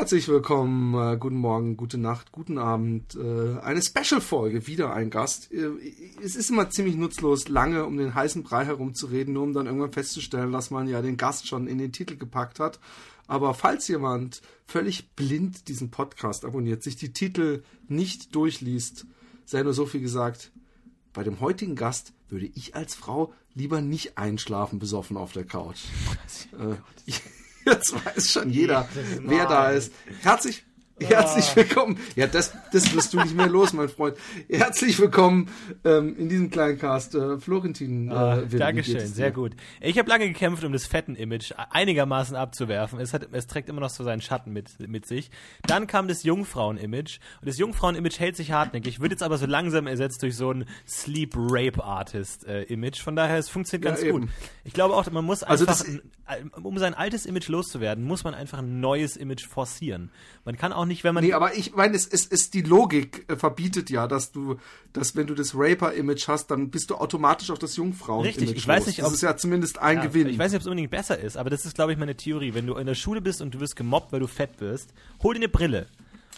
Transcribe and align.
Herzlich 0.00 0.28
willkommen, 0.28 0.94
äh, 0.94 1.18
guten 1.18 1.36
Morgen, 1.36 1.76
gute 1.76 1.98
Nacht, 1.98 2.32
guten 2.32 2.56
Abend. 2.56 3.16
Äh, 3.16 3.58
eine 3.58 3.82
Special-Folge, 3.82 4.66
wieder 4.66 4.94
ein 4.94 5.10
Gast. 5.10 5.52
Äh, 5.52 5.72
es 6.24 6.36
ist 6.36 6.48
immer 6.48 6.70
ziemlich 6.70 6.96
nutzlos, 6.96 7.48
lange 7.48 7.84
um 7.84 7.98
den 7.98 8.14
heißen 8.14 8.42
Brei 8.42 8.64
herumzureden, 8.64 9.34
nur 9.34 9.42
um 9.42 9.52
dann 9.52 9.66
irgendwann 9.66 9.92
festzustellen, 9.92 10.52
dass 10.52 10.70
man 10.70 10.88
ja 10.88 11.02
den 11.02 11.18
Gast 11.18 11.48
schon 11.48 11.66
in 11.66 11.76
den 11.76 11.92
Titel 11.92 12.16
gepackt 12.16 12.60
hat. 12.60 12.80
Aber 13.26 13.52
falls 13.52 13.88
jemand 13.88 14.40
völlig 14.64 15.10
blind 15.16 15.68
diesen 15.68 15.90
Podcast 15.90 16.46
abonniert, 16.46 16.82
sich 16.82 16.96
die 16.96 17.12
Titel 17.12 17.62
nicht 17.86 18.34
durchliest, 18.34 19.04
sei 19.44 19.62
nur 19.62 19.74
so 19.74 19.84
viel 19.84 20.00
gesagt, 20.00 20.50
bei 21.12 21.24
dem 21.24 21.40
heutigen 21.40 21.76
Gast 21.76 22.14
würde 22.30 22.46
ich 22.46 22.74
als 22.74 22.94
Frau 22.94 23.34
lieber 23.52 23.82
nicht 23.82 24.16
einschlafen 24.16 24.78
besoffen 24.78 25.18
auf 25.18 25.32
der 25.32 25.44
Couch. 25.44 25.80
Äh, 26.58 26.76
jetzt 27.66 27.92
weiß 27.92 28.32
schon 28.32 28.50
jeder, 28.50 28.88
wer 29.22 29.46
da 29.46 29.70
ist. 29.70 29.92
Herzlich, 30.22 30.64
herzlich 31.00 31.54
willkommen. 31.56 31.98
Ja, 32.16 32.26
das, 32.26 32.52
das 32.72 32.94
wirst 32.94 33.12
du 33.14 33.20
nicht 33.20 33.34
mehr 33.34 33.46
los, 33.48 33.72
mein 33.72 33.88
Freund. 33.88 34.16
Herzlich 34.48 34.98
willkommen 34.98 35.48
ähm, 35.84 36.16
in 36.18 36.28
diesem 36.28 36.50
kleinen 36.50 36.78
Cast. 36.78 37.14
Äh, 37.14 37.38
Florentin. 37.38 38.10
Äh, 38.10 38.14
Ah, 38.14 38.42
Dankeschön, 38.42 39.06
sehr 39.06 39.30
gut. 39.30 39.52
Ich 39.80 39.98
habe 39.98 40.08
lange 40.08 40.28
gekämpft, 40.28 40.64
um 40.64 40.72
das 40.72 40.86
Fetten-Image 40.86 41.52
einigermaßen 41.70 42.36
abzuwerfen. 42.36 43.00
Es, 43.00 43.14
hat, 43.14 43.28
es 43.32 43.46
trägt 43.46 43.68
immer 43.68 43.80
noch 43.80 43.90
so 43.90 44.04
seinen 44.04 44.20
Schatten 44.20 44.52
mit, 44.52 44.78
mit 44.88 45.06
sich. 45.06 45.30
Dann 45.66 45.86
kam 45.86 46.08
das 46.08 46.22
Jungfrauen-Image. 46.22 47.18
Und 47.40 47.48
das 47.48 47.58
Jungfrauen-Image 47.58 48.18
hält 48.18 48.36
sich 48.36 48.52
hartnäckig, 48.52 49.00
wird 49.00 49.12
jetzt 49.12 49.22
aber 49.22 49.38
so 49.38 49.46
langsam 49.46 49.86
ersetzt 49.86 50.22
durch 50.22 50.36
so 50.36 50.52
ein 50.52 50.66
Sleep-Rape-Artist-Image. 50.86 53.00
Von 53.00 53.16
daher, 53.16 53.38
es 53.38 53.48
funktioniert 53.48 53.84
Ja, 53.84 53.90
ganz 53.92 54.02
eben. 54.02 54.20
gut. 54.20 54.28
Ich 54.64 54.72
glaube 54.74 54.94
auch, 54.94 55.10
man 55.10 55.24
muss 55.24 55.42
Also 55.42 55.66
einfach, 55.66 55.78
das- 55.84 56.00
ein, 56.26 56.50
um 56.62 56.78
sein 56.78 56.94
altes 56.94 57.26
Image 57.26 57.48
loszuwerden, 57.48 58.04
muss 58.04 58.24
man 58.24 58.34
einfach 58.34 58.58
ein 58.58 58.80
neues 58.80 59.16
Image 59.16 59.46
forcieren. 59.46 60.10
Man 60.44 60.56
kann 60.56 60.72
auch 60.72 60.84
nicht, 60.90 61.02
wenn 61.04 61.14
man 61.14 61.24
Nee, 61.24 61.32
aber 61.32 61.56
ich 61.56 61.74
meine, 61.74 61.96
es 61.96 62.04
ist, 62.06 62.30
es, 62.30 62.50
die 62.50 62.60
Logik 62.60 63.24
äh, 63.30 63.36
verbietet 63.36 63.88
ja, 63.88 64.06
dass 64.06 64.30
du, 64.32 64.56
dass 64.92 65.16
wenn 65.16 65.26
du 65.26 65.34
das 65.34 65.52
Raper-Image 65.54 66.28
hast, 66.28 66.50
dann 66.50 66.70
bist 66.70 66.90
du 66.90 66.96
automatisch 66.96 67.50
auf 67.50 67.58
das 67.58 67.76
Jungfrauen-Image 67.76 68.36
Richtig, 68.40 68.56
ich 68.58 68.68
weiß 68.68 68.86
nicht, 68.86 68.98
Das 68.98 69.06
ob- 69.06 69.14
ist 69.14 69.22
ja 69.22 69.36
zumindest 69.36 69.78
ein 69.78 69.96
Ja, 69.98 70.04
Gewinn. 70.04 70.28
Ich 70.28 70.38
weiß 70.38 70.50
nicht, 70.52 70.56
ob 70.58 70.62
es 70.62 70.66
unbedingt 70.66 70.90
besser 70.90 71.18
ist, 71.18 71.38
aber 71.38 71.48
das 71.48 71.64
ist, 71.64 71.74
glaube 71.74 71.92
ich, 71.92 71.98
meine 71.98 72.14
Theorie. 72.16 72.52
Wenn 72.52 72.66
du 72.66 72.74
in 72.76 72.86
der 72.86 72.94
Schule 72.94 73.22
bist 73.22 73.40
und 73.40 73.54
du 73.54 73.60
wirst 73.60 73.76
gemobbt, 73.76 74.12
weil 74.12 74.20
du 74.20 74.26
fett 74.26 74.60
wirst, 74.60 74.92
hol 75.22 75.32
dir 75.34 75.38
eine 75.40 75.48
Brille. 75.48 75.86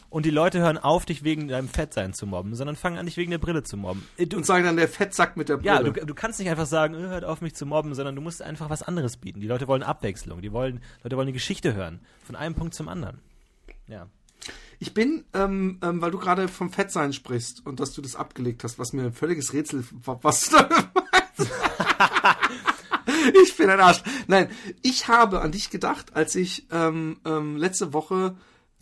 Und 0.09 0.27
die 0.27 0.31
Leute 0.31 0.59
hören 0.59 0.77
auf, 0.77 1.07
dich 1.07 1.25
wegen 1.25 1.49
deinem 1.49 1.69
Fettsein 1.71 2.13
zu 2.13 2.27
mobben, 2.27 2.55
sondern 2.55 2.77
fangen 2.77 2.99
an, 2.99 3.07
dich 3.07 3.17
wegen 3.17 3.31
der 3.31 3.39
Brille 3.39 3.63
zu 3.63 3.79
mobben. 3.79 4.07
Äh, 4.19 4.27
Du, 4.27 4.37
und 4.37 4.45
sagen 4.45 4.63
dann 4.67 4.77
der 4.77 4.87
Fettsack 4.89 5.39
mit 5.39 5.49
der 5.49 5.57
Brille. 5.57 5.67
ja, 5.69 5.83
du, 5.83 5.91
du 5.93 6.15
kannst 6.15 6.39
nicht 6.39 6.51
einfach 6.51 6.67
sagen, 6.67 6.93
äh, 6.95 6.99
hört 6.99 7.25
auf, 7.25 7.41
mich 7.41 7.55
zu 7.55 7.65
mobben, 7.65 7.95
sondern 7.95 8.15
du 8.15 8.21
musst 8.21 8.43
einfach 8.43 8.69
was 8.69 8.83
anderes 8.83 9.17
bieten. 9.17 9.41
Die 9.41 9.47
Leute 9.47 9.69
wollen 9.69 9.83
Abwechslung, 9.83 10.43
die 10.43 10.53
wollen, 10.53 10.83
Leute 11.03 11.17
wollen 11.17 11.29
eine 11.29 11.33
Geschichte 11.33 11.73
hören. 11.73 12.01
Von 12.25 12.37
einem 12.37 12.55
Punkt 12.55 12.75
zum 12.75 12.89
anderen. 12.89 13.21
Ja. 13.89 14.07
Ich 14.83 14.95
bin, 14.95 15.25
ähm, 15.33 15.79
ähm, 15.81 16.03
weil 16.03 16.11
du 16.11 16.19
gerade 16.19 16.49
vom 16.49 16.73
Fettsein 16.73 17.13
sprichst 17.13 17.65
und 17.65 17.79
dass 17.79 17.93
du 17.93 18.03
das 18.03 18.17
abgelegt 18.17 18.65
hast, 18.65 18.81
was 18.81 18.93
mir 18.93 19.05
ein 19.05 19.13
völliges 19.13 19.53
Rätsel 19.53 19.85
war, 20.05 20.19
was 20.25 20.51
du 20.51 20.57
ich 23.45 23.57
bin 23.57 23.71
ein 23.71 23.79
Arsch. 23.79 24.03
Nein, 24.27 24.51
ich 24.83 25.07
habe 25.07 25.41
an 25.41 25.53
dich 25.53 25.71
gedacht, 25.71 26.17
als 26.17 26.35
ich 26.35 26.67
ähm, 26.73 27.19
ähm, 27.25 27.57
letzte 27.57 27.93
Woche 27.93 28.37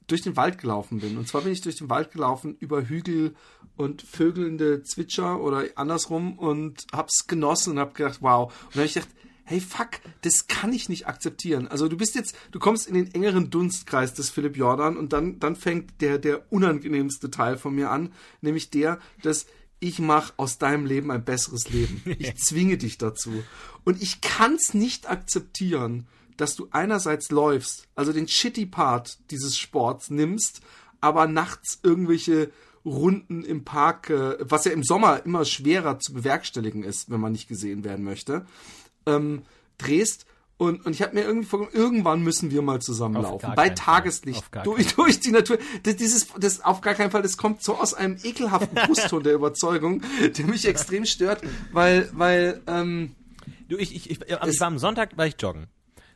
durch 0.07 0.23
den 0.23 0.39
Wald 0.39 0.57
gelaufen 0.57 1.01
bin. 1.01 1.19
Und 1.19 1.29
zwar 1.29 1.43
bin 1.43 1.53
ich 1.53 1.61
durch 1.61 1.77
den 1.77 1.91
Wald 1.91 2.13
gelaufen 2.13 2.57
über 2.61 2.89
Hügel 2.89 3.35
und 3.77 4.01
vögelnde 4.01 4.83
Zwitscher 4.83 5.39
oder 5.39 5.65
andersrum 5.75 6.39
und 6.39 6.87
hab's 6.95 7.27
genossen 7.27 7.75
und 7.75 7.79
hab 7.79 7.95
gedacht, 7.95 8.23
wow. 8.23 8.51
Und 8.51 8.77
dann 8.77 8.85
hab 8.85 8.87
ich 8.87 8.95
gedacht, 8.95 9.11
hey 9.51 9.61
fuck, 9.61 9.99
das 10.23 10.47
kann 10.47 10.73
ich 10.73 10.89
nicht 10.89 11.09
akzeptieren. 11.09 11.67
Also 11.67 11.89
du 11.89 11.97
bist 11.97 12.15
jetzt, 12.15 12.37
du 12.53 12.61
kommst 12.61 12.87
in 12.87 12.95
den 12.95 13.13
engeren 13.13 13.51
Dunstkreis 13.51 14.15
des 14.15 14.31
Philipp 14.31 14.57
Jordan 14.57 14.97
und 14.97 15.13
dann, 15.13 15.41
dann 15.41 15.57
fängt 15.57 16.01
der, 16.01 16.19
der 16.19 16.53
unangenehmste 16.53 17.33
Teil 17.33 17.59
von 17.59 17.75
mir 17.75 17.91
an, 17.91 18.13
nämlich 18.43 18.71
der, 18.71 19.01
dass 19.25 19.47
ich 19.81 19.99
mache 19.99 20.35
aus 20.37 20.59
deinem 20.59 20.87
Leben 20.87 21.11
ein 21.11 21.25
besseres 21.25 21.69
Leben. 21.69 22.01
Ich 22.05 22.37
zwinge 22.39 22.79
dich 22.79 22.97
dazu. 22.97 23.43
Und 23.83 24.01
ich 24.01 24.21
kann's 24.21 24.73
nicht 24.73 25.11
akzeptieren, 25.11 26.07
dass 26.37 26.55
du 26.55 26.69
einerseits 26.71 27.33
läufst, 27.33 27.89
also 27.97 28.13
den 28.13 28.29
shitty 28.29 28.67
Part 28.67 29.19
dieses 29.33 29.59
Sports 29.59 30.11
nimmst, 30.11 30.61
aber 31.01 31.27
nachts 31.27 31.81
irgendwelche 31.83 32.53
Runden 32.85 33.43
im 33.43 33.65
Park, 33.65 34.11
äh, 34.11 34.37
was 34.41 34.65
ja 34.65 34.71
im 34.71 34.85
Sommer 34.85 35.27
immer 35.27 35.45
schwerer 35.45 35.99
zu 35.99 36.13
bewerkstelligen 36.13 36.85
ist, 36.85 37.11
wenn 37.11 37.21
man 37.21 37.33
nicht 37.33 37.49
gesehen 37.49 37.83
werden 37.83 38.05
möchte, 38.05 38.47
ähm, 39.07 39.43
drehst. 39.79 40.27
Und, 40.57 40.85
und 40.85 40.93
ich 40.93 41.01
habe 41.01 41.15
mir 41.15 41.23
irgendwie 41.23 41.49
vorgenommen, 41.49 41.75
irgendwann 41.75 42.23
müssen 42.23 42.51
wir 42.51 42.61
mal 42.61 42.81
zusammenlaufen. 42.81 43.55
Bei. 43.57 43.71
Tageslicht. 43.71 44.45
Durch, 44.65 44.95
durch 44.95 45.21
die 45.21 45.31
Natur. 45.31 45.59
Das, 45.85 45.97
dieses, 45.97 46.29
das 46.39 46.61
auf 46.61 46.83
gar 46.83 46.95
keinen 46.95 47.11
Fall, 47.11 47.23
das 47.23 47.39
kommt 47.39 47.63
so 47.63 47.77
aus 47.77 47.95
einem 47.95 48.19
ekelhaften 48.23 48.75
Brustton 48.87 49.23
der 49.23 49.35
Überzeugung, 49.35 50.03
der 50.37 50.45
mich 50.45 50.67
extrem 50.67 51.07
stört, 51.07 51.43
weil, 51.73 52.11
weil, 52.13 52.61
ähm, 52.67 53.17
Du, 53.71 53.77
ich, 53.77 53.95
ich, 53.95 54.11
ich, 54.11 54.21
ich 54.23 54.61
war 54.61 54.67
am 54.67 54.79
Sonntag, 54.79 55.17
war 55.17 55.27
ich 55.27 55.37
joggen. 55.39 55.69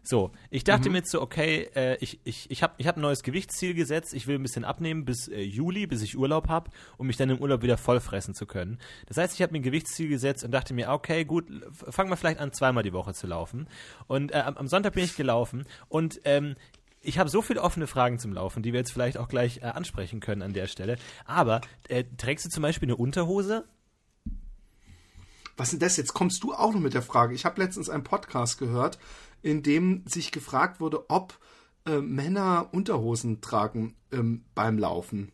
So, 0.06 0.32
ich 0.50 0.64
dachte 0.64 0.90
mir 0.90 0.98
jetzt 0.98 1.10
so, 1.10 1.22
okay, 1.22 1.70
äh, 1.74 1.96
ich, 1.96 2.20
ich, 2.24 2.50
ich 2.50 2.62
habe 2.62 2.74
ich 2.76 2.86
hab 2.86 2.98
ein 2.98 3.00
neues 3.00 3.22
Gewichtsziel 3.22 3.72
gesetzt, 3.72 4.12
ich 4.12 4.26
will 4.26 4.34
ein 4.34 4.42
bisschen 4.42 4.66
abnehmen 4.66 5.06
bis 5.06 5.28
äh, 5.28 5.40
Juli, 5.40 5.86
bis 5.86 6.02
ich 6.02 6.18
Urlaub 6.18 6.48
habe, 6.48 6.70
um 6.98 7.06
mich 7.06 7.16
dann 7.16 7.30
im 7.30 7.38
Urlaub 7.38 7.62
wieder 7.62 7.78
voll 7.78 8.00
fressen 8.00 8.34
zu 8.34 8.44
können. 8.44 8.78
Das 9.06 9.16
heißt, 9.16 9.34
ich 9.34 9.40
habe 9.40 9.52
mir 9.52 9.60
ein 9.60 9.62
Gewichtsziel 9.62 10.10
gesetzt 10.10 10.44
und 10.44 10.50
dachte 10.50 10.74
mir, 10.74 10.90
okay, 10.90 11.24
gut, 11.24 11.46
fangen 11.72 12.10
wir 12.10 12.18
vielleicht 12.18 12.38
an, 12.38 12.52
zweimal 12.52 12.82
die 12.82 12.92
Woche 12.92 13.14
zu 13.14 13.26
laufen. 13.26 13.66
Und 14.06 14.32
äh, 14.32 14.40
am, 14.40 14.58
am 14.58 14.68
Sonntag 14.68 14.92
bin 14.92 15.04
ich 15.04 15.16
gelaufen 15.16 15.64
und 15.88 16.20
ähm, 16.24 16.54
ich 17.00 17.18
habe 17.18 17.30
so 17.30 17.40
viele 17.40 17.62
offene 17.62 17.86
Fragen 17.86 18.18
zum 18.18 18.32
Laufen, 18.32 18.62
die 18.62 18.72
wir 18.72 18.80
jetzt 18.80 18.92
vielleicht 18.92 19.16
auch 19.16 19.28
gleich 19.28 19.58
äh, 19.58 19.66
ansprechen 19.66 20.20
können 20.20 20.42
an 20.42 20.52
der 20.52 20.66
Stelle. 20.66 20.96
Aber 21.24 21.62
äh, 21.88 22.04
trägst 22.18 22.44
du 22.44 22.50
zum 22.50 22.62
Beispiel 22.62 22.88
eine 22.88 22.96
Unterhose? 22.96 23.64
Was 25.56 25.70
denn 25.70 25.78
das? 25.78 25.96
Jetzt 25.96 26.14
kommst 26.14 26.42
du 26.42 26.52
auch 26.52 26.72
noch 26.72 26.80
mit 26.80 26.94
der 26.94 27.02
Frage. 27.02 27.34
Ich 27.34 27.44
habe 27.44 27.62
letztens 27.62 27.88
einen 27.88 28.02
Podcast 28.02 28.58
gehört, 28.58 28.98
in 29.44 29.62
dem 29.62 30.02
sich 30.06 30.32
gefragt 30.32 30.80
wurde, 30.80 31.10
ob 31.10 31.38
äh, 31.86 31.98
Männer 31.98 32.70
Unterhosen 32.72 33.42
tragen 33.42 33.94
ähm, 34.10 34.44
beim 34.54 34.78
Laufen. 34.78 35.32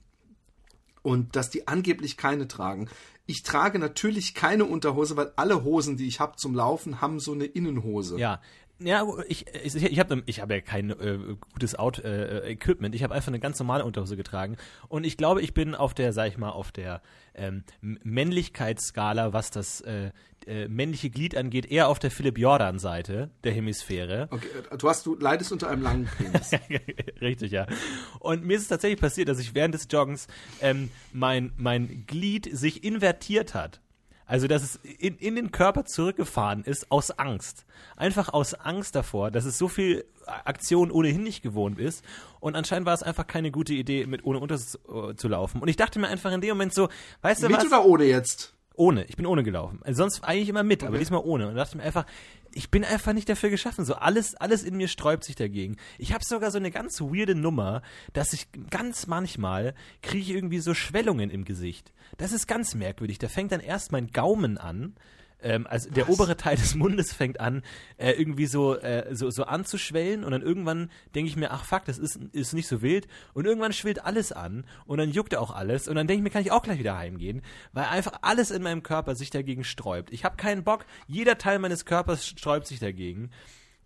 Und 1.02 1.36
dass 1.36 1.48
die 1.48 1.68
angeblich 1.68 2.16
keine 2.16 2.48
tragen. 2.48 2.88
Ich 3.26 3.44
trage 3.44 3.78
natürlich 3.78 4.34
keine 4.34 4.64
Unterhose, 4.64 5.16
weil 5.16 5.32
alle 5.36 5.62
Hosen, 5.62 5.96
die 5.96 6.08
ich 6.08 6.18
habe 6.18 6.36
zum 6.36 6.54
Laufen, 6.54 7.00
haben 7.00 7.20
so 7.20 7.32
eine 7.32 7.44
Innenhose. 7.44 8.18
Ja. 8.18 8.40
Ja, 8.82 9.06
ich, 9.28 9.46
ich, 9.62 9.74
ich 9.74 9.98
habe 9.98 10.22
ich 10.24 10.40
hab 10.40 10.50
ja 10.50 10.60
kein 10.60 10.90
äh, 10.90 11.18
gutes 11.52 11.74
Out, 11.74 11.98
äh, 11.98 12.50
Equipment. 12.50 12.94
Ich 12.94 13.02
habe 13.02 13.14
einfach 13.14 13.28
eine 13.28 13.38
ganz 13.38 13.58
normale 13.58 13.84
Unterhose 13.84 14.16
getragen. 14.16 14.56
Und 14.88 15.04
ich 15.04 15.16
glaube, 15.18 15.42
ich 15.42 15.52
bin 15.52 15.74
auf 15.74 15.92
der, 15.92 16.12
sag 16.14 16.28
ich 16.28 16.38
mal, 16.38 16.50
auf 16.50 16.72
der 16.72 17.02
ähm, 17.34 17.62
Männlichkeitsskala, 17.82 19.34
was 19.34 19.50
das 19.50 19.82
äh, 19.82 20.12
äh, 20.46 20.68
männliche 20.68 21.10
Glied 21.10 21.36
angeht, 21.36 21.70
eher 21.70 21.88
auf 21.88 21.98
der 21.98 22.10
Philipp 22.10 22.38
Jordan-Seite 22.38 23.30
der 23.44 23.52
Hemisphäre. 23.52 24.28
Okay, 24.30 24.46
äh, 24.70 24.78
du 24.78 24.88
hast, 24.88 25.04
du 25.04 25.14
leidest 25.14 25.52
unter 25.52 25.68
einem 25.68 25.82
langen 25.82 26.08
Penis. 26.16 26.50
Richtig, 27.20 27.52
ja. 27.52 27.66
Und 28.18 28.44
mir 28.44 28.56
ist 28.56 28.62
es 28.62 28.68
tatsächlich 28.68 29.00
passiert, 29.00 29.28
dass 29.28 29.38
ich 29.38 29.54
während 29.54 29.74
des 29.74 29.88
Joggens 29.90 30.26
ähm, 30.62 30.90
mein, 31.12 31.52
mein 31.58 32.04
Glied 32.06 32.48
sich 32.56 32.82
invertiert 32.82 33.54
hat. 33.54 33.80
Also, 34.30 34.46
dass 34.46 34.62
es 34.62 34.76
in, 34.76 35.16
in 35.16 35.34
den 35.34 35.50
Körper 35.50 35.84
zurückgefahren 35.84 36.62
ist 36.62 36.92
aus 36.92 37.10
Angst. 37.10 37.66
Einfach 37.96 38.28
aus 38.28 38.54
Angst 38.54 38.94
davor, 38.94 39.32
dass 39.32 39.44
es 39.44 39.58
so 39.58 39.66
viel 39.66 40.04
Aktion 40.24 40.92
ohnehin 40.92 41.24
nicht 41.24 41.42
gewohnt 41.42 41.80
ist. 41.80 42.04
Und 42.38 42.54
anscheinend 42.54 42.86
war 42.86 42.94
es 42.94 43.02
einfach 43.02 43.26
keine 43.26 43.50
gute 43.50 43.74
Idee, 43.74 44.06
mit 44.06 44.24
ohne 44.24 44.38
Unters 44.38 44.76
äh, 44.88 45.16
zu 45.16 45.26
laufen. 45.26 45.60
Und 45.60 45.66
ich 45.66 45.74
dachte 45.74 45.98
mir 45.98 46.06
einfach 46.06 46.30
in 46.30 46.40
dem 46.40 46.50
Moment 46.50 46.72
so, 46.72 46.88
weißt 47.22 47.42
du 47.42 47.48
Mit 47.48 47.56
was? 47.56 47.66
oder 47.66 47.84
ohne 47.84 48.04
jetzt? 48.04 48.54
Ohne, 48.76 49.04
ich 49.06 49.16
bin 49.16 49.26
ohne 49.26 49.42
gelaufen. 49.42 49.80
Also 49.82 50.04
sonst 50.04 50.22
eigentlich 50.22 50.48
immer 50.48 50.62
mit, 50.62 50.84
aber 50.84 50.98
diesmal 50.98 51.22
ohne. 51.24 51.48
Und 51.48 51.56
da 51.56 51.64
dachte 51.64 51.76
mir 51.76 51.82
einfach, 51.82 52.06
ich 52.52 52.70
bin 52.70 52.84
einfach 52.84 53.12
nicht 53.12 53.28
dafür 53.28 53.50
geschaffen. 53.50 53.84
So 53.84 53.94
alles, 53.94 54.34
alles 54.34 54.62
in 54.62 54.76
mir 54.76 54.88
sträubt 54.88 55.24
sich 55.24 55.36
dagegen. 55.36 55.76
Ich 55.98 56.12
habe 56.12 56.24
sogar 56.24 56.50
so 56.50 56.58
eine 56.58 56.70
ganz 56.70 57.00
weirde 57.00 57.34
Nummer, 57.34 57.82
dass 58.12 58.32
ich 58.32 58.48
ganz 58.70 59.06
manchmal 59.06 59.74
kriege 60.02 60.22
ich 60.22 60.30
irgendwie 60.30 60.58
so 60.60 60.74
Schwellungen 60.74 61.30
im 61.30 61.44
Gesicht. 61.44 61.92
Das 62.18 62.32
ist 62.32 62.46
ganz 62.46 62.74
merkwürdig. 62.74 63.18
Da 63.18 63.28
fängt 63.28 63.52
dann 63.52 63.60
erst 63.60 63.92
mein 63.92 64.08
Gaumen 64.08 64.58
an. 64.58 64.94
Ähm, 65.42 65.66
also 65.66 65.88
der 65.90 66.08
obere 66.08 66.36
Teil 66.36 66.56
des 66.56 66.74
Mundes 66.74 67.12
fängt 67.12 67.40
an, 67.40 67.62
äh, 67.96 68.10
irgendwie 68.12 68.46
so, 68.46 68.76
äh, 68.76 69.14
so, 69.14 69.30
so 69.30 69.44
anzuschwellen 69.44 70.22
und 70.24 70.32
dann 70.32 70.42
irgendwann 70.42 70.90
denke 71.14 71.30
ich 71.30 71.36
mir, 71.36 71.50
ach 71.50 71.64
fuck, 71.64 71.84
das 71.86 71.98
ist, 71.98 72.16
ist 72.32 72.52
nicht 72.52 72.68
so 72.68 72.82
wild 72.82 73.06
und 73.32 73.46
irgendwann 73.46 73.72
schwillt 73.72 74.04
alles 74.04 74.32
an 74.32 74.64
und 74.86 74.98
dann 74.98 75.10
juckt 75.10 75.34
auch 75.36 75.50
alles 75.54 75.88
und 75.88 75.94
dann 75.94 76.06
denke 76.06 76.18
ich 76.20 76.24
mir, 76.24 76.30
kann 76.30 76.42
ich 76.42 76.52
auch 76.52 76.62
gleich 76.62 76.78
wieder 76.78 76.96
heimgehen, 76.98 77.42
weil 77.72 77.84
einfach 77.86 78.12
alles 78.22 78.50
in 78.50 78.62
meinem 78.62 78.82
Körper 78.82 79.14
sich 79.14 79.30
dagegen 79.30 79.64
sträubt. 79.64 80.12
Ich 80.12 80.24
habe 80.24 80.36
keinen 80.36 80.62
Bock, 80.64 80.84
jeder 81.06 81.38
Teil 81.38 81.58
meines 81.58 81.84
Körpers 81.84 82.26
sträubt 82.26 82.66
sich 82.66 82.78
dagegen. 82.80 83.30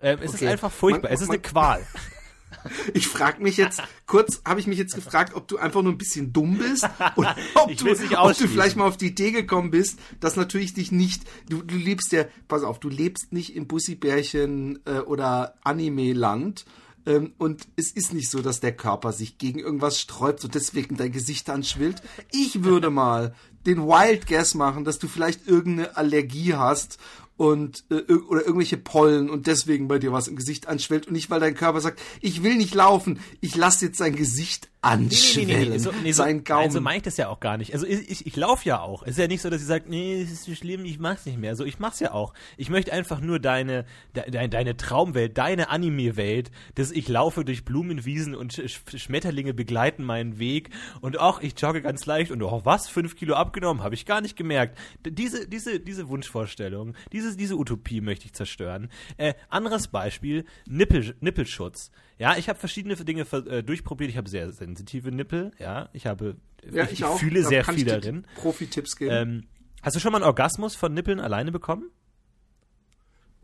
Ähm, 0.02 0.18
es 0.22 0.34
ist 0.34 0.42
Okay. 0.42 0.48
einfach 0.48 0.72
furchtbar, 0.72 1.08
Man- 1.08 1.12
es 1.14 1.20
ist 1.20 1.28
man- 1.28 1.36
eine 1.36 1.42
Qual. 1.42 1.86
Ich 2.94 3.08
frage 3.08 3.42
mich 3.42 3.56
jetzt, 3.56 3.82
kurz 4.06 4.42
habe 4.44 4.60
ich 4.60 4.66
mich 4.66 4.78
jetzt 4.78 4.94
gefragt, 4.94 5.34
ob 5.34 5.48
du 5.48 5.58
einfach 5.58 5.82
nur 5.82 5.92
ein 5.92 5.98
bisschen 5.98 6.32
dumm 6.32 6.58
bist 6.58 6.88
oder 7.16 7.36
ob, 7.54 7.76
du, 7.76 7.90
ob 7.90 8.36
du 8.36 8.48
vielleicht 8.48 8.76
mal 8.76 8.86
auf 8.86 8.96
die 8.96 9.08
Idee 9.08 9.32
gekommen 9.32 9.70
bist, 9.70 9.98
dass 10.20 10.36
natürlich 10.36 10.74
dich 10.74 10.92
nicht, 10.92 11.22
du, 11.48 11.62
du 11.62 11.76
lebst 11.76 12.12
ja, 12.12 12.24
pass 12.48 12.62
auf, 12.62 12.78
du 12.78 12.88
lebst 12.88 13.32
nicht 13.32 13.54
in 13.54 13.66
Bussibärchen 13.66 14.80
äh, 14.84 14.98
oder 15.00 15.54
Anime-Land, 15.64 16.64
Ähm, 17.06 17.34
und 17.36 17.68
es 17.76 17.90
ist 17.90 18.14
nicht 18.14 18.30
so, 18.30 18.40
dass 18.40 18.60
der 18.60 18.74
Körper 18.74 19.12
sich 19.12 19.36
gegen 19.36 19.58
irgendwas 19.58 20.00
sträubt 20.00 20.42
und 20.44 20.54
deswegen 20.54 20.96
dein 20.96 21.12
Gesicht 21.12 21.50
anschwillt. 21.50 22.02
Ich 22.32 22.64
würde 22.64 22.88
mal 23.02 23.34
den 23.66 23.82
Wild 23.86 24.26
Guess 24.26 24.54
machen, 24.54 24.84
dass 24.84 24.98
du 24.98 25.08
vielleicht 25.08 25.46
irgendeine 25.46 25.96
Allergie 25.96 26.54
hast 26.54 26.98
und 27.36 27.84
äh, 27.90 28.12
oder 28.12 28.42
irgendwelche 28.42 28.76
Pollen 28.76 29.28
und 29.28 29.46
deswegen 29.46 29.88
bei 29.88 29.98
dir 29.98 30.12
was 30.12 30.28
im 30.28 30.36
Gesicht 30.36 30.68
anschwellt 30.68 31.06
und 31.06 31.14
nicht, 31.14 31.30
weil 31.30 31.40
dein 31.40 31.54
Körper 31.54 31.80
sagt, 31.80 32.00
ich 32.20 32.42
will 32.42 32.56
nicht 32.56 32.74
laufen, 32.74 33.20
ich 33.40 33.56
lasse 33.56 33.86
jetzt 33.86 33.98
sein 33.98 34.14
Gesicht 34.14 34.68
anschwellen, 34.84 35.48
nee, 35.48 35.64
nee, 35.64 35.70
nee, 35.70 35.78
so, 35.78 35.90
nee, 36.02 36.12
so, 36.12 36.22
sein 36.22 36.44
Gaumen. 36.44 36.64
Also 36.64 36.80
meine 36.80 36.98
ich 36.98 37.02
das 37.02 37.16
ja 37.16 37.28
auch 37.28 37.40
gar 37.40 37.56
nicht. 37.56 37.72
Also 37.72 37.86
ich, 37.86 38.10
ich, 38.10 38.26
ich 38.26 38.36
laufe 38.36 38.68
ja 38.68 38.80
auch. 38.80 39.02
Es 39.02 39.10
ist 39.10 39.18
ja 39.18 39.26
nicht 39.26 39.40
so, 39.40 39.50
dass 39.50 39.60
sie 39.60 39.66
sagt, 39.66 39.88
nee, 39.88 40.20
es 40.20 40.30
ist 40.30 40.44
so 40.44 40.54
schlimm, 40.54 40.84
ich 40.84 40.98
mach's 40.98 41.26
nicht 41.26 41.38
mehr. 41.38 41.56
So, 41.56 41.64
ich 41.64 41.78
mach's 41.78 42.00
ja 42.00 42.12
auch. 42.12 42.34
Ich 42.56 42.68
möchte 42.68 42.92
einfach 42.92 43.20
nur 43.20 43.38
deine, 43.38 43.86
de, 44.14 44.48
deine 44.48 44.76
Traumwelt, 44.76 45.38
deine 45.38 45.70
Anime-Welt, 45.70 46.50
dass 46.74 46.90
ich 46.90 47.08
laufe 47.08 47.44
durch 47.44 47.64
Blumenwiesen 47.64 48.34
und 48.34 48.52
Sch 48.52 48.80
Schmetterlinge 48.96 49.54
begleiten 49.54 50.04
meinen 50.04 50.38
Weg 50.38 50.70
und 51.00 51.18
auch 51.18 51.40
ich 51.40 51.54
jogge 51.58 51.80
ganz 51.82 52.06
leicht 52.06 52.30
und 52.30 52.42
oh 52.42 52.60
was, 52.64 52.88
fünf 52.88 53.16
Kilo 53.16 53.34
abgenommen, 53.34 53.82
habe 53.82 53.94
ich 53.94 54.06
gar 54.06 54.20
nicht 54.20 54.36
gemerkt. 54.36 54.78
Diese, 55.06 55.48
diese, 55.48 55.80
diese 55.80 56.08
Wunschvorstellung, 56.08 56.94
diese, 57.12 57.36
diese 57.36 57.56
Utopie 57.56 58.00
möchte 58.00 58.26
ich 58.26 58.34
zerstören. 58.34 58.90
Äh, 59.16 59.34
anderes 59.48 59.88
Beispiel, 59.88 60.44
Nippel, 60.66 61.16
Nippelschutz. 61.20 61.90
Ja, 62.18 62.36
ich 62.36 62.48
habe 62.48 62.58
verschiedene 62.58 62.96
Dinge 62.96 63.22
äh, 63.32 63.62
durchprobiert. 63.62 64.10
Ich 64.10 64.16
habe 64.16 64.28
sehr 64.28 64.52
sensitive 64.52 65.10
Nippel. 65.10 65.50
Ja, 65.58 65.88
ich 65.92 66.06
habe, 66.06 66.36
ja, 66.70 66.84
ich, 66.84 67.00
ich 67.00 67.06
fühle 67.06 67.42
da 67.42 67.48
sehr 67.48 67.64
viel 67.64 67.84
darin. 67.84 68.26
Profi-Tipps 68.36 68.96
geben. 68.96 69.10
Ähm, 69.12 69.46
hast 69.82 69.96
du 69.96 70.00
schon 70.00 70.12
mal 70.12 70.18
einen 70.18 70.26
Orgasmus 70.26 70.76
von 70.76 70.94
Nippeln 70.94 71.20
alleine 71.20 71.50
bekommen? 71.50 71.90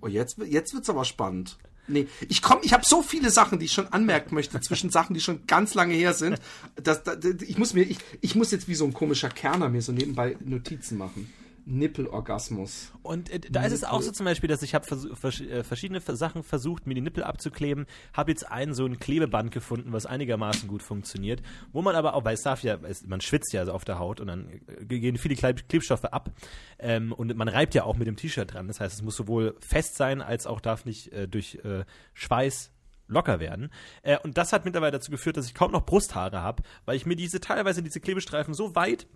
Oh, 0.00 0.06
jetzt, 0.06 0.38
jetzt 0.38 0.72
wird's 0.72 0.88
aber 0.88 1.05
spannend. 1.05 1.58
Nee, 1.88 2.06
ich 2.28 2.40
komm, 2.40 2.58
ich 2.62 2.72
habe 2.72 2.84
so 2.87 3.02
viele 3.02 3.31
Sachen, 3.31 3.58
die 3.58 3.64
ich 3.64 3.72
schon 3.72 3.88
anmerken 3.88 4.34
möchte, 4.34 4.61
zwischen 4.61 4.90
Sachen, 4.90 5.14
die 5.14 5.20
schon 5.20 5.46
ganz 5.46 5.75
lange 5.75 5.94
her 5.94 6.14
sind. 6.14 6.38
Dass, 6.76 7.02
dass, 7.02 7.19
ich 7.25 7.58
muss 7.58 7.75
mir, 7.75 7.82
ich, 7.82 7.99
ich 8.20 8.37
muss 8.37 8.52
jetzt 8.52 8.69
wie 8.69 8.76
so 8.76 8.84
ein 8.84 8.94
komischer 8.94 9.28
Kerner 9.28 9.69
mir 9.69 9.82
so 9.82 9.93
nebenbei 9.93 10.37
Notizen 10.44 10.96
machen. 10.96 11.32
Nippelorgasmus. 11.70 12.93
Und 13.02 13.31
äh, 13.31 13.38
da 13.38 13.61
Nippel. 13.61 13.67
ist 13.67 13.82
es 13.82 13.84
auch 13.84 14.02
so 14.02 14.11
zum 14.11 14.25
Beispiel, 14.25 14.49
dass 14.49 14.62
ich 14.62 14.75
habe 14.75 14.87
vers 14.87 15.40
äh, 15.40 15.62
verschiedene 15.62 16.00
Sachen 16.00 16.43
versucht, 16.43 16.87
mir 16.87 16.94
die 16.94 17.00
Nippel 17.00 17.22
abzukleben, 17.22 17.87
habe 18.12 18.32
jetzt 18.32 18.50
einen 18.50 18.75
so 18.75 18.84
ein 18.84 18.99
Klebeband 18.99 19.52
gefunden, 19.52 19.93
was 19.93 20.06
einigermaßen 20.06 20.69
gut 20.69 20.82
funktioniert, 20.82 21.43
wo 21.72 21.82
man 21.82 21.94
aber 21.94 22.14
auch, 22.14 22.25
weil 22.25 22.34
es 22.34 22.43
darf 22.43 22.62
ja, 22.62 22.78
es, 22.82 23.06
man 23.06 23.20
schwitzt 23.20 23.52
ja 23.52 23.61
also 23.61 23.72
auf 23.72 23.84
der 23.84 23.99
Haut 23.99 24.20
und 24.20 24.26
dann 24.26 24.61
äh, 24.67 24.84
gehen 24.84 25.17
viele 25.17 25.37
Klebstoffe 25.37 26.05
ab 26.05 26.31
ähm, 26.78 27.12
und 27.12 27.34
man 27.37 27.49
reibt 27.49 27.75
ja 27.75 27.84
auch 27.84 27.96
mit 27.96 28.06
dem 28.06 28.17
T-Shirt 28.17 28.52
dran. 28.52 28.67
Das 28.67 28.81
heißt, 28.81 28.94
es 28.94 29.02
muss 29.02 29.17
sowohl 29.17 29.56
fest 29.61 29.96
sein, 29.96 30.20
als 30.20 30.46
auch 30.46 30.61
darf 30.61 30.84
nicht 30.84 31.12
äh, 31.12 31.28
durch 31.28 31.61
äh, 31.64 31.84
Schweiß 32.14 32.72
locker 33.11 33.40
werden. 33.40 33.70
Äh, 34.02 34.19
und 34.19 34.38
das 34.38 34.52
hat 34.52 34.64
mittlerweile 34.64 34.93
dazu 34.93 35.11
geführt, 35.11 35.37
dass 35.37 35.46
ich 35.46 35.55
kaum 35.55 35.72
noch 35.72 35.84
Brusthaare 35.84 36.40
habe, 36.40 36.62
weil 36.84 36.96
ich 36.96 37.06
mir 37.06 37.17
diese 37.17 37.40
teilweise 37.40 37.82
diese 37.82 38.00
Klebestreifen 38.00 38.55
so 38.55 38.75
weit 38.75 39.06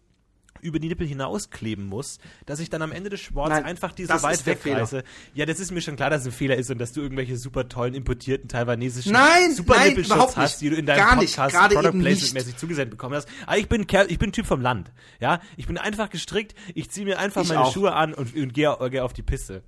über 0.60 0.78
die 0.78 0.88
Nippel 0.88 1.06
hinauskleben 1.06 1.86
muss, 1.86 2.18
dass 2.46 2.60
ich 2.60 2.70
dann 2.70 2.82
am 2.82 2.92
Ende 2.92 3.10
des 3.10 3.20
Sports 3.20 3.50
Nein, 3.50 3.64
einfach 3.64 3.92
die 3.92 4.06
so 4.06 4.22
weit 4.22 4.44
wegreiße. 4.46 5.04
Ja, 5.34 5.46
das 5.46 5.60
ist 5.60 5.70
mir 5.70 5.80
schon 5.80 5.96
klar, 5.96 6.10
dass 6.10 6.22
es 6.22 6.28
ein 6.28 6.32
Fehler 6.32 6.56
ist 6.56 6.70
und 6.70 6.78
dass 6.78 6.92
du 6.92 7.02
irgendwelche 7.02 7.36
super 7.36 7.68
tollen 7.68 7.94
importierten 7.94 8.48
taiwanesischen 8.48 9.12
nein, 9.12 9.54
super 9.54 9.76
nein, 9.76 9.88
Nippelschutz 9.90 10.36
hast, 10.36 10.60
die 10.60 10.70
du 10.70 10.76
in 10.76 10.86
deinem 10.86 10.98
Gar 10.98 11.16
Podcast 11.16 11.54
nicht, 11.54 11.74
Product 11.74 11.98
Placement 11.98 12.34
mäßig 12.34 12.56
zugesendet 12.56 12.90
bekommen 12.90 13.14
hast. 13.14 13.28
Aber 13.46 13.58
ich 13.58 13.68
bin 13.68 13.86
Kerl, 13.86 14.10
ich 14.10 14.18
bin 14.18 14.32
Typ 14.32 14.46
vom 14.46 14.60
Land. 14.60 14.92
Ja, 15.20 15.40
ich 15.56 15.66
bin 15.66 15.78
einfach 15.78 16.10
gestrickt, 16.10 16.54
ich 16.74 16.90
ziehe 16.90 17.06
mir 17.06 17.18
einfach 17.18 17.42
ich 17.42 17.48
meine 17.48 17.60
auch. 17.60 17.72
Schuhe 17.72 17.92
an 17.92 18.14
und, 18.14 18.34
und 18.34 18.54
gehe 18.54 18.76
geh 18.90 19.00
auf 19.00 19.12
die 19.12 19.22
Piste 19.22 19.62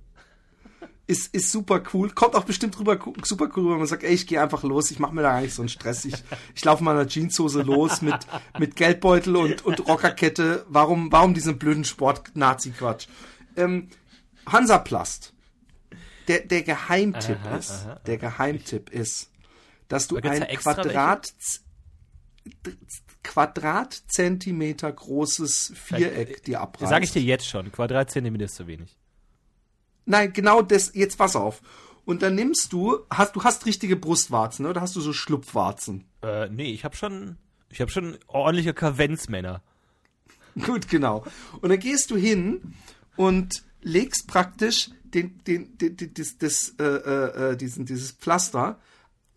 ist, 1.07 1.33
ist 1.33 1.51
super 1.51 1.81
cool. 1.93 2.11
Kommt 2.11 2.35
auch 2.35 2.43
bestimmt 2.43 2.77
rüber, 2.77 2.99
super 3.23 3.49
cool, 3.55 3.71
wenn 3.71 3.79
man 3.79 3.87
sagt, 3.87 4.03
ey, 4.03 4.13
ich 4.13 4.27
gehe 4.27 4.41
einfach 4.41 4.63
los, 4.63 4.91
ich 4.91 4.99
mache 4.99 5.15
mir 5.15 5.21
da 5.21 5.31
gar 5.31 5.41
nicht 5.41 5.53
so 5.53 5.61
einen 5.61 5.69
Stress. 5.69 6.03
Ich, 6.03 6.15
ich 6.53 6.65
laufe 6.65 6.83
mal 6.83 6.91
in 6.91 6.99
einer 6.99 7.07
Jeanshose 7.07 7.61
los 7.61 8.01
mit, 8.01 8.17
mit 8.59 8.75
Geldbeutel 8.75 9.37
und, 9.37 9.65
und 9.65 9.87
Rockerkette. 9.87 10.65
Warum, 10.67 11.11
warum 11.11 11.33
diesen 11.33 11.57
blöden 11.57 11.85
Sport-Nazi-Quatsch? 11.85 13.07
Ähm, 13.55 13.89
Hansaplast. 14.45 15.33
Der, 16.27 16.41
der 16.41 16.61
Geheimtipp 16.63 17.39
aha, 17.45 17.55
ist, 17.55 17.71
aha, 17.71 18.01
der 18.05 18.17
Geheimtipp 18.17 18.89
ist, 18.89 19.31
dass 19.87 20.09
du 20.09 20.17
ein 20.17 20.45
Quadrat, 20.57 21.31
Quadratzentimeter 23.23 24.91
großes 24.91 25.71
Viereck 25.73 26.43
dir 26.43 26.59
abreißt. 26.59 26.89
Sag 26.89 27.03
ich 27.03 27.13
dir 27.13 27.21
jetzt 27.21 27.47
schon, 27.47 27.71
Quadratzentimeter 27.71 28.43
ist 28.45 28.55
zu 28.55 28.67
wenig. 28.67 28.97
Nein, 30.07 30.33
genau 30.33 30.61
das, 30.61 30.95
jetzt 30.95 31.17
pass 31.17 31.35
auf. 31.35 31.61
Und 32.05 32.21
dann 32.21 32.35
nimmst 32.35 32.71
du, 32.71 32.99
hast, 33.09 33.35
du 33.35 33.43
hast 33.43 33.65
richtige 33.65 33.97
Brustwarzen, 33.97 34.63
ne? 34.63 34.69
oder 34.69 34.81
hast 34.81 34.95
du 34.95 35.01
so 35.01 35.11
Schlupfwarzen? 35.11 36.05
Äh, 36.23 36.47
nee, 36.49 36.71
ich 36.71 36.85
habe 36.85 36.95
schon, 36.95 37.37
ich 37.69 37.81
habe 37.81 37.91
schon 37.91 38.17
ordentliche 38.27 38.73
Kavenzmänner. 38.73 39.61
Gut, 40.65 40.87
genau. 40.87 41.25
Und 41.61 41.69
dann 41.69 41.79
gehst 41.79 42.09
du 42.09 42.15
hin 42.15 42.73
und 43.17 43.63
legst 43.81 44.27
praktisch 44.27 44.89
den, 45.03 45.43
den, 45.45 45.77
den, 45.77 45.97
den 45.97 46.13
das, 46.13 46.37
das, 46.37 46.75
äh, 46.79 46.83
äh, 46.83 47.57
diesen, 47.57 47.85
dieses 47.85 48.13
Pflaster 48.13 48.79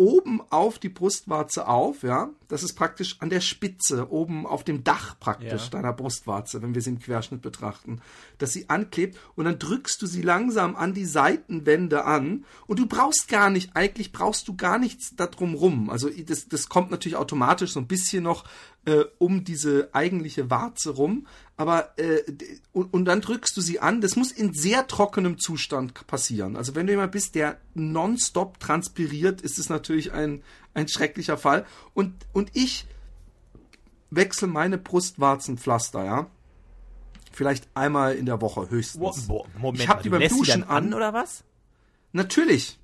oben 0.01 0.41
auf 0.49 0.79
die 0.79 0.89
Brustwarze 0.89 1.69
auf, 1.69 2.03
ja. 2.03 2.31
Das 2.49 2.63
ist 2.63 2.73
praktisch 2.73 3.17
an 3.21 3.29
der 3.29 3.43
Spitze, 3.43 4.11
oben 4.11 4.47
auf 4.47 4.65
dem 4.65 4.83
Dach 4.83 5.21
praktisch 5.21 5.65
ja. 5.65 5.69
deiner 5.69 5.93
Brustwarze, 5.93 6.63
wenn 6.63 6.75
wir 6.75 6.81
sie 6.81 6.91
im 6.91 6.99
Querschnitt 6.99 7.43
betrachten, 7.43 8.01
dass 8.39 8.55
sie 8.55 8.71
anklebt 8.71 9.19
und 9.37 9.45
dann 9.45 9.59
drückst 9.59 10.01
du 10.01 10.07
sie 10.07 10.23
langsam 10.23 10.75
an 10.75 10.95
die 10.95 11.05
Seitenwände 11.05 12.07
an 12.07 12.47
und 12.67 12.79
du 12.79 12.87
brauchst 12.87 13.29
gar 13.29 13.51
nicht, 13.51 13.77
eigentlich 13.77 14.11
brauchst 14.11 14.49
du 14.49 14.57
gar 14.57 14.79
nichts 14.79 15.15
darum 15.15 15.55
rum. 15.55 15.91
Also 15.91 16.09
das, 16.09 16.49
das 16.49 16.71
kommt 16.71 16.91
natürlich 16.91 17.17
automatisch 17.17 17.73
so 17.73 17.79
ein 17.79 17.87
bisschen 17.87 18.25
noch 18.25 18.45
äh, 18.85 19.05
um 19.19 19.45
diese 19.45 19.91
eigentliche 19.93 20.51
Warze 20.51 20.91
rum, 20.91 21.27
aber 21.57 21.99
äh, 21.99 22.23
und, 22.73 22.93
und 22.95 23.05
dann 23.05 23.21
drückst 23.21 23.57
du 23.57 23.61
sie 23.61 23.81
an. 23.81 24.01
Das 24.01 24.17
muss 24.17 24.33
in 24.33 24.55
sehr 24.55 24.87
trockenem 24.87 25.39
Zustand 25.39 26.07
passieren. 26.07 26.57
Also 26.57 26.75
wenn 26.75 26.87
du 26.87 26.93
jemand 26.93 27.13
bist, 27.13 27.35
der 27.35 27.59
nonstop 27.75 28.59
transpiriert, 28.61 29.43
ist 29.43 29.59
es 29.59 29.69
natürlich 29.69 30.13
ein 30.13 30.43
ein 30.73 30.89
schrecklicher 30.89 31.37
Fall. 31.37 31.67
Und 31.95 32.15
und 32.33 32.51
ich 32.55 32.87
wechsle 34.11 34.49
meine 34.49 34.79
Brustwarzenpflaster, 34.79 36.05
ja. 36.05 36.31
Vielleicht 37.33 37.69
einmal 37.75 38.17
in 38.17 38.27
der 38.27 38.41
Woche 38.41 38.71
höchstens. 38.71 39.29
Moment, 39.29 39.81
ich 39.81 39.89
habe 39.89 40.03
die 40.03 40.09
beim 40.09 40.27
Duschen 40.27 40.65
an, 40.65 40.87
an 40.87 40.95
oder 40.95 41.13
was? 41.13 41.45
Natürlich. 42.13 42.81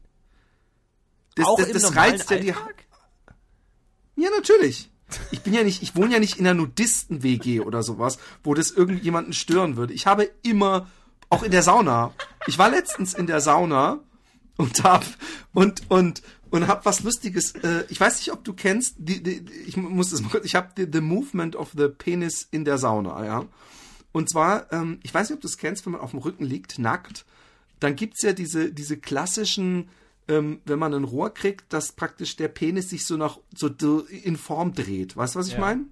Das, 1.34 1.46
Auch 1.46 1.58
das, 1.58 1.72
das, 1.72 1.82
das 1.82 1.96
reizt 1.96 2.30
ja 2.30 2.38
die. 2.38 2.54
Ja, 4.16 4.30
natürlich. 4.30 4.90
Ich 5.30 5.42
bin 5.42 5.54
ja 5.54 5.62
nicht, 5.62 5.82
ich 5.82 5.94
wohne 5.94 6.14
ja 6.14 6.18
nicht 6.18 6.38
in 6.38 6.46
einer 6.46 6.60
Nudisten-WG 6.60 7.60
oder 7.60 7.82
sowas, 7.82 8.18
wo 8.42 8.54
das 8.54 8.70
irgendjemanden 8.70 9.32
stören 9.32 9.76
würde. 9.76 9.94
Ich 9.94 10.06
habe 10.06 10.30
immer, 10.42 10.88
auch 11.30 11.42
in 11.42 11.50
der 11.50 11.62
Sauna. 11.62 12.12
Ich 12.46 12.58
war 12.58 12.70
letztens 12.70 13.14
in 13.14 13.26
der 13.26 13.40
Sauna 13.40 14.00
und 14.56 14.84
hab 14.84 15.04
und 15.52 15.82
und 15.88 16.22
und 16.50 16.68
hab 16.68 16.86
was 16.86 17.02
Lustiges. 17.02 17.52
Äh, 17.56 17.84
ich 17.88 18.00
weiß 18.00 18.18
nicht, 18.18 18.32
ob 18.32 18.44
du 18.44 18.52
kennst. 18.52 18.94
Die, 18.98 19.22
die, 19.22 19.44
ich 19.66 19.76
muss 19.76 20.10
das 20.10 20.22
mal 20.22 20.30
kurz. 20.30 20.44
Ich 20.44 20.54
habe 20.54 20.70
the, 20.76 20.86
the 20.90 21.00
Movement 21.00 21.56
of 21.56 21.70
the 21.76 21.88
Penis 21.88 22.46
in 22.50 22.64
der 22.64 22.78
Sauna. 22.78 23.24
Ja. 23.24 23.44
Und 24.12 24.30
zwar, 24.30 24.72
ähm, 24.72 25.00
ich 25.02 25.12
weiß 25.12 25.28
nicht, 25.28 25.36
ob 25.36 25.42
du 25.42 25.48
es 25.48 25.58
kennst, 25.58 25.84
wenn 25.84 25.92
man 25.92 26.00
auf 26.00 26.12
dem 26.12 26.20
Rücken 26.20 26.44
liegt, 26.44 26.78
nackt. 26.78 27.24
Dann 27.80 27.96
gibt's 27.96 28.22
ja 28.22 28.32
diese 28.32 28.72
diese 28.72 28.96
klassischen 28.96 29.88
ähm, 30.28 30.60
wenn 30.64 30.78
man 30.78 30.94
ein 30.94 31.04
Rohr 31.04 31.32
kriegt, 31.32 31.72
dass 31.72 31.92
praktisch 31.92 32.36
der 32.36 32.48
Penis 32.48 32.90
sich 32.90 33.06
so 33.06 33.16
nach 33.16 33.38
so 33.54 33.68
in 34.08 34.36
Form 34.36 34.72
dreht. 34.72 35.16
Weißt 35.16 35.34
du, 35.34 35.38
was 35.38 35.48
ich 35.48 35.54
ja. 35.54 35.60
meine? 35.60 35.86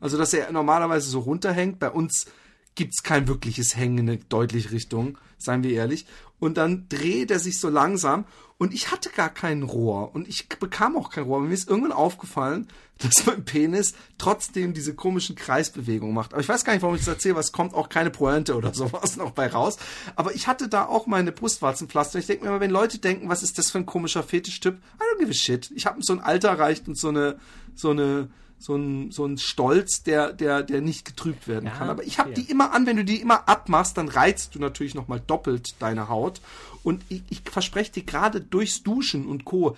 Also, 0.00 0.18
dass 0.18 0.34
er 0.34 0.50
normalerweise 0.50 1.08
so 1.08 1.20
runterhängt. 1.20 1.78
Bei 1.78 1.90
uns 1.90 2.26
gibt's 2.74 3.02
kein 3.02 3.28
wirkliches 3.28 3.76
Hängen 3.76 3.98
in 3.98 4.10
eine 4.10 4.18
deutliche 4.18 4.72
Richtung, 4.72 5.18
seien 5.38 5.62
wir 5.62 5.70
ehrlich. 5.70 6.06
Und 6.42 6.56
dann 6.56 6.88
dreht 6.88 7.30
er 7.30 7.38
sich 7.38 7.60
so 7.60 7.68
langsam 7.68 8.24
und 8.58 8.74
ich 8.74 8.90
hatte 8.90 9.10
gar 9.10 9.28
kein 9.28 9.62
Rohr 9.62 10.12
und 10.12 10.26
ich 10.26 10.48
bekam 10.48 10.96
auch 10.96 11.08
kein 11.08 11.22
Rohr. 11.22 11.40
Mir 11.40 11.54
ist 11.54 11.70
irgendwann 11.70 11.92
aufgefallen, 11.92 12.66
dass 12.98 13.26
mein 13.26 13.44
Penis 13.44 13.94
trotzdem 14.18 14.74
diese 14.74 14.96
komischen 14.96 15.36
Kreisbewegungen 15.36 16.12
macht. 16.12 16.32
Aber 16.32 16.40
ich 16.40 16.48
weiß 16.48 16.64
gar 16.64 16.72
nicht, 16.72 16.82
warum 16.82 16.96
ich 16.96 17.02
das 17.02 17.14
erzähle, 17.14 17.36
weil 17.36 17.42
es 17.42 17.52
kommt 17.52 17.74
auch 17.74 17.88
keine 17.88 18.10
Pointe 18.10 18.56
oder 18.56 18.74
sowas 18.74 19.16
noch 19.16 19.30
bei 19.30 19.46
raus. 19.46 19.76
Aber 20.16 20.34
ich 20.34 20.48
hatte 20.48 20.66
da 20.68 20.86
auch 20.86 21.06
meine 21.06 21.30
Brustwarzenpflaster. 21.30 22.18
Ich 22.18 22.26
denke 22.26 22.42
mir 22.42 22.50
immer, 22.50 22.60
wenn 22.60 22.72
Leute 22.72 22.98
denken, 22.98 23.28
was 23.28 23.44
ist 23.44 23.56
das 23.56 23.70
für 23.70 23.78
ein 23.78 23.86
komischer 23.86 24.24
Fetischtyp, 24.24 24.74
I 24.74 25.14
don't 25.14 25.20
give 25.20 25.30
a 25.30 25.34
shit. 25.34 25.70
Ich 25.76 25.86
habe 25.86 26.02
so 26.02 26.12
ein 26.12 26.20
Alter 26.20 26.48
erreicht 26.48 26.88
und 26.88 26.98
so 26.98 27.10
eine, 27.10 27.38
so 27.76 27.90
eine, 27.90 28.30
so 28.62 28.76
ein, 28.76 29.10
so 29.10 29.24
ein 29.26 29.38
Stolz, 29.38 30.02
der, 30.02 30.32
der, 30.32 30.62
der 30.62 30.80
nicht 30.80 31.04
getrübt 31.04 31.48
werden 31.48 31.66
ja, 31.66 31.72
kann. 31.72 31.90
Aber 31.90 32.04
ich 32.04 32.18
habe 32.18 32.30
okay. 32.30 32.42
die 32.42 32.50
immer 32.50 32.72
an, 32.72 32.86
wenn 32.86 32.96
du 32.96 33.04
die 33.04 33.20
immer 33.20 33.48
abmachst, 33.48 33.98
dann 33.98 34.08
reizt 34.08 34.54
du 34.54 34.60
natürlich 34.60 34.94
nochmal 34.94 35.20
doppelt 35.26 35.74
deine 35.80 36.08
Haut. 36.08 36.40
Und 36.82 37.02
ich, 37.08 37.22
ich 37.30 37.42
verspreche 37.44 37.92
dir 37.92 38.02
gerade 38.04 38.40
durchs 38.40 38.82
Duschen 38.82 39.26
und 39.26 39.44
Co. 39.44 39.76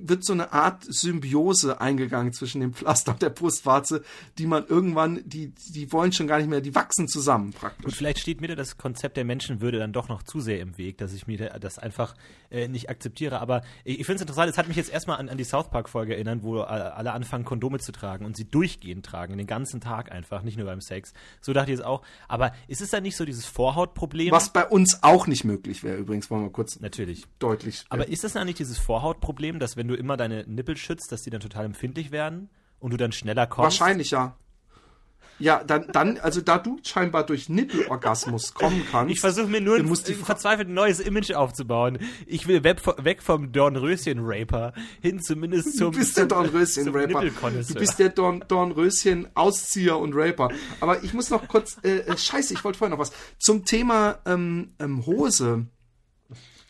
wird 0.00 0.24
so 0.24 0.32
eine 0.32 0.52
Art 0.52 0.84
Symbiose 0.84 1.80
eingegangen 1.80 2.32
zwischen 2.32 2.60
dem 2.60 2.74
Pflaster 2.74 3.12
und 3.12 3.22
der 3.22 3.30
Brustwarze, 3.30 4.02
die 4.38 4.46
man 4.46 4.66
irgendwann, 4.66 5.22
die, 5.24 5.52
die 5.74 5.92
wollen 5.92 6.12
schon 6.12 6.26
gar 6.26 6.38
nicht 6.38 6.48
mehr, 6.48 6.60
die 6.60 6.74
wachsen 6.74 7.08
zusammen 7.08 7.52
praktisch. 7.52 7.84
Und 7.84 7.94
vielleicht 7.94 8.18
steht 8.18 8.40
mir 8.40 8.54
das 8.54 8.78
Konzept 8.78 9.16
der 9.16 9.24
Menschenwürde 9.24 9.78
dann 9.78 9.92
doch 9.92 10.08
noch 10.08 10.22
zu 10.22 10.40
sehr 10.40 10.60
im 10.60 10.78
Weg, 10.78 10.98
dass 10.98 11.12
ich 11.12 11.26
mir 11.26 11.36
das 11.58 11.78
einfach 11.78 12.14
äh, 12.50 12.68
nicht 12.68 12.90
akzeptiere. 12.90 13.40
Aber 13.40 13.62
ich, 13.84 14.00
ich 14.00 14.06
finde 14.06 14.16
es 14.16 14.22
interessant, 14.22 14.50
es 14.50 14.58
hat 14.58 14.68
mich 14.68 14.76
jetzt 14.76 14.90
erstmal 14.90 15.18
an, 15.18 15.28
an 15.28 15.38
die 15.38 15.44
South 15.44 15.70
Park-Folge 15.70 16.14
erinnert, 16.14 16.42
wo 16.42 16.60
alle 16.60 17.12
anfangen, 17.12 17.44
Kondome 17.44 17.78
zu 17.78 17.92
tragen 17.92 18.24
und 18.24 18.36
sie 18.36 18.44
durchgehend 18.44 19.04
tragen, 19.04 19.36
den 19.36 19.46
ganzen 19.46 19.80
Tag 19.80 20.10
einfach, 20.12 20.42
nicht 20.42 20.56
nur 20.56 20.66
beim 20.66 20.80
Sex. 20.80 21.12
So 21.40 21.52
dachte 21.52 21.72
ich 21.72 21.78
es 21.78 21.84
auch. 21.84 22.02
Aber 22.28 22.52
ist 22.68 22.80
es 22.80 22.90
dann 22.90 23.02
nicht 23.02 23.16
so 23.16 23.24
dieses 23.24 23.46
Vorhautproblem? 23.46 24.30
Was 24.30 24.52
bei 24.52 24.66
uns 24.66 25.02
auch 25.02 25.26
nicht 25.26 25.44
möglich 25.44 25.82
wäre, 25.82 25.96
übrigens, 25.96 26.30
wollen 26.30 26.42
wir 26.42 26.50
kurz 26.50 26.80
Natürlich. 26.80 27.24
deutlich. 27.38 27.84
Aber 27.88 28.08
ist 28.08 28.24
das 28.24 28.32
dann 28.32 28.46
nicht 28.46 28.58
dieses 28.58 28.78
Vorhautproblem, 28.86 29.58
dass 29.58 29.76
wenn 29.76 29.88
du 29.88 29.94
immer 29.94 30.16
deine 30.16 30.44
Nippel 30.46 30.76
schützt, 30.76 31.10
dass 31.10 31.22
die 31.22 31.30
dann 31.30 31.40
total 31.40 31.64
empfindlich 31.64 32.12
werden 32.12 32.48
und 32.78 32.92
du 32.92 32.96
dann 32.96 33.10
schneller 33.12 33.46
kommst? 33.46 33.80
Wahrscheinlich 33.80 34.12
ja. 34.12 34.36
Ja, 35.38 35.62
dann, 35.62 35.88
dann, 35.92 36.18
also 36.18 36.40
da 36.40 36.56
du 36.56 36.78
scheinbar 36.82 37.26
durch 37.26 37.50
Nippelorgasmus 37.50 38.54
kommen 38.54 38.86
kannst. 38.90 39.12
Ich 39.12 39.20
versuche 39.20 39.48
mir 39.48 39.60
nur 39.60 39.76
ein, 39.76 39.94
verzweifelt 39.94 40.68
ein 40.68 40.74
neues 40.74 40.98
Image 40.98 41.32
aufzubauen. 41.32 41.98
Ich 42.26 42.46
will 42.46 42.64
weg, 42.64 42.80
weg 43.04 43.22
vom 43.22 43.52
Dornröschen-Raper 43.52 44.72
hin 45.02 45.20
zumindest 45.20 45.76
zum. 45.76 45.92
Du 45.92 45.98
bist 45.98 46.16
der 46.16 46.26
Dornröschen-Raper. 46.26 47.22
Du 47.68 47.74
bist 47.74 47.98
der 47.98 48.08
Dorn, 48.10 48.44
Dornröschen-Auszieher 48.48 49.98
und 49.98 50.14
Raper. 50.14 50.50
Aber 50.80 51.04
ich 51.04 51.12
muss 51.12 51.28
noch 51.28 51.46
kurz, 51.48 51.76
äh, 51.82 51.98
äh 51.98 52.16
scheiße, 52.16 52.54
ich 52.54 52.64
wollte 52.64 52.78
vorher 52.78 52.96
noch 52.96 53.02
was. 53.02 53.12
Zum 53.38 53.66
Thema 53.66 54.20
ähm, 54.24 54.74
ähm, 54.78 55.04
Hose 55.04 55.66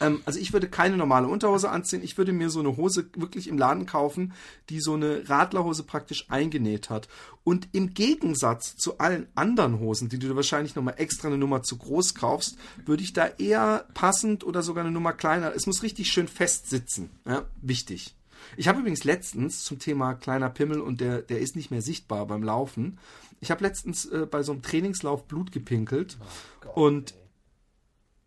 ähm, 0.00 0.22
also 0.24 0.38
ich 0.38 0.52
würde 0.52 0.68
keine 0.68 0.96
normale 0.96 1.28
Unterhose 1.28 1.70
anziehen. 1.70 2.02
Ich 2.02 2.18
würde 2.18 2.32
mir 2.32 2.50
so 2.50 2.60
eine 2.60 2.76
Hose 2.76 3.08
wirklich 3.16 3.48
im 3.48 3.58
Laden 3.58 3.86
kaufen, 3.86 4.32
die 4.68 4.80
so 4.80 4.94
eine 4.94 5.28
Radlerhose 5.28 5.82
praktisch 5.84 6.26
eingenäht 6.28 6.90
hat. 6.90 7.08
Und 7.44 7.68
im 7.72 7.94
Gegensatz 7.94 8.76
zu 8.76 8.98
allen 8.98 9.28
anderen 9.34 9.78
Hosen, 9.78 10.08
die 10.08 10.18
du 10.18 10.34
wahrscheinlich 10.34 10.74
nochmal 10.74 10.94
extra 10.98 11.28
eine 11.28 11.38
Nummer 11.38 11.62
zu 11.62 11.76
groß 11.76 12.14
kaufst, 12.14 12.56
würde 12.84 13.02
ich 13.02 13.12
da 13.12 13.26
eher 13.26 13.86
passend 13.94 14.44
oder 14.44 14.62
sogar 14.62 14.84
eine 14.84 14.92
Nummer 14.92 15.12
kleiner. 15.12 15.54
Es 15.54 15.66
muss 15.66 15.82
richtig 15.82 16.10
schön 16.10 16.28
fest 16.28 16.68
sitzen. 16.68 17.10
Ja, 17.24 17.44
wichtig. 17.62 18.14
Ich 18.56 18.68
habe 18.68 18.80
übrigens 18.80 19.04
letztens 19.04 19.64
zum 19.64 19.78
Thema 19.78 20.14
kleiner 20.14 20.50
Pimmel 20.50 20.80
und 20.80 21.00
der, 21.00 21.22
der 21.22 21.40
ist 21.40 21.56
nicht 21.56 21.70
mehr 21.70 21.82
sichtbar 21.82 22.26
beim 22.26 22.42
Laufen. 22.42 22.98
Ich 23.40 23.50
habe 23.50 23.64
letztens 23.64 24.06
äh, 24.06 24.26
bei 24.30 24.42
so 24.42 24.52
einem 24.52 24.62
Trainingslauf 24.62 25.26
Blut 25.26 25.52
gepinkelt. 25.52 26.16
Oh 26.20 26.24
Gott, 26.60 26.76
und 26.76 27.12
ey. 27.12 27.18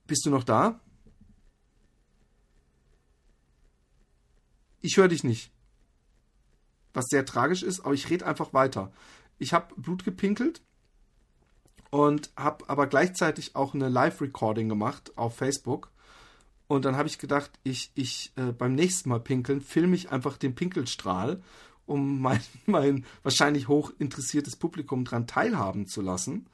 bist 0.08 0.26
du 0.26 0.30
noch 0.30 0.44
da? 0.44 0.80
Ich 4.82 4.98
höre 4.98 5.08
dich 5.08 5.24
nicht. 5.24 5.52
Was 6.94 7.06
sehr 7.10 7.26
tragisch 7.26 7.64
ist, 7.64 7.82
aber 7.82 7.94
ich 7.94 8.10
rede 8.10 8.26
einfach 8.26 8.54
weiter. 8.54 8.92
Ich 9.38 9.54
habe 9.54 9.74
Blut 9.76 10.04
gepinkelt 10.04 10.62
und 11.92 12.32
habe 12.36 12.70
aber 12.70 12.88
gleichzeitig 12.88 13.56
auch 13.56 13.74
eine 13.74 13.90
Live-Recording 13.90 14.70
gemacht 14.70 15.18
auf 15.18 15.36
Facebook. 15.36 15.92
Und 16.68 16.86
dann 16.86 16.98
habe 16.98 17.10
ich 17.10 17.18
gedacht, 17.18 17.52
ich, 17.64 17.92
ich 17.96 18.32
äh, 18.36 18.52
beim 18.52 18.76
nächsten 18.76 19.10
Mal 19.10 19.20
pinkeln, 19.20 19.62
filme 19.62 19.96
ich 19.96 20.12
einfach 20.12 20.38
den 20.38 20.56
Pinkelstrahl, 20.56 21.42
um 21.86 22.22
mein, 22.22 22.42
mein 22.66 23.06
wahrscheinlich 23.24 23.68
hoch 23.68 23.92
interessiertes 23.98 24.56
Publikum 24.56 25.06
daran 25.06 25.28
teilhaben 25.28 25.88
zu 25.88 26.02
lassen. 26.02 26.48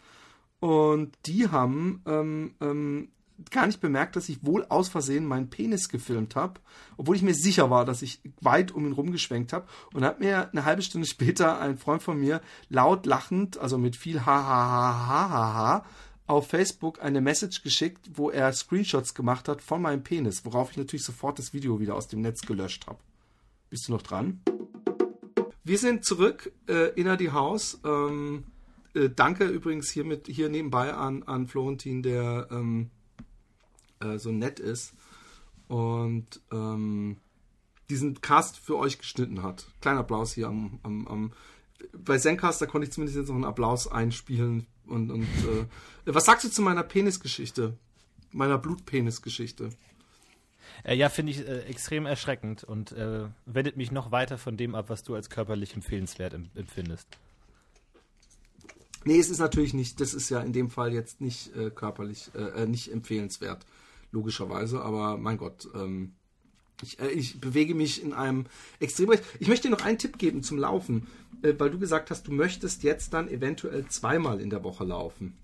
Und 0.60 1.18
die 1.26 1.50
haben 1.50 2.02
ähm, 2.06 2.56
ähm, 2.62 3.10
gar 3.52 3.68
nicht 3.68 3.82
bemerkt, 3.82 4.16
dass 4.16 4.30
ich 4.30 4.46
wohl 4.46 4.66
aus 4.70 4.90
Versehen 4.90 5.26
meinen 5.26 5.50
Penis 5.50 5.90
gefilmt 5.90 6.36
habe, 6.36 6.60
obwohl 6.98 7.16
ich 7.16 7.22
mir 7.22 7.34
sicher 7.34 7.70
war, 7.70 7.86
dass 7.86 8.02
ich 8.02 8.22
weit 8.42 8.72
um 8.72 8.86
ihn 8.86 8.94
rumgeschwenkt 8.94 9.54
habe. 9.54 9.68
Und 9.94 10.04
hat 10.04 10.20
mir 10.20 10.50
eine 10.52 10.66
halbe 10.66 10.82
Stunde 10.82 11.08
später 11.08 11.60
ein 11.60 11.78
Freund 11.78 12.02
von 12.02 12.20
mir 12.20 12.42
laut 12.70 13.06
lachend, 13.06 13.58
also 13.58 13.78
mit 13.78 13.96
viel 13.96 14.26
ha 14.26 14.26
ha 14.26 14.70
ha 14.70 15.08
ha 15.08 15.30
ha 15.30 15.54
ha, 15.54 15.86
auf 16.28 16.48
Facebook 16.48 17.02
eine 17.04 17.22
Message 17.22 17.62
geschickt, 17.62 18.12
wo 18.16 18.30
er 18.30 18.52
Screenshots 18.54 19.14
gemacht 19.14 19.48
hat 19.48 19.62
von 19.62 19.82
meinem 19.82 20.04
Penis, 20.04 20.46
worauf 20.46 20.72
ich 20.72 20.78
natürlich 20.78 21.04
sofort 21.04 21.38
das 21.38 21.54
Video 21.54 21.80
wieder 21.80 21.96
aus 21.96 22.08
dem 22.08 22.22
Netz 22.22 22.42
gelöscht 22.42 22.88
habe. 22.88 23.00
Bist 23.70 23.88
du 23.88 23.92
noch 23.92 24.02
dran? 24.02 24.42
Wir 25.64 25.78
sind 25.78 26.06
zurück 26.06 26.52
äh, 26.68 26.92
in 27.00 27.18
die 27.18 27.32
Haus. 27.32 27.80
Ähm, 27.84 28.46
äh, 28.94 29.10
danke 29.10 29.46
übrigens 29.46 29.90
hier 29.90 30.06
mit 30.06 30.28
hier 30.28 30.50
nebenbei 30.50 30.94
an, 30.94 31.24
an 31.24 31.48
Florentin, 31.48 32.02
der 32.02 32.48
ähm, 32.52 32.92
äh, 34.14 34.20
so 34.20 34.32
nett 34.32 34.60
ist 34.60 34.94
und 35.68 36.42
ähm, 36.52 37.18
diesen 37.90 38.22
Cast 38.22 38.58
für 38.58 38.78
euch 38.78 38.98
geschnitten 38.98 39.44
hat. 39.44 39.68
Kleiner 39.82 40.00
Applaus 40.02 40.34
hier 40.34 40.48
am, 40.48 40.80
am, 40.84 41.08
am 41.08 41.34
bei 41.94 42.18
Zencaster 42.18 42.68
konnte 42.68 42.88
ich 42.88 42.94
zumindest 42.94 43.18
jetzt 43.18 43.28
noch 43.28 43.36
einen 43.36 43.46
Applaus 43.46 43.88
einspielen. 43.88 44.66
Und, 44.88 45.12
und 45.12 45.24
äh, 45.24 45.66
was 46.06 46.26
sagst 46.26 46.46
du 46.46 46.50
zu 46.50 46.62
meiner 46.62 46.84
Penisgeschichte? 46.84 47.78
Meiner 48.32 48.58
Blutpenisgeschichte? 48.58 49.70
Äh, 50.84 50.96
ja, 50.96 51.10
finde 51.10 51.32
ich 51.32 51.48
äh, 51.48 51.62
extrem 51.62 52.06
erschreckend 52.06 52.64
und 52.64 52.92
äh, 52.92 53.26
wendet 53.46 53.78
mich 53.78 53.92
noch 53.92 54.12
weiter 54.12 54.38
von 54.38 54.58
dem 54.58 54.76
ab, 54.76 54.86
was 54.90 55.04
du 55.04 55.16
als 55.16 55.30
körperlich 55.30 55.74
empfehlenswert 55.74 56.34
empfindest. 56.34 57.08
Nee, 59.04 59.20
es 59.20 59.30
ist 59.30 59.40
natürlich 59.40 59.74
nicht, 59.74 60.02
das 60.02 60.14
ist 60.16 60.30
ja 60.30 60.42
in 60.42 60.54
dem 60.54 60.70
Fall 60.72 60.92
jetzt 60.92 61.22
nicht 61.22 61.56
äh, 61.56 61.70
körperlich, 61.70 62.32
nicht 62.66 62.92
empfehlenswert 62.92 63.66
logischerweise, 64.16 64.82
aber 64.82 65.18
mein 65.18 65.38
Gott, 65.38 65.68
ähm, 65.76 66.16
ich, 66.82 67.00
äh, 67.00 67.10
ich, 67.10 67.40
bewege 67.40 67.76
mich 67.76 68.02
in 68.02 68.14
einem 68.14 68.46
Extrembereich. 68.80 69.22
Ich 69.40 69.48
möchte 69.48 69.68
dir 69.68 69.76
noch 69.76 69.86
einen 69.86 69.98
Tipp 69.98 70.18
geben 70.18 70.42
zum 70.42 70.58
Laufen, 70.58 71.08
äh, 71.44 71.54
weil 71.58 71.70
du 71.70 71.78
gesagt 71.78 72.10
hast, 72.10 72.28
du 72.28 72.32
möchtest 72.32 72.84
jetzt 72.84 73.14
dann 73.14 73.30
eventuell 73.30 73.86
zweimal 73.88 74.42
in 74.42 74.50
der 74.50 74.64
Woche 74.64 74.84
laufen. 74.84 75.38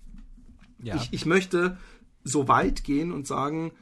Ja. 0.82 0.96
Ich, 0.96 1.12
ich 1.12 1.26
möchte 1.26 1.78
so 2.24 2.48
weit 2.48 2.82
gehen 2.82 3.12
und 3.12 3.26
sagen, 3.26 3.72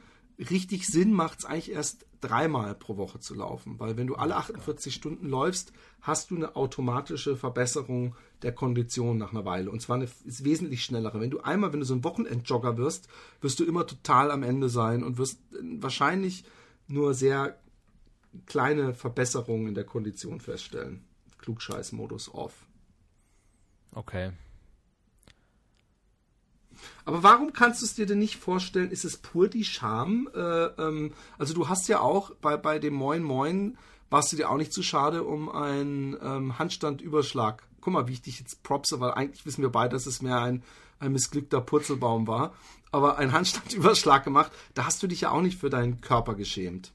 richtig 0.49 0.87
Sinn 0.87 1.13
macht 1.13 1.39
es 1.39 1.45
eigentlich 1.45 1.71
erst 1.71 2.05
dreimal 2.21 2.75
pro 2.75 2.97
Woche 2.97 3.19
zu 3.19 3.33
laufen, 3.33 3.79
weil 3.79 3.97
wenn 3.97 4.07
du 4.07 4.15
alle 4.15 4.35
48 4.35 4.93
Stunden 4.93 5.27
läufst, 5.27 5.73
hast 6.01 6.31
du 6.31 6.35
eine 6.35 6.55
automatische 6.55 7.35
Verbesserung 7.35 8.15
der 8.43 8.53
Kondition 8.53 9.17
nach 9.17 9.31
einer 9.31 9.45
Weile. 9.45 9.71
Und 9.71 9.81
zwar 9.81 9.97
eine 9.97 10.07
wesentlich 10.23 10.83
schnellere. 10.83 11.19
Wenn 11.19 11.31
du 11.31 11.41
einmal, 11.41 11.73
wenn 11.73 11.79
du 11.79 11.85
so 11.85 11.95
ein 11.95 12.03
Wochenendjogger 12.03 12.77
wirst, 12.77 13.07
wirst 13.41 13.59
du 13.59 13.65
immer 13.65 13.87
total 13.87 14.31
am 14.31 14.43
Ende 14.43 14.69
sein 14.69 15.03
und 15.03 15.17
wirst 15.17 15.39
wahrscheinlich 15.79 16.43
nur 16.87 17.13
sehr 17.13 17.59
kleine 18.45 18.93
Verbesserungen 18.93 19.67
in 19.67 19.75
der 19.75 19.83
Kondition 19.83 20.39
feststellen. 20.39 21.03
Klugscheiß-Modus 21.39 22.33
off. 22.33 22.67
Okay. 23.93 24.31
Aber 27.05 27.23
warum 27.23 27.53
kannst 27.53 27.81
du 27.81 27.85
es 27.85 27.95
dir 27.95 28.05
denn 28.05 28.19
nicht 28.19 28.37
vorstellen? 28.37 28.91
Ist 28.91 29.05
es 29.05 29.17
pur 29.17 29.47
die 29.47 29.65
Scham? 29.65 30.29
Äh, 30.33 30.39
ähm, 30.39 31.13
also 31.37 31.53
du 31.53 31.69
hast 31.69 31.87
ja 31.87 31.99
auch 31.99 32.31
bei, 32.35 32.57
bei 32.57 32.79
dem 32.79 32.93
Moin 32.93 33.23
Moin 33.23 33.77
warst 34.09 34.31
du 34.31 34.35
dir 34.35 34.49
auch 34.49 34.57
nicht 34.57 34.73
zu 34.73 34.83
schade 34.83 35.23
um 35.23 35.49
einen 35.49 36.17
ähm, 36.21 36.59
Handstandüberschlag. 36.59 37.63
Guck 37.79 37.93
mal, 37.93 38.07
wie 38.07 38.13
ich 38.13 38.21
dich 38.21 38.39
jetzt 38.39 38.61
propse, 38.61 38.99
weil 38.99 39.11
eigentlich 39.11 39.45
wissen 39.45 39.61
wir 39.61 39.69
beide, 39.69 39.95
dass 39.95 40.05
es 40.05 40.21
mehr 40.21 40.39
ein, 40.41 40.63
ein 40.99 41.11
missglückter 41.13 41.61
Purzelbaum 41.61 42.27
war. 42.27 42.53
Aber 42.91 43.17
einen 43.17 43.31
Handstandüberschlag 43.31 44.23
gemacht, 44.23 44.51
da 44.73 44.85
hast 44.85 45.01
du 45.01 45.07
dich 45.07 45.21
ja 45.21 45.31
auch 45.31 45.41
nicht 45.41 45.59
für 45.59 45.69
deinen 45.69 46.01
Körper 46.01 46.35
geschämt. 46.35 46.91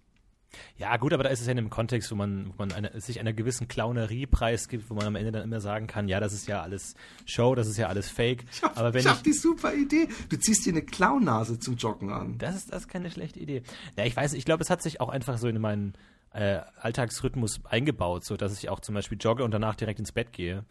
Ja, 0.78 0.96
gut, 0.96 1.12
aber 1.12 1.24
da 1.24 1.30
ist 1.30 1.40
es 1.40 1.46
ja 1.46 1.52
in 1.52 1.58
einem 1.58 1.70
Kontext, 1.70 2.10
wo 2.10 2.14
man, 2.14 2.48
wo 2.48 2.54
man 2.58 2.72
eine, 2.72 3.00
sich 3.00 3.20
einer 3.20 3.32
gewissen 3.32 3.68
Clownerie 3.68 4.26
preisgibt, 4.26 4.90
wo 4.90 4.94
man 4.94 5.06
am 5.06 5.16
Ende 5.16 5.32
dann 5.32 5.42
immer 5.42 5.60
sagen 5.60 5.86
kann, 5.86 6.08
ja, 6.08 6.20
das 6.20 6.32
ist 6.32 6.46
ja 6.46 6.62
alles 6.62 6.94
Show, 7.24 7.54
das 7.54 7.68
ist 7.68 7.76
ja 7.76 7.88
alles 7.88 8.10
Fake. 8.10 8.44
Ich 8.52 8.62
hab, 8.62 8.76
aber 8.78 8.92
wenn 8.94 9.00
ich, 9.00 9.06
ich 9.06 9.12
hab 9.12 9.22
die 9.22 9.32
super 9.32 9.74
Idee. 9.74 10.08
Du 10.28 10.36
ziehst 10.36 10.66
dir 10.66 10.72
eine 10.72 10.82
Clownnase 10.82 11.58
zum 11.58 11.76
Joggen 11.76 12.12
an. 12.12 12.38
Das 12.38 12.56
ist, 12.56 12.72
das 12.72 12.82
ist 12.82 12.88
keine 12.88 13.10
schlechte 13.10 13.40
Idee. 13.40 13.62
Ja, 13.96 14.04
ich 14.04 14.16
weiß, 14.16 14.34
ich 14.34 14.44
glaube, 14.44 14.62
es 14.62 14.70
hat 14.70 14.82
sich 14.82 15.00
auch 15.00 15.08
einfach 15.08 15.38
so 15.38 15.48
in 15.48 15.60
meinen 15.60 15.94
äh, 16.32 16.60
Alltagsrhythmus 16.80 17.60
eingebaut, 17.64 18.24
so 18.24 18.36
dass 18.36 18.52
ich 18.58 18.68
auch 18.68 18.80
zum 18.80 18.94
Beispiel 18.94 19.18
jogge 19.20 19.44
und 19.44 19.52
danach 19.52 19.74
direkt 19.74 19.98
ins 19.98 20.12
Bett 20.12 20.32
gehe. 20.32 20.64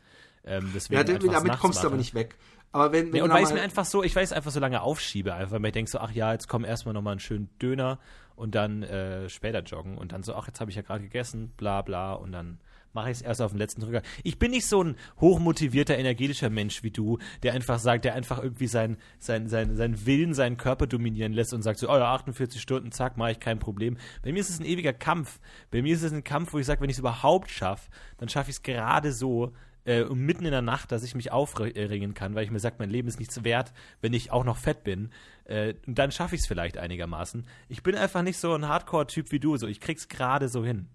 Ähm, 0.47 0.71
ja, 0.89 1.03
damit 1.03 1.57
kommst 1.59 1.83
du 1.83 1.87
aber 1.87 1.97
nicht 1.97 2.13
weg. 2.13 2.37
Aber 2.75 2.91
wenn, 2.91 3.05
wenn 3.05 3.11
nee, 3.13 3.21
und 3.21 3.31
weil 3.31 3.45
ich 3.45 3.53
mir 3.53 3.61
einfach 3.61 3.85
so, 3.85 4.03
ich 4.03 4.13
weiß 4.13 4.33
einfach 4.33 4.51
so 4.51 4.59
lange 4.59 4.81
aufschiebe, 4.81 5.33
einfach, 5.33 5.61
weil 5.61 5.67
ich 5.67 5.71
denke 5.71 5.89
so, 5.89 5.99
ach 5.99 6.11
ja, 6.11 6.33
jetzt 6.33 6.49
komm 6.49 6.65
erstmal 6.65 6.93
nochmal 6.93 7.13
einen 7.13 7.21
schönen 7.21 7.47
Döner 7.57 7.99
und 8.35 8.53
dann 8.53 8.83
äh, 8.83 9.29
später 9.29 9.61
joggen 9.61 9.97
und 9.97 10.11
dann 10.11 10.23
so, 10.23 10.35
ach, 10.35 10.47
jetzt 10.47 10.59
habe 10.59 10.71
ich 10.71 10.75
ja 10.75 10.81
gerade 10.81 11.01
gegessen, 11.01 11.53
bla 11.55 11.81
bla 11.83 12.11
und 12.11 12.33
dann 12.33 12.59
mache 12.91 13.11
ich 13.11 13.17
es 13.17 13.21
erst 13.21 13.41
auf 13.41 13.51
den 13.51 13.59
letzten 13.59 13.79
Drücker. 13.79 14.01
Ich 14.23 14.39
bin 14.39 14.51
nicht 14.51 14.67
so 14.67 14.83
ein 14.83 14.97
hochmotivierter, 15.21 15.97
energetischer 15.97 16.49
Mensch 16.49 16.83
wie 16.83 16.91
du, 16.91 17.17
der 17.43 17.53
einfach 17.53 17.79
sagt, 17.79 18.03
der 18.03 18.13
einfach 18.13 18.43
irgendwie 18.43 18.67
sein, 18.67 18.97
sein, 19.19 19.47
sein, 19.47 19.77
sein 19.77 20.05
Willen, 20.05 20.33
seinen 20.33 20.57
Körper 20.57 20.85
dominieren 20.85 21.31
lässt 21.31 21.53
und 21.53 21.61
sagt 21.61 21.79
so, 21.79 21.89
oh 21.89 21.95
ja, 21.95 22.13
48 22.13 22.61
Stunden, 22.61 22.91
zack, 22.91 23.15
mache 23.15 23.31
ich 23.31 23.39
kein 23.39 23.59
Problem. 23.59 23.95
Bei 24.21 24.33
mir 24.33 24.39
ist 24.41 24.49
es 24.49 24.59
ein 24.59 24.65
ewiger 24.65 24.91
Kampf. 24.91 25.39
Bei 25.71 25.81
mir 25.81 25.93
ist 25.93 26.03
es 26.03 26.11
ein 26.11 26.25
Kampf, 26.25 26.51
wo 26.51 26.59
ich 26.59 26.65
sage, 26.65 26.81
wenn 26.81 26.89
ich 26.89 26.95
es 26.95 26.99
überhaupt 26.99 27.51
schaffe, 27.51 27.89
dann 28.17 28.27
schaffe 28.27 28.49
ich 28.49 28.57
es 28.57 28.63
gerade 28.63 29.13
so, 29.13 29.53
äh, 29.85 30.03
mitten 30.05 30.45
in 30.45 30.51
der 30.51 30.61
Nacht, 30.61 30.91
dass 30.91 31.03
ich 31.03 31.15
mich 31.15 31.31
aufringen 31.31 32.13
kann, 32.13 32.35
weil 32.35 32.43
ich 32.43 32.51
mir 32.51 32.59
sage, 32.59 32.75
mein 32.79 32.89
Leben 32.89 33.07
ist 33.07 33.19
nichts 33.19 33.43
wert, 33.43 33.73
wenn 34.01 34.13
ich 34.13 34.31
auch 34.31 34.43
noch 34.43 34.57
fett 34.57 34.83
bin. 34.83 35.11
Äh, 35.45 35.75
und 35.85 35.95
dann 35.95 36.11
schaffe 36.11 36.35
ich 36.35 36.41
es 36.41 36.47
vielleicht 36.47 36.77
einigermaßen. 36.77 37.45
Ich 37.69 37.83
bin 37.83 37.95
einfach 37.95 38.21
nicht 38.21 38.37
so 38.37 38.53
ein 38.53 38.67
Hardcore-Typ 38.67 39.31
wie 39.31 39.39
du, 39.39 39.57
so 39.57 39.67
ich 39.67 39.79
krieg's 39.79 40.07
gerade 40.07 40.49
so 40.49 40.65
hin. 40.65 40.87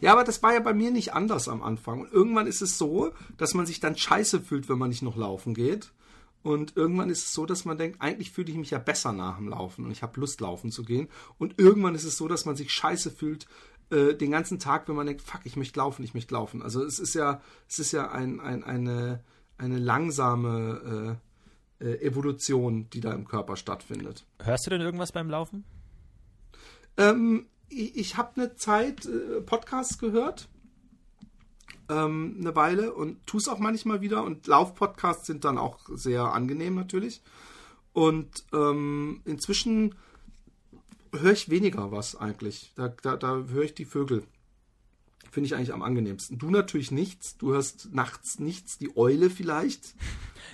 Ja, 0.00 0.12
aber 0.12 0.24
das 0.24 0.42
war 0.42 0.54
ja 0.54 0.60
bei 0.60 0.74
mir 0.74 0.90
nicht 0.90 1.12
anders 1.14 1.48
am 1.48 1.62
Anfang. 1.62 2.02
Und 2.02 2.12
irgendwann 2.12 2.46
ist 2.46 2.62
es 2.62 2.78
so, 2.78 3.12
dass 3.36 3.54
man 3.54 3.66
sich 3.66 3.80
dann 3.80 3.96
scheiße 3.96 4.40
fühlt, 4.40 4.68
wenn 4.68 4.78
man 4.78 4.90
nicht 4.90 5.02
noch 5.02 5.16
laufen 5.16 5.54
geht. 5.54 5.92
Und 6.44 6.76
irgendwann 6.76 7.08
ist 7.08 7.24
es 7.24 7.32
so, 7.32 7.46
dass 7.46 7.64
man 7.64 7.78
denkt, 7.78 8.02
eigentlich 8.02 8.30
fühle 8.30 8.50
ich 8.50 8.58
mich 8.58 8.70
ja 8.70 8.78
besser 8.78 9.12
nach 9.12 9.38
dem 9.38 9.48
Laufen 9.48 9.86
und 9.86 9.90
ich 9.90 10.02
habe 10.02 10.20
Lust, 10.20 10.42
laufen 10.42 10.70
zu 10.70 10.84
gehen. 10.84 11.08
Und 11.38 11.58
irgendwann 11.58 11.94
ist 11.94 12.04
es 12.04 12.18
so, 12.18 12.28
dass 12.28 12.44
man 12.44 12.54
sich 12.54 12.70
scheiße 12.70 13.10
fühlt 13.10 13.46
äh, 13.90 14.14
den 14.14 14.30
ganzen 14.30 14.58
Tag, 14.58 14.88
wenn 14.88 14.96
man 14.96 15.06
denkt, 15.06 15.22
fuck, 15.22 15.40
ich 15.44 15.56
möchte 15.56 15.78
laufen, 15.78 16.02
ich 16.04 16.14
möchte 16.14 16.34
laufen. 16.34 16.62
Also 16.62 16.84
es 16.84 16.98
ist 16.98 17.14
ja, 17.14 17.40
es 17.68 17.78
ist 17.78 17.92
ja 17.92 18.10
ein, 18.10 18.40
ein, 18.40 18.64
eine, 18.64 19.22
eine 19.58 19.78
langsame 19.78 21.18
äh, 21.80 21.84
äh, 21.84 22.00
Evolution, 22.06 22.88
die 22.90 23.00
da 23.00 23.12
im 23.12 23.26
Körper 23.26 23.56
stattfindet. 23.56 24.24
Hörst 24.42 24.66
du 24.66 24.70
denn 24.70 24.80
irgendwas 24.80 25.12
beim 25.12 25.30
Laufen? 25.30 25.64
Ähm, 26.96 27.46
ich, 27.68 27.96
ich 27.96 28.16
habe 28.16 28.36
eine 28.36 28.56
Zeit 28.56 29.06
äh, 29.06 29.40
Podcasts 29.40 29.98
gehört 29.98 30.48
ähm, 31.88 32.36
eine 32.40 32.56
Weile 32.56 32.92
und 32.94 33.26
tue 33.26 33.40
es 33.40 33.48
auch 33.48 33.58
manchmal 33.58 34.00
wieder. 34.00 34.24
Und 34.24 34.46
Laufpodcasts 34.46 35.26
sind 35.26 35.44
dann 35.44 35.58
auch 35.58 35.78
sehr 35.88 36.32
angenehm 36.32 36.74
natürlich. 36.74 37.22
Und 37.92 38.44
ähm, 38.52 39.22
inzwischen 39.24 39.94
höre 41.20 41.32
ich 41.32 41.48
weniger 41.48 41.92
was 41.92 42.16
eigentlich. 42.16 42.72
Da, 42.76 42.88
da, 43.02 43.16
da 43.16 43.44
höre 43.48 43.64
ich 43.64 43.74
die 43.74 43.84
Vögel. 43.84 44.24
Finde 45.30 45.48
ich 45.48 45.54
eigentlich 45.54 45.72
am 45.72 45.82
angenehmsten. 45.82 46.38
Du 46.38 46.50
natürlich 46.50 46.90
nichts. 46.90 47.36
Du 47.38 47.52
hörst 47.52 47.92
nachts 47.92 48.38
nichts. 48.38 48.78
Die 48.78 48.96
Eule 48.96 49.30
vielleicht. 49.30 49.94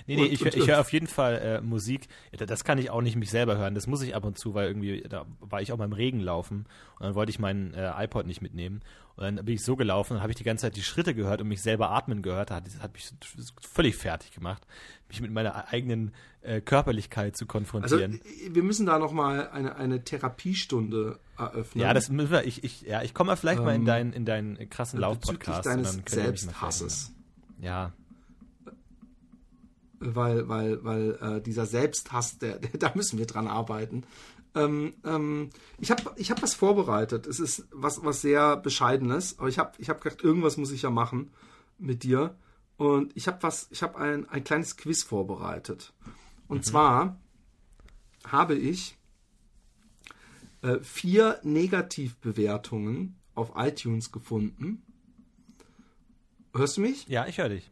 Nee, 0.07 0.15
nee, 0.15 0.23
und, 0.23 0.31
ich, 0.31 0.43
ich 0.43 0.67
höre 0.67 0.79
auf 0.79 0.91
jeden 0.93 1.05
Fall 1.05 1.37
äh, 1.37 1.61
Musik. 1.61 2.07
Das 2.31 2.63
kann 2.63 2.77
ich 2.79 2.89
auch 2.89 3.01
nicht 3.01 3.17
mich 3.17 3.29
selber 3.29 3.57
hören. 3.57 3.75
Das 3.75 3.87
muss 3.87 4.01
ich 4.01 4.15
ab 4.15 4.25
und 4.25 4.37
zu, 4.37 4.53
weil 4.53 4.67
irgendwie, 4.67 5.03
da 5.07 5.25
war 5.41 5.61
ich 5.61 5.71
auch 5.71 5.77
beim 5.77 5.93
Regen 5.93 6.19
laufen 6.19 6.65
und 6.97 7.05
dann 7.05 7.13
wollte 7.13 7.29
ich 7.29 7.39
meinen 7.39 7.73
äh, 7.73 7.91
iPod 8.03 8.25
nicht 8.25 8.41
mitnehmen. 8.41 8.81
Und 9.21 9.35
dann 9.35 9.45
bin 9.45 9.53
ich 9.53 9.63
so 9.63 9.75
gelaufen 9.75 10.15
und 10.15 10.21
habe 10.21 10.31
ich 10.31 10.37
die 10.37 10.43
ganze 10.43 10.63
Zeit 10.63 10.75
die 10.75 10.81
Schritte 10.81 11.13
gehört 11.13 11.41
und 11.41 11.47
mich 11.47 11.61
selber 11.61 11.91
atmen 11.91 12.23
gehört. 12.23 12.49
Das 12.49 12.79
hat 12.81 12.93
mich 12.93 13.13
völlig 13.61 13.95
fertig 13.95 14.31
gemacht, 14.31 14.65
mich 15.09 15.21
mit 15.21 15.31
meiner 15.31 15.67
eigenen 15.71 16.11
äh, 16.41 16.59
Körperlichkeit 16.59 17.37
zu 17.37 17.45
konfrontieren. 17.45 18.19
Also, 18.23 18.55
wir 18.55 18.63
müssen 18.63 18.87
da 18.87 18.97
nochmal 18.97 19.49
eine, 19.49 19.75
eine 19.75 20.03
Therapiestunde 20.03 21.19
eröffnen. 21.37 21.83
Ja, 21.83 21.93
das 21.93 22.09
müssen 22.09 22.31
wir. 22.31 22.45
Ich, 22.45 22.63
ich, 22.63 22.81
ja, 22.81 23.03
ich 23.03 23.13
komme 23.13 23.37
vielleicht 23.37 23.59
ähm, 23.59 23.65
mal 23.65 23.75
in 23.75 23.81
ähm, 23.81 23.85
deinen, 23.85 24.13
in 24.13 24.25
deinen 24.25 24.69
krassen 24.69 24.99
Laufpodcast. 24.99 25.67
deines 25.67 25.99
Selbsthasses. 26.07 27.13
Ja, 27.59 27.93
weil, 30.01 30.49
weil, 30.49 30.83
weil 30.83 31.17
äh, 31.21 31.41
dieser 31.41 31.65
Selbsthass, 31.65 32.39
der, 32.39 32.59
der, 32.59 32.71
da 32.79 32.91
müssen 32.95 33.19
wir 33.19 33.27
dran 33.27 33.47
arbeiten. 33.47 34.03
Ähm, 34.53 34.93
ähm, 35.05 35.49
ich 35.79 35.91
habe 35.91 36.11
ich 36.17 36.31
hab 36.31 36.41
was 36.41 36.55
vorbereitet. 36.55 37.27
Es 37.27 37.39
ist 37.39 37.67
was, 37.71 38.03
was 38.03 38.21
sehr 38.21 38.57
Bescheidenes, 38.57 39.39
aber 39.39 39.47
ich 39.47 39.59
habe 39.59 39.71
ich 39.77 39.89
hab 39.89 40.01
gedacht, 40.01 40.23
irgendwas 40.23 40.57
muss 40.57 40.71
ich 40.71 40.81
ja 40.81 40.89
machen 40.89 41.31
mit 41.77 42.03
dir. 42.03 42.35
Und 42.77 43.15
ich 43.15 43.27
habe 43.27 43.37
was, 43.41 43.67
ich 43.71 43.83
habe 43.83 43.97
ein, 43.99 44.27
ein 44.27 44.43
kleines 44.43 44.75
Quiz 44.75 45.03
vorbereitet. 45.03 45.93
Und 46.47 46.57
mhm. 46.57 46.63
zwar 46.63 47.19
habe 48.25 48.55
ich 48.55 48.97
äh, 50.61 50.79
vier 50.81 51.39
Negativbewertungen 51.43 53.15
auf 53.35 53.53
iTunes 53.55 54.11
gefunden. 54.11 54.83
Hörst 56.53 56.77
du 56.77 56.81
mich? 56.81 57.07
Ja, 57.07 57.27
ich 57.27 57.37
höre 57.37 57.49
dich. 57.49 57.71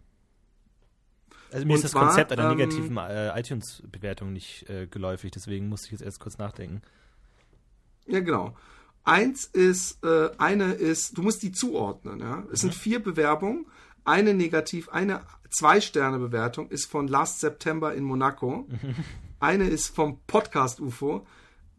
Also 1.52 1.66
mir 1.66 1.74
und 1.74 1.78
ist 1.78 1.84
das 1.84 1.92
zwar, 1.92 2.08
Konzept 2.08 2.32
einer 2.32 2.52
ähm, 2.52 2.58
negativen 2.58 2.98
äh, 2.98 3.40
iTunes-Bewertung 3.40 4.34
nicht 4.34 4.70
äh, 4.70 4.88
geläufig, 4.88 5.32
deswegen 5.32 5.70
musste 5.70 5.88
ich 5.88 5.92
jetzt 5.94 6.02
erst 6.02 6.20
kurz 6.20 6.38
nachdenken. 6.38 6.82
Ja, 8.06 8.20
genau. 8.20 8.56
Eins 9.04 9.46
ist, 9.46 10.04
äh, 10.04 10.30
eine 10.38 10.74
ist, 10.74 11.18
du 11.18 11.22
musst 11.22 11.42
die 11.42 11.52
zuordnen, 11.52 12.20
ja. 12.20 12.44
Es 12.52 12.64
mhm. 12.64 12.70
sind 12.70 12.76
vier 12.76 13.02
Bewerbungen. 13.02 13.66
Eine 14.06 14.34
negativ, 14.34 14.90
eine 14.90 15.22
Zwei-Sterne-Bewertung 15.50 16.70
ist 16.70 16.86
von 16.86 17.08
Last 17.08 17.40
September 17.40 17.94
in 17.94 18.04
Monaco. 18.04 18.68
Mhm. 18.68 18.96
Eine 19.40 19.68
ist 19.68 19.96
vom 19.96 20.20
Podcast 20.28 20.82
UFO. 20.82 21.26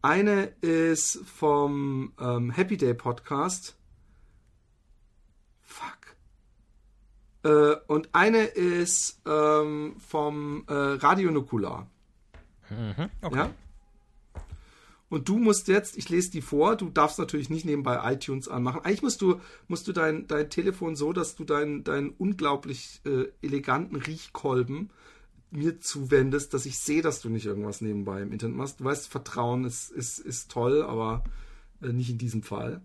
Eine 0.02 0.44
ist 0.62 1.20
vom 1.26 2.12
ähm, 2.18 2.50
Happy 2.50 2.76
Day 2.76 2.94
Podcast. 2.94 3.76
Äh, 7.42 7.76
und 7.86 8.10
eine 8.12 8.44
ist 8.44 9.20
ähm, 9.26 9.96
vom 9.98 10.64
äh, 10.68 10.72
Radio 10.72 11.30
Nukular. 11.30 11.88
Mhm, 12.68 13.10
okay. 13.22 13.36
Ja? 13.36 13.50
Und 15.10 15.28
du 15.28 15.38
musst 15.38 15.66
jetzt, 15.66 15.98
ich 15.98 16.08
lese 16.08 16.30
die 16.30 16.40
vor, 16.40 16.76
du 16.76 16.88
darfst 16.88 17.18
natürlich 17.18 17.50
nicht 17.50 17.64
nebenbei 17.64 18.12
iTunes 18.12 18.46
anmachen. 18.46 18.82
Eigentlich 18.84 19.02
musst 19.02 19.20
du, 19.20 19.40
musst 19.66 19.88
du 19.88 19.92
dein, 19.92 20.28
dein 20.28 20.48
Telefon 20.48 20.94
so, 20.94 21.12
dass 21.12 21.34
du 21.34 21.42
deinen 21.44 21.82
dein 21.82 22.10
unglaublich 22.10 23.00
äh, 23.04 23.24
eleganten 23.42 23.96
Riechkolben 23.96 24.90
mir 25.50 25.80
zuwendest, 25.80 26.54
dass 26.54 26.64
ich 26.64 26.78
sehe, 26.78 27.02
dass 27.02 27.20
du 27.20 27.28
nicht 27.28 27.44
irgendwas 27.44 27.80
nebenbei 27.80 28.22
im 28.22 28.30
Internet 28.30 28.56
machst. 28.56 28.78
Du 28.78 28.84
weißt, 28.84 29.08
Vertrauen 29.08 29.64
ist, 29.64 29.90
ist, 29.90 30.20
ist 30.20 30.48
toll, 30.48 30.82
aber 30.82 31.24
äh, 31.82 31.88
nicht 31.88 32.10
in 32.10 32.18
diesem 32.18 32.44
Fall. 32.44 32.80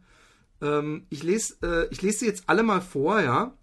Ähm, 0.62 1.06
ich 1.12 1.22
lese 1.22 1.58
äh, 1.62 1.88
ich 1.92 2.02
lese 2.02 2.20
sie 2.20 2.26
jetzt 2.26 2.46
alle 2.48 2.64
mal 2.64 2.82
vor, 2.82 3.22
ja. 3.22 3.54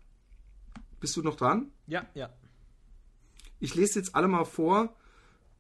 Bist 1.03 1.17
du 1.17 1.23
noch 1.23 1.35
dran? 1.35 1.73
Ja, 1.89 2.07
ja. 2.15 2.31
Ich 3.59 3.75
lese 3.75 3.99
jetzt 3.99 4.15
alle 4.15 4.29
mal 4.29 4.45
vor 4.45 4.95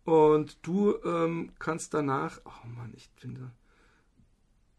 und 0.04 0.64
du 0.64 0.94
ähm, 1.04 1.50
kannst 1.58 1.94
danach. 1.94 2.40
Oh 2.44 2.68
Mann, 2.68 2.92
ich 2.94 3.10
finde. 3.16 3.50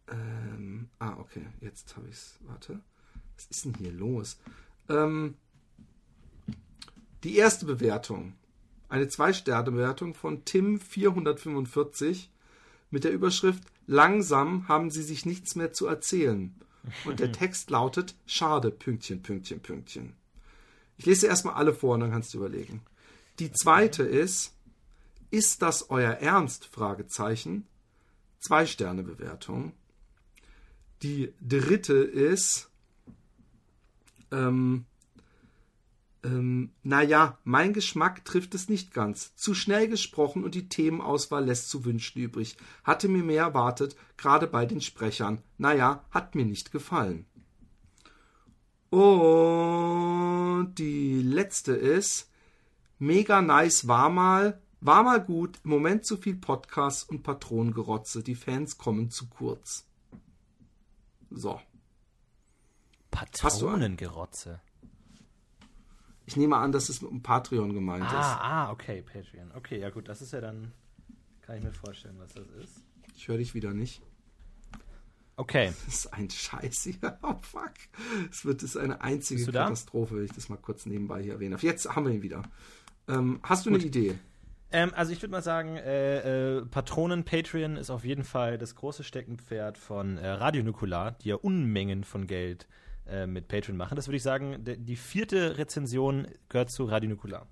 Ähm, 0.07 0.89
ah, 0.99 1.17
okay, 1.19 1.45
jetzt 1.59 1.97
habe 1.97 2.07
ich 2.07 2.15
es. 2.15 2.39
Warte. 2.43 2.79
Was 3.35 3.47
ist 3.47 3.65
denn 3.65 3.73
hier 3.73 3.91
los? 3.91 4.39
Ähm, 4.87 5.35
die 7.25 7.35
erste 7.35 7.65
Bewertung. 7.65 8.33
Eine 8.87 9.09
Zwei-Sterne-Bewertung 9.09 10.13
von 10.13 10.45
Tim445 10.45 12.29
mit 12.89 13.03
der 13.03 13.11
Überschrift 13.11 13.63
Langsam 13.85 14.69
haben 14.69 14.91
sie 14.91 15.03
sich 15.03 15.25
nichts 15.25 15.55
mehr 15.55 15.73
zu 15.73 15.87
erzählen. 15.87 16.55
Und 17.03 17.19
der 17.19 17.31
Text 17.33 17.69
lautet 17.69 18.15
Schade, 18.25 18.71
Pünktchen, 18.71 19.21
Pünktchen, 19.21 19.59
Pünktchen. 19.59 20.15
Ich 20.97 21.05
lese 21.05 21.27
erstmal 21.27 21.55
alle 21.55 21.73
vor 21.73 21.95
und 21.95 22.01
dann 22.01 22.11
kannst 22.11 22.33
du 22.33 22.37
überlegen. 22.37 22.81
Die 23.39 23.51
zweite 23.51 24.03
ist, 24.03 24.53
ist 25.31 25.61
das 25.61 25.89
euer 25.89 26.13
Ernst? 26.13 26.65
Fragezeichen. 26.65 27.67
Zwei 28.39 28.65
Sterne 28.65 29.03
Bewertung. 29.03 29.73
Die 31.01 31.33
dritte 31.41 31.95
ist, 31.95 32.69
ähm, 34.31 34.85
ähm, 36.23 36.71
naja, 36.83 37.37
mein 37.43 37.73
Geschmack 37.73 38.23
trifft 38.23 38.55
es 38.55 38.69
nicht 38.69 38.93
ganz. 38.93 39.35
Zu 39.35 39.53
schnell 39.53 39.87
gesprochen 39.87 40.43
und 40.43 40.55
die 40.55 40.69
Themenauswahl 40.69 41.45
lässt 41.45 41.69
zu 41.69 41.83
wünschen 41.83 42.21
übrig. 42.21 42.55
Hatte 42.83 43.09
mir 43.09 43.23
mehr 43.23 43.43
erwartet, 43.43 43.95
gerade 44.17 44.47
bei 44.47 44.65
den 44.65 44.81
Sprechern. 44.81 45.41
Naja, 45.57 46.05
hat 46.11 46.35
mir 46.35 46.45
nicht 46.45 46.71
gefallen. 46.71 47.25
Und 48.93 50.75
die 50.77 51.23
letzte 51.23 51.73
ist, 51.73 52.29
mega 52.99 53.41
nice 53.41 53.87
war 53.87 54.11
mal, 54.11 54.61
war 54.81 55.01
mal 55.01 55.19
gut, 55.19 55.59
im 55.63 55.71
Moment 55.71 56.05
zu 56.05 56.15
viel 56.15 56.35
Podcasts 56.35 57.01
und 57.01 57.23
Patronengerotze. 57.23 58.21
Die 58.21 58.35
Fans 58.35 58.77
kommen 58.77 59.09
zu 59.09 59.29
kurz. 59.29 59.87
So. 61.31 61.59
Patronengerotze. 63.09 64.61
Ich 66.27 66.37
nehme 66.37 66.57
an, 66.57 66.71
dass 66.71 66.89
es 66.89 67.01
mit 67.01 67.09
dem 67.09 67.23
Patreon 67.23 67.73
gemeint 67.73 68.05
ah, 68.05 68.19
ist. 68.19 68.41
Ah, 68.41 68.71
okay, 68.71 69.01
Patreon. 69.01 69.51
Okay, 69.55 69.79
ja 69.79 69.89
gut, 69.89 70.07
das 70.07 70.21
ist 70.21 70.33
ja 70.33 70.39
dann, 70.39 70.71
kann 71.41 71.57
ich 71.57 71.63
mir 71.63 71.73
vorstellen, 71.73 72.19
was 72.19 72.35
das 72.35 72.47
ist. 72.63 72.75
Ich 73.15 73.27
höre 73.27 73.39
dich 73.39 73.55
wieder 73.55 73.73
nicht. 73.73 74.03
Okay. 75.35 75.73
Das 75.85 75.95
ist 75.95 76.13
ein 76.13 76.29
Scheiß 76.29 76.83
hier. 76.83 77.17
Oh 77.23 77.35
fuck. 77.41 77.73
Es 78.29 78.45
wird 78.45 78.61
das 78.61 78.71
ist 78.71 78.77
eine 78.77 79.01
einzige 79.01 79.45
Katastrophe, 79.45 80.17
wenn 80.17 80.25
ich 80.25 80.31
das 80.31 80.49
mal 80.49 80.57
kurz 80.57 80.85
nebenbei 80.85 81.23
hier 81.23 81.33
erwähne. 81.33 81.57
Jetzt 81.61 81.89
haben 81.95 82.05
wir 82.05 82.13
ihn 82.13 82.21
wieder. 82.21 82.43
Ähm, 83.07 83.39
hast 83.43 83.65
du 83.65 83.71
Gut. 83.71 83.79
eine 83.79 83.87
Idee? 83.87 84.15
Ähm, 84.71 84.91
also 84.95 85.11
ich 85.11 85.21
würde 85.21 85.31
mal 85.31 85.43
sagen, 85.43 85.77
äh, 85.77 86.57
äh, 86.57 86.65
Patronen 86.65 87.23
Patreon 87.23 87.77
ist 87.77 87.89
auf 87.89 88.03
jeden 88.03 88.23
Fall 88.23 88.57
das 88.57 88.75
große 88.75 89.03
Steckenpferd 89.03 89.77
von 89.77 90.17
äh, 90.17 90.27
Radio 90.27 90.63
Nukular, 90.63 91.11
die 91.11 91.29
ja 91.29 91.35
Unmengen 91.35 92.03
von 92.03 92.25
Geld 92.27 92.67
äh, 93.07 93.27
mit 93.27 93.47
Patreon 93.47 93.77
machen. 93.77 93.95
Das 93.95 94.07
würde 94.07 94.17
ich 94.17 94.23
sagen, 94.23 94.63
die 94.63 94.95
vierte 94.95 95.57
Rezension 95.57 96.27
gehört 96.49 96.71
zu 96.71 96.85
Radio 96.85 97.11
Nukular. 97.11 97.47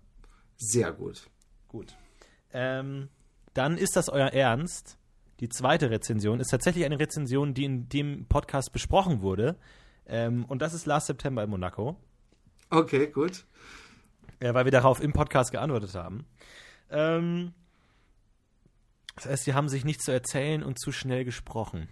Sehr 0.58 0.92
gut. 0.92 1.30
Gut. 1.68 1.96
Ähm, 2.54 3.10
dann 3.54 3.78
ist 3.78 3.96
das 3.96 4.10
euer 4.10 4.30
Ernst. 4.30 4.98
Die 5.42 5.50
zweite 5.50 5.90
Rezension 5.90 6.40
ist 6.40 6.50
tatsächlich 6.50 6.86
eine 6.86 7.00
Rezension, 7.00 7.56
die 7.56 7.66
in 7.66 7.90
dem 7.90 8.26
Podcast 8.28 8.72
besprochen 8.72 9.22
wurde. 9.22 9.58
Ähm, 10.06 10.46
und 10.46 10.62
das 10.62 10.76
ist 10.76 10.86
Last 10.86 11.08
September 11.08 11.44
in 11.44 11.50
Monaco. 11.50 11.98
Okay, 12.70 13.08
gut. 13.08 13.44
Ja, 14.42 14.54
weil 14.54 14.66
wir 14.66 14.72
darauf 14.72 15.02
im 15.02 15.14
Podcast 15.14 15.52
geantwortet 15.52 15.96
haben. 15.96 16.26
Ähm, 16.92 17.54
das 19.16 19.26
heißt, 19.26 19.44
sie 19.46 19.56
haben 19.56 19.68
sich 19.68 19.84
nicht 19.84 20.04
zu 20.04 20.12
erzählen 20.12 20.62
und 20.62 20.80
zu 20.80 20.92
schnell 20.92 21.26
gesprochen. 21.26 21.88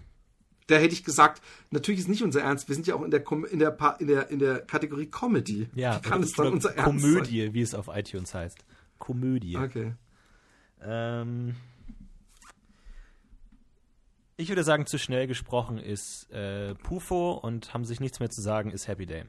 Da 0.67 0.75
hätte 0.75 0.93
ich 0.93 1.03
gesagt, 1.03 1.41
natürlich 1.71 2.01
ist 2.01 2.07
nicht 2.07 2.21
unser 2.21 2.41
Ernst. 2.41 2.67
Wir 2.67 2.75
sind 2.75 2.85
ja 2.85 2.93
auch 2.93 3.01
in 3.01 3.09
der, 3.09 3.23
in 3.49 3.57
der, 3.57 3.97
in 3.99 4.07
der, 4.07 4.29
in 4.29 4.37
der 4.37 4.59
Kategorie 4.59 5.07
Comedy. 5.07 5.67
Ja, 5.73 5.97
Wie 5.97 6.07
kann 6.07 6.21
es 6.21 6.33
dann 6.33 6.53
unser 6.53 6.75
Ernst 6.75 7.03
Komödie, 7.03 7.51
wie 7.53 7.61
es 7.61 7.73
auf 7.73 7.87
iTunes 7.87 8.35
heißt. 8.35 8.63
Komödie. 8.99 9.57
Okay. 9.57 9.95
Ähm, 10.81 11.55
ich 14.39 14.47
würde 14.47 14.63
sagen, 14.63 14.85
zu 14.85 14.97
schnell 14.97 15.27
gesprochen 15.27 15.77
ist 15.77 16.31
äh, 16.31 16.73
Pufo 16.75 17.33
und 17.33 17.73
haben 17.73 17.83
sich 17.83 17.99
nichts 17.99 18.21
mehr 18.21 18.29
zu 18.29 18.41
sagen, 18.41 18.71
ist 18.71 18.87
Happy 18.87 19.05
Day. 19.05 19.25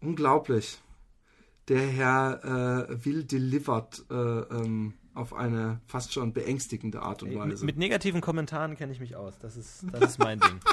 Unglaublich. 0.00 0.78
Der 1.68 1.86
Herr 1.86 2.88
äh, 2.88 3.04
will 3.04 3.24
delivered 3.24 4.04
äh, 4.10 4.14
ähm, 4.14 4.94
auf 5.14 5.34
eine 5.34 5.82
fast 5.86 6.14
schon 6.14 6.32
beängstigende 6.32 7.02
Art 7.02 7.22
und 7.22 7.34
Weise. 7.34 7.64
Mit, 7.66 7.74
mit 7.74 7.76
negativen 7.76 8.22
Kommentaren 8.22 8.74
kenne 8.76 8.92
ich 8.92 9.00
mich 9.00 9.16
aus. 9.16 9.38
Das 9.38 9.54
ist, 9.56 9.84
das 9.92 10.12
ist 10.12 10.18
mein 10.18 10.40
Ding. 10.40 10.60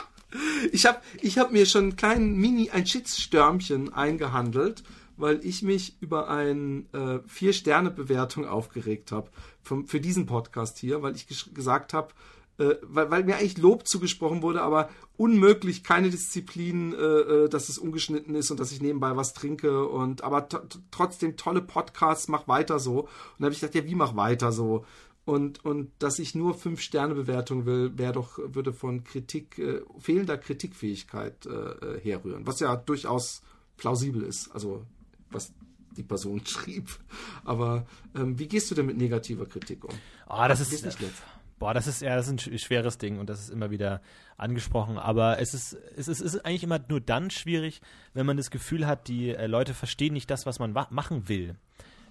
Ich 0.73 0.85
habe 0.85 0.99
ich 1.21 1.37
hab 1.37 1.53
mir 1.53 1.65
schon 1.65 1.83
einen 1.83 1.95
kleinen 1.95 2.35
Mini, 2.35 2.69
ein 2.69 2.85
Shitstürmchen 2.85 3.93
eingehandelt, 3.93 4.83
weil 5.15 5.39
ich 5.45 5.63
mich 5.63 5.95
über 6.01 6.29
eine 6.29 6.83
äh, 6.91 7.19
Vier-Sterne-Bewertung 7.27 8.45
aufgeregt 8.45 9.13
habe 9.13 9.29
für 9.61 10.01
diesen 10.01 10.25
Podcast 10.25 10.79
hier, 10.79 11.01
weil 11.01 11.15
ich 11.15 11.27
gesagt 11.53 11.93
habe, 11.93 12.09
äh, 12.57 12.75
weil, 12.81 13.11
weil, 13.11 13.23
mir 13.23 13.35
eigentlich 13.35 13.57
Lob 13.57 13.87
zugesprochen 13.87 14.41
wurde, 14.41 14.61
aber 14.61 14.89
unmöglich, 15.15 15.83
keine 15.83 16.09
Disziplin, 16.09 16.93
äh, 16.93 16.97
äh 16.97 17.49
dass 17.49 17.69
es 17.69 17.77
ungeschnitten 17.77 18.35
ist 18.35 18.51
und 18.51 18.59
dass 18.59 18.71
ich 18.71 18.81
nebenbei 18.81 19.15
was 19.15 19.33
trinke 19.33 19.87
und 19.87 20.23
aber 20.23 20.47
trotzdem 20.91 21.37
tolle 21.37 21.61
Podcasts, 21.61 22.27
mach 22.27 22.47
weiter 22.47 22.79
so. 22.79 23.01
Und 23.01 23.09
da 23.39 23.45
habe 23.45 23.53
ich 23.53 23.59
gedacht, 23.59 23.75
ja, 23.75 23.85
wie 23.85 23.95
mach 23.95 24.15
weiter 24.15 24.51
so? 24.51 24.85
Und, 25.27 25.65
und 25.65 25.91
dass 25.99 26.19
ich 26.19 26.35
nur 26.35 26.53
fünf 26.53 26.79
Sterne 26.79 27.13
Bewertung 27.13 27.65
will, 27.65 27.97
wäre 27.97 28.13
doch, 28.13 28.39
würde 28.41 28.71
von 28.71 29.03
Kritik, 29.03 29.59
äh, 29.59 29.81
fehlender 29.99 30.37
Kritikfähigkeit 30.37 31.45
äh, 31.45 31.49
äh, 31.49 31.99
herrühren, 31.99 32.47
was 32.47 32.61
ja 32.61 32.73
durchaus 32.77 33.41
plausibel 33.75 34.23
ist, 34.23 34.49
also 34.53 34.85
was 35.29 35.51
die 35.97 36.03
Person 36.03 36.41
schrieb. 36.45 36.89
Aber 37.43 37.85
ähm, 38.15 38.39
wie 38.39 38.47
gehst 38.47 38.71
du 38.71 38.75
denn 38.75 38.85
mit 38.85 38.97
negativer 38.97 39.45
Kritik 39.45 39.83
um? 39.83 39.93
Ah, 40.27 40.47
das, 40.47 40.59
das 40.59 40.71
ist 40.71 40.85
nicht 40.85 41.01
letzt. 41.01 41.21
Boah, 41.59 41.73
das 41.73 41.87
ist 41.87 42.01
ja 42.01 42.15
das 42.15 42.27
ist 42.27 42.47
ein 42.47 42.59
schweres 42.59 42.97
Ding 42.99 43.19
und 43.19 43.29
das 43.29 43.39
ist 43.39 43.49
immer 43.49 43.71
wieder 43.71 44.01
angesprochen. 44.37 44.97
Aber 44.97 45.39
es 45.39 45.53
ist, 45.53 45.73
es 45.95 46.07
ist, 46.07 46.21
es 46.21 46.35
ist 46.35 46.45
eigentlich 46.45 46.63
immer 46.63 46.79
nur 46.87 47.01
dann 47.01 47.31
schwierig, 47.31 47.81
wenn 48.13 48.25
man 48.25 48.37
das 48.37 48.51
Gefühl 48.51 48.85
hat, 48.85 49.07
die 49.07 49.29
äh, 49.29 49.47
Leute 49.47 49.73
verstehen 49.73 50.13
nicht 50.13 50.29
das, 50.29 50.45
was 50.45 50.59
man 50.59 50.71
machen 50.71 51.27
will. 51.27 51.55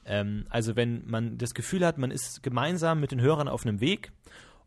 Ähm, 0.04 0.46
also 0.50 0.74
wenn 0.76 1.06
man 1.06 1.38
das 1.38 1.54
Gefühl 1.54 1.84
hat, 1.84 1.98
man 1.98 2.10
ist 2.10 2.42
gemeinsam 2.42 3.00
mit 3.00 3.12
den 3.12 3.20
Hörern 3.20 3.48
auf 3.48 3.64
einem 3.64 3.80
Weg 3.80 4.12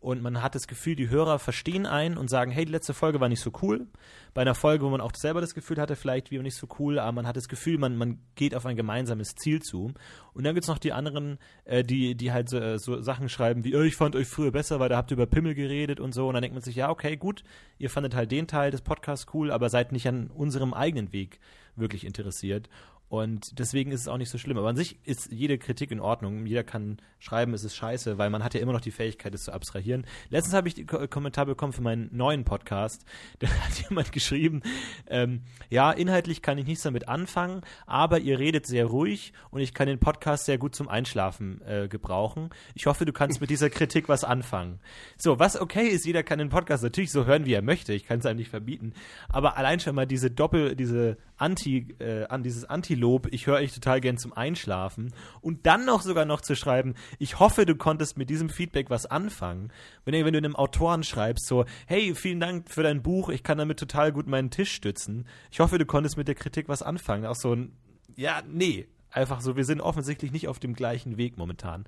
und 0.01 0.21
man 0.21 0.41
hat 0.41 0.55
das 0.55 0.67
Gefühl, 0.67 0.95
die 0.95 1.09
Hörer 1.09 1.39
verstehen 1.39 1.85
einen 1.85 2.17
und 2.17 2.29
sagen, 2.29 2.51
hey, 2.51 2.63
die 2.63 2.71
letzte 2.71 2.93
Folge 2.93 3.19
war 3.19 3.27
nicht 3.27 3.41
so 3.41 3.51
cool. 3.61 3.87
Bei 4.33 4.41
einer 4.41 4.55
Folge, 4.55 4.85
wo 4.85 4.89
man 4.89 5.01
auch 5.01 5.11
selber 5.13 5.41
das 5.41 5.53
Gefühl 5.53 5.77
hatte, 5.77 5.97
vielleicht 5.97 6.31
wie 6.31 6.39
nicht 6.39 6.55
so 6.55 6.69
cool, 6.79 6.99
aber 6.99 7.11
man 7.11 7.27
hat 7.27 7.35
das 7.35 7.49
Gefühl, 7.49 7.77
man, 7.77 7.97
man 7.97 8.19
geht 8.35 8.55
auf 8.55 8.65
ein 8.65 8.77
gemeinsames 8.77 9.35
Ziel 9.35 9.61
zu. 9.61 9.93
Und 10.33 10.43
dann 10.45 10.55
gibt 10.55 10.63
es 10.63 10.69
noch 10.69 10.77
die 10.77 10.93
anderen, 10.93 11.37
äh, 11.65 11.83
die, 11.83 12.15
die 12.15 12.31
halt 12.31 12.47
so, 12.47 12.57
äh, 12.57 12.79
so 12.79 13.01
Sachen 13.01 13.27
schreiben 13.27 13.65
wie, 13.65 13.75
oh, 13.75 13.81
ich 13.81 13.97
fand 13.97 14.15
euch 14.15 14.27
früher 14.27 14.51
besser, 14.51 14.79
weil 14.79 14.87
da 14.87 14.95
habt 14.95 15.11
ihr 15.11 15.15
über 15.15 15.25
Pimmel 15.25 15.53
geredet 15.53 15.99
und 15.99 16.13
so. 16.13 16.29
Und 16.29 16.33
dann 16.33 16.43
denkt 16.43 16.55
man 16.55 16.63
sich, 16.63 16.77
ja, 16.77 16.89
okay, 16.89 17.17
gut, 17.17 17.43
ihr 17.77 17.89
fandet 17.89 18.15
halt 18.15 18.31
den 18.31 18.47
Teil 18.47 18.71
des 18.71 18.81
Podcasts 18.81 19.27
cool, 19.33 19.51
aber 19.51 19.69
seid 19.69 19.91
nicht 19.91 20.07
an 20.07 20.27
unserem 20.27 20.73
eigenen 20.73 21.11
Weg 21.11 21.41
wirklich 21.75 22.05
interessiert. 22.05 22.69
Und 23.09 23.57
deswegen 23.57 23.91
ist 23.91 24.01
es 24.01 24.07
auch 24.07 24.17
nicht 24.17 24.29
so 24.29 24.37
schlimm. 24.37 24.57
Aber 24.57 24.69
an 24.69 24.75
sich 24.75 24.99
ist 25.03 25.31
jede 25.31 25.57
Kritik 25.57 25.89
in 25.89 25.99
Ordnung. 25.99 26.45
Jeder 26.45 26.63
kann 26.63 26.97
schreiben, 27.17 27.55
es 27.55 27.63
ist 27.63 27.75
scheiße, 27.75 28.19
weil 28.19 28.29
man 28.29 28.43
hat 28.43 28.53
ja 28.53 28.61
immer 28.61 28.71
noch 28.71 28.81
die 28.81 28.91
Fähigkeit, 28.91 29.33
es 29.33 29.45
zu 29.45 29.51
abstrahieren. 29.51 30.05
Letztens 30.29 30.53
habe 30.53 30.67
ich 30.67 30.75
den 30.75 30.85
Kommentar 30.85 31.47
bekommen 31.47 31.73
für 31.73 31.81
meinen 31.81 32.09
neuen 32.15 32.45
Podcast. 32.45 33.05
Da 33.39 33.47
hat 33.47 33.89
jemand 33.89 34.11
geschrieben, 34.11 34.61
ähm, 35.07 35.41
ja, 35.69 35.91
inhaltlich 35.91 36.41
kann 36.41 36.57
ich 36.57 36.65
nichts 36.65 36.83
damit 36.83 37.07
anfangen, 37.07 37.61
aber 37.85 38.19
ihr 38.19 38.37
redet 38.37 38.67
sehr 38.67 38.85
ruhig 38.85 39.33
und 39.49 39.61
ich 39.61 39.73
kann 39.73 39.87
den 39.87 39.99
Podcast 39.99 40.45
sehr 40.45 40.57
gut 40.57 40.75
zum 40.75 40.89
Einschlafen 40.89 41.61
äh, 41.61 41.87
gebrauchen. 41.87 42.49
Ich 42.75 42.85
hoffe, 42.85 43.05
du 43.05 43.13
kannst 43.13 43.39
mit 43.39 43.49
dieser 43.49 43.69
Kritik 43.69 44.09
was 44.09 44.25
anfangen. 44.25 44.79
So, 45.17 45.39
was 45.39 45.59
okay 45.59 45.87
ist, 45.87 46.05
jeder 46.05 46.23
kann 46.23 46.39
den 46.39 46.49
Podcast 46.49 46.83
natürlich 46.83 47.11
so 47.11 47.25
hören, 47.25 47.45
wie 47.45 47.53
er 47.53 47.61
möchte. 47.61 47.93
Ich 47.93 48.05
kann 48.05 48.19
es 48.19 48.25
einem 48.25 48.39
nicht 48.39 48.49
verbieten. 48.49 48.93
Aber 49.29 49.57
allein 49.57 49.79
schon 49.79 49.95
mal 49.95 50.05
diese 50.05 50.29
Doppel, 50.29 50.75
diese 50.75 51.17
Anti, 51.39 51.95
äh, 51.99 52.25
an 52.25 52.43
dieses 52.43 52.65
Anti-Lob, 52.65 53.27
ich 53.31 53.47
höre 53.47 53.55
euch 53.55 53.73
total 53.73 54.01
gern 54.01 54.17
zum 54.17 54.33
Einschlafen 54.33 55.13
und 55.41 55.65
dann 55.65 55.85
noch 55.85 56.01
sogar 56.01 56.25
noch 56.25 56.41
zu 56.41 56.55
schreiben, 56.55 56.95
ich 57.17 57.39
hoffe, 57.39 57.65
du 57.65 57.75
konntest 57.75 58.17
mit 58.17 58.29
diesem 58.29 58.49
Feedback 58.49 58.89
was 58.89 59.05
anfangen. 59.05 59.71
Wenn, 60.05 60.25
wenn 60.25 60.33
du 60.33 60.37
einem 60.37 60.55
Autoren 60.55 61.03
schreibst, 61.03 61.47
so, 61.47 61.65
hey, 61.87 62.13
vielen 62.13 62.39
Dank 62.39 62.69
für 62.69 62.83
dein 62.83 63.01
Buch, 63.01 63.29
ich 63.29 63.43
kann 63.43 63.57
damit 63.57 63.79
total 63.79 64.11
gut 64.11 64.27
meinen 64.27 64.51
Tisch 64.51 64.71
stützen. 64.71 65.25
Ich 65.49 65.59
hoffe, 65.59 65.77
du 65.77 65.85
konntest 65.85 66.17
mit 66.17 66.27
der 66.27 66.35
Kritik 66.35 66.69
was 66.69 66.83
anfangen. 66.83 67.25
Auch 67.25 67.35
so 67.35 67.55
ein, 67.55 67.71
ja, 68.15 68.41
nee, 68.47 68.87
einfach 69.11 69.41
so, 69.41 69.55
wir 69.55 69.65
sind 69.65 69.81
offensichtlich 69.81 70.31
nicht 70.31 70.47
auf 70.47 70.59
dem 70.59 70.73
gleichen 70.73 71.17
Weg 71.17 71.37
momentan. 71.37 71.85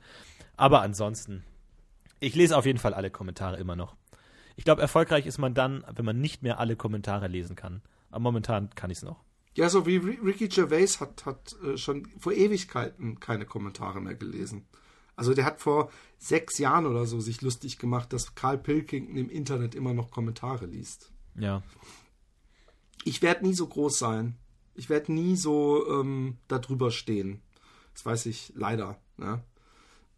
Aber 0.55 0.81
ansonsten, 0.81 1.43
ich 2.19 2.35
lese 2.35 2.57
auf 2.57 2.65
jeden 2.65 2.79
Fall 2.79 2.93
alle 2.93 3.09
Kommentare 3.11 3.57
immer 3.57 3.75
noch. 3.75 3.95
Ich 4.55 4.63
glaube, 4.63 4.81
erfolgreich 4.81 5.25
ist 5.25 5.37
man 5.37 5.53
dann, 5.53 5.83
wenn 5.95 6.05
man 6.05 6.19
nicht 6.19 6.43
mehr 6.43 6.59
alle 6.59 6.75
Kommentare 6.75 7.27
lesen 7.27 7.55
kann. 7.55 7.81
Aber 8.11 8.19
momentan 8.19 8.69
kann 8.75 8.91
ich 8.91 8.97
es 8.97 9.03
noch. 9.03 9.23
Ja, 9.53 9.69
so 9.69 9.85
wie 9.85 9.97
Ricky 9.97 10.47
Gervais 10.47 10.99
hat, 10.99 11.25
hat 11.25 11.55
äh, 11.63 11.77
schon 11.77 12.07
vor 12.17 12.31
Ewigkeiten 12.31 13.19
keine 13.19 13.45
Kommentare 13.45 13.99
mehr 13.99 14.15
gelesen. 14.15 14.65
Also 15.15 15.33
der 15.33 15.45
hat 15.45 15.59
vor 15.59 15.91
sechs 16.17 16.57
Jahren 16.57 16.85
oder 16.85 17.05
so 17.05 17.19
sich 17.19 17.41
lustig 17.41 17.77
gemacht, 17.77 18.13
dass 18.13 18.33
Karl 18.33 18.57
Pilkington 18.57 19.17
im 19.17 19.29
Internet 19.29 19.75
immer 19.75 19.93
noch 19.93 20.09
Kommentare 20.09 20.65
liest. 20.65 21.11
Ja. 21.35 21.63
Ich 23.03 23.21
werde 23.21 23.45
nie 23.45 23.53
so 23.53 23.67
groß 23.67 23.99
sein. 23.99 24.37
Ich 24.73 24.89
werde 24.89 25.11
nie 25.11 25.35
so 25.35 25.85
ähm, 25.89 26.37
darüber 26.47 26.91
stehen. 26.91 27.41
Das 27.93 28.05
weiß 28.05 28.25
ich 28.27 28.53
leider. 28.55 28.99
Ne? 29.17 29.43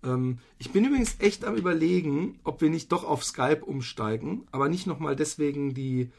Ähm, 0.04 0.40
ich 0.60 0.72
bin 0.72 0.86
übrigens 0.86 1.16
echt 1.20 1.44
am 1.44 1.56
überlegen, 1.56 2.40
ob 2.44 2.62
wir 2.62 2.70
nicht 2.70 2.92
doch 2.92 3.04
auf 3.04 3.24
Skype 3.24 3.66
umsteigen, 3.66 4.48
aber 4.52 4.70
nicht 4.70 4.86
nochmal 4.86 5.16
deswegen 5.16 5.74
die 5.74 6.12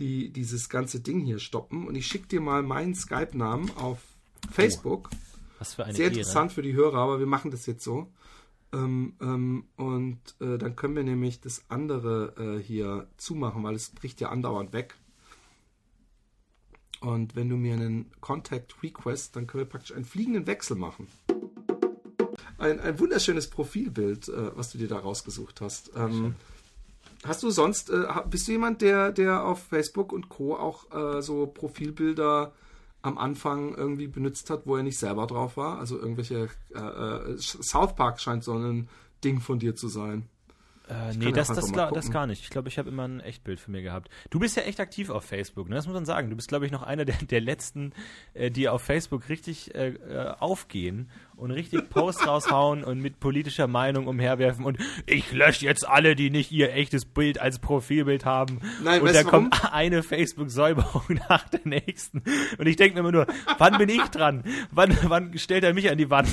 die 0.00 0.30
dieses 0.30 0.68
ganze 0.68 1.00
Ding 1.00 1.20
hier 1.20 1.38
stoppen. 1.38 1.86
Und 1.86 1.94
ich 1.94 2.06
schicke 2.06 2.26
dir 2.26 2.40
mal 2.40 2.62
meinen 2.62 2.94
Skype-Namen 2.94 3.70
auf 3.76 3.98
Facebook. 4.50 5.10
Oh, 5.12 5.16
was 5.58 5.74
für 5.74 5.84
eine 5.84 5.94
Sehr 5.94 6.08
interessant 6.08 6.52
für 6.52 6.62
die 6.62 6.72
Hörer, 6.72 6.98
aber 6.98 7.18
wir 7.20 7.26
machen 7.26 7.50
das 7.50 7.66
jetzt 7.66 7.84
so. 7.84 8.10
Ähm, 8.72 9.14
ähm, 9.20 9.64
und 9.76 10.20
äh, 10.40 10.56
dann 10.56 10.74
können 10.76 10.96
wir 10.96 11.04
nämlich 11.04 11.40
das 11.40 11.64
andere 11.68 12.34
äh, 12.38 12.62
hier 12.62 13.08
zumachen, 13.16 13.62
weil 13.62 13.74
es 13.74 13.90
bricht 13.90 14.20
ja 14.20 14.30
andauernd 14.30 14.72
weg. 14.72 14.94
Und 17.00 17.34
wenn 17.34 17.48
du 17.48 17.56
mir 17.56 17.74
einen 17.74 18.10
Contact 18.20 18.82
Request, 18.82 19.36
dann 19.36 19.46
können 19.46 19.64
wir 19.64 19.68
praktisch 19.68 19.94
einen 19.94 20.04
fliegenden 20.04 20.46
Wechsel 20.46 20.76
machen. 20.76 21.08
Ein, 22.58 22.78
ein 22.80 22.98
wunderschönes 22.98 23.48
Profilbild, 23.48 24.28
äh, 24.28 24.56
was 24.56 24.70
du 24.70 24.78
dir 24.78 24.88
da 24.88 24.98
rausgesucht 24.98 25.60
hast. 25.60 25.92
Ähm, 25.96 26.36
Hast 27.24 27.42
du 27.42 27.50
sonst, 27.50 27.90
äh, 27.90 28.06
bist 28.28 28.48
du 28.48 28.52
jemand, 28.52 28.80
der, 28.80 29.12
der 29.12 29.44
auf 29.44 29.62
Facebook 29.64 30.12
und 30.12 30.28
Co. 30.28 30.56
auch 30.56 30.90
äh, 30.90 31.20
so 31.20 31.46
Profilbilder 31.46 32.52
am 33.02 33.18
Anfang 33.18 33.74
irgendwie 33.74 34.08
benutzt 34.08 34.50
hat, 34.50 34.62
wo 34.66 34.76
er 34.76 34.82
nicht 34.82 34.98
selber 34.98 35.26
drauf 35.26 35.56
war? 35.56 35.78
Also 35.78 35.98
irgendwelche 35.98 36.48
äh, 36.74 36.78
äh 36.78 37.36
South 37.38 37.94
Park 37.94 38.20
scheint 38.20 38.44
so 38.44 38.54
ein 38.54 38.88
Ding 39.22 39.40
von 39.40 39.58
dir 39.58 39.74
zu 39.74 39.88
sein. 39.88 40.28
Äh, 40.90 41.14
nee, 41.16 41.30
das, 41.30 41.48
das, 41.48 41.70
das, 41.70 42.10
gar 42.10 42.26
nicht. 42.26 42.42
Ich 42.42 42.50
glaube, 42.50 42.68
ich 42.68 42.76
habe 42.76 42.88
immer 42.88 43.06
ein 43.06 43.20
Echtbild 43.20 43.60
für 43.60 43.70
mir 43.70 43.80
gehabt. 43.80 44.10
Du 44.30 44.40
bist 44.40 44.56
ja 44.56 44.64
echt 44.64 44.80
aktiv 44.80 45.08
auf 45.08 45.24
Facebook, 45.24 45.68
ne? 45.68 45.76
das 45.76 45.86
muss 45.86 45.94
man 45.94 46.04
sagen. 46.04 46.30
Du 46.30 46.36
bist, 46.36 46.48
glaube 46.48 46.66
ich, 46.66 46.72
noch 46.72 46.82
einer 46.82 47.04
der, 47.04 47.16
der 47.16 47.40
letzten, 47.40 47.92
äh, 48.34 48.50
die 48.50 48.68
auf 48.68 48.82
Facebook 48.82 49.28
richtig 49.28 49.74
äh, 49.74 49.90
äh 49.90 50.34
aufgehen 50.40 51.08
und 51.40 51.50
richtig 51.50 51.88
Posts 51.90 52.26
raushauen 52.26 52.84
und 52.84 53.00
mit 53.00 53.18
politischer 53.18 53.66
Meinung 53.66 54.06
umherwerfen 54.06 54.64
und 54.64 54.78
ich 55.06 55.32
lösche 55.32 55.64
jetzt 55.64 55.88
alle, 55.88 56.14
die 56.14 56.30
nicht 56.30 56.52
ihr 56.52 56.72
echtes 56.74 57.04
Bild 57.04 57.40
als 57.40 57.58
Profilbild 57.58 58.24
haben. 58.24 58.60
Nein, 58.84 59.02
und 59.02 59.14
da 59.14 59.24
kommt 59.24 59.72
eine 59.72 60.02
Facebook-Säuberung 60.02 61.02
nach 61.28 61.48
der 61.48 61.60
nächsten. 61.64 62.22
Und 62.58 62.66
ich 62.66 62.76
denke 62.76 62.94
mir 62.94 63.00
immer 63.00 63.12
nur, 63.12 63.26
wann 63.58 63.78
bin 63.78 63.88
ich 63.88 64.02
dran? 64.04 64.44
Wann, 64.70 64.96
wann 65.04 65.36
stellt 65.38 65.64
er 65.64 65.74
mich 65.74 65.90
an 65.90 65.98
die 65.98 66.10
Wand? 66.10 66.28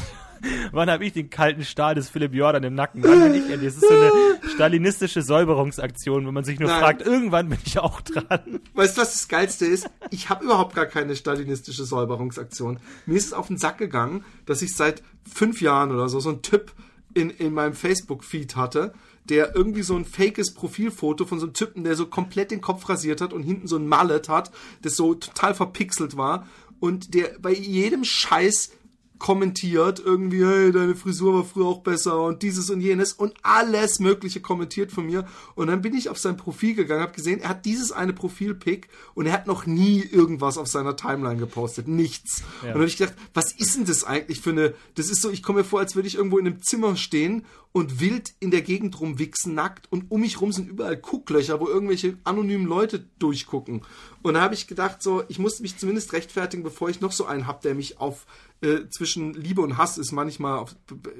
Wann 0.72 0.90
habe 0.90 1.06
ich 1.06 1.14
den 1.14 1.30
kalten 1.30 1.64
Stahl 1.64 1.96
des 1.96 2.10
Philipp 2.10 2.34
Jordan 2.34 2.64
im 2.64 2.76
Nacken? 2.76 3.04
Wann 3.04 3.24
bin 3.24 3.34
ich 3.34 3.50
endlich? 3.50 3.74
Das 3.74 3.76
ist 3.76 3.88
so 3.88 3.96
eine 3.96 4.12
stalinistische 4.58 5.22
Säuberungsaktion, 5.22 6.26
wenn 6.26 6.34
man 6.34 6.44
sich 6.44 6.60
nur 6.60 6.70
Nein. 6.70 6.82
fragt, 6.82 7.02
irgendwann 7.02 7.50
bin 7.50 7.60
ich 7.66 7.80
auch 7.80 8.02
dran. 8.02 8.60
Weißt 8.74 8.98
du, 8.98 9.02
was 9.02 9.14
das 9.14 9.28
Geilste 9.28 9.66
ist? 9.66 9.90
Ich 10.10 10.30
habe 10.30 10.46
überhaupt 10.46 10.76
gar 10.76 10.86
keine 10.86 11.16
stalinistische 11.16 11.86
Säuberungsaktion. 11.86 12.80
Mir 13.06 13.18
ist 13.18 13.28
es 13.28 13.34
auf 13.34 13.48
den 13.48 13.58
Sack 13.58 13.78
gegangen, 13.78 14.26
dass 14.46 14.62
ich 14.62 14.76
seit 14.76 15.04
fünf 15.32 15.62
Jahren 15.62 15.92
oder 15.92 16.10
so 16.10 16.20
so 16.20 16.30
einen 16.30 16.42
Tipp 16.42 16.74
in, 17.14 17.30
in 17.30 17.54
meinem 17.54 17.74
Facebook-Feed 17.74 18.56
hatte, 18.56 18.94
der 19.26 19.56
irgendwie 19.56 19.84
so 19.84 19.96
ein 19.96 20.06
fakes 20.06 20.54
Profilfoto 20.54 21.26
von 21.26 21.40
so 21.40 21.48
einem 21.48 21.54
Typen, 21.54 21.84
der 21.84 21.96
so 21.96 22.06
komplett 22.06 22.52
den 22.52 22.62
Kopf 22.62 22.88
rasiert 22.90 23.22
hat 23.22 23.34
und 23.34 23.44
hinten 23.44 23.68
so 23.68 23.78
ein 23.78 23.88
Mallet 23.88 24.30
hat, 24.30 24.52
das 24.82 24.96
so 24.96 25.14
total 25.14 25.54
verpixelt 25.54 26.18
war 26.18 26.48
und 26.80 27.14
der 27.14 27.38
bei 27.40 27.52
jedem 27.52 28.04
Scheiß 28.04 28.72
kommentiert, 29.20 30.00
irgendwie, 30.04 30.46
hey, 30.46 30.72
deine 30.72 30.96
Frisur 30.96 31.34
war 31.34 31.44
früher 31.44 31.66
auch 31.66 31.82
besser 31.82 32.24
und 32.24 32.44
dieses 32.44 32.70
und 32.70 32.82
jenes 32.82 33.14
und 33.14 33.34
alles 33.44 34.00
Mögliche 34.00 34.42
kommentiert 34.42 34.92
von 34.92 35.06
mir. 35.06 35.28
Und 35.56 35.68
dann 35.68 35.82
bin 35.82 35.96
ich 35.96 36.10
auf 36.10 36.18
sein 36.18 36.38
Profil 36.38 36.76
gegangen, 36.76 37.02
habe 37.02 37.14
gesehen, 37.14 37.40
er 37.40 37.50
hat 37.50 37.66
dieses 37.66 37.92
eine 37.92 38.14
Profilpick 38.14 38.90
und 39.14 39.26
er 39.26 39.34
hat 39.34 39.48
noch 39.48 39.66
nie 39.66 40.02
irgendwas 40.02 40.58
auf 40.58 40.68
seiner 40.68 40.96
Timeline 40.96 41.38
gepostet. 41.38 41.88
Nichts. 41.88 42.44
Ja. 42.62 42.68
Und 42.68 42.68
dann 42.68 42.74
habe 42.76 42.86
ich 42.86 42.98
gedacht, 42.98 43.16
was 43.34 43.52
ist 43.52 43.76
denn 43.76 43.86
das 43.86 44.04
eigentlich 44.04 44.42
für 44.42 44.52
eine, 44.52 44.74
das 44.96 45.10
ist 45.10 45.22
so, 45.22 45.30
ich 45.30 45.44
komme 45.44 45.60
mir 45.60 45.66
vor, 45.66 45.80
als 45.80 45.96
würde 45.96 46.08
ich 46.08 46.16
irgendwo 46.16 46.38
in 46.38 46.48
einem 46.48 46.62
Zimmer 46.62 46.96
stehen 46.96 47.46
und 47.72 48.00
wild 48.00 48.34
in 48.40 48.52
der 48.52 48.62
Gegend 48.62 49.00
rumwichsen, 49.00 49.54
nackt 49.54 49.92
und 49.92 50.10
um 50.10 50.22
mich 50.22 50.42
rum 50.42 50.52
sind 50.52 50.70
überall 50.70 50.98
Gucklöcher, 50.98 51.60
wo 51.60 51.68
irgendwelche 51.68 52.18
anonymen 52.24 52.66
Leute 52.66 53.06
durchgucken. 53.20 53.82
Und 54.24 54.34
da 54.34 54.42
habe 54.42 54.56
ich 54.56 54.68
gedacht, 54.68 55.04
so, 55.04 55.24
ich 55.28 55.38
musste 55.40 55.62
mich 55.62 55.78
zumindest 55.78 56.14
rechtfertigen, 56.14 56.64
bevor 56.64 56.90
ich 56.90 57.02
noch 57.02 57.12
so 57.12 57.26
einen 57.26 57.46
habe, 57.46 57.60
der 57.62 57.76
mich 57.76 58.00
auf 58.00 58.26
äh, 58.62 58.90
zwischen 58.90 59.34
Liebe 59.34 59.62
und 59.62 59.78
Hass 59.78 59.98
ist 59.98 60.12
manchmal, 60.12 60.66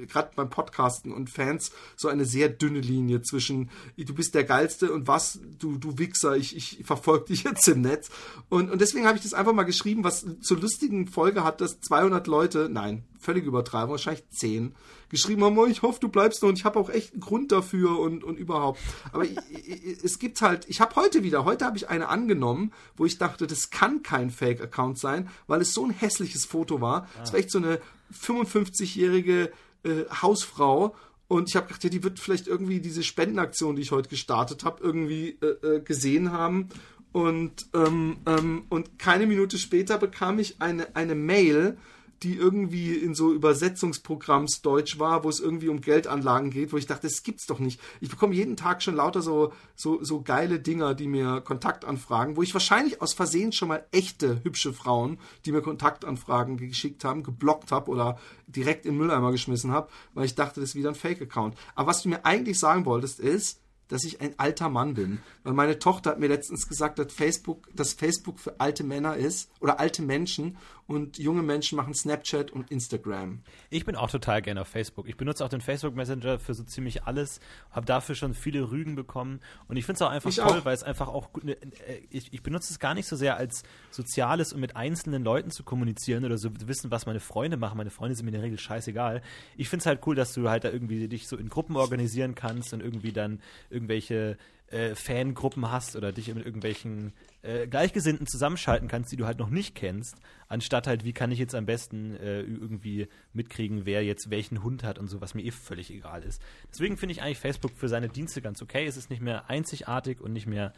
gerade 0.08 0.30
beim 0.34 0.50
Podcasten 0.50 1.12
und 1.12 1.30
Fans, 1.30 1.70
so 1.96 2.08
eine 2.08 2.24
sehr 2.24 2.48
dünne 2.48 2.80
Linie 2.80 3.22
zwischen 3.22 3.70
du 3.96 4.14
bist 4.14 4.34
der 4.34 4.44
Geilste 4.44 4.92
und 4.92 5.06
was, 5.06 5.40
du, 5.58 5.76
du 5.76 5.98
Wichser, 5.98 6.36
ich, 6.36 6.56
ich 6.56 6.84
verfolge 6.84 7.26
dich 7.26 7.44
jetzt 7.44 7.68
im 7.68 7.82
Netz. 7.82 8.10
Und, 8.48 8.70
und 8.70 8.80
deswegen 8.80 9.06
habe 9.06 9.16
ich 9.16 9.22
das 9.22 9.34
einfach 9.34 9.52
mal 9.52 9.64
geschrieben, 9.64 10.04
was 10.04 10.26
zur 10.40 10.58
lustigen 10.58 11.06
Folge 11.06 11.44
hat, 11.44 11.60
dass 11.60 11.80
200 11.80 12.26
Leute, 12.26 12.68
nein, 12.70 13.04
völlig 13.18 13.44
übertreiben, 13.44 13.90
wahrscheinlich 13.90 14.28
10, 14.30 14.74
geschrieben 15.08 15.44
haben, 15.44 15.58
oh, 15.58 15.66
ich 15.66 15.82
hoffe, 15.82 16.00
du 16.00 16.08
bleibst 16.08 16.42
noch 16.42 16.48
und 16.48 16.58
ich 16.58 16.64
habe 16.64 16.78
auch 16.78 16.90
echt 16.90 17.12
einen 17.12 17.20
Grund 17.20 17.52
dafür 17.52 17.98
und, 17.98 18.24
und 18.24 18.38
überhaupt. 18.38 18.80
Aber 19.12 19.24
ich, 19.24 19.36
ich, 19.50 20.04
es 20.04 20.18
gibt 20.18 20.40
halt, 20.40 20.66
ich 20.68 20.80
habe 20.80 20.96
heute 20.96 21.22
wieder, 21.22 21.44
heute 21.44 21.64
habe 21.64 21.76
ich 21.76 21.88
eine 21.88 22.08
angenommen, 22.08 22.72
wo 22.96 23.04
ich 23.04 23.18
dachte, 23.18 23.46
das 23.46 23.70
kann 23.70 24.02
kein 24.02 24.30
Fake-Account 24.30 24.98
sein, 24.98 25.28
weil 25.46 25.60
es 25.60 25.74
so 25.74 25.84
ein 25.84 25.90
hässliches 25.90 26.44
Foto 26.44 26.80
war. 26.80 27.08
Es 27.22 27.32
war 27.32 27.40
echt 27.40 27.50
so 27.50 27.58
eine 27.58 27.80
55-jährige 28.12 29.52
äh, 29.84 30.04
Hausfrau 30.22 30.94
und 31.28 31.50
ich 31.50 31.56
habe 31.56 31.66
gedacht, 31.66 31.84
ja, 31.84 31.90
die 31.90 32.02
wird 32.02 32.18
vielleicht 32.18 32.46
irgendwie 32.46 32.80
diese 32.80 33.02
Spendenaktion, 33.02 33.76
die 33.76 33.82
ich 33.82 33.92
heute 33.92 34.08
gestartet 34.08 34.64
habe, 34.64 34.82
irgendwie 34.82 35.38
äh, 35.42 35.76
äh, 35.76 35.80
gesehen 35.80 36.32
haben. 36.32 36.70
Und, 37.12 37.66
ähm, 37.74 38.18
ähm, 38.26 38.64
und 38.70 38.98
keine 38.98 39.26
Minute 39.26 39.58
später 39.58 39.98
bekam 39.98 40.38
ich 40.38 40.60
eine, 40.60 40.96
eine 40.96 41.14
Mail, 41.14 41.76
die 42.22 42.36
irgendwie 42.36 42.94
in 42.94 43.14
so 43.14 43.32
Übersetzungsprogramms 43.32 44.62
Deutsch 44.62 44.98
war, 44.98 45.24
wo 45.24 45.28
es 45.28 45.40
irgendwie 45.40 45.68
um 45.68 45.80
Geldanlagen 45.80 46.50
geht, 46.50 46.72
wo 46.72 46.76
ich 46.76 46.86
dachte, 46.86 47.06
das 47.06 47.22
gibt's 47.22 47.46
doch 47.46 47.58
nicht. 47.58 47.80
Ich 48.00 48.08
bekomme 48.08 48.34
jeden 48.34 48.56
Tag 48.56 48.82
schon 48.82 48.96
lauter 48.96 49.22
so, 49.22 49.52
so, 49.74 50.02
so 50.02 50.22
geile 50.22 50.60
Dinger, 50.60 50.94
die 50.94 51.06
mir 51.06 51.40
Kontaktanfragen, 51.40 52.36
wo 52.36 52.42
ich 52.42 52.54
wahrscheinlich 52.54 53.00
aus 53.00 53.14
Versehen 53.14 53.52
schon 53.52 53.68
mal 53.68 53.86
echte 53.92 54.42
hübsche 54.42 54.72
Frauen, 54.72 55.18
die 55.44 55.52
mir 55.52 55.62
Kontaktanfragen 55.62 56.56
geschickt 56.56 57.04
haben, 57.04 57.22
geblockt 57.22 57.72
habe 57.72 57.90
oder 57.90 58.18
direkt 58.46 58.86
in 58.86 58.92
den 58.92 58.98
Mülleimer 58.98 59.30
geschmissen 59.30 59.70
habe, 59.70 59.88
weil 60.14 60.24
ich 60.24 60.34
dachte, 60.34 60.60
das 60.60 60.70
ist 60.70 60.74
wieder 60.74 60.90
ein 60.90 60.94
Fake-Account. 60.94 61.56
Aber 61.74 61.88
was 61.88 62.02
du 62.02 62.08
mir 62.08 62.24
eigentlich 62.24 62.58
sagen 62.58 62.84
wolltest, 62.84 63.20
ist, 63.20 63.60
dass 63.88 64.04
ich 64.04 64.20
ein 64.20 64.38
alter 64.38 64.68
Mann 64.68 64.94
bin. 64.94 65.20
Weil 65.42 65.54
meine 65.54 65.78
Tochter 65.78 66.10
hat 66.10 66.20
mir 66.20 66.28
letztens 66.28 66.68
gesagt, 66.68 66.98
dass 66.98 67.12
Facebook, 67.12 67.68
dass 67.74 67.94
Facebook 67.94 68.38
für 68.38 68.60
alte 68.60 68.84
Männer 68.84 69.16
ist 69.16 69.50
oder 69.60 69.80
alte 69.80 70.02
Menschen 70.02 70.58
und 70.88 71.18
junge 71.18 71.42
Menschen 71.42 71.76
machen 71.76 71.94
Snapchat 71.94 72.50
und 72.50 72.70
Instagram. 72.70 73.42
Ich 73.68 73.84
bin 73.84 73.94
auch 73.94 74.10
total 74.10 74.40
gerne 74.40 74.62
auf 74.62 74.68
Facebook. 74.68 75.06
Ich 75.06 75.18
benutze 75.18 75.44
auch 75.44 75.50
den 75.50 75.60
Facebook 75.60 75.94
Messenger 75.94 76.38
für 76.38 76.54
so 76.54 76.64
ziemlich 76.64 77.04
alles, 77.04 77.40
habe 77.70 77.84
dafür 77.84 78.14
schon 78.14 78.32
viele 78.32 78.70
Rügen 78.70 78.96
bekommen 78.96 79.40
und 79.68 79.76
ich 79.76 79.84
finde 79.84 79.96
es 79.96 80.02
auch 80.02 80.10
einfach 80.10 80.30
ich 80.30 80.36
toll, 80.36 80.64
weil 80.64 80.74
es 80.74 80.82
einfach 80.82 81.08
auch 81.08 81.28
ne, 81.42 81.52
äh, 81.52 82.00
ich, 82.10 82.32
ich, 82.32 82.42
benutze 82.42 82.72
es 82.72 82.78
gar 82.78 82.94
nicht 82.94 83.06
so 83.06 83.16
sehr 83.16 83.36
als 83.36 83.64
soziales 83.90 84.54
und 84.54 84.60
mit 84.60 84.76
einzelnen 84.76 85.22
Leuten 85.22 85.50
zu 85.50 85.62
kommunizieren 85.62 86.24
oder 86.24 86.38
so 86.38 86.50
wissen, 86.66 86.90
was 86.90 87.04
meine 87.04 87.20
Freunde 87.20 87.58
machen. 87.58 87.76
Meine 87.76 87.90
Freunde 87.90 88.16
sind 88.16 88.24
mir 88.24 88.30
in 88.30 88.36
der 88.36 88.42
Regel 88.42 88.58
scheißegal. 88.58 89.20
Ich 89.58 89.68
finde 89.68 89.82
es 89.82 89.86
halt 89.86 90.00
cool, 90.06 90.14
dass 90.14 90.32
du 90.32 90.48
halt 90.48 90.64
da 90.64 90.70
irgendwie 90.70 91.06
dich 91.06 91.28
so 91.28 91.36
in 91.36 91.50
Gruppen 91.50 91.76
organisieren 91.76 92.34
kannst 92.34 92.72
und 92.72 92.80
irgendwie 92.80 93.12
dann 93.12 93.42
irgendwelche 93.68 94.38
äh, 94.70 94.94
Fangruppen 94.94 95.70
hast 95.70 95.96
oder 95.96 96.12
dich 96.12 96.32
mit 96.34 96.44
irgendwelchen 96.44 97.12
äh, 97.42 97.66
Gleichgesinnten 97.66 98.26
zusammenschalten 98.26 98.88
kannst, 98.88 99.12
die 99.12 99.16
du 99.16 99.26
halt 99.26 99.38
noch 99.38 99.50
nicht 99.50 99.74
kennst, 99.74 100.16
anstatt 100.48 100.86
halt, 100.86 101.04
wie 101.04 101.12
kann 101.12 101.30
ich 101.30 101.38
jetzt 101.38 101.54
am 101.54 101.66
besten 101.66 102.14
äh, 102.16 102.40
irgendwie 102.40 103.08
mitkriegen, 103.32 103.86
wer 103.86 104.04
jetzt 104.04 104.30
welchen 104.30 104.62
Hund 104.62 104.84
hat 104.84 104.98
und 104.98 105.08
so, 105.08 105.20
was 105.20 105.34
mir 105.34 105.42
eh 105.42 105.50
völlig 105.50 105.90
egal 105.90 106.22
ist. 106.22 106.42
Deswegen 106.70 106.96
finde 106.96 107.12
ich 107.12 107.22
eigentlich 107.22 107.38
Facebook 107.38 107.72
für 107.76 107.88
seine 107.88 108.08
Dienste 108.08 108.42
ganz 108.42 108.60
okay. 108.62 108.86
Es 108.86 108.96
ist 108.96 109.10
nicht 109.10 109.22
mehr 109.22 109.48
einzigartig 109.48 110.20
und 110.20 110.32
nicht 110.32 110.46
mehr 110.46 110.72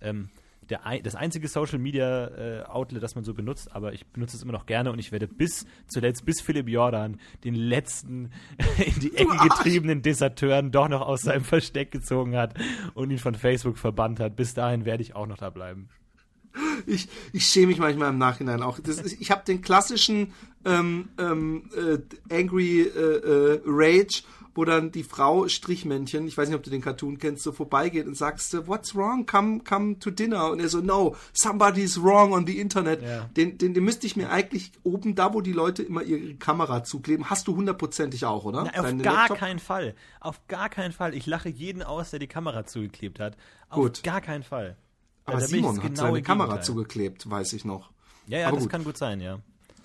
ähm, 0.00 0.30
der, 0.68 0.80
das 1.02 1.14
einzige 1.14 1.48
Social 1.48 1.78
Media 1.78 2.28
äh, 2.28 2.62
Outlet, 2.64 3.02
das 3.02 3.14
man 3.14 3.24
so 3.24 3.34
benutzt, 3.34 3.74
aber 3.74 3.92
ich 3.92 4.06
benutze 4.06 4.36
es 4.36 4.42
immer 4.42 4.52
noch 4.52 4.66
gerne 4.66 4.92
und 4.92 4.98
ich 4.98 5.12
werde 5.12 5.28
bis 5.28 5.66
zuletzt, 5.86 6.24
bis 6.24 6.40
Philipp 6.40 6.68
Jordan 6.68 7.20
den 7.44 7.54
letzten 7.54 8.30
in 8.84 9.00
die 9.00 9.16
Ecke 9.16 9.36
getriebenen 9.36 10.02
Deserteuren 10.02 10.70
doch 10.70 10.88
noch 10.88 11.02
aus 11.02 11.22
seinem 11.22 11.44
Versteck 11.44 11.90
gezogen 11.90 12.36
hat 12.36 12.54
und 12.94 13.10
ihn 13.10 13.18
von 13.18 13.34
Facebook 13.34 13.78
verbannt 13.78 14.20
hat. 14.20 14.36
Bis 14.36 14.54
dahin 14.54 14.84
werde 14.84 15.02
ich 15.02 15.14
auch 15.14 15.26
noch 15.26 15.38
da 15.38 15.50
bleiben. 15.50 15.88
Ich, 16.86 17.08
ich 17.32 17.44
schäme 17.46 17.68
mich 17.68 17.78
manchmal 17.78 18.10
im 18.10 18.18
Nachhinein 18.18 18.62
auch. 18.62 18.78
Das, 18.80 19.04
ich 19.04 19.30
habe 19.30 19.44
den 19.44 19.60
klassischen 19.60 20.32
ähm, 20.64 21.10
ähm, 21.18 21.70
äh, 21.76 22.34
Angry 22.34 22.82
äh, 22.82 22.98
äh, 22.98 23.60
Rage 23.66 24.22
wo 24.56 24.64
dann 24.64 24.90
die 24.90 25.02
Frau 25.02 25.48
Strichmännchen, 25.48 26.26
ich 26.26 26.36
weiß 26.36 26.48
nicht, 26.48 26.56
ob 26.56 26.62
du 26.62 26.70
den 26.70 26.80
Cartoon 26.80 27.18
kennst, 27.18 27.42
so 27.42 27.52
vorbeigeht 27.52 28.06
und 28.06 28.16
sagst, 28.16 28.54
what's 28.66 28.94
wrong? 28.94 29.26
Come, 29.26 29.60
come 29.60 29.98
to 29.98 30.10
dinner. 30.10 30.50
Und 30.50 30.60
er 30.60 30.68
so, 30.68 30.80
no, 30.80 31.16
somebody's 31.32 32.02
wrong 32.02 32.32
on 32.32 32.46
the 32.46 32.58
Internet. 32.58 33.02
Ja. 33.02 33.28
Den, 33.36 33.58
den, 33.58 33.74
den 33.74 33.84
müsste 33.84 34.06
ich 34.06 34.16
mir 34.16 34.30
eigentlich 34.30 34.72
oben, 34.82 35.14
da 35.14 35.34
wo 35.34 35.40
die 35.40 35.52
Leute 35.52 35.82
immer 35.82 36.02
ihre 36.02 36.34
Kamera 36.34 36.84
zukleben, 36.84 37.28
hast 37.30 37.48
du 37.48 37.56
hundertprozentig 37.56 38.24
auch, 38.24 38.44
oder? 38.44 38.64
Na, 38.64 38.70
auf 38.70 38.86
Deine 38.86 39.02
gar 39.02 39.14
Laptop? 39.14 39.38
keinen 39.38 39.58
Fall. 39.58 39.94
Auf 40.20 40.46
gar 40.48 40.68
keinen 40.68 40.92
Fall. 40.92 41.14
Ich 41.14 41.26
lache 41.26 41.48
jeden 41.48 41.82
aus, 41.82 42.10
der 42.10 42.18
die 42.18 42.26
Kamera 42.26 42.66
zugeklebt 42.66 43.20
hat. 43.20 43.36
Auf 43.68 43.76
Gut. 43.76 44.02
gar 44.02 44.20
keinen 44.20 44.42
Fall. 44.42 44.76
Aber 45.24 45.40
ja, 45.40 45.46
Simon 45.46 45.82
hat 45.82 45.96
seine 45.96 46.22
Kamera 46.22 46.62
zugeklebt, 46.62 47.28
weiß 47.28 47.52
ich 47.52 47.64
noch. 47.64 47.90
Ja, 48.28 48.38
ja, 48.38 48.46
Aber 48.48 48.56
das 48.56 48.64
gut. 48.64 48.72
kann 48.72 48.84
gut 48.84 48.96
sein, 48.96 49.20
ja. 49.20 49.38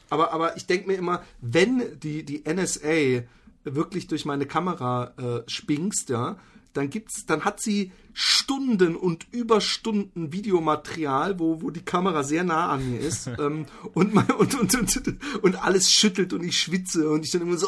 Aber, 0.09 0.33
aber 0.33 0.57
ich 0.57 0.67
denke 0.67 0.87
mir 0.87 0.95
immer, 0.95 1.23
wenn 1.39 1.99
die, 1.99 2.23
die 2.23 2.43
NSA 2.47 3.23
wirklich 3.63 4.07
durch 4.07 4.25
meine 4.25 4.45
Kamera 4.45 5.13
äh, 5.17 5.49
spinkst, 5.49 6.09
ja, 6.09 6.37
dann 6.73 6.89
gibt's, 6.89 7.25
dann 7.25 7.43
hat 7.43 7.61
sie 7.61 7.91
Stunden 8.13 8.95
und 8.95 9.27
Überstunden 9.31 10.33
Videomaterial, 10.33 11.39
wo, 11.39 11.61
wo 11.61 11.69
die 11.69 11.83
Kamera 11.83 12.23
sehr 12.23 12.43
nah 12.43 12.69
an 12.69 12.91
mir 12.91 12.99
ist 12.99 13.27
ähm, 13.39 13.65
und, 13.93 14.13
und, 14.15 14.59
und, 14.59 14.75
und, 14.75 15.15
und 15.41 15.63
alles 15.63 15.91
schüttelt 15.91 16.33
und 16.33 16.43
ich 16.43 16.57
schwitze 16.57 17.09
und 17.09 17.25
ich 17.25 17.31
dann 17.31 17.41
immer 17.41 17.57
so, 17.57 17.67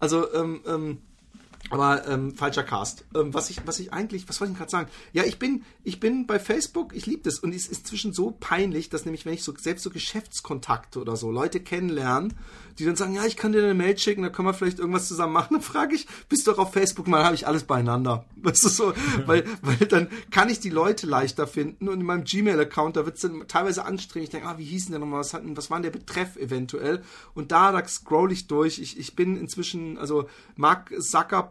also 0.00 0.32
ähm, 0.34 0.60
ähm, 0.66 0.98
aber 1.70 2.06
ähm, 2.06 2.34
falscher 2.34 2.62
Cast. 2.62 3.04
Ähm, 3.14 3.32
was 3.32 3.50
ich, 3.50 3.66
was 3.66 3.80
ich 3.80 3.92
eigentlich, 3.92 4.28
was 4.28 4.40
wollte 4.40 4.52
ich 4.52 4.58
gerade 4.58 4.70
sagen? 4.70 4.90
Ja, 5.12 5.24
ich 5.24 5.38
bin, 5.38 5.64
ich 5.82 5.98
bin 5.98 6.26
bei 6.26 6.38
Facebook, 6.38 6.94
ich 6.94 7.06
liebe 7.06 7.22
das 7.22 7.38
und 7.38 7.54
es 7.54 7.66
ist 7.66 7.86
zwischen 7.86 8.12
so 8.12 8.36
peinlich, 8.38 8.90
dass 8.90 9.06
nämlich, 9.06 9.24
wenn 9.24 9.34
ich 9.34 9.42
so 9.42 9.54
selbst 9.56 9.82
so 9.82 9.90
Geschäftskontakte 9.90 11.00
oder 11.00 11.16
so 11.16 11.30
Leute 11.30 11.60
kennenlernen, 11.60 12.34
die 12.78 12.84
dann 12.84 12.96
sagen, 12.96 13.14
ja, 13.14 13.24
ich 13.24 13.36
kann 13.36 13.52
dir 13.52 13.62
eine 13.62 13.74
Mail 13.74 13.96
schicken, 13.96 14.22
da 14.22 14.28
können 14.28 14.48
wir 14.48 14.54
vielleicht 14.54 14.78
irgendwas 14.78 15.08
zusammen 15.08 15.32
machen, 15.32 15.54
dann 15.54 15.62
frage 15.62 15.94
ich, 15.94 16.06
bist 16.28 16.46
du 16.46 16.52
auch 16.52 16.58
auf 16.58 16.72
Facebook? 16.72 17.06
Mal 17.06 17.24
habe 17.24 17.34
ich 17.34 17.46
alles 17.46 17.64
beieinander. 17.64 18.24
Weißt 18.36 18.64
du 18.64 18.68
so, 18.68 18.92
weil, 19.26 19.44
weil 19.62 19.86
dann 19.88 20.08
kann 20.30 20.50
ich 20.50 20.60
die 20.60 20.70
Leute 20.70 21.06
leichter 21.06 21.46
finden 21.46 21.88
und 21.88 22.00
in 22.00 22.06
meinem 22.06 22.24
Gmail-Account, 22.24 22.96
da 22.96 23.06
wird 23.06 23.16
es 23.16 23.22
dann 23.22 23.46
teilweise 23.48 23.84
anstrengend. 23.84 24.28
Ich 24.28 24.30
denke, 24.30 24.48
ah, 24.48 24.58
wie 24.58 24.64
hieß 24.64 24.86
denn 24.86 24.92
der 24.92 25.00
nochmal? 25.00 25.20
Was, 25.20 25.32
hatten, 25.32 25.56
was 25.56 25.70
war 25.70 25.78
denn 25.78 25.90
der 25.90 25.98
Betreff 25.98 26.36
eventuell? 26.36 27.02
Und 27.34 27.52
da, 27.52 27.72
da 27.72 27.86
scroll 27.86 28.32
ich 28.32 28.48
durch. 28.48 28.78
Ich, 28.78 28.98
ich 28.98 29.16
bin 29.16 29.36
inzwischen, 29.36 29.96
also 29.96 30.28
Mark 30.56 30.92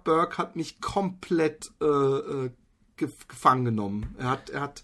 Zuckerberg 0.03 0.37
hat 0.37 0.55
mich 0.55 0.81
komplett 0.81 1.71
äh, 1.81 1.85
äh, 1.85 2.51
gefangen 2.97 3.65
genommen. 3.65 4.15
Er 4.17 4.29
hat, 4.29 4.49
er 4.49 4.61
hat 4.61 4.83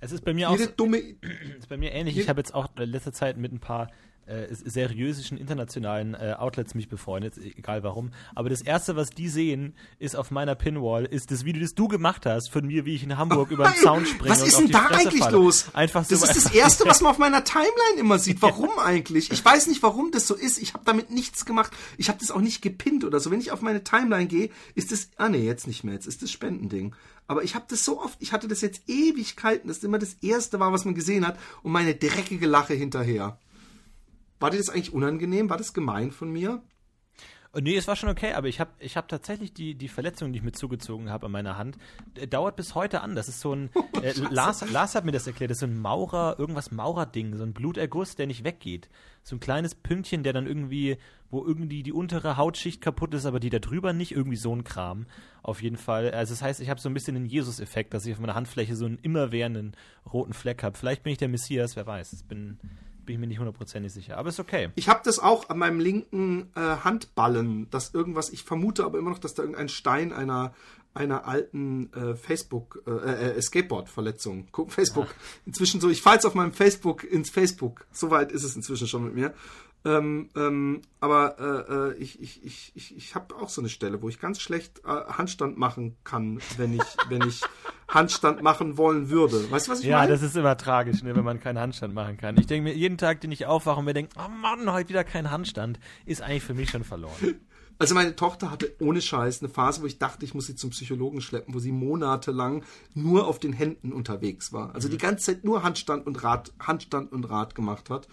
es 0.00 0.12
ist 0.12 0.24
bei 0.24 0.32
mir 0.32 0.48
auch 0.48 0.56
dumme, 0.76 0.98
ist 1.58 1.68
bei 1.68 1.76
mir 1.76 1.92
ähnlich. 1.92 2.16
Ich 2.16 2.28
habe 2.28 2.40
jetzt 2.40 2.54
auch 2.54 2.68
in 2.76 2.90
letzter 2.90 3.12
Zeit 3.12 3.36
mit 3.36 3.52
ein 3.52 3.58
paar 3.58 3.90
äh, 4.28 4.46
seriösen 4.52 5.38
internationalen 5.38 6.14
äh, 6.14 6.34
Outlets 6.38 6.74
mich 6.74 6.88
befreundet, 6.88 7.34
egal 7.38 7.82
warum. 7.82 8.10
Aber 8.34 8.48
das 8.48 8.60
erste, 8.60 8.96
was 8.96 9.10
die 9.10 9.28
sehen, 9.28 9.74
ist 9.98 10.16
auf 10.16 10.30
meiner 10.30 10.54
Pinwall, 10.54 11.04
ist 11.04 11.30
das 11.30 11.44
Video, 11.44 11.62
das 11.62 11.74
du 11.74 11.88
gemacht 11.88 12.26
hast 12.26 12.50
von 12.50 12.66
mir, 12.66 12.84
wie 12.84 12.94
ich 12.94 13.02
in 13.02 13.16
Hamburg 13.16 13.50
über 13.50 13.64
den 13.64 13.82
Zaun 13.82 14.06
springe. 14.06 14.30
Was 14.30 14.42
ist 14.42 14.58
denn 14.58 14.70
da 14.70 14.80
Fresse 14.80 15.08
eigentlich 15.08 15.22
falle. 15.22 15.36
los? 15.36 15.66
Einfach 15.72 16.04
so 16.04 16.16
das 16.16 16.36
ist 16.36 16.46
das 16.46 16.54
erste, 16.54 16.86
was 16.86 17.00
man 17.00 17.10
auf 17.10 17.18
meiner 17.18 17.44
Timeline 17.44 17.98
immer 17.98 18.18
sieht. 18.18 18.42
Warum 18.42 18.78
eigentlich? 18.78 19.32
Ich 19.32 19.44
weiß 19.44 19.66
nicht, 19.66 19.82
warum 19.82 20.10
das 20.10 20.26
so 20.26 20.34
ist. 20.34 20.60
Ich 20.60 20.74
habe 20.74 20.84
damit 20.84 21.10
nichts 21.10 21.44
gemacht. 21.44 21.72
Ich 21.96 22.08
habe 22.08 22.18
das 22.18 22.30
auch 22.30 22.40
nicht 22.40 22.62
gepinnt 22.62 23.04
oder 23.04 23.20
so. 23.20 23.30
Wenn 23.30 23.40
ich 23.40 23.50
auf 23.50 23.62
meine 23.62 23.82
Timeline 23.84 24.26
gehe, 24.26 24.50
ist 24.74 24.92
das 24.92 25.08
ah 25.16 25.28
nee, 25.28 25.44
jetzt 25.44 25.66
nicht 25.66 25.84
mehr. 25.84 25.94
Jetzt 25.94 26.06
ist 26.06 26.22
das 26.22 26.30
Spendending. 26.30 26.94
Aber 27.26 27.44
ich 27.44 27.54
habe 27.54 27.66
das 27.68 27.84
so 27.84 28.00
oft, 28.00 28.16
ich 28.20 28.32
hatte 28.32 28.48
das 28.48 28.62
jetzt 28.62 28.88
Ewigkeiten, 28.88 29.68
dass 29.68 29.78
das 29.78 29.84
immer 29.84 29.98
das 29.98 30.14
erste 30.22 30.60
war, 30.60 30.72
was 30.72 30.86
man 30.86 30.94
gesehen 30.94 31.26
hat 31.26 31.38
und 31.62 31.72
meine 31.72 31.94
dreckige 31.94 32.46
Lache 32.46 32.72
hinterher. 32.72 33.38
War 34.40 34.50
dir 34.50 34.58
das 34.58 34.70
eigentlich 34.70 34.92
unangenehm? 34.92 35.50
War 35.50 35.56
das 35.56 35.72
gemein 35.72 36.12
von 36.12 36.30
mir? 36.30 36.62
Nee, 37.54 37.76
es 37.76 37.88
war 37.88 37.96
schon 37.96 38.10
okay, 38.10 38.34
aber 38.34 38.48
ich 38.48 38.60
habe 38.60 38.70
ich 38.78 38.98
hab 38.98 39.08
tatsächlich 39.08 39.54
die, 39.54 39.74
die 39.74 39.88
Verletzung, 39.88 40.32
die 40.32 40.38
ich 40.38 40.44
mir 40.44 40.52
zugezogen 40.52 41.10
habe 41.10 41.26
an 41.26 41.32
meiner 41.32 41.56
Hand, 41.56 41.78
äh, 42.14 42.26
dauert 42.26 42.56
bis 42.56 42.74
heute 42.74 43.00
an. 43.00 43.14
Das 43.14 43.26
ist 43.28 43.40
so 43.40 43.54
ein, 43.54 43.70
äh, 44.02 44.12
Lars, 44.30 44.70
Lars 44.70 44.94
hat 44.94 45.06
mir 45.06 45.12
das 45.12 45.26
erklärt, 45.26 45.50
das 45.50 45.56
ist 45.56 45.60
so 45.60 45.66
ein 45.66 45.78
Maurer, 45.78 46.36
irgendwas 46.38 46.70
Maurer-Ding, 46.70 47.36
so 47.36 47.44
ein 47.44 47.54
Bluterguss, 47.54 48.16
der 48.16 48.26
nicht 48.26 48.44
weggeht. 48.44 48.90
So 49.22 49.34
ein 49.34 49.40
kleines 49.40 49.74
Pünktchen, 49.74 50.22
der 50.22 50.34
dann 50.34 50.46
irgendwie, 50.46 50.98
wo 51.30 51.42
irgendwie 51.42 51.82
die 51.82 51.92
untere 51.92 52.36
Hautschicht 52.36 52.82
kaputt 52.82 53.14
ist, 53.14 53.24
aber 53.24 53.40
die 53.40 53.50
da 53.50 53.60
drüber 53.60 53.94
nicht, 53.94 54.12
irgendwie 54.12 54.36
so 54.36 54.54
ein 54.54 54.62
Kram. 54.62 55.06
Auf 55.42 55.62
jeden 55.62 55.78
Fall. 55.78 56.10
Also 56.10 56.34
das 56.34 56.42
heißt, 56.42 56.60
ich 56.60 56.68
habe 56.68 56.80
so 56.80 56.90
ein 56.90 56.94
bisschen 56.94 57.14
den 57.14 57.26
Jesus-Effekt, 57.26 57.94
dass 57.94 58.04
ich 58.04 58.12
auf 58.12 58.20
meiner 58.20 58.34
Handfläche 58.34 58.76
so 58.76 58.84
einen 58.84 58.98
immerwährenden 58.98 59.74
roten 60.12 60.34
Fleck 60.34 60.62
habe. 60.62 60.76
Vielleicht 60.76 61.02
bin 61.02 61.12
ich 61.12 61.18
der 61.18 61.28
Messias, 61.28 61.76
wer 61.76 61.86
weiß. 61.86 62.12
Ich 62.12 62.24
bin 62.24 62.58
bin 63.08 63.14
ich 63.14 63.20
mir 63.20 63.26
nicht 63.26 63.38
hundertprozentig 63.38 63.90
sicher. 63.90 64.18
Aber 64.18 64.28
ist 64.28 64.38
okay. 64.38 64.68
Ich 64.74 64.90
habe 64.90 65.00
das 65.02 65.18
auch 65.18 65.48
an 65.48 65.56
meinem 65.56 65.80
linken 65.80 66.50
äh, 66.54 66.60
Handballen, 66.60 67.70
dass 67.70 67.94
irgendwas, 67.94 68.28
ich 68.28 68.44
vermute 68.44 68.84
aber 68.84 68.98
immer 68.98 69.08
noch, 69.08 69.18
dass 69.18 69.32
da 69.32 69.42
irgendein 69.42 69.70
Stein 69.70 70.12
einer 70.12 70.52
einer 70.92 71.26
alten 71.26 71.92
äh, 71.92 72.14
Facebook 72.16 72.82
äh, 72.86 73.36
äh, 73.36 73.40
Skateboard-Verletzung. 73.40 74.48
Guck, 74.52 74.72
Facebook. 74.72 75.06
Ach. 75.08 75.46
Inzwischen 75.46 75.80
so, 75.80 75.88
ich 75.88 76.02
falle 76.02 76.20
auf 76.24 76.34
meinem 76.34 76.52
Facebook 76.52 77.04
ins 77.04 77.30
Facebook. 77.30 77.86
Soweit 77.92 78.32
ist 78.32 78.42
es 78.42 78.56
inzwischen 78.56 78.88
schon 78.88 79.04
mit 79.04 79.14
mir. 79.14 79.32
Ähm, 79.84 80.28
ähm, 80.36 80.82
aber 81.00 81.38
äh, 81.38 81.72
äh, 81.72 82.02
ich, 82.02 82.20
ich, 82.20 82.44
ich, 82.44 82.72
ich, 82.74 82.96
ich 82.96 83.14
habe 83.14 83.36
auch 83.36 83.48
so 83.48 83.60
eine 83.60 83.68
Stelle, 83.68 84.02
wo 84.02 84.08
ich 84.08 84.18
ganz 84.18 84.40
schlecht 84.40 84.80
äh, 84.84 84.88
Handstand 84.88 85.56
machen 85.56 85.96
kann, 86.04 86.40
wenn 86.56 86.74
ich, 86.74 86.82
wenn 87.08 87.22
ich 87.22 87.42
Handstand 87.86 88.42
machen 88.42 88.76
wollen 88.76 89.08
würde. 89.08 89.50
Weißt 89.50 89.68
du, 89.68 89.72
was 89.72 89.80
ich 89.80 89.86
ja, 89.86 89.98
meine? 89.98 90.10
Ja, 90.10 90.14
das 90.16 90.22
ist 90.22 90.36
immer 90.36 90.56
tragisch, 90.56 91.02
ne, 91.02 91.14
wenn 91.14 91.24
man 91.24 91.40
keinen 91.40 91.58
Handstand 91.58 91.94
machen 91.94 92.16
kann. 92.16 92.36
Ich 92.38 92.46
denke 92.46 92.70
mir, 92.70 92.74
jeden 92.74 92.98
Tag, 92.98 93.20
den 93.20 93.30
ich 93.30 93.46
aufwache 93.46 93.78
und 93.78 93.84
mir 93.84 93.94
denke, 93.94 94.12
oh 94.18 94.28
Mann, 94.28 94.70
heute 94.72 94.88
wieder 94.88 95.04
kein 95.04 95.30
Handstand, 95.30 95.78
ist 96.04 96.22
eigentlich 96.22 96.44
für 96.44 96.54
mich 96.54 96.70
schon 96.70 96.84
verloren. 96.84 97.36
Also 97.80 97.94
meine 97.94 98.16
Tochter 98.16 98.50
hatte 98.50 98.74
ohne 98.80 99.00
Scheiß 99.00 99.40
eine 99.40 99.48
Phase, 99.48 99.82
wo 99.82 99.86
ich 99.86 99.98
dachte, 100.00 100.24
ich 100.24 100.34
muss 100.34 100.46
sie 100.46 100.56
zum 100.56 100.70
Psychologen 100.70 101.20
schleppen, 101.20 101.54
wo 101.54 101.60
sie 101.60 101.70
monatelang 101.70 102.64
nur 102.94 103.28
auf 103.28 103.38
den 103.38 103.52
Händen 103.52 103.92
unterwegs 103.92 104.52
war. 104.52 104.74
Also 104.74 104.88
mhm. 104.88 104.92
die 104.92 104.98
ganze 104.98 105.26
Zeit 105.26 105.44
nur 105.44 105.62
Handstand 105.62 106.04
und 106.04 106.24
Rad, 106.24 106.52
Handstand 106.58 107.12
und 107.12 107.30
Rad 107.30 107.54
gemacht 107.54 107.88
hat 107.88 108.08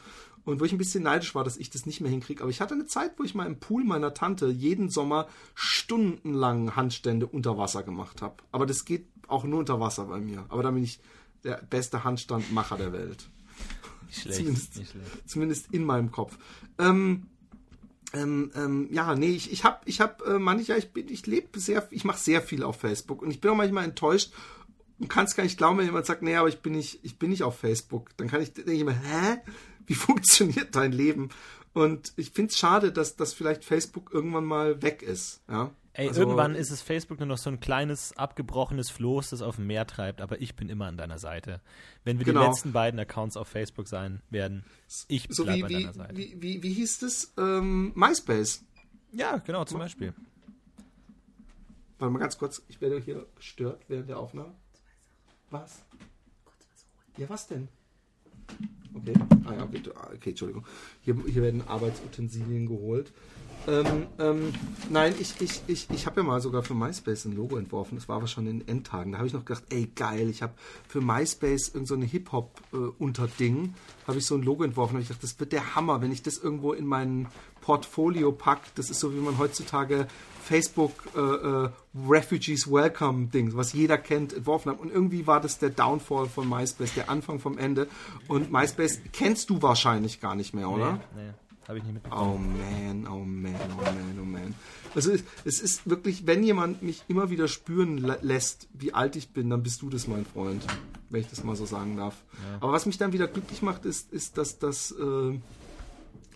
und 0.46 0.60
wo 0.60 0.66
ich 0.66 0.72
ein 0.72 0.78
bisschen 0.78 1.04
neidisch 1.04 1.36
war, 1.36 1.44
dass 1.44 1.58
ich 1.58 1.70
das 1.70 1.86
nicht 1.86 2.02
mehr 2.02 2.12
hinkriege. 2.12 2.42
Aber 2.42 2.52
ich 2.52 2.62
hatte 2.62 2.76
eine 2.76 2.86
Zeit, 2.86 3.14
wo 3.18 3.24
ich 3.24 3.36
mal 3.36 3.48
im 3.48 3.60
Pool 3.60 3.84
meiner 3.84 4.14
Tante 4.14 4.48
jeden 4.48 4.90
Sommer 4.90 5.28
stundenlang 5.56 6.76
Handstände 6.76 7.26
unter 7.28 7.58
Wasser 7.58 7.84
gemacht 7.84 8.22
habe. 8.22 8.36
Aber 8.52 8.66
das 8.66 8.86
geht 8.86 9.08
auch 9.28 9.44
nur 9.44 9.60
unter 9.60 9.80
Wasser 9.80 10.06
bei 10.06 10.20
mir. 10.20 10.46
Aber 10.50 10.64
da 10.64 10.72
bin 10.72 10.84
ich 10.84 11.00
der 11.44 11.62
beste 11.70 12.04
Handstandmacher 12.04 12.78
der 12.78 12.94
Welt. 12.94 13.30
Nicht 14.08 14.22
schlecht, 14.22 14.38
zumindest, 14.38 14.78
nicht 14.78 14.92
schlecht. 14.92 15.30
zumindest 15.30 15.74
in 15.74 15.84
meinem 15.84 16.12
Kopf. 16.12 16.38
Ähm, 16.78 17.28
ähm, 18.14 18.52
ähm, 18.56 18.88
ja, 18.92 19.16
nee, 19.16 19.32
ich, 19.32 19.52
ich 19.52 19.64
habe, 19.64 19.80
ich 19.86 20.00
habe 20.00 20.24
äh, 20.26 20.40
manchmal, 20.40 20.78
ich 20.78 20.94
bin, 20.94 21.10
ich 21.10 21.26
lebe 21.26 21.60
sehr, 21.60 21.88
ich 21.92 22.06
mache 22.06 22.20
sehr 22.20 22.42
viel 22.42 22.64
auf 22.64 22.80
Facebook 22.80 23.22
und 23.22 23.32
ich 23.32 23.42
bin 23.42 23.52
auch 23.52 23.56
manchmal 23.56 23.84
enttäuscht 23.84 24.32
und 25.00 25.10
kann 25.10 25.26
es 25.26 25.36
gar 25.36 25.44
nicht 25.44 25.58
glauben, 25.58 25.78
wenn 25.78 25.86
jemand 25.86 26.06
sagt, 26.06 26.22
nee, 26.22 26.36
aber 26.36 26.48
ich 26.48 26.60
bin 26.60 26.74
nicht, 26.74 27.00
ich 27.04 27.20
bin 27.20 27.30
nicht 27.30 27.44
auf 27.44 27.58
Facebook. 27.58 28.16
Dann 28.18 28.28
kann 28.28 28.42
ich, 28.42 28.54
denke 28.54 28.72
ich 28.72 28.80
immer, 28.80 28.94
hä? 28.94 29.38
wie 29.88 29.96
funktioniert 29.96 30.76
dein 30.76 30.92
Leben? 30.92 31.30
Und 31.74 32.14
ich 32.16 32.32
finde 32.32 32.52
es 32.52 32.58
schade, 32.58 32.92
dass, 32.92 33.18
dass 33.18 33.34
vielleicht 33.34 33.66
Facebook 33.66 34.12
irgendwann 34.14 34.46
mal 34.46 34.82
weg 34.82 35.02
ist. 35.02 35.42
Ja? 35.50 35.72
Ey, 35.98 36.10
also, 36.10 36.22
irgendwann 36.22 36.56
ist 36.56 36.72
es 36.72 36.82
Facebook 36.82 37.20
nur 37.20 37.28
noch 37.28 37.38
so 37.38 37.50
ein 37.50 37.62
kleines, 37.62 38.16
abgebrochenes 38.18 38.90
Floß, 38.90 39.30
das 39.30 39.42
auf 39.42 39.56
dem 39.56 39.68
Meer 39.68 39.88
treibt, 39.88 40.20
aber 40.20 40.42
ich 40.42 40.56
bin 40.56 40.68
immer 40.68 40.88
an 40.88 40.98
deiner 40.98 41.20
Seite. 41.20 41.62
Wenn 42.04 42.20
wir 42.20 42.26
genau. 42.26 42.42
die 42.42 42.48
letzten 42.48 42.74
beiden 42.74 43.00
Accounts 43.00 43.38
auf 43.38 43.48
Facebook 43.48 43.88
sein 43.88 44.22
werden, 44.30 44.66
ich 45.08 45.28
so 45.30 45.46
bleibe 45.46 45.68
an 45.68 45.72
deiner 45.72 45.94
Seite. 45.94 46.18
Wie, 46.18 46.36
wie, 46.42 46.64
wie 46.64 46.74
hieß 46.74 47.00
das? 47.00 47.34
Ähm, 47.38 47.94
MySpace. 47.96 48.64
Ja, 49.14 49.38
genau, 49.38 49.64
zum 49.64 49.80
Beispiel. 49.80 50.14
Warte 51.98 52.12
mal 52.12 52.20
ganz 52.20 52.38
kurz, 52.38 52.62
ich 52.68 52.82
werde 52.82 53.00
hier 53.00 53.26
gestört 53.36 53.86
während 53.88 54.10
der 54.10 54.20
Aufnahme. 54.20 54.54
Was? 55.50 55.82
Ja, 57.18 57.30
was 57.30 57.48
denn? 57.48 57.70
Okay. 58.94 59.14
Ah 59.46 59.54
ja, 59.54 59.64
okay, 59.64 59.82
okay 60.16 60.30
Entschuldigung. 60.30 60.66
Hier, 61.02 61.16
hier 61.28 61.44
werden 61.44 61.68
Arbeitsutensilien 61.68 62.66
geholt. 62.68 63.12
Ähm, 63.68 64.08
ähm, 64.20 64.54
nein, 64.90 65.16
ich, 65.20 65.42
ich, 65.42 65.62
ich, 65.68 65.90
ich 65.90 66.06
habe 66.06 66.22
ja 66.22 66.28
mal 66.28 66.40
sogar 66.40 66.62
für 66.62 66.76
MySpace 66.76 67.26
ein 67.26 67.36
Logo 67.36 67.58
entworfen. 67.58 67.96
Das 67.96 68.08
war 68.08 68.18
aber 68.18 68.28
schon 68.28 68.48
in 68.48 68.68
Endtagen. 68.68 69.12
Da 69.12 69.18
habe 69.18 69.28
ich 69.28 69.34
noch 69.34 69.44
gedacht, 69.44 69.64
ey 69.70 69.88
geil, 69.96 70.30
ich 70.30 70.42
habe 70.42 70.54
für 70.88 71.02
MySpace 71.02 71.70
irgend 71.70 71.88
so 71.88 71.96
eine 71.96 72.06
Hip-Hop-Unterding, 72.06 73.66
äh, 73.66 74.08
habe 74.08 74.20
ich 74.20 74.26
so 74.26 74.36
ein 74.36 74.44
Logo 74.44 74.64
entworfen. 74.64 74.96
Da 74.96 75.00
ich 75.02 75.08
gedacht, 75.08 75.24
das 75.24 75.40
wird 75.40 75.52
der 75.52 75.76
Hammer, 75.76 76.02
wenn 76.02 76.12
ich 76.12 76.22
das 76.22 76.38
irgendwo 76.38 76.74
in 76.74 76.86
mein 76.86 77.28
Portfolio 77.62 78.32
packe. 78.32 78.70
Das 78.76 78.90
ist 78.90 79.00
so, 79.00 79.14
wie 79.14 79.20
man 79.20 79.40
heutzutage 79.40 80.08
Facebook 80.46 80.92
äh, 81.16 81.20
äh, 81.20 81.70
Refugees 82.08 82.72
Welcome 82.72 83.28
Ding, 83.28 83.56
was 83.56 83.74
jeder 83.74 83.98
kennt, 83.98 84.34
entworfen 84.34 84.72
hat. 84.72 84.80
Und 84.80 84.92
irgendwie 84.92 85.26
war 85.26 85.42
das 85.42 85.58
der 85.58 85.72
Downfall 85.72 86.28
von 86.28 86.48
MySpace, 86.48 86.94
der 86.94 87.10
Anfang 87.10 87.40
vom 87.40 87.58
Ende. 87.58 87.88
Und 88.28 88.52
MySpace 88.52 89.02
kennst 89.12 89.50
du 89.50 89.62
wahrscheinlich 89.62 90.22
gar 90.22 90.36
nicht 90.36 90.54
mehr, 90.54 90.70
oder? 90.70 90.94
Nee, 91.16 91.24
nee. 91.24 91.34
Habe 91.68 91.80
ich 91.80 91.84
nicht 91.84 91.94
mitbekommen. 91.96 92.32
Oh 92.32 92.38
man, 92.38 93.08
oh 93.08 93.26
man, 93.26 93.56
oh 93.56 93.82
man, 93.82 94.20
oh 94.22 94.26
man. 94.26 94.56
Also 94.94 95.12
es, 95.12 95.24
es 95.46 95.60
ist 95.60 95.90
wirklich, 95.90 96.28
wenn 96.28 96.44
jemand 96.44 96.84
mich 96.84 97.04
immer 97.08 97.32
wieder 97.32 97.48
spüren 97.48 97.98
lässt, 98.22 98.68
wie 98.74 98.94
alt 98.94 99.16
ich 99.16 99.30
bin, 99.30 99.50
dann 99.50 99.64
bist 99.64 99.82
du 99.82 99.90
das, 99.90 100.08
mein 100.08 100.26
Freund, 100.26 100.64
wenn 101.10 101.22
ich 101.22 101.28
das 101.28 101.44
mal 101.44 101.56
so 101.56 101.66
sagen 101.66 101.98
darf. 101.98 102.24
Ja. 102.34 102.58
Aber 102.62 102.72
was 102.72 102.86
mich 102.86 103.00
dann 103.00 103.14
wieder 103.14 103.28
glücklich 103.28 103.64
macht, 103.64 103.86
ist, 103.86 104.14
ist 104.14 104.38
dass, 104.38 104.60
dass, 104.60 104.92
äh, 104.92 105.40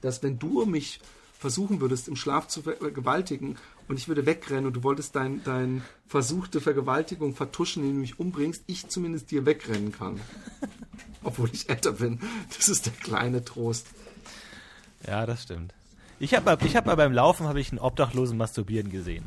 dass 0.01 0.23
wenn 0.23 0.39
du 0.39 0.65
mich 0.65 0.99
versuchen 1.37 1.79
würdest, 1.79 2.07
im 2.07 2.15
Schlaf 2.15 2.47
zu 2.47 2.63
vergewaltigen 2.63 3.55
und 3.89 3.97
ich 3.97 4.07
würde 4.07 4.25
wegrennen 4.27 4.67
und 4.67 4.73
du 4.73 4.83
wolltest 4.83 5.15
dein, 5.15 5.43
dein 5.43 5.83
versuchte 6.07 6.61
Vergewaltigung 6.61 7.35
vertuschen, 7.35 7.81
indem 7.81 7.95
du 7.95 8.01
mich 8.01 8.19
umbringst, 8.19 8.63
ich 8.67 8.87
zumindest 8.87 9.31
dir 9.31 9.47
wegrennen 9.47 9.91
kann. 9.91 10.21
Obwohl 11.23 11.49
ich 11.51 11.69
älter 11.69 11.93
bin. 11.93 12.19
Das 12.55 12.69
ist 12.69 12.85
der 12.85 12.93
kleine 12.93 13.43
Trost. 13.43 13.87
Ja, 15.05 15.25
das 15.25 15.43
stimmt. 15.43 15.73
Ich 16.19 16.35
habe 16.35 16.57
ich 16.63 16.75
hab 16.75 16.85
mal 16.85 16.95
beim 16.95 17.13
Laufen 17.13 17.47
habe 17.47 17.59
ich 17.59 17.71
einen 17.71 17.79
Obdachlosen 17.79 18.37
masturbieren 18.37 18.91
gesehen. 18.91 19.25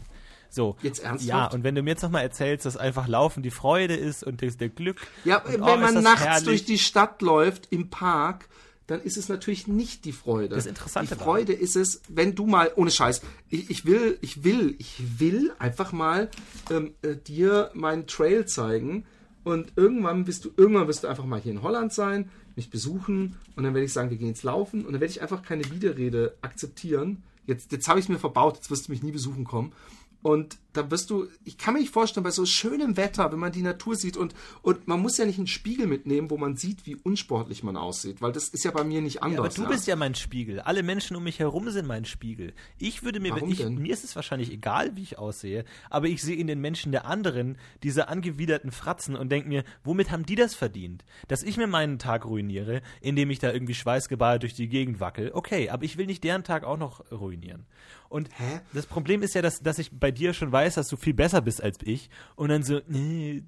So. 0.48 0.77
Jetzt 0.83 1.03
ernsthaft? 1.03 1.29
Ja, 1.29 1.46
und 1.46 1.64
wenn 1.64 1.75
du 1.75 1.83
mir 1.83 1.90
jetzt 1.90 2.03
nochmal 2.03 2.22
erzählst, 2.22 2.64
dass 2.64 2.77
einfach 2.77 3.09
Laufen 3.09 3.42
die 3.42 3.51
Freude 3.51 3.96
ist 3.96 4.22
und 4.22 4.42
das, 4.42 4.59
der 4.59 4.68
Glück. 4.68 4.98
Ja, 5.25 5.38
und, 5.38 5.55
wenn 5.55 5.62
oh, 5.62 5.77
man 5.77 6.03
nachts 6.03 6.25
herrlich. 6.25 6.44
durch 6.44 6.64
die 6.64 6.79
Stadt 6.79 7.20
läuft, 7.20 7.72
im 7.72 7.90
Park, 7.90 8.48
dann 8.87 9.01
ist 9.01 9.16
es 9.16 9.29
natürlich 9.29 9.66
nicht 9.68 10.05
die 10.05 10.12
Freude. 10.12 10.55
Das 10.55 10.66
Interessante 10.66 11.14
Die 11.14 11.21
Freude 11.23 11.53
ist 11.53 11.77
es, 11.77 12.03
wenn 12.09 12.35
du 12.35 12.47
mal, 12.47 12.73
ohne 12.77 12.90
Scheiß, 12.90 13.23
ich, 13.49 13.71
ich 13.71 13.85
will, 13.87 14.18
ich 14.21 14.45
will, 14.45 14.75
ich 14.79 15.21
will 15.21 15.53
einfach 15.59 15.92
mal 15.92 16.31
ähm, 16.71 16.95
äh, 17.03 17.16
dir 17.16 17.71
meinen 17.75 18.07
Trail 18.07 18.47
zeigen 18.47 19.05
und 19.45 19.73
irgendwann 19.77 20.25
bist 20.25 20.45
du, 20.45 20.51
irgendwann 20.57 20.88
wirst 20.88 21.05
du 21.05 21.09
einfach 21.09 21.25
mal 21.25 21.40
hier 21.40 21.53
in 21.53 21.62
Holland 21.62 21.92
sein, 21.92 22.31
mich 22.57 22.71
besuchen 22.71 23.37
und 23.57 23.64
dann 23.64 23.75
werde 23.75 23.87
ich 23.87 23.92
sagen, 23.92 24.11
wir 24.11 24.16
gehen 24.16 24.29
jetzt 24.29 24.42
laufen 24.42 24.85
und 24.85 24.92
dann 24.92 25.01
werde 25.01 25.12
ich 25.12 25.23
einfach 25.23 25.42
keine 25.42 25.64
Widerrede 25.71 26.37
akzeptieren. 26.42 27.23
Jetzt, 27.47 27.73
jetzt 27.73 27.88
habe 27.88 27.99
ich 27.99 28.07
es 28.07 28.09
mir 28.09 28.18
verbaut, 28.18 28.57
jetzt 28.57 28.71
wirst 28.71 28.88
du 28.88 28.92
mich 28.92 29.03
nie 29.03 29.11
besuchen 29.11 29.45
kommen. 29.45 29.73
Und 30.22 30.58
da 30.72 30.90
wirst 30.90 31.11
du, 31.11 31.26
ich 31.44 31.58
kann 31.58 31.74
mir 31.74 31.80
nicht 31.80 31.92
vorstellen, 31.92 32.24
bei 32.24 32.30
so 32.30 32.46
schönem 32.46 32.96
Wetter, 32.96 33.30
wenn 33.32 33.38
man 33.38 33.52
die 33.52 33.62
Natur 33.62 33.96
sieht 33.96 34.16
und, 34.16 34.35
und 34.62 34.88
man 34.88 35.00
muss 35.00 35.18
ja 35.18 35.24
nicht 35.24 35.38
einen 35.38 35.46
Spiegel 35.46 35.87
mitnehmen, 35.87 36.30
wo 36.30 36.38
man 36.38 36.56
sieht, 36.56 36.87
wie 36.87 36.96
unsportlich 36.96 37.62
man 37.62 37.76
aussieht, 37.76 38.22
weil 38.22 38.32
das 38.32 38.48
ist 38.48 38.64
ja 38.64 38.70
bei 38.70 38.85
mir 38.85 39.02
nicht 39.02 39.22
anders. 39.22 39.37
Ja, 39.37 39.40
aber 39.40 39.54
du 39.54 39.62
ja. 39.62 39.68
bist 39.68 39.87
ja 39.87 39.96
mein 39.96 40.14
Spiegel. 40.14 40.61
Alle 40.61 40.82
Menschen 40.82 41.16
um 41.16 41.24
mich 41.24 41.40
herum 41.40 41.68
sind 41.70 41.87
mein 41.87 42.04
Spiegel. 42.04 42.54
Ich 42.78 43.02
würde 43.02 43.20
mir, 43.20 43.32
Warum 43.32 43.50
ich, 43.50 43.58
denn? 43.58 43.74
mir 43.74 43.92
ist 43.92 44.04
es 44.04 44.16
wahrscheinlich 44.16 44.50
egal, 44.50 44.96
wie 44.96 45.02
ich 45.02 45.18
aussehe, 45.18 45.64
aber 45.90 46.06
ich 46.06 46.22
sehe 46.22 46.37
in 46.37 46.46
den 46.46 46.61
Menschen 46.61 46.92
der 46.92 47.06
anderen 47.06 47.58
diese 47.82 48.08
angewiderten 48.08 48.70
Fratzen 48.70 49.16
und 49.16 49.30
denke 49.30 49.48
mir, 49.48 49.64
womit 49.85 50.11
haben 50.11 50.24
die 50.24 50.37
das 50.37 50.54
verdient? 50.54 51.04
Dass 51.28 51.42
ich 51.42 51.56
mir 51.56 51.66
meinen 51.66 51.98
Tag 51.98 52.24
ruiniere, 52.24 52.80
indem 53.00 53.30
ich 53.30 53.40
da 53.40 53.52
irgendwie 53.52 53.74
schweißgebadet 53.74 54.42
durch 54.42 54.54
die 54.54 54.68
Gegend 54.68 55.00
wackel. 55.00 55.32
Okay, 55.35 55.68
aber 55.68 55.85
ich 55.85 55.98
will 55.98 56.06
nicht 56.06 56.24
deren 56.24 56.44
Tag 56.44 56.64
auch 56.64 56.78
noch 56.78 57.11
ruinieren. 57.11 57.66
Und 58.12 58.29
Hä? 58.38 58.61
das 58.75 58.85
Problem 58.85 59.22
ist 59.22 59.35
ja, 59.35 59.40
dass, 59.40 59.61
dass 59.61 59.79
ich 59.79 59.90
bei 59.90 60.11
dir 60.11 60.35
schon 60.35 60.53
weiß, 60.53 60.75
dass 60.75 60.88
du 60.88 60.96
viel 60.96 61.14
besser 61.14 61.40
bist 61.40 61.62
als 61.62 61.79
ich. 61.83 62.11
Und 62.37 62.51
dann 62.51 62.62
so, 62.62 62.83
nee, 62.87 63.42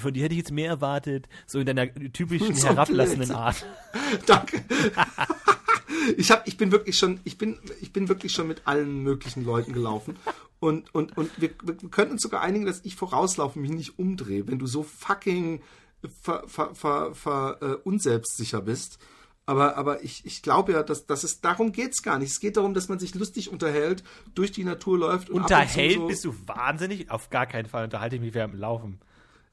von 0.00 0.14
dir 0.14 0.24
hätte 0.24 0.32
ich 0.32 0.38
jetzt 0.38 0.52
mehr 0.52 0.68
erwartet. 0.68 1.28
So 1.46 1.58
in 1.58 1.66
deiner 1.66 1.92
typischen 1.92 2.54
So 2.54 2.68
herablassenden 2.68 3.28
blöd. 3.28 3.38
Art. 3.38 3.66
Danke. 4.26 4.64
ich 6.16 6.30
hab, 6.30 6.48
ich 6.48 6.56
bin 6.56 6.72
wirklich 6.72 6.96
schon, 6.96 7.20
ich 7.24 7.36
bin, 7.36 7.58
ich 7.82 7.92
bin 7.92 8.08
wirklich 8.08 8.32
schon 8.32 8.48
mit 8.48 8.62
allen 8.66 9.02
möglichen 9.02 9.44
Leuten 9.44 9.74
gelaufen. 9.74 10.16
Und, 10.60 10.94
und, 10.94 11.18
und 11.18 11.30
wir, 11.38 11.50
wir 11.62 11.74
können 11.90 12.12
uns 12.12 12.22
sogar 12.22 12.40
einigen, 12.40 12.64
dass 12.64 12.80
ich 12.84 12.96
vorauslaufe 12.96 13.58
und 13.58 13.62
mich 13.62 13.70
nicht 13.70 13.98
umdrehe, 13.98 14.46
wenn 14.46 14.58
du 14.58 14.66
so 14.66 14.82
fucking 14.82 15.60
ver, 16.22 16.44
ver, 16.46 16.74
ver, 16.74 17.14
ver, 17.14 17.58
äh, 17.60 17.74
unselbstsicher 17.86 18.62
bist. 18.62 18.98
Aber, 19.50 19.76
aber 19.76 20.04
ich, 20.04 20.24
ich 20.24 20.42
glaube 20.42 20.74
ja, 20.74 20.84
dass, 20.84 21.06
dass 21.06 21.24
es 21.24 21.40
darum 21.40 21.72
geht 21.72 21.90
es 21.90 22.04
gar 22.04 22.20
nicht. 22.20 22.30
Es 22.30 22.38
geht 22.38 22.56
darum, 22.56 22.72
dass 22.72 22.88
man 22.88 23.00
sich 23.00 23.16
lustig 23.16 23.50
unterhält, 23.50 24.04
durch 24.36 24.52
die 24.52 24.62
Natur 24.62 24.96
läuft. 24.96 25.28
Und 25.28 25.42
Unterhält? 25.42 25.96
und 25.96 26.02
so 26.02 26.06
Bist 26.06 26.24
du 26.24 26.34
wahnsinnig? 26.46 27.10
Auf 27.10 27.30
gar 27.30 27.46
keinen 27.46 27.66
Fall 27.66 27.82
unterhalte 27.82 28.14
ich 28.14 28.22
mich 28.22 28.32
während 28.32 28.54
dem 28.54 28.60
Laufen. 28.60 29.00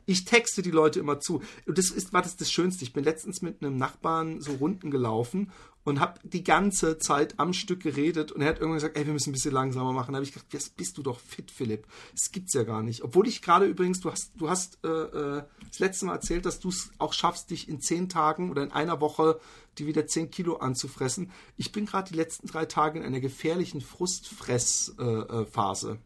Ich 0.05 0.23
texte 0.23 0.61
die 0.61 0.69
Leute 0.69 0.99
immer 0.99 1.19
zu. 1.19 1.41
Und 1.65 1.79
das 1.79 1.89
ist, 1.89 2.13
war 2.13 2.21
das 2.21 2.37
das 2.37 2.51
Schönste. 2.51 2.83
Ich 2.83 2.93
bin 2.93 3.03
letztens 3.03 3.41
mit 3.41 3.63
einem 3.63 3.75
Nachbarn 3.77 4.39
so 4.39 4.51
Runden 4.51 4.91
gelaufen 4.91 5.51
und 5.87 5.99
habe 6.01 6.19
die 6.23 6.43
ganze 6.43 6.97
Zeit 6.97 7.39
am 7.39 7.53
Stück 7.53 7.81
geredet 7.81 8.33
und 8.33 8.41
er 8.41 8.49
hat 8.49 8.57
irgendwann 8.57 8.79
gesagt, 8.79 8.97
ey, 8.97 9.05
wir 9.05 9.13
müssen 9.13 9.29
ein 9.29 9.33
bisschen 9.33 9.53
langsamer 9.53 9.93
machen. 9.93 10.11
Da 10.11 10.17
habe 10.17 10.25
ich 10.25 10.33
gedacht, 10.33 10.51
jetzt 10.51 10.75
bist 10.75 10.97
du 10.97 11.01
doch 11.01 11.17
fit, 11.17 11.49
Philipp. 11.49 11.87
Das 12.11 12.33
gibt's 12.33 12.53
ja 12.53 12.63
gar 12.63 12.83
nicht. 12.83 13.03
Obwohl 13.03 13.25
ich 13.25 13.41
gerade 13.41 13.67
übrigens, 13.67 14.01
du 14.01 14.11
hast, 14.11 14.33
du 14.35 14.49
hast 14.49 14.83
äh, 14.83 14.89
äh 14.89 15.43
das 15.65 15.79
letzte 15.79 16.05
Mal 16.05 16.15
erzählt, 16.15 16.45
dass 16.45 16.59
du 16.59 16.67
es 16.67 16.89
auch 16.97 17.13
schaffst, 17.13 17.51
dich 17.51 17.69
in 17.69 17.79
zehn 17.79 18.09
Tagen 18.09 18.51
oder 18.51 18.63
in 18.63 18.73
einer 18.73 18.99
Woche 18.99 19.39
die 19.77 19.85
wieder 19.85 20.07
zehn 20.07 20.29
Kilo 20.31 20.57
anzufressen. 20.57 21.31
Ich 21.55 21.71
bin 21.71 21.85
gerade 21.85 22.09
die 22.09 22.17
letzten 22.17 22.47
drei 22.47 22.65
Tage 22.65 22.97
in 22.99 23.05
einer 23.05 23.19
gefährlichen 23.19 23.79
Frustfressphase. 23.79 25.91
Äh, 25.91 25.97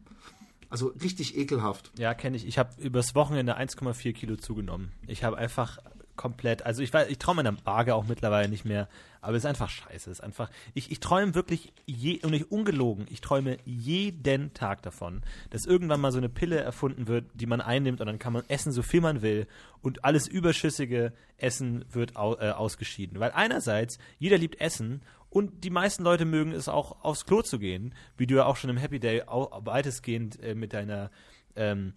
also 0.68 0.88
richtig 1.02 1.38
ekelhaft. 1.38 1.90
Ja, 1.98 2.12
kenne 2.14 2.36
ich. 2.36 2.46
Ich 2.46 2.58
habe 2.58 2.70
übers 2.80 3.14
Wochenende 3.14 3.56
1,4 3.58 4.12
Kilo 4.12 4.36
zugenommen. 4.36 4.92
Ich 5.06 5.24
habe 5.24 5.38
einfach 5.38 5.78
komplett, 6.16 6.64
also 6.64 6.82
ich 6.82 6.92
weiß, 6.92 7.08
ich 7.08 7.18
traue 7.18 7.34
meiner 7.34 7.56
Waage 7.64 7.94
auch 7.94 8.06
mittlerweile 8.06 8.48
nicht 8.48 8.64
mehr, 8.64 8.88
aber 9.22 9.36
es 9.36 9.44
ist 9.44 9.48
einfach 9.48 9.70
scheiße. 9.70 10.10
Es 10.10 10.18
ist 10.18 10.20
einfach, 10.20 10.50
ich, 10.74 10.90
ich 10.90 11.00
träume 11.00 11.34
wirklich, 11.34 11.72
je, 11.86 12.20
und 12.22 12.32
nicht 12.32 12.50
ungelogen, 12.50 13.06
ich 13.08 13.20
träume 13.20 13.56
jeden 13.64 14.52
Tag 14.52 14.82
davon, 14.82 15.22
dass 15.50 15.64
irgendwann 15.64 16.00
mal 16.00 16.12
so 16.12 16.18
eine 16.18 16.28
Pille 16.28 16.58
erfunden 16.58 17.06
wird, 17.06 17.26
die 17.32 17.46
man 17.46 17.60
einnimmt 17.60 18.00
und 18.00 18.08
dann 18.08 18.18
kann 18.18 18.32
man 18.32 18.44
essen, 18.48 18.72
so 18.72 18.82
viel 18.82 19.00
man 19.00 19.22
will 19.22 19.46
und 19.80 20.04
alles 20.04 20.26
überschüssige 20.26 21.12
Essen 21.38 21.84
wird 21.90 22.16
au, 22.16 22.34
äh, 22.34 22.50
ausgeschieden. 22.50 23.20
Weil 23.20 23.30
einerseits, 23.30 23.98
jeder 24.18 24.38
liebt 24.38 24.60
Essen 24.60 25.02
und 25.30 25.62
die 25.62 25.70
meisten 25.70 26.02
Leute 26.02 26.24
mögen 26.24 26.50
es 26.50 26.68
auch 26.68 27.04
aufs 27.04 27.24
Klo 27.24 27.42
zu 27.42 27.60
gehen, 27.60 27.94
wie 28.16 28.26
du 28.26 28.34
ja 28.34 28.44
auch 28.44 28.56
schon 28.56 28.70
im 28.70 28.76
Happy 28.76 28.98
Day 28.98 29.22
weitestgehend 29.26 30.42
äh, 30.42 30.56
mit 30.56 30.72
deiner 30.72 31.12
ähm, 31.54 31.94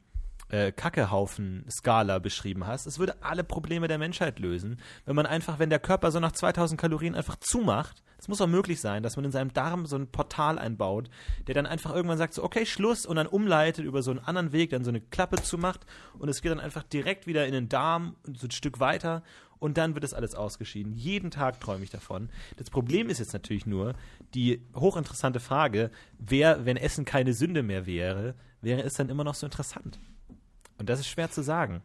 äh, 0.50 0.72
Kackehaufen-Skala 0.72 2.20
beschrieben 2.20 2.68
hast. 2.68 2.86
Es 2.86 3.00
würde 3.00 3.16
alle 3.22 3.44
Probleme 3.44 3.88
der 3.88 3.98
Menschheit 3.98 4.40
lösen, 4.40 4.78
wenn 5.06 5.16
man 5.16 5.26
einfach, 5.26 5.60
wenn 5.60 5.70
der 5.70 5.80
Körper 5.80 6.12
so 6.12 6.20
nach 6.20 6.32
2000 6.32 6.80
Kalorien 6.80 7.16
einfach 7.16 7.38
zumacht, 7.38 8.04
es 8.18 8.28
muss 8.28 8.42
auch 8.42 8.48
möglich 8.48 8.80
sein, 8.80 9.04
dass 9.04 9.18
man 9.18 9.26
in 9.26 9.32
seinem 9.32 9.54
Darm 9.54 9.86
so 9.86 9.98
ein 9.98 10.08
Portal 10.08 10.58
einbaut, 10.58 11.10
der 11.48 11.54
dann 11.54 11.66
einfach 11.66 11.94
irgendwann 11.94 12.18
sagt 12.18 12.34
so, 12.34 12.44
okay, 12.44 12.66
Schluss 12.66 13.06
und 13.06 13.18
dann 13.18 13.28
umleitet 13.28 13.86
über 13.86 14.02
so 14.02 14.12
einen 14.12 14.20
anderen 14.20 14.52
Weg, 14.52 14.70
dann 14.70 14.84
so 14.84 14.90
eine 14.90 15.02
Klappe 15.02 15.42
zumacht 15.42 15.86
und 16.18 16.30
es 16.30 16.42
geht 16.42 16.52
dann 16.52 16.60
einfach 16.60 16.84
direkt 16.84 17.28
wieder 17.28 17.46
in 17.46 17.54
den 17.54 17.70
Darm 17.70 18.16
so 18.24 18.48
ein 18.48 18.52
Stück 18.52 18.80
weiter 18.80 19.22
und 19.60 19.78
dann 19.78 19.94
wird 19.94 20.04
das 20.04 20.14
alles 20.14 20.36
ausgeschieden. 20.36 20.94
Jeden 20.94 21.32
Tag 21.32 21.60
träume 21.60 21.84
ich 21.84 21.90
davon. 21.90 22.30
Das 22.58 22.70
Problem 22.70 23.10
ist 23.10 23.20
jetzt 23.20 23.34
natürlich 23.34 23.66
nur 23.66 23.94
die 24.34 24.62
hochinteressante 24.76 25.40
Frage, 25.40 25.92
wer, 26.18 26.66
wenn 26.66 26.78
Essen 26.78 27.06
keine 27.06 27.34
Sünde 27.34 27.64
mehr 27.64 27.86
wäre, 27.86 28.36
wäre 28.62 28.82
es 28.82 28.94
dann 28.94 29.10
immer 29.10 29.24
noch 29.24 29.36
so 29.36 29.46
interessant? 29.46 30.00
Und 30.78 30.90
das 30.90 31.00
ist 31.00 31.08
schwer 31.08 31.32
zu 31.32 31.44
sagen. 31.44 31.82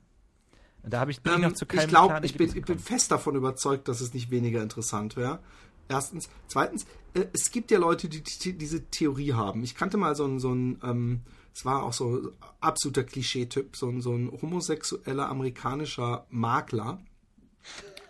Und 0.82 0.92
da 0.92 1.00
habe 1.00 1.10
ich, 1.10 1.20
bin 1.20 1.32
ähm, 1.32 1.40
ich 1.40 1.48
noch 1.48 1.54
zu 1.54 1.66
keinem 1.66 1.80
Ich 1.80 1.88
glaube, 1.88 2.20
ich, 2.22 2.36
bin, 2.36 2.56
ich 2.56 2.64
bin 2.64 2.78
fest 2.78 3.10
davon 3.10 3.36
überzeugt, 3.36 3.88
dass 3.88 4.00
es 4.00 4.14
nicht 4.14 4.30
weniger 4.30 4.62
interessant 4.62 5.16
wäre. 5.16 5.40
Erstens. 5.88 6.28
Zweitens, 6.46 6.86
äh, 7.14 7.26
es 7.32 7.50
gibt 7.50 7.70
ja 7.70 7.78
Leute, 7.78 8.08
die, 8.08 8.22
die, 8.22 8.52
diese 8.56 8.84
Theorie 8.86 9.34
haben. 9.34 9.62
Ich 9.62 9.74
kannte 9.74 9.96
mal 9.96 10.14
so 10.14 10.24
einen, 10.24 10.40
so 10.40 10.50
einen 10.50 10.80
ähm, 10.82 11.20
es 11.54 11.64
war 11.64 11.82
auch 11.82 11.92
so 11.92 12.32
absoluter 12.60 13.04
Klischeetyp, 13.04 13.76
so 13.76 13.88
ein, 13.88 14.00
so 14.00 14.14
ein 14.14 14.30
homosexueller 14.40 15.28
amerikanischer 15.28 16.26
Makler. 16.30 17.00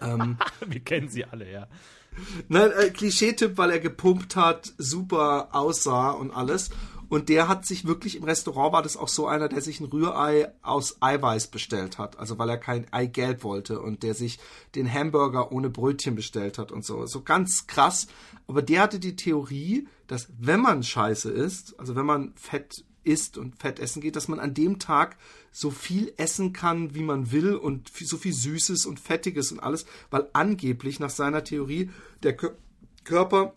Ähm, 0.00 0.38
Wir 0.66 0.80
kennen 0.80 1.08
sie 1.08 1.24
alle, 1.24 1.50
ja. 1.50 1.66
Nein, 2.48 2.70
äh, 2.72 2.90
Klischeetyp, 2.90 3.56
weil 3.56 3.70
er 3.70 3.80
gepumpt 3.80 4.36
hat, 4.36 4.72
super 4.78 5.48
aussah 5.52 6.10
und 6.10 6.30
alles. 6.30 6.70
Und 7.10 7.28
der 7.28 7.48
hat 7.48 7.66
sich 7.66 7.86
wirklich 7.86 8.16
im 8.16 8.22
Restaurant 8.22 8.72
war 8.72 8.82
das 8.82 8.96
auch 8.96 9.08
so 9.08 9.26
einer, 9.26 9.48
der 9.48 9.60
sich 9.60 9.80
ein 9.80 9.86
Rührei 9.86 10.52
aus 10.62 11.02
Eiweiß 11.02 11.48
bestellt 11.48 11.98
hat. 11.98 12.18
Also 12.20 12.38
weil 12.38 12.48
er 12.48 12.56
kein 12.56 12.90
Eigelb 12.92 13.42
wollte 13.42 13.80
und 13.80 14.04
der 14.04 14.14
sich 14.14 14.38
den 14.76 14.90
Hamburger 14.90 15.50
ohne 15.50 15.70
Brötchen 15.70 16.14
bestellt 16.14 16.56
hat 16.56 16.70
und 16.70 16.84
so. 16.84 17.04
So 17.06 17.22
ganz 17.22 17.66
krass. 17.66 18.06
Aber 18.46 18.62
der 18.62 18.82
hatte 18.82 19.00
die 19.00 19.16
Theorie, 19.16 19.88
dass 20.06 20.28
wenn 20.38 20.60
man 20.60 20.84
scheiße 20.84 21.32
isst, 21.32 21.78
also 21.80 21.96
wenn 21.96 22.06
man 22.06 22.32
Fett 22.36 22.84
isst 23.02 23.38
und 23.38 23.56
Fett 23.58 23.80
essen 23.80 24.00
geht, 24.00 24.14
dass 24.14 24.28
man 24.28 24.38
an 24.38 24.54
dem 24.54 24.78
Tag 24.78 25.16
so 25.50 25.72
viel 25.72 26.12
essen 26.16 26.52
kann, 26.52 26.94
wie 26.94 27.02
man 27.02 27.32
will 27.32 27.56
und 27.56 27.88
so 27.88 28.18
viel 28.18 28.32
Süßes 28.32 28.86
und 28.86 29.00
Fettiges 29.00 29.50
und 29.50 29.58
alles, 29.58 29.84
weil 30.10 30.28
angeblich 30.32 31.00
nach 31.00 31.10
seiner 31.10 31.42
Theorie 31.42 31.90
der 32.22 32.36
Körper 33.02 33.54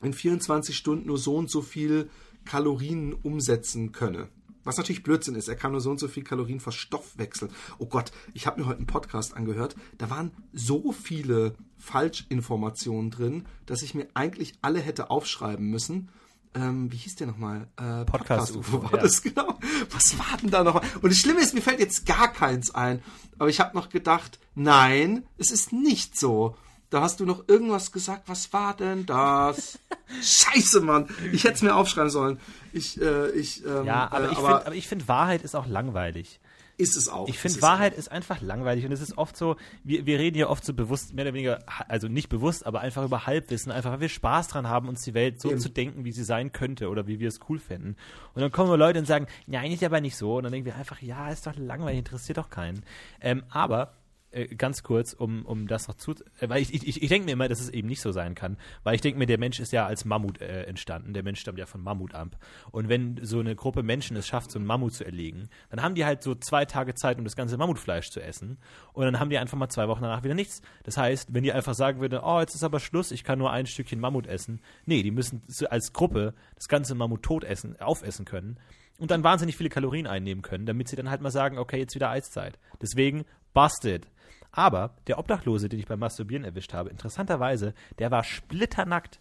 in 0.00 0.14
24 0.14 0.74
Stunden 0.74 1.08
nur 1.08 1.18
so 1.18 1.36
und 1.36 1.50
so 1.50 1.60
viel 1.60 2.08
Kalorien 2.44 3.12
umsetzen 3.12 3.92
könne. 3.92 4.28
Was 4.64 4.76
natürlich 4.76 5.02
Blödsinn 5.02 5.34
ist. 5.36 5.48
Er 5.48 5.56
kann 5.56 5.72
nur 5.72 5.80
so 5.80 5.90
und 5.90 5.98
so 5.98 6.08
viel 6.08 6.22
Kalorien 6.22 6.60
verstoffwechseln. 6.60 7.50
Oh 7.78 7.86
Gott, 7.86 8.12
ich 8.34 8.46
habe 8.46 8.60
mir 8.60 8.66
heute 8.66 8.78
einen 8.78 8.86
Podcast 8.86 9.34
angehört. 9.34 9.74
Da 9.96 10.10
waren 10.10 10.32
so 10.52 10.92
viele 10.92 11.54
Falschinformationen 11.78 13.10
drin, 13.10 13.46
dass 13.64 13.82
ich 13.82 13.94
mir 13.94 14.08
eigentlich 14.14 14.54
alle 14.60 14.80
hätte 14.80 15.10
aufschreiben 15.10 15.66
müssen. 15.70 16.10
Ähm, 16.52 16.90
wie 16.92 16.96
hieß 16.96 17.14
der 17.14 17.28
nochmal? 17.28 17.68
Äh, 17.76 18.04
Podcast, 18.04 18.54
Podcast 18.54 18.56
UFO 18.56 18.82
war 18.82 18.94
ja. 18.94 19.02
das 19.02 19.22
genau. 19.22 19.58
Was 19.90 20.18
war 20.18 20.36
denn 20.42 20.50
da 20.50 20.64
noch? 20.64 20.82
Und 21.00 21.10
das 21.10 21.18
Schlimme 21.18 21.40
ist, 21.40 21.54
mir 21.54 21.62
fällt 21.62 21.78
jetzt 21.78 22.06
gar 22.06 22.32
keins 22.32 22.74
ein. 22.74 23.02
Aber 23.38 23.48
ich 23.48 23.60
habe 23.60 23.76
noch 23.76 23.88
gedacht, 23.88 24.40
nein, 24.54 25.24
es 25.38 25.52
ist 25.52 25.72
nicht 25.72 26.18
so. 26.18 26.56
Da 26.90 27.02
hast 27.02 27.20
du 27.20 27.24
noch 27.24 27.48
irgendwas 27.48 27.92
gesagt. 27.92 28.24
Was 28.26 28.52
war 28.52 28.76
denn 28.76 29.06
das? 29.06 29.78
Scheiße, 30.22 30.80
Mann. 30.80 31.08
Ich 31.32 31.44
hätte 31.44 31.54
es 31.54 31.62
mir 31.62 31.76
aufschreiben 31.76 32.10
sollen. 32.10 32.40
Ich, 32.72 33.00
äh, 33.00 33.30
ich, 33.30 33.64
ähm, 33.64 33.86
ja, 33.86 34.10
aber, 34.10 34.28
äh, 34.28 34.32
ich 34.32 34.38
aber, 34.38 34.60
find, 34.72 34.84
find, 34.84 35.08
Wahrheit 35.08 35.42
ist 35.42 35.54
auch 35.54 35.66
langweilig. 35.66 36.40
Ist 36.78 36.96
es 36.96 37.08
auch. 37.08 37.28
Ich 37.28 37.38
finde, 37.38 37.60
Wahrheit 37.60 37.92
auch. 37.92 37.98
ist 37.98 38.10
einfach 38.10 38.40
langweilig 38.40 38.86
und 38.86 38.92
es 38.92 39.02
ist 39.02 39.18
oft 39.18 39.36
so, 39.36 39.56
wir, 39.84 40.06
wir 40.06 40.18
reden 40.18 40.38
ja 40.38 40.48
oft 40.48 40.64
so 40.64 40.72
bewusst, 40.72 41.12
mehr 41.12 41.26
oder 41.26 41.34
weniger, 41.34 41.58
also 41.88 42.08
nicht 42.08 42.30
bewusst, 42.30 42.64
aber 42.64 42.80
einfach 42.80 43.04
über 43.04 43.26
Halbwissen, 43.26 43.70
einfach 43.70 43.92
weil 43.92 44.00
wir 44.00 44.08
Spaß 44.08 44.48
dran 44.48 44.66
haben, 44.66 44.88
uns 44.88 45.02
die 45.02 45.12
Welt 45.12 45.40
so 45.40 45.50
Eben. 45.50 45.60
zu 45.60 45.68
denken, 45.68 46.04
wie 46.06 46.12
sie 46.12 46.24
sein 46.24 46.52
könnte 46.52 46.88
oder 46.88 47.06
wie 47.06 47.20
wir 47.20 47.28
es 47.28 47.38
cool 47.50 47.58
fänden. 47.58 47.96
Und 48.34 48.40
dann 48.40 48.50
kommen 48.50 48.70
wir 48.70 48.78
Leute 48.78 48.98
und 48.98 49.04
sagen, 49.04 49.26
nein, 49.46 49.70
ist 49.70 49.84
aber 49.84 50.00
nicht 50.00 50.16
so. 50.16 50.38
Und 50.38 50.44
dann 50.44 50.52
denken 50.52 50.66
wir 50.66 50.74
einfach, 50.74 51.02
ja, 51.02 51.28
ist 51.28 51.46
doch 51.46 51.54
langweilig, 51.54 51.98
interessiert 51.98 52.38
doch 52.38 52.48
keinen. 52.48 52.82
Ähm, 53.20 53.44
aber 53.50 53.92
äh, 54.30 54.46
ganz 54.54 54.82
kurz, 54.82 55.12
um, 55.12 55.44
um 55.44 55.66
das 55.66 55.88
noch 55.88 55.96
zu. 55.96 56.12
Äh, 56.38 56.48
weil 56.48 56.62
ich, 56.62 56.72
ich, 56.72 57.02
ich 57.02 57.08
denke 57.08 57.26
mir 57.26 57.32
immer, 57.32 57.48
dass 57.48 57.60
es 57.60 57.68
eben 57.68 57.88
nicht 57.88 58.00
so 58.00 58.12
sein 58.12 58.34
kann. 58.34 58.56
Weil 58.82 58.94
ich 58.94 59.00
denke 59.00 59.18
mir, 59.18 59.26
der 59.26 59.38
Mensch 59.38 59.60
ist 59.60 59.72
ja 59.72 59.86
als 59.86 60.04
Mammut 60.04 60.40
äh, 60.40 60.64
entstanden. 60.64 61.14
Der 61.14 61.22
Mensch 61.22 61.40
stammt 61.40 61.58
ja 61.58 61.66
von 61.66 61.82
Mammut 61.82 62.14
ab. 62.14 62.36
Und 62.70 62.88
wenn 62.88 63.18
so 63.22 63.40
eine 63.40 63.56
Gruppe 63.56 63.82
Menschen 63.82 64.16
es 64.16 64.26
schafft, 64.26 64.50
so 64.50 64.58
einen 64.58 64.66
Mammut 64.66 64.94
zu 64.94 65.04
erlegen, 65.04 65.48
dann 65.70 65.82
haben 65.82 65.94
die 65.94 66.04
halt 66.04 66.22
so 66.22 66.34
zwei 66.34 66.64
Tage 66.64 66.94
Zeit, 66.94 67.18
um 67.18 67.24
das 67.24 67.36
ganze 67.36 67.56
Mammutfleisch 67.56 68.10
zu 68.10 68.22
essen. 68.22 68.58
Und 68.92 69.04
dann 69.04 69.18
haben 69.18 69.30
die 69.30 69.38
einfach 69.38 69.58
mal 69.58 69.68
zwei 69.68 69.88
Wochen 69.88 70.02
danach 70.02 70.22
wieder 70.22 70.34
nichts. 70.34 70.62
Das 70.84 70.96
heißt, 70.96 71.34
wenn 71.34 71.42
die 71.42 71.52
einfach 71.52 71.74
sagen 71.74 72.00
würden, 72.00 72.20
oh, 72.22 72.40
jetzt 72.40 72.54
ist 72.54 72.64
aber 72.64 72.80
Schluss, 72.80 73.10
ich 73.10 73.24
kann 73.24 73.38
nur 73.38 73.50
ein 73.50 73.66
Stückchen 73.66 74.00
Mammut 74.00 74.26
essen. 74.26 74.60
Nee, 74.86 75.02
die 75.02 75.10
müssen 75.10 75.42
als 75.68 75.92
Gruppe 75.92 76.34
das 76.54 76.68
ganze 76.68 76.94
Mammut 76.94 77.22
tot 77.22 77.44
essen, 77.44 77.80
aufessen 77.80 78.24
können 78.24 78.58
und 79.00 79.10
dann 79.10 79.24
wahnsinnig 79.24 79.56
viele 79.56 79.70
Kalorien 79.70 80.06
einnehmen 80.06 80.42
können, 80.42 80.66
damit 80.66 80.88
sie 80.88 80.96
dann 80.96 81.10
halt 81.10 81.22
mal 81.22 81.30
sagen, 81.30 81.58
okay, 81.58 81.78
jetzt 81.78 81.94
wieder 81.94 82.10
Eiszeit. 82.10 82.58
Deswegen 82.80 83.24
busted. 83.54 84.06
Aber 84.52 84.96
der 85.06 85.18
Obdachlose, 85.18 85.68
den 85.68 85.78
ich 85.78 85.86
beim 85.86 86.00
Masturbieren 86.00 86.44
erwischt 86.44 86.72
habe, 86.74 86.90
interessanterweise, 86.90 87.74
der 87.98 88.10
war 88.10 88.24
splitternackt. 88.24 89.20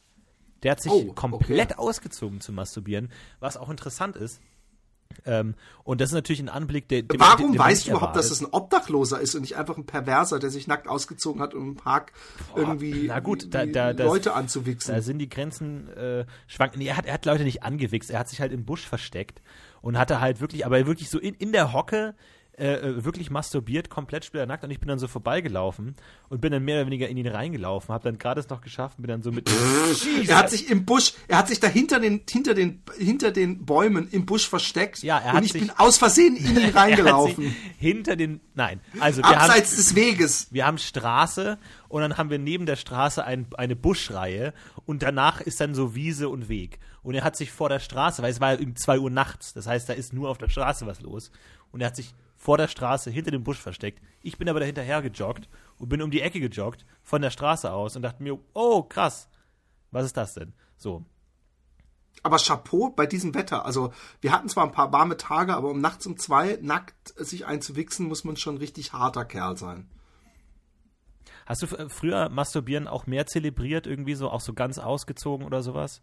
Der 0.64 0.72
hat 0.72 0.82
sich 0.82 0.92
oh, 0.92 1.14
komplett 1.14 1.72
okay. 1.72 1.80
ausgezogen 1.80 2.42
zu 2.42 2.52
masturbieren, 2.52 3.10
was 3.40 3.56
auch 3.56 3.70
interessant 3.70 4.16
ist. 4.18 4.42
Ähm, 5.26 5.56
und 5.84 6.02
das 6.02 6.10
ist 6.10 6.14
natürlich 6.14 6.40
ein 6.40 6.50
Anblick, 6.50 6.88
der. 6.88 7.02
Dem, 7.02 7.20
Warum 7.20 7.54
dem, 7.54 7.60
weißt 7.60 7.88
du 7.88 7.92
überhaupt, 7.92 8.16
dass 8.16 8.30
es 8.30 8.42
ein 8.42 8.48
Obdachloser 8.52 9.20
ist 9.20 9.36
und 9.36 9.42
nicht 9.42 9.58
einfach 9.58 9.76
ein 9.78 9.86
Perverser, 9.86 10.40
der 10.40 10.50
sich 10.50 10.68
nackt 10.68 10.88
ausgezogen 10.88 11.42
hat, 11.42 11.54
um 11.54 11.70
im 11.70 11.76
Park 11.76 12.12
Boah, 12.54 12.60
irgendwie 12.60 13.06
na 13.08 13.20
gut, 13.20 13.54
da, 13.54 13.66
da, 13.66 13.90
Leute 13.92 14.26
das, 14.30 14.36
anzuwichsen? 14.36 14.94
Da 14.94 15.02
sind 15.02 15.20
die 15.20 15.30
Grenzen 15.30 15.90
äh, 15.90 16.26
schwanken. 16.48 16.80
Nee, 16.80 16.88
er 16.88 16.98
hat, 16.98 17.06
er 17.06 17.14
hat 17.14 17.26
Leute 17.26 17.44
nicht 17.44 17.64
angewichst, 17.64 18.12
er 18.12 18.20
hat 18.20 18.30
sich 18.30 18.40
halt 18.40 18.52
im 18.52 18.66
Busch 18.66 18.88
versteckt 18.88 19.42
und 19.82 19.98
hatte 19.98 20.22
halt 20.22 20.42
wirklich, 20.42 20.66
aber 20.66 20.86
wirklich 20.86 21.10
so 21.10 21.20
in, 21.20 21.34
in 21.34 21.52
der 21.52 21.74
Hocke 21.74 22.16
äh, 22.60 22.74
äh, 22.74 23.06
wirklich 23.06 23.32
masturbiert, 23.32 23.90
komplett 23.90 24.26
splitternackt 24.26 24.66
und 24.66 24.72
ich 24.72 24.80
bin 24.80 24.90
dann 24.90 25.00
so 25.00 25.08
vorbeigelaufen 25.08 25.96
und 26.28 26.42
bin 26.42 26.52
dann 26.52 26.64
mehr 26.64 26.76
oder 26.76 26.88
weniger 26.88 27.08
in 27.08 27.16
ihn 27.16 27.28
reingelaufen, 27.28 27.94
habe 27.94 28.04
dann 28.04 28.18
gerade 28.18 28.42
es 28.42 28.50
noch 28.50 28.60
geschafft 28.60 28.98
und 28.98 29.04
bin 29.04 29.10
dann 29.10 29.24
so 29.24 29.32
mit 29.32 29.50
Er 30.28 30.38
hat 30.38 30.50
sich 30.50 30.70
im 30.70 30.86
Busch, 30.86 31.14
er 31.30 31.38
hat 31.38 31.48
sich 31.48 31.62
da 31.62 31.68
hinter 31.68 32.00
den 32.00 32.22
hinter 32.30 32.54
den 32.54 32.82
hinter 32.98 33.32
den 33.32 33.66
Bäumen 33.66 34.10
im 34.12 34.26
Busch 34.26 34.50
versteckt 34.50 35.02
ja, 35.04 35.18
er 35.20 35.28
hat 35.28 35.36
und 35.36 35.46
ich 35.46 35.54
sich, 35.54 35.62
bin 35.62 35.72
aus 35.78 35.98
Versehen 35.98 36.36
in 36.36 36.58
ihn 36.58 36.70
reingelaufen. 36.70 37.56
hinter 37.78 38.18
den 38.18 38.42
nein, 38.56 38.82
also 39.00 39.22
wir 39.22 39.28
abseits 39.28 39.72
haben, 39.72 39.78
des 39.78 39.96
Weges. 39.96 40.48
Wir 40.52 40.66
haben 40.66 40.78
Straße 40.78 41.58
und 41.88 42.02
dann 42.02 42.18
haben 42.18 42.30
wir 42.30 42.40
neben 42.40 42.66
der 42.66 42.76
Straße 42.76 43.24
ein, 43.24 43.48
eine 43.58 43.76
Buschreihe 43.76 44.54
und 44.86 45.02
danach 45.02 45.40
ist 45.40 45.62
dann 45.62 45.74
so 45.76 45.96
Wiese 45.96 46.30
und 46.30 46.50
Weg. 46.50 46.80
Und 47.04 47.16
er 47.16 47.24
hat 47.24 47.38
sich 47.38 47.52
vor 47.52 47.70
der 47.70 47.80
Straße, 47.80 48.22
weil 48.22 48.32
es 48.32 48.42
war 48.42 48.60
um 48.60 48.76
zwei 48.76 49.00
Uhr 49.00 49.10
nachts, 49.10 49.54
das 49.54 49.68
heißt, 49.68 49.88
da 49.88 49.94
ist 49.94 50.14
nur 50.14 50.30
auf 50.30 50.38
der 50.38 50.50
Straße 50.50 50.86
was 50.86 51.02
los. 51.02 51.32
Und 51.72 51.82
er 51.82 51.88
hat 51.88 51.96
sich 51.96 52.14
vor 52.40 52.58
der 52.58 52.70
Straße 52.70 53.12
hinter 53.12 53.32
dem 53.32 53.44
Busch 53.44 53.60
versteckt. 53.60 54.02
Ich 54.22 54.38
bin 54.38 54.50
aber 54.50 54.62
dahinterher 54.62 55.02
gejoggt 55.02 55.50
und 55.78 55.90
bin 55.90 56.02
um 56.02 56.10
die 56.10 56.22
Ecke 56.22 56.40
gejoggt 56.40 56.86
von 57.04 57.22
der 57.22 57.30
Straße 57.30 57.72
aus 57.72 57.96
und 57.96 58.02
dachte 58.02 58.24
mir, 58.24 58.40
oh 58.54 58.82
krass, 58.82 59.30
was 59.92 60.06
ist 60.06 60.18
das 60.18 60.34
denn? 60.34 60.54
So. 60.78 61.06
Aber 62.24 62.38
Chapeau 62.38 62.90
bei 62.90 63.06
diesem 63.06 63.36
Wetter. 63.36 63.66
Also 63.66 63.94
wir 64.22 64.32
hatten 64.32 64.50
zwar 64.50 64.66
ein 64.66 64.72
paar 64.72 64.92
warme 64.94 65.18
Tage, 65.18 65.54
aber 65.54 65.70
um 65.70 65.82
nachts 65.82 66.08
um 66.08 66.18
zwei 66.18 66.58
nackt 66.62 67.14
sich 67.18 67.46
einzuwichsen, 67.46 68.08
muss 68.08 68.24
man 68.24 68.38
schon 68.38 68.58
richtig 68.58 68.94
harter 68.94 69.26
Kerl 69.26 69.58
sein. 69.58 69.90
Hast 71.46 71.62
du 71.64 71.90
früher 71.90 72.30
Masturbieren 72.30 72.88
auch 72.88 73.06
mehr 73.06 73.26
zelebriert, 73.26 73.86
irgendwie 73.86 74.16
so, 74.16 74.30
auch 74.30 74.42
so 74.42 74.54
ganz 74.54 74.78
ausgezogen 74.78 75.46
oder 75.46 75.62
sowas? 75.62 76.02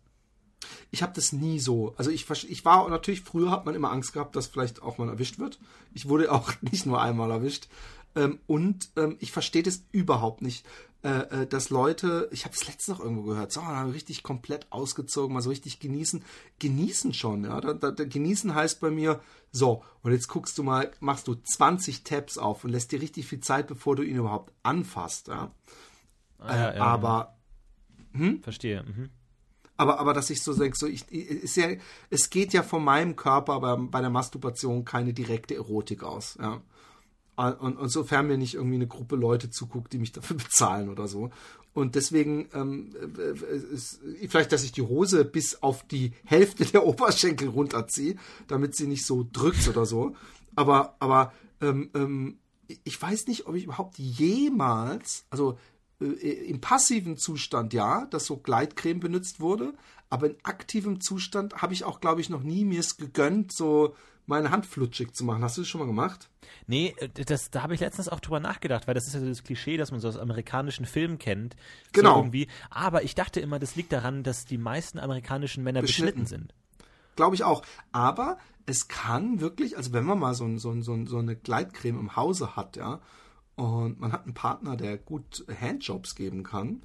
Ich 0.91 1.03
habe 1.03 1.13
das 1.15 1.33
nie 1.33 1.61
so. 1.61 1.95
Also 1.97 2.11
ich, 2.11 2.29
ich 2.31 2.65
war 2.65 2.89
natürlich, 2.89 3.23
früher 3.23 3.51
hat 3.51 3.67
man 3.67 3.75
immer 3.75 3.93
Angst 3.93 4.13
gehabt, 4.13 4.37
dass 4.37 4.47
vielleicht 4.47 4.83
auch 4.83 4.99
mal 4.99 5.09
erwischt 5.09 5.39
wird. 5.39 5.59
Ich 5.93 6.09
wurde 6.09 6.33
auch 6.33 6.53
nicht 6.61 6.87
nur 6.87 7.01
einmal 7.01 7.31
erwischt. 7.31 7.69
Ähm, 8.15 8.39
und 8.47 8.89
ähm, 8.97 9.17
ich 9.21 9.31
verstehe 9.31 9.63
das 9.63 9.85
überhaupt 9.93 10.41
nicht, 10.41 10.65
äh, 11.03 11.43
äh, 11.43 11.47
dass 11.47 11.71
Leute, 11.71 12.29
ich 12.33 12.47
habe 12.47 12.55
es 12.55 12.67
letztens 12.67 12.99
noch 12.99 13.05
irgendwo 13.05 13.23
gehört, 13.23 13.53
so, 13.53 13.61
richtig 13.61 14.23
komplett 14.23 14.67
ausgezogen, 14.71 15.35
mal 15.35 15.43
so 15.43 15.51
richtig 15.51 15.79
genießen. 15.79 16.25
Genießen 16.59 17.13
schon, 17.13 17.45
ja. 17.45 17.61
Da, 17.61 17.75
da, 17.75 17.91
da, 17.91 18.05
genießen 18.05 18.55
heißt 18.55 18.81
bei 18.81 18.91
mir, 18.91 19.21
so, 19.53 19.85
und 20.03 20.13
jetzt 20.13 20.29
guckst 20.29 20.57
du 20.57 20.63
mal, 20.63 20.91
machst 21.01 21.29
du 21.29 21.35
20 21.35 22.05
Tabs 22.05 22.39
auf 22.39 22.65
und 22.65 22.71
lässt 22.71 22.91
dir 22.91 23.03
richtig 23.03 23.27
viel 23.27 23.41
Zeit, 23.41 23.67
bevor 23.67 23.97
du 23.97 24.03
ihn 24.03 24.17
überhaupt 24.17 24.53
anfasst, 24.63 25.29
ja. 25.29 25.53
Ah, 26.39 26.57
ja, 26.57 26.75
ja 26.75 26.83
aber. 26.83 27.37
Hm? 28.13 28.43
Verstehe. 28.43 28.83
Mhm. 28.83 29.11
Aber, 29.77 29.99
aber 29.99 30.15
dass 30.15 30.31
ich 30.31 30.43
so 30.43 30.55
denke, 30.55 30.77
so 30.77 30.87
ich, 30.87 31.11
ist 31.11 31.57
ja, 31.57 31.69
es 32.11 32.31
geht 32.31 32.53
ja 32.53 32.63
von 32.63 32.83
meinem 32.83 33.15
Körper 33.15 33.55
aber 33.55 33.77
bei 33.77 34.01
der 34.01 34.11
Masturbation 34.11 34.85
keine 34.85 35.13
direkte 35.13 35.55
Erotik 35.55 36.03
aus. 36.03 36.39
Ja. 36.41 36.63
Und, 37.37 37.77
und 37.77 37.89
sofern 37.91 38.29
mir 38.29 38.39
nicht 38.39 38.55
irgendwie 38.55 38.77
eine 38.77 38.87
Gruppe 38.87 39.15
Leute 39.17 39.51
zuguckt, 39.51 39.93
die 39.93 39.99
mich 39.99 40.13
dafür 40.13 40.37
bezahlen 40.39 40.89
oder 40.89 41.07
so. 41.07 41.31
Und 41.75 41.95
deswegen, 41.95 42.49
ähm, 42.55 42.95
ist, 43.71 44.01
vielleicht, 44.29 44.51
dass 44.51 44.65
ich 44.65 44.73
die 44.73 44.83
Hose 44.83 45.27
bis 45.27 45.63
auf 45.63 45.87
die 45.87 46.13
Hälfte 46.25 46.65
der 46.65 46.87
Oberschenkel 46.87 47.49
runterziehe, 47.49 48.17
damit 48.49 48.75
sie 48.75 48.87
nicht 48.87 49.05
so 49.05 49.27
drückt 49.31 49.69
oder 49.69 49.85
so. 49.85 50.17
Aber, 50.55 50.97
aber 51.01 51.35
ähm, 51.61 51.91
ähm, 51.95 52.39
ich 52.85 53.01
weiß 53.01 53.27
nicht, 53.27 53.47
ob 53.47 53.55
ich 53.55 53.65
überhaupt 53.65 53.99
jemals, 53.99 55.27
also 55.29 55.53
äh, 55.53 55.57
im 55.99 56.61
passiven 56.61 57.17
Zustand 57.17 57.73
ja, 57.73 58.07
dass 58.07 58.27
so 58.27 58.37
Gleitcreme 58.37 59.01
benutzt 59.01 59.41
wurde, 59.41 59.73
aber 60.11 60.27
in 60.27 60.37
aktivem 60.43 61.01
Zustand 61.01 61.63
habe 61.63 61.73
ich 61.73 61.85
auch, 61.85 62.01
glaube 62.01 62.21
ich, 62.21 62.31
noch 62.31 62.43
nie 62.43 62.65
mir 62.65 62.81
es 62.81 62.97
gegönnt, 62.97 63.53
so 63.53 63.95
meine 64.27 64.51
Hand 64.51 64.67
flutschig 64.67 65.15
zu 65.15 65.25
machen. 65.25 65.43
Hast 65.43 65.57
du 65.57 65.63
das 65.63 65.69
schon 65.69 65.81
mal 65.81 65.87
gemacht? 65.87 66.29
Nee, 66.67 66.95
äh, 66.99 67.09
das, 67.09 67.51
da 67.51 67.63
habe 67.63 67.75
ich 67.75 67.81
letztens 67.81 68.09
auch 68.09 68.21
drüber 68.21 68.41
nachgedacht, 68.41 68.87
weil 68.87 68.95
das 68.95 69.07
ist 69.07 69.15
ja 69.15 69.21
so 69.21 69.27
das 69.27 69.45
Klischee, 69.45 69.77
das 69.77 69.91
man 69.91 70.01
so 70.01 70.09
aus 70.09 70.17
amerikanischen 70.17 70.85
Filmen 70.85 71.19
kennt. 71.19 71.57
Genau. 71.93 72.15
So 72.15 72.21
irgendwie. 72.21 72.49
Aber 72.71 73.05
ich 73.05 73.15
dachte 73.15 73.41
immer, 73.41 73.59
das 73.59 73.77
liegt 73.77 73.93
daran, 73.93 74.23
dass 74.23 74.45
die 74.45 74.59
meisten 74.59 74.99
amerikanischen 74.99 75.63
Männer 75.63 75.81
beschnitten, 75.81 76.23
beschnitten 76.23 76.27
sind. 76.27 76.55
Glaube 77.15 77.37
ich 77.37 77.45
auch. 77.45 77.63
Aber 77.93 78.37
es 78.67 78.89
kann 78.89 79.41
wirklich, 79.41 79.77
also 79.77 79.93
wenn 79.93 80.05
man 80.05 80.19
mal 80.19 80.35
so, 80.35 80.59
so, 80.59 80.81
so, 80.83 81.07
so 81.07 81.19
eine 81.19 81.37
Gleitcreme 81.37 81.99
im 81.99 82.17
Hause 82.17 82.57
hat, 82.57 82.77
ja, 82.77 83.01
und 83.57 83.99
man 83.99 84.13
hat 84.13 84.25
einen 84.25 84.35
Partner, 84.35 84.77
der 84.77 84.97
gut 84.99 85.45
Handjobs 85.61 86.15
geben 86.15 86.43
kann, 86.43 86.83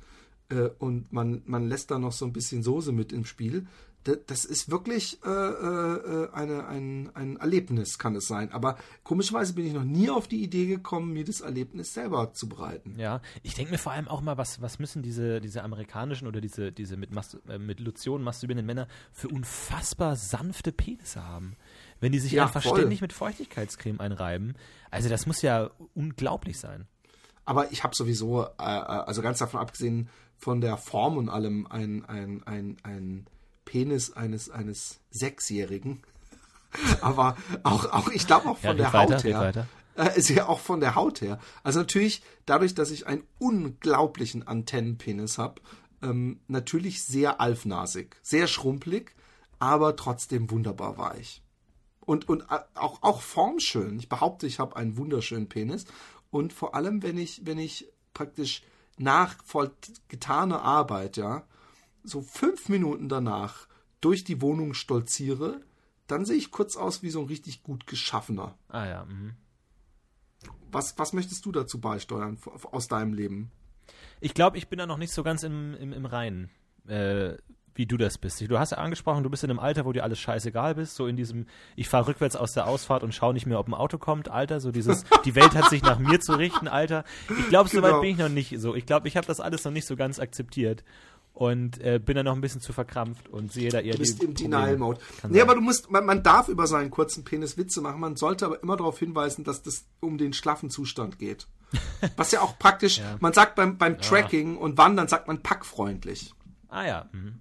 äh, 0.49 0.69
und 0.79 1.11
man, 1.13 1.41
man 1.45 1.67
lässt 1.67 1.91
da 1.91 1.99
noch 1.99 2.11
so 2.11 2.25
ein 2.25 2.33
bisschen 2.33 2.63
Soße 2.63 2.91
mit 2.91 3.11
im 3.11 3.25
Spiel, 3.25 3.67
das 4.03 4.45
ist 4.45 4.71
wirklich 4.71 5.19
äh, 5.23 5.29
äh, 5.29 6.31
eine, 6.33 6.65
ein, 6.67 7.11
ein 7.13 7.37
Erlebnis, 7.37 7.99
kann 7.99 8.15
es 8.15 8.27
sein. 8.27 8.51
Aber 8.51 8.77
komischerweise 9.03 9.53
bin 9.53 9.67
ich 9.67 9.73
noch 9.73 9.83
nie 9.83 10.09
auf 10.09 10.27
die 10.27 10.41
Idee 10.41 10.65
gekommen, 10.65 11.13
mir 11.13 11.23
das 11.23 11.41
Erlebnis 11.41 11.93
selber 11.93 12.33
zu 12.33 12.49
bereiten. 12.49 12.95
Ja, 12.97 13.21
ich 13.43 13.53
denke 13.53 13.71
mir 13.71 13.77
vor 13.77 13.91
allem 13.91 14.07
auch 14.07 14.21
mal, 14.21 14.37
was, 14.37 14.59
was 14.59 14.79
müssen 14.79 15.03
diese, 15.03 15.39
diese 15.39 15.63
amerikanischen 15.63 16.27
oder 16.27 16.41
diese, 16.41 16.71
diese 16.71 16.97
mit, 16.97 17.11
Mas 17.11 17.37
äh, 17.47 17.59
mit 17.59 17.79
Lotion 17.79 18.23
masturbierenden 18.23 18.65
Männer 18.65 18.87
für 19.11 19.27
unfassbar 19.27 20.15
sanfte 20.15 20.71
Penisse 20.71 21.23
haben. 21.23 21.55
Wenn 22.01 22.11
die 22.11 22.19
sich 22.19 22.33
ja, 22.33 22.43
einfach 22.43 22.61
voll. 22.63 22.79
ständig 22.79 22.99
mit 22.99 23.13
Feuchtigkeitscreme 23.13 24.01
einreiben. 24.01 24.55
Also 24.89 25.07
das 25.07 25.25
muss 25.25 25.41
ja 25.41 25.69
unglaublich 25.93 26.59
sein. 26.59 26.87
Aber 27.45 27.71
ich 27.71 27.83
habe 27.83 27.95
sowieso, 27.95 28.43
äh, 28.43 28.47
äh, 28.57 28.65
also 28.65 29.21
ganz 29.21 29.39
davon 29.39 29.59
abgesehen 29.59 30.09
von 30.37 30.61
der 30.61 30.77
Form 30.77 31.17
und 31.17 31.29
allem, 31.29 31.67
ein, 31.67 32.03
ein, 32.05 32.43
ein, 32.43 32.77
ein 32.83 33.27
Penis 33.65 34.11
eines, 34.11 34.49
eines 34.49 34.99
Sechsjährigen. 35.11 36.01
Aber 37.01 37.37
auch, 37.63 37.85
auch 37.91 38.09
ich 38.09 38.27
glaube 38.27 38.49
auch 38.49 38.57
von 38.57 38.77
ja, 38.77 38.89
der 38.89 38.93
Haut 38.93 39.23
her. 39.23 39.67
Äh, 39.95 40.17
ist 40.17 40.29
ja 40.29 40.47
auch 40.47 40.59
von 40.59 40.79
der 40.79 40.95
Haut 40.95 41.21
her. 41.21 41.39
Also 41.63 41.79
natürlich, 41.79 42.23
dadurch, 42.45 42.73
dass 42.73 42.91
ich 42.91 43.07
einen 43.07 43.23
unglaublichen 43.39 44.47
Antennenpenis 44.47 45.37
habe, 45.37 45.61
ähm, 46.01 46.39
natürlich 46.47 47.03
sehr 47.03 47.39
alfnasig, 47.41 48.15
sehr 48.23 48.47
schrumpelig, 48.47 49.13
aber 49.59 49.95
trotzdem 49.95 50.49
wunderbar 50.49 50.97
weich. 50.97 51.43
Und, 52.01 52.27
und 52.27 52.41
äh, 52.49 52.59
auch, 52.75 53.01
auch 53.03 53.21
formschön. 53.21 53.99
Ich 53.99 54.09
behaupte, 54.09 54.47
ich 54.47 54.59
habe 54.59 54.75
einen 54.75 54.97
wunderschönen 54.97 55.49
Penis. 55.49 55.85
Und 56.29 56.53
vor 56.53 56.75
allem, 56.75 57.03
wenn 57.03 57.17
ich, 57.17 57.45
wenn 57.45 57.57
ich 57.57 57.87
praktisch 58.13 58.63
nach 58.97 59.35
voll 59.43 59.71
getaner 60.07 60.61
Arbeit, 60.61 61.17
ja, 61.17 61.43
so 62.03 62.21
fünf 62.21 62.69
Minuten 62.69 63.09
danach 63.09 63.67
durch 63.99 64.23
die 64.23 64.41
Wohnung 64.41 64.73
stolziere, 64.73 65.61
dann 66.07 66.25
sehe 66.25 66.35
ich 66.35 66.51
kurz 66.51 66.75
aus 66.75 67.03
wie 67.03 67.09
so 67.09 67.21
ein 67.21 67.27
richtig 67.27 67.63
gut 67.63 67.87
geschaffener. 67.87 68.57
Ah 68.67 68.85
ja. 68.85 69.05
Mhm. 69.05 69.35
Was, 70.71 70.97
was 70.97 71.13
möchtest 71.13 71.45
du 71.45 71.51
dazu 71.51 71.79
beisteuern 71.79 72.37
aus 72.71 72.87
deinem 72.87 73.13
Leben? 73.13 73.51
Ich 74.19 74.33
glaube, 74.33 74.57
ich 74.57 74.67
bin 74.67 74.79
da 74.79 74.85
noch 74.85 74.97
nicht 74.97 75.13
so 75.13 75.23
ganz 75.23 75.43
im, 75.43 75.75
im, 75.75 75.93
im 75.93 76.05
Reinen, 76.05 76.49
äh, 76.87 77.37
wie 77.75 77.85
du 77.85 77.97
das 77.97 78.17
bist. 78.17 78.41
Du 78.41 78.59
hast 78.59 78.71
ja 78.71 78.77
angesprochen, 78.77 79.23
du 79.23 79.29
bist 79.29 79.43
in 79.43 79.49
einem 79.49 79.59
Alter, 79.59 79.85
wo 79.85 79.91
dir 79.93 80.03
alles 80.03 80.19
scheißegal 80.19 80.75
bist, 80.75 80.95
so 80.95 81.07
in 81.07 81.15
diesem, 81.15 81.45
ich 81.75 81.87
fahre 81.87 82.07
rückwärts 82.07 82.35
aus 82.35 82.53
der 82.53 82.67
Ausfahrt 82.67 83.03
und 83.03 83.13
schaue 83.13 83.33
nicht 83.33 83.45
mehr, 83.45 83.59
ob 83.59 83.67
ein 83.67 83.73
Auto 83.73 83.97
kommt, 83.97 84.29
Alter, 84.29 84.59
so 84.59 84.71
dieses, 84.71 85.03
die 85.25 85.35
Welt 85.35 85.55
hat 85.55 85.69
sich 85.69 85.81
nach 85.81 85.99
mir 85.99 86.19
zu 86.19 86.33
richten, 86.33 86.67
Alter. 86.67 87.03
Ich 87.29 87.49
glaube, 87.49 87.69
genau. 87.69 87.87
soweit 87.87 88.01
bin 88.01 88.11
ich 88.11 88.17
noch 88.17 88.29
nicht 88.29 88.59
so. 88.59 88.75
Ich 88.75 88.85
glaube, 88.85 89.07
ich 89.07 89.17
habe 89.17 89.27
das 89.27 89.39
alles 89.39 89.63
noch 89.63 89.71
nicht 89.71 89.87
so 89.87 89.95
ganz 89.95 90.19
akzeptiert 90.19 90.83
und 91.33 91.81
äh, 91.81 91.99
bin 91.99 92.15
dann 92.15 92.25
noch 92.25 92.35
ein 92.35 92.41
bisschen 92.41 92.61
zu 92.61 92.73
verkrampft 92.73 93.29
und 93.29 93.51
sehe 93.51 93.69
da 93.69 93.79
eher 93.79 93.93
du 93.93 93.99
bist 93.99 94.21
im 94.21 94.33
Denial 94.33 94.77
Mode. 94.77 94.99
Nee, 95.27 95.39
sein. 95.39 95.41
aber 95.41 95.55
du 95.55 95.61
musst, 95.61 95.89
man, 95.89 96.05
man, 96.05 96.23
darf 96.23 96.49
über 96.49 96.67
seinen 96.67 96.91
kurzen 96.91 97.23
Penis 97.23 97.57
Witze 97.57 97.81
machen, 97.81 97.99
man 97.99 98.15
sollte 98.15 98.45
aber 98.45 98.61
immer 98.61 98.75
darauf 98.75 98.99
hinweisen, 98.99 99.43
dass 99.43 99.63
das 99.63 99.85
um 100.01 100.17
den 100.17 100.33
schlaffen 100.33 100.69
Zustand 100.69 101.19
geht. 101.19 101.47
Was 102.17 102.31
ja 102.31 102.41
auch 102.41 102.59
praktisch, 102.59 102.97
ja. 102.97 103.15
man 103.21 103.33
sagt 103.33 103.55
beim, 103.55 103.77
beim 103.77 103.97
Tracking 103.97 104.57
und 104.57 104.77
Wandern 104.77 105.07
sagt 105.07 105.27
man 105.27 105.41
packfreundlich. 105.41 106.33
Ah 106.67 106.85
ja. 106.85 107.09
Mhm. 107.11 107.39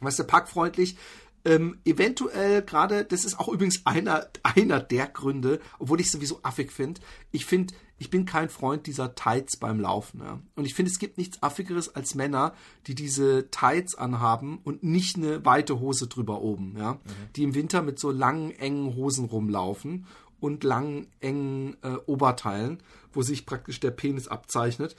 Weißt 0.00 0.18
du, 0.18 0.24
packfreundlich, 0.24 0.96
ähm, 1.44 1.78
eventuell 1.84 2.62
gerade, 2.62 3.04
das 3.04 3.24
ist 3.24 3.38
auch 3.38 3.48
übrigens 3.48 3.86
einer, 3.86 4.28
einer 4.42 4.80
der 4.80 5.06
Gründe, 5.06 5.60
obwohl 5.78 6.00
ich 6.00 6.10
sowieso 6.10 6.40
affig 6.42 6.72
finde. 6.72 7.00
Ich 7.30 7.46
finde, 7.46 7.74
ich 7.98 8.10
bin 8.10 8.26
kein 8.26 8.48
Freund 8.48 8.86
dieser 8.86 9.14
Tights 9.14 9.56
beim 9.56 9.80
Laufen. 9.80 10.20
Ja. 10.20 10.40
Und 10.56 10.64
ich 10.64 10.74
finde, 10.74 10.90
es 10.90 10.98
gibt 10.98 11.18
nichts 11.18 11.42
Affigeres 11.42 11.94
als 11.94 12.14
Männer, 12.14 12.54
die 12.86 12.94
diese 12.94 13.50
Tights 13.50 13.94
anhaben 13.94 14.58
und 14.62 14.82
nicht 14.82 15.16
eine 15.16 15.44
weite 15.44 15.80
Hose 15.80 16.06
drüber 16.06 16.42
oben. 16.42 16.76
Ja. 16.76 16.94
Mhm. 16.94 16.98
Die 17.36 17.42
im 17.44 17.54
Winter 17.54 17.82
mit 17.82 17.98
so 17.98 18.10
langen, 18.10 18.50
engen 18.52 18.94
Hosen 18.94 19.24
rumlaufen 19.24 20.06
und 20.40 20.64
langen, 20.64 21.08
engen 21.20 21.76
äh, 21.82 21.96
Oberteilen, 22.06 22.82
wo 23.12 23.22
sich 23.22 23.46
praktisch 23.46 23.80
der 23.80 23.90
Penis 23.90 24.28
abzeichnet. 24.28 24.96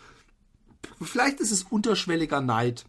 Vielleicht 1.02 1.40
ist 1.40 1.52
es 1.52 1.64
unterschwelliger 1.64 2.42
Neid. 2.42 2.86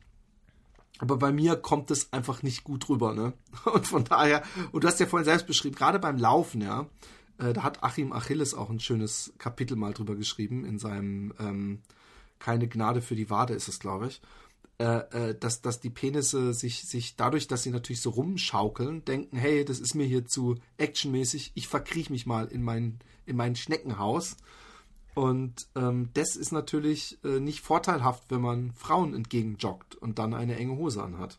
Aber 1.00 1.16
bei 1.16 1.32
mir 1.32 1.56
kommt 1.56 1.90
es 1.90 2.12
einfach 2.12 2.42
nicht 2.42 2.62
gut 2.62 2.88
rüber, 2.90 3.14
ne? 3.14 3.32
Und 3.64 3.86
von 3.86 4.04
daher, 4.04 4.42
und 4.70 4.84
du 4.84 4.88
hast 4.88 5.00
ja 5.00 5.06
vorhin 5.06 5.24
selbst 5.24 5.46
beschrieben, 5.46 5.74
gerade 5.74 5.98
beim 5.98 6.18
Laufen, 6.18 6.60
ja, 6.60 6.86
äh, 7.38 7.54
da 7.54 7.62
hat 7.62 7.82
Achim 7.82 8.12
Achilles 8.12 8.52
auch 8.52 8.68
ein 8.68 8.80
schönes 8.80 9.32
Kapitel 9.38 9.76
mal 9.76 9.94
drüber 9.94 10.14
geschrieben, 10.14 10.66
in 10.66 10.78
seinem 10.78 11.32
ähm, 11.40 11.80
Keine 12.38 12.68
Gnade 12.68 13.00
für 13.00 13.16
die 13.16 13.30
Wade 13.30 13.54
ist 13.54 13.68
es, 13.68 13.80
glaube 13.80 14.08
ich. 14.08 14.20
Äh, 14.78 15.30
äh, 15.30 15.38
dass, 15.38 15.62
dass 15.62 15.80
die 15.80 15.90
Penisse 15.90 16.52
sich, 16.52 16.82
sich 16.82 17.16
dadurch, 17.16 17.48
dass 17.48 17.62
sie 17.62 17.70
natürlich 17.70 18.02
so 18.02 18.10
rumschaukeln, 18.10 19.04
denken, 19.04 19.36
hey, 19.36 19.64
das 19.64 19.80
ist 19.80 19.94
mir 19.94 20.06
hier 20.06 20.26
zu 20.26 20.56
actionmäßig, 20.76 21.52
ich 21.54 21.66
verkriech 21.66 22.10
mich 22.10 22.26
mal 22.26 22.46
in 22.46 22.62
mein, 22.62 22.98
in 23.24 23.36
mein 23.36 23.56
Schneckenhaus. 23.56 24.36
Und 25.20 25.68
ähm, 25.76 26.08
das 26.14 26.34
ist 26.34 26.50
natürlich 26.50 27.18
äh, 27.24 27.40
nicht 27.40 27.60
vorteilhaft, 27.60 28.24
wenn 28.30 28.40
man 28.40 28.72
Frauen 28.72 29.12
entgegenjoggt 29.12 29.94
und 29.94 30.18
dann 30.18 30.32
eine 30.32 30.56
enge 30.56 30.78
Hose 30.78 31.02
anhat. 31.02 31.38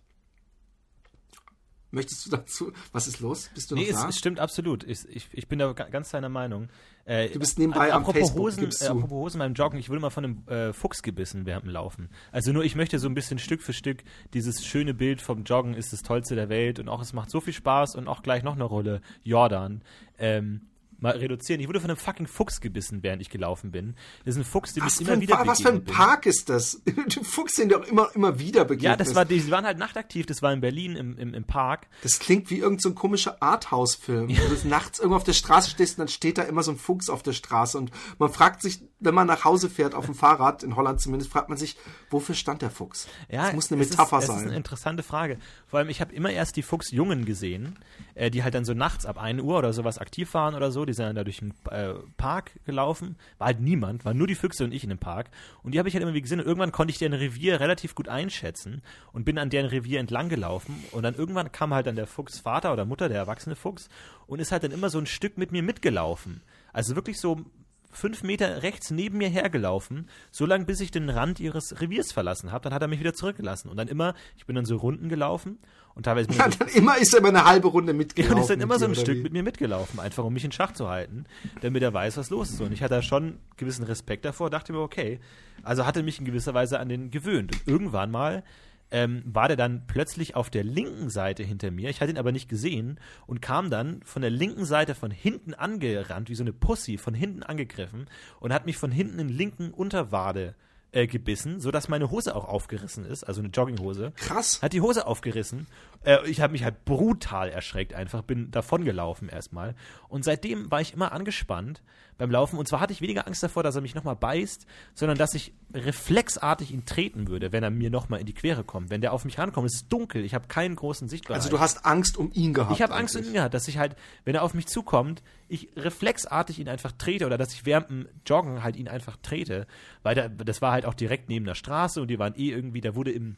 Möchtest 1.89 2.27
du 2.27 2.29
dazu? 2.29 2.71
Was 2.91 3.07
ist 3.07 3.21
los? 3.21 3.49
Bist 3.55 3.71
du 3.71 3.75
noch 3.75 3.81
nee, 3.81 3.91
da? 3.91 4.07
Es, 4.07 4.19
stimmt 4.19 4.39
absolut. 4.39 4.83
Ich, 4.83 5.09
ich, 5.09 5.29
ich 5.31 5.47
bin 5.47 5.57
da 5.57 5.73
ganz 5.73 6.11
deiner 6.11 6.29
Meinung. 6.29 6.69
Äh, 7.05 7.29
du 7.29 7.39
bist 7.39 7.57
nebenbei 7.57 7.87
äh, 7.87 7.91
am 7.91 8.05
Facebook, 8.05 8.43
Hosen, 8.43 8.69
äh, 8.69 8.85
apropos 8.85 9.09
Hosen 9.09 9.39
beim 9.39 9.55
Joggen, 9.55 9.79
ich 9.79 9.89
wurde 9.89 9.99
mal 9.99 10.11
von 10.11 10.25
einem 10.25 10.47
äh, 10.47 10.73
Fuchs 10.73 11.01
gebissen 11.01 11.47
während 11.47 11.65
dem 11.65 11.71
Laufen. 11.71 12.11
Also 12.31 12.53
nur, 12.53 12.63
ich 12.63 12.75
möchte 12.75 12.99
so 12.99 13.07
ein 13.07 13.15
bisschen 13.15 13.39
Stück 13.39 13.63
für 13.63 13.73
Stück 13.73 14.03
dieses 14.35 14.63
schöne 14.63 14.93
Bild 14.93 15.23
vom 15.23 15.43
Joggen 15.43 15.73
ist 15.73 15.91
das 15.91 16.03
Tollste 16.03 16.35
der 16.35 16.49
Welt 16.49 16.77
und 16.77 16.87
auch 16.87 17.01
es 17.01 17.13
macht 17.13 17.31
so 17.31 17.41
viel 17.41 17.53
Spaß 17.53 17.95
und 17.95 18.07
auch 18.07 18.21
gleich 18.21 18.43
noch 18.43 18.53
eine 18.53 18.63
Rolle 18.63 19.01
Jordan. 19.23 19.81
Ähm, 20.19 20.67
mal 21.01 21.11
reduzieren. 21.17 21.59
Ich 21.59 21.67
wurde 21.67 21.79
von 21.81 21.89
einem 21.89 21.97
fucking 21.97 22.27
Fuchs 22.27 22.61
gebissen, 22.61 23.03
während 23.03 23.21
ich 23.21 23.29
gelaufen 23.29 23.71
bin. 23.71 23.95
Das 24.25 24.35
ist 24.35 24.41
ein 24.41 24.45
Fuchs, 24.45 24.73
dem 24.73 24.83
Was, 24.85 24.99
ich 25.01 25.07
immer 25.07 25.19
wieder 25.19 25.35
Pa- 25.35 25.47
was 25.47 25.61
für 25.61 25.69
ein 25.69 25.75
begegnet 25.79 25.85
bin. 25.87 25.95
Park 25.95 26.25
ist 26.25 26.49
das? 26.49 26.81
Die 26.85 27.23
Fuchs 27.23 27.55
sind 27.55 27.71
doch 27.71 27.85
immer, 27.87 28.09
immer 28.15 28.39
wieder 28.39 28.63
begegnet. 28.65 28.83
Ja, 28.83 28.95
das 28.95 29.15
war, 29.15 29.25
die, 29.25 29.49
waren 29.51 29.65
halt 29.65 29.77
nachtaktiv. 29.77 30.25
Das 30.27 30.41
war 30.41 30.53
in 30.53 30.61
Berlin 30.61 30.95
im, 30.95 31.17
im, 31.17 31.33
im 31.33 31.43
Park. 31.43 31.87
Das 32.03 32.19
klingt 32.19 32.49
wie 32.49 32.59
irgendein 32.59 32.79
so 32.79 32.89
ein 32.89 32.95
komischer 32.95 33.41
Arthouse-Film. 33.41 34.29
Wo 34.37 34.55
du 34.55 34.67
nachts 34.67 34.99
irgendwo 34.99 35.15
auf 35.17 35.23
der 35.23 35.33
Straße 35.33 35.69
stehst 35.69 35.97
und 35.97 35.99
dann 36.03 36.07
steht 36.07 36.37
da 36.37 36.43
immer 36.43 36.63
so 36.63 36.71
ein 36.71 36.77
Fuchs 36.77 37.09
auf 37.09 37.23
der 37.23 37.33
Straße. 37.33 37.77
Und 37.77 37.91
man 38.19 38.31
fragt 38.31 38.61
sich, 38.61 38.81
wenn 38.99 39.15
man 39.15 39.27
nach 39.27 39.43
Hause 39.45 39.69
fährt, 39.69 39.95
auf 39.95 40.05
dem 40.05 40.15
Fahrrad, 40.15 40.63
in 40.63 40.75
Holland 40.75 41.01
zumindest, 41.01 41.31
fragt 41.31 41.49
man 41.49 41.57
sich, 41.57 41.75
wofür 42.09 42.35
stand 42.35 42.61
der 42.61 42.69
Fuchs? 42.69 43.07
Ja, 43.29 43.45
das 43.45 43.53
muss 43.53 43.71
eine 43.71 43.79
Metapher 43.81 44.19
ist, 44.19 44.23
Es 44.25 44.29
ist 44.29 44.35
sein. 44.35 44.47
eine 44.49 44.57
interessante 44.57 45.01
Frage. 45.03 45.37
Vor 45.67 45.79
allem, 45.79 45.89
ich 45.89 46.01
habe 46.01 46.13
immer 46.13 46.29
erst 46.29 46.55
die 46.55 46.61
Fuchsjungen 46.61 47.25
gesehen, 47.25 47.79
äh, 48.21 48.29
die 48.29 48.43
halt 48.43 48.53
dann 48.53 48.65
so 48.65 48.75
nachts 48.75 49.07
ab 49.07 49.19
1 49.19 49.41
Uhr 49.41 49.57
oder 49.57 49.73
sowas 49.73 49.97
aktiv 49.97 50.31
waren 50.35 50.53
oder 50.53 50.71
so. 50.71 50.85
Die 50.85 50.93
sind 50.93 51.07
dann 51.07 51.15
da 51.15 51.23
durch 51.23 51.39
den 51.39 51.55
äh, 51.71 51.95
Park 52.17 52.51
gelaufen. 52.65 53.15
War 53.39 53.47
halt 53.47 53.61
niemand, 53.61 54.05
waren 54.05 54.15
nur 54.15 54.27
die 54.27 54.35
Füchse 54.35 54.63
und 54.63 54.73
ich 54.73 54.83
in 54.83 54.89
dem 54.89 54.99
Park. 54.99 55.31
Und 55.63 55.73
die 55.73 55.79
habe 55.79 55.89
ich 55.89 55.95
halt 55.95 56.03
immer 56.03 56.13
wie 56.13 56.21
gesehen. 56.21 56.39
Und 56.39 56.45
irgendwann 56.45 56.71
konnte 56.71 56.91
ich 56.91 56.99
deren 56.99 57.13
Revier 57.13 57.59
relativ 57.59 57.95
gut 57.95 58.07
einschätzen 58.07 58.83
und 59.11 59.25
bin 59.25 59.39
an 59.39 59.49
deren 59.49 59.65
Revier 59.65 59.99
entlang 59.99 60.29
gelaufen. 60.29 60.83
Und 60.91 61.01
dann 61.01 61.15
irgendwann 61.15 61.51
kam 61.51 61.73
halt 61.73 61.87
dann 61.87 61.95
der 61.95 62.05
Fuchsvater 62.05 62.71
oder 62.71 62.85
Mutter, 62.85 63.09
der 63.09 63.17
erwachsene 63.17 63.55
Fuchs, 63.55 63.89
und 64.27 64.39
ist 64.39 64.51
halt 64.51 64.63
dann 64.63 64.71
immer 64.71 64.91
so 64.91 64.99
ein 64.99 65.07
Stück 65.07 65.39
mit 65.39 65.51
mir 65.51 65.63
mitgelaufen. 65.63 66.43
Also 66.73 66.95
wirklich 66.95 67.19
so 67.19 67.43
fünf 67.91 68.23
Meter 68.23 68.63
rechts 68.63 68.91
neben 68.91 69.17
mir 69.17 69.29
hergelaufen, 69.29 70.07
so 70.31 70.45
lange 70.45 70.65
bis 70.65 70.79
ich 70.79 70.91
den 70.91 71.09
Rand 71.09 71.39
ihres 71.39 71.81
Reviers 71.81 72.11
verlassen 72.11 72.51
habe. 72.51 72.63
Dann 72.63 72.73
hat 72.73 72.81
er 72.81 72.87
mich 72.87 72.99
wieder 72.99 73.13
zurückgelassen. 73.13 73.69
Und 73.69 73.77
dann 73.77 73.87
immer, 73.87 74.13
ich 74.37 74.45
bin 74.45 74.55
dann 74.55 74.65
so 74.65 74.77
Runden 74.77 75.09
gelaufen 75.09 75.59
und 75.93 76.03
teilweise 76.03 76.31
Ja, 76.31 76.47
dann 76.47 76.67
immer 76.69 76.97
ist 76.97 77.13
er 77.13 77.19
immer 77.19 77.29
eine 77.29 77.45
halbe 77.45 77.67
Runde 77.67 77.91
ja, 77.91 77.97
mitgelaufen. 77.97 78.35
und 78.35 78.41
ist 78.41 78.49
dann 78.49 78.61
immer 78.61 78.79
so 78.79 78.85
ein 78.85 78.95
Stück 78.95 79.17
wie? 79.17 79.23
mit 79.23 79.33
mir 79.33 79.43
mitgelaufen, 79.43 79.99
einfach 79.99 80.23
um 80.23 80.33
mich 80.33 80.45
in 80.45 80.51
Schach 80.51 80.73
zu 80.73 80.89
halten, 80.89 81.25
damit 81.61 81.83
er 81.83 81.93
weiß, 81.93 82.17
was 82.17 82.29
los 82.29 82.49
ist. 82.51 82.61
Und 82.61 82.71
ich 82.71 82.81
hatte 82.81 82.95
da 82.95 83.01
schon 83.01 83.37
gewissen 83.57 83.83
Respekt 83.83 84.25
davor, 84.25 84.49
dachte 84.49 84.73
mir, 84.73 84.79
okay, 84.79 85.19
also 85.63 85.85
hatte 85.85 86.03
mich 86.03 86.19
in 86.19 86.25
gewisser 86.25 86.53
Weise 86.53 86.79
an 86.79 86.89
den 86.89 87.11
gewöhnt. 87.11 87.51
Und 87.51 87.67
irgendwann 87.67 88.11
mal 88.11 88.43
ähm, 88.91 89.23
war 89.25 89.47
der 89.47 89.57
dann 89.57 89.87
plötzlich 89.87 90.35
auf 90.35 90.49
der 90.49 90.63
linken 90.63 91.09
Seite 91.09 91.43
hinter 91.43 91.71
mir. 91.71 91.89
Ich 91.89 92.01
hatte 92.01 92.11
ihn 92.11 92.17
aber 92.17 92.31
nicht 92.31 92.49
gesehen 92.49 92.99
und 93.25 93.41
kam 93.41 93.69
dann 93.69 94.01
von 94.03 94.21
der 94.21 94.31
linken 94.31 94.65
Seite 94.65 94.95
von 94.95 95.11
hinten 95.11 95.53
angerannt, 95.53 96.29
wie 96.29 96.35
so 96.35 96.43
eine 96.43 96.53
Pussy, 96.53 96.97
von 96.97 97.13
hinten 97.13 97.43
angegriffen 97.43 98.07
und 98.39 98.53
hat 98.53 98.65
mich 98.65 98.77
von 98.77 98.91
hinten 98.91 99.19
in 99.19 99.29
den 99.29 99.37
linken 99.37 99.71
Unterwade 99.71 100.55
äh, 100.91 101.07
gebissen, 101.07 101.59
sodass 101.59 101.87
meine 101.87 102.11
Hose 102.11 102.35
auch 102.35 102.45
aufgerissen 102.45 103.05
ist, 103.05 103.23
also 103.23 103.41
eine 103.41 103.49
Jogginghose. 103.49 104.11
Krass. 104.17 104.61
Hat 104.61 104.73
die 104.73 104.81
Hose 104.81 105.07
aufgerissen. 105.07 105.67
Äh, 106.03 106.27
ich 106.29 106.41
habe 106.41 106.51
mich 106.53 106.63
halt 106.63 106.85
brutal 106.85 107.49
erschreckt 107.49 107.93
einfach, 107.93 108.21
bin 108.21 108.51
davon 108.51 108.83
gelaufen 108.85 109.29
erstmal. 109.29 109.75
Und 110.07 110.23
seitdem 110.23 110.71
war 110.71 110.81
ich 110.81 110.93
immer 110.93 111.11
angespannt 111.11 111.81
beim 112.17 112.29
Laufen. 112.29 112.57
Und 112.59 112.67
zwar 112.67 112.79
hatte 112.79 112.93
ich 112.93 113.01
weniger 113.01 113.25
Angst 113.27 113.41
davor, 113.41 113.63
dass 113.63 113.75
er 113.75 113.81
mich 113.81 113.95
nochmal 113.95 114.15
beißt, 114.15 114.67
sondern 114.93 115.17
dass 115.17 115.33
ich 115.33 115.53
reflexartig 115.73 116.71
ihn 116.71 116.85
treten 116.85 117.27
würde, 117.27 117.51
wenn 117.51 117.63
er 117.63 117.71
mir 117.71 117.89
nochmal 117.89 118.19
in 118.19 118.27
die 118.27 118.33
Quere 118.33 118.63
kommt. 118.63 118.89
Wenn 118.89 119.01
der 119.01 119.13
auf 119.13 119.25
mich 119.25 119.39
rankommt, 119.39 119.67
es 119.67 119.75
ist 119.77 119.89
dunkel, 119.89 120.23
ich 120.23 120.35
habe 120.35 120.47
keinen 120.47 120.75
großen 120.75 121.09
Sichtbereich. 121.09 121.37
Also 121.37 121.49
du 121.49 121.59
hast 121.59 121.85
Angst 121.85 122.17
um 122.17 122.31
ihn 122.33 122.53
gehabt. 122.53 122.73
Ich 122.73 122.81
habe 122.81 122.93
Angst 122.93 123.15
um 123.15 123.23
ihn 123.23 123.33
gehabt, 123.33 123.53
dass 123.53 123.67
ich 123.67 123.77
halt, 123.77 123.95
wenn 124.23 124.35
er 124.35 124.43
auf 124.43 124.53
mich 124.53 124.67
zukommt, 124.67 125.23
ich 125.47 125.69
reflexartig 125.75 126.59
ihn 126.59 126.69
einfach 126.69 126.91
trete 126.91 127.25
oder 127.25 127.37
dass 127.37 127.53
ich 127.53 127.65
während 127.65 127.89
dem 127.89 128.07
Joggen 128.25 128.63
halt 128.63 128.75
ihn 128.75 128.87
einfach 128.87 129.17
trete, 129.17 129.65
weil 130.03 130.15
der, 130.15 130.29
das 130.29 130.61
war 130.61 130.71
halt 130.71 130.85
auch 130.85 130.93
direkt 130.93 131.27
neben 131.27 131.45
der 131.45 131.55
Straße 131.55 132.01
und 132.01 132.07
die 132.07 132.19
waren 132.19 132.35
eh 132.35 132.51
irgendwie, 132.51 132.81
da 132.81 132.95
wurde 132.95 133.11
im, 133.11 133.35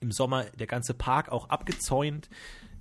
im 0.00 0.12
Sommer 0.12 0.44
der 0.58 0.66
ganze 0.66 0.94
Park 0.94 1.28
auch 1.30 1.50
abgezäunt, 1.50 2.30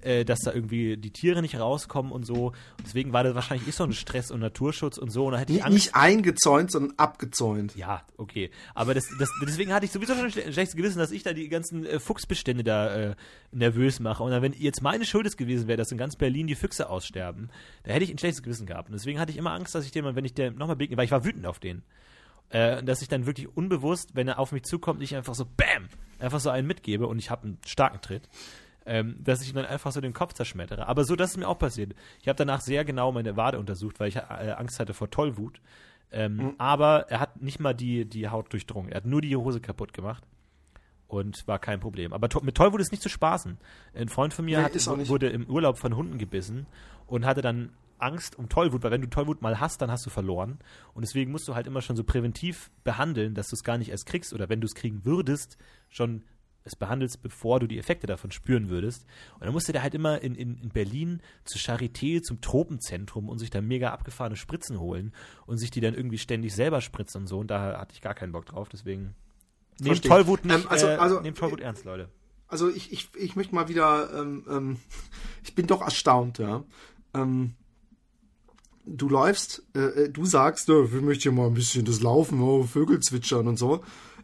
äh, 0.01 0.23
dass 0.23 0.39
da 0.39 0.53
irgendwie 0.53 0.95
die 0.95 1.11
Tiere 1.11 1.41
nicht 1.41 1.59
rauskommen 1.59 2.13
und 2.13 2.23
so. 2.25 2.53
Deswegen 2.85 3.11
war 3.11 3.25
das 3.25 3.35
wahrscheinlich 3.35 3.67
eh 3.67 3.71
so 3.71 3.83
ein 3.83 3.91
Stress 3.91 4.31
und 4.31 4.39
Naturschutz 4.39 4.97
und 4.97 5.09
so 5.09 5.25
und 5.25 5.33
da 5.33 5.39
hätte 5.39 5.51
ich 5.51 5.57
Nicht, 5.57 5.65
Angst. 5.65 5.75
nicht 5.75 5.95
eingezäunt, 5.95 6.71
sondern 6.71 6.93
abgezäunt. 6.97 7.75
Ja, 7.75 8.03
okay. 8.15 8.49
Aber 8.73 8.93
das, 8.93 9.03
das, 9.19 9.29
deswegen 9.45 9.73
hatte 9.73 9.85
ich 9.85 9.91
sowieso 9.91 10.13
schon 10.15 10.25
ein 10.25 10.31
schle- 10.31 10.53
schlechtes 10.53 10.77
Gewissen, 10.77 10.99
dass 10.99 11.11
ich 11.11 11.23
da 11.23 11.33
die 11.33 11.49
ganzen 11.49 11.85
äh, 11.85 11.99
Fuchsbestände 11.99 12.63
da 12.63 12.95
äh, 12.95 13.15
nervös 13.51 13.99
mache. 13.99 14.23
Und 14.23 14.31
dann, 14.31 14.41
wenn 14.41 14.53
jetzt 14.53 14.81
meine 14.81 15.03
Schuld 15.03 15.27
es 15.27 15.35
gewesen 15.35 15.67
wäre, 15.67 15.77
dass 15.77 15.91
in 15.91 15.97
ganz 15.97 16.15
Berlin 16.15 16.47
die 16.47 16.55
Füchse 16.55 16.89
aussterben, 16.89 17.49
da 17.83 17.91
hätte 17.91 18.05
ich 18.05 18.11
ein 18.11 18.17
schlechtes 18.17 18.41
Gewissen 18.43 18.65
gehabt. 18.65 18.87
Und 18.87 18.93
deswegen 18.93 19.19
hatte 19.19 19.33
ich 19.33 19.37
immer 19.37 19.51
Angst, 19.51 19.75
dass 19.75 19.83
ich 19.83 19.91
dem, 19.91 20.05
wenn 20.15 20.23
ich 20.23 20.33
der 20.33 20.51
nochmal 20.51 20.77
begegne, 20.77 20.95
weil 20.95 21.03
ich 21.05 21.11
war 21.11 21.25
wütend 21.25 21.45
auf 21.45 21.59
den, 21.59 21.83
äh, 22.51 22.81
dass 22.81 23.01
ich 23.01 23.09
dann 23.09 23.25
wirklich 23.25 23.49
unbewusst, 23.57 24.11
wenn 24.15 24.29
er 24.29 24.39
auf 24.39 24.53
mich 24.53 24.63
zukommt, 24.63 25.01
nicht 25.01 25.13
einfach 25.17 25.35
so 25.35 25.43
BÄM! 25.43 25.89
Einfach 26.19 26.39
so 26.39 26.49
einen 26.49 26.67
mitgebe 26.67 27.07
und 27.07 27.19
ich 27.19 27.29
habe 27.29 27.43
einen 27.43 27.57
starken 27.65 28.01
Tritt. 28.01 28.29
Ähm, 28.85 29.17
dass 29.23 29.41
ich 29.41 29.49
ihm 29.49 29.55
dann 29.55 29.65
einfach 29.65 29.91
so 29.91 30.01
den 30.01 30.13
Kopf 30.13 30.33
zerschmettere. 30.33 30.87
Aber 30.87 31.03
so, 31.03 31.15
das 31.15 31.31
ist 31.31 31.37
mir 31.37 31.47
auch 31.47 31.59
passiert. 31.59 31.93
Ich 32.21 32.27
habe 32.27 32.37
danach 32.37 32.61
sehr 32.61 32.85
genau 32.85 33.11
meine 33.11 33.37
Wade 33.37 33.59
untersucht, 33.59 33.99
weil 33.99 34.07
ich 34.07 34.15
äh, 34.15 34.21
Angst 34.57 34.79
hatte 34.79 34.93
vor 34.95 35.11
Tollwut. 35.11 35.61
Ähm, 36.11 36.37
Mhm. 36.37 36.53
Aber 36.57 37.05
er 37.09 37.19
hat 37.19 37.39
nicht 37.41 37.59
mal 37.59 37.73
die, 37.73 38.05
die 38.05 38.29
Haut 38.29 38.51
durchdrungen. 38.51 38.91
Er 38.91 38.97
hat 38.97 39.05
nur 39.05 39.21
die 39.21 39.35
Hose 39.35 39.59
kaputt 39.61 39.93
gemacht. 39.93 40.23
Und 41.07 41.47
war 41.47 41.59
kein 41.59 41.79
Problem. 41.79 42.13
Aber 42.13 42.29
to 42.29 42.39
mit 42.41 42.55
Tollwut 42.55 42.81
ist 42.81 42.91
nicht 42.91 43.03
zu 43.03 43.09
spaßen. 43.09 43.57
Ein 43.95 44.09
Freund 44.09 44.33
von 44.33 44.45
mir 44.45 44.59
Nee, 44.59 44.63
hat, 44.63 44.73
wurde 45.07 45.29
im 45.29 45.45
Urlaub 45.47 45.77
von 45.77 45.95
Hunden 45.95 46.17
gebissen 46.17 46.65
und 47.05 47.25
hatte 47.25 47.41
dann 47.41 47.71
Angst 47.99 48.37
um 48.37 48.49
Tollwut, 48.49 48.83
weil 48.83 48.91
wenn 48.91 49.01
du 49.01 49.09
Tollwut 49.09 49.41
mal 49.41 49.59
hast, 49.59 49.81
dann 49.81 49.91
hast 49.91 50.05
du 50.05 50.09
verloren. 50.09 50.59
Und 50.93 51.01
deswegen 51.03 51.31
musst 51.31 51.47
du 51.47 51.55
halt 51.55 51.67
immer 51.67 51.81
schon 51.81 51.95
so 51.95 52.03
präventiv 52.03 52.71
behandeln, 52.83 53.33
dass 53.35 53.49
du 53.49 53.55
es 53.55 53.63
gar 53.63 53.77
nicht 53.77 53.89
erst 53.89 54.05
kriegst 54.05 54.33
oder 54.33 54.49
wenn 54.49 54.61
du 54.61 54.65
es 54.65 54.75
kriegen 54.75 55.05
würdest, 55.05 55.57
schon 55.89 56.23
es 56.65 56.75
behandelst, 56.75 57.21
bevor 57.21 57.59
du 57.59 57.67
die 57.67 57.79
Effekte 57.79 58.05
davon 58.05 58.31
spüren 58.31 58.69
würdest. 58.69 59.05
Und 59.35 59.45
dann 59.45 59.53
musste 59.53 59.71
der 59.71 59.81
halt 59.81 59.95
immer 59.95 60.21
in, 60.21 60.35
in, 60.35 60.57
in 60.57 60.69
Berlin 60.69 61.21
zur 61.45 61.59
Charité, 61.61 62.21
zum 62.21 62.41
Tropenzentrum 62.41 63.29
und 63.29 63.39
sich 63.39 63.49
da 63.49 63.61
mega 63.61 63.91
abgefahrene 63.91 64.35
Spritzen 64.35 64.79
holen 64.79 65.13
und 65.45 65.57
sich 65.57 65.71
die 65.71 65.79
dann 65.81 65.93
irgendwie 65.93 66.17
ständig 66.17 66.53
selber 66.53 66.81
spritzen 66.81 67.21
und 67.21 67.27
so. 67.27 67.39
Und 67.39 67.49
da 67.49 67.77
hatte 67.79 67.93
ich 67.93 68.01
gar 68.01 68.13
keinen 68.13 68.33
Bock 68.33 68.45
drauf. 68.45 68.67
Deswegen 68.69 69.15
nehmt. 69.79 70.03
Tollwut 70.05 70.45
nicht, 70.45 70.53
Ähm, 70.55 70.65
also- 70.69 70.87
äh, 70.87 70.95
also- 70.95 71.21
nehmt 71.21 71.37
Tollwut 71.37 71.61
ernst, 71.61 71.85
Leute. 71.85 72.09
Also 72.47 72.67
ich, 72.69 72.91
ich, 72.91 73.09
ich 73.15 73.35
möchte 73.35 73.53
mal 73.53 73.69
wieder, 73.69 74.09
ähm, 74.19 74.43
ähm, 74.49 74.77
ich 75.43 75.55
bin 75.55 75.65
doch 75.67 75.81
erstaunt, 75.81 76.39
ja. 76.39 76.63
Ähm, 77.13 77.53
du 78.85 79.09
läufst, 79.09 79.63
äh, 79.75 79.79
äh, 79.79 80.09
du 80.09 80.25
sagst, 80.25 80.67
ja, 80.67 80.83
ich 80.83 80.91
möchte 81.01 81.23
hier 81.23 81.31
mal 81.31 81.47
ein 81.47 81.53
bisschen 81.53 81.85
das 81.85 82.01
Laufen, 82.01 82.41
oh, 82.41 82.63
Vögel 82.63 82.99
zwitschern 82.99 83.47
und 83.47 83.57
so. 83.57 83.83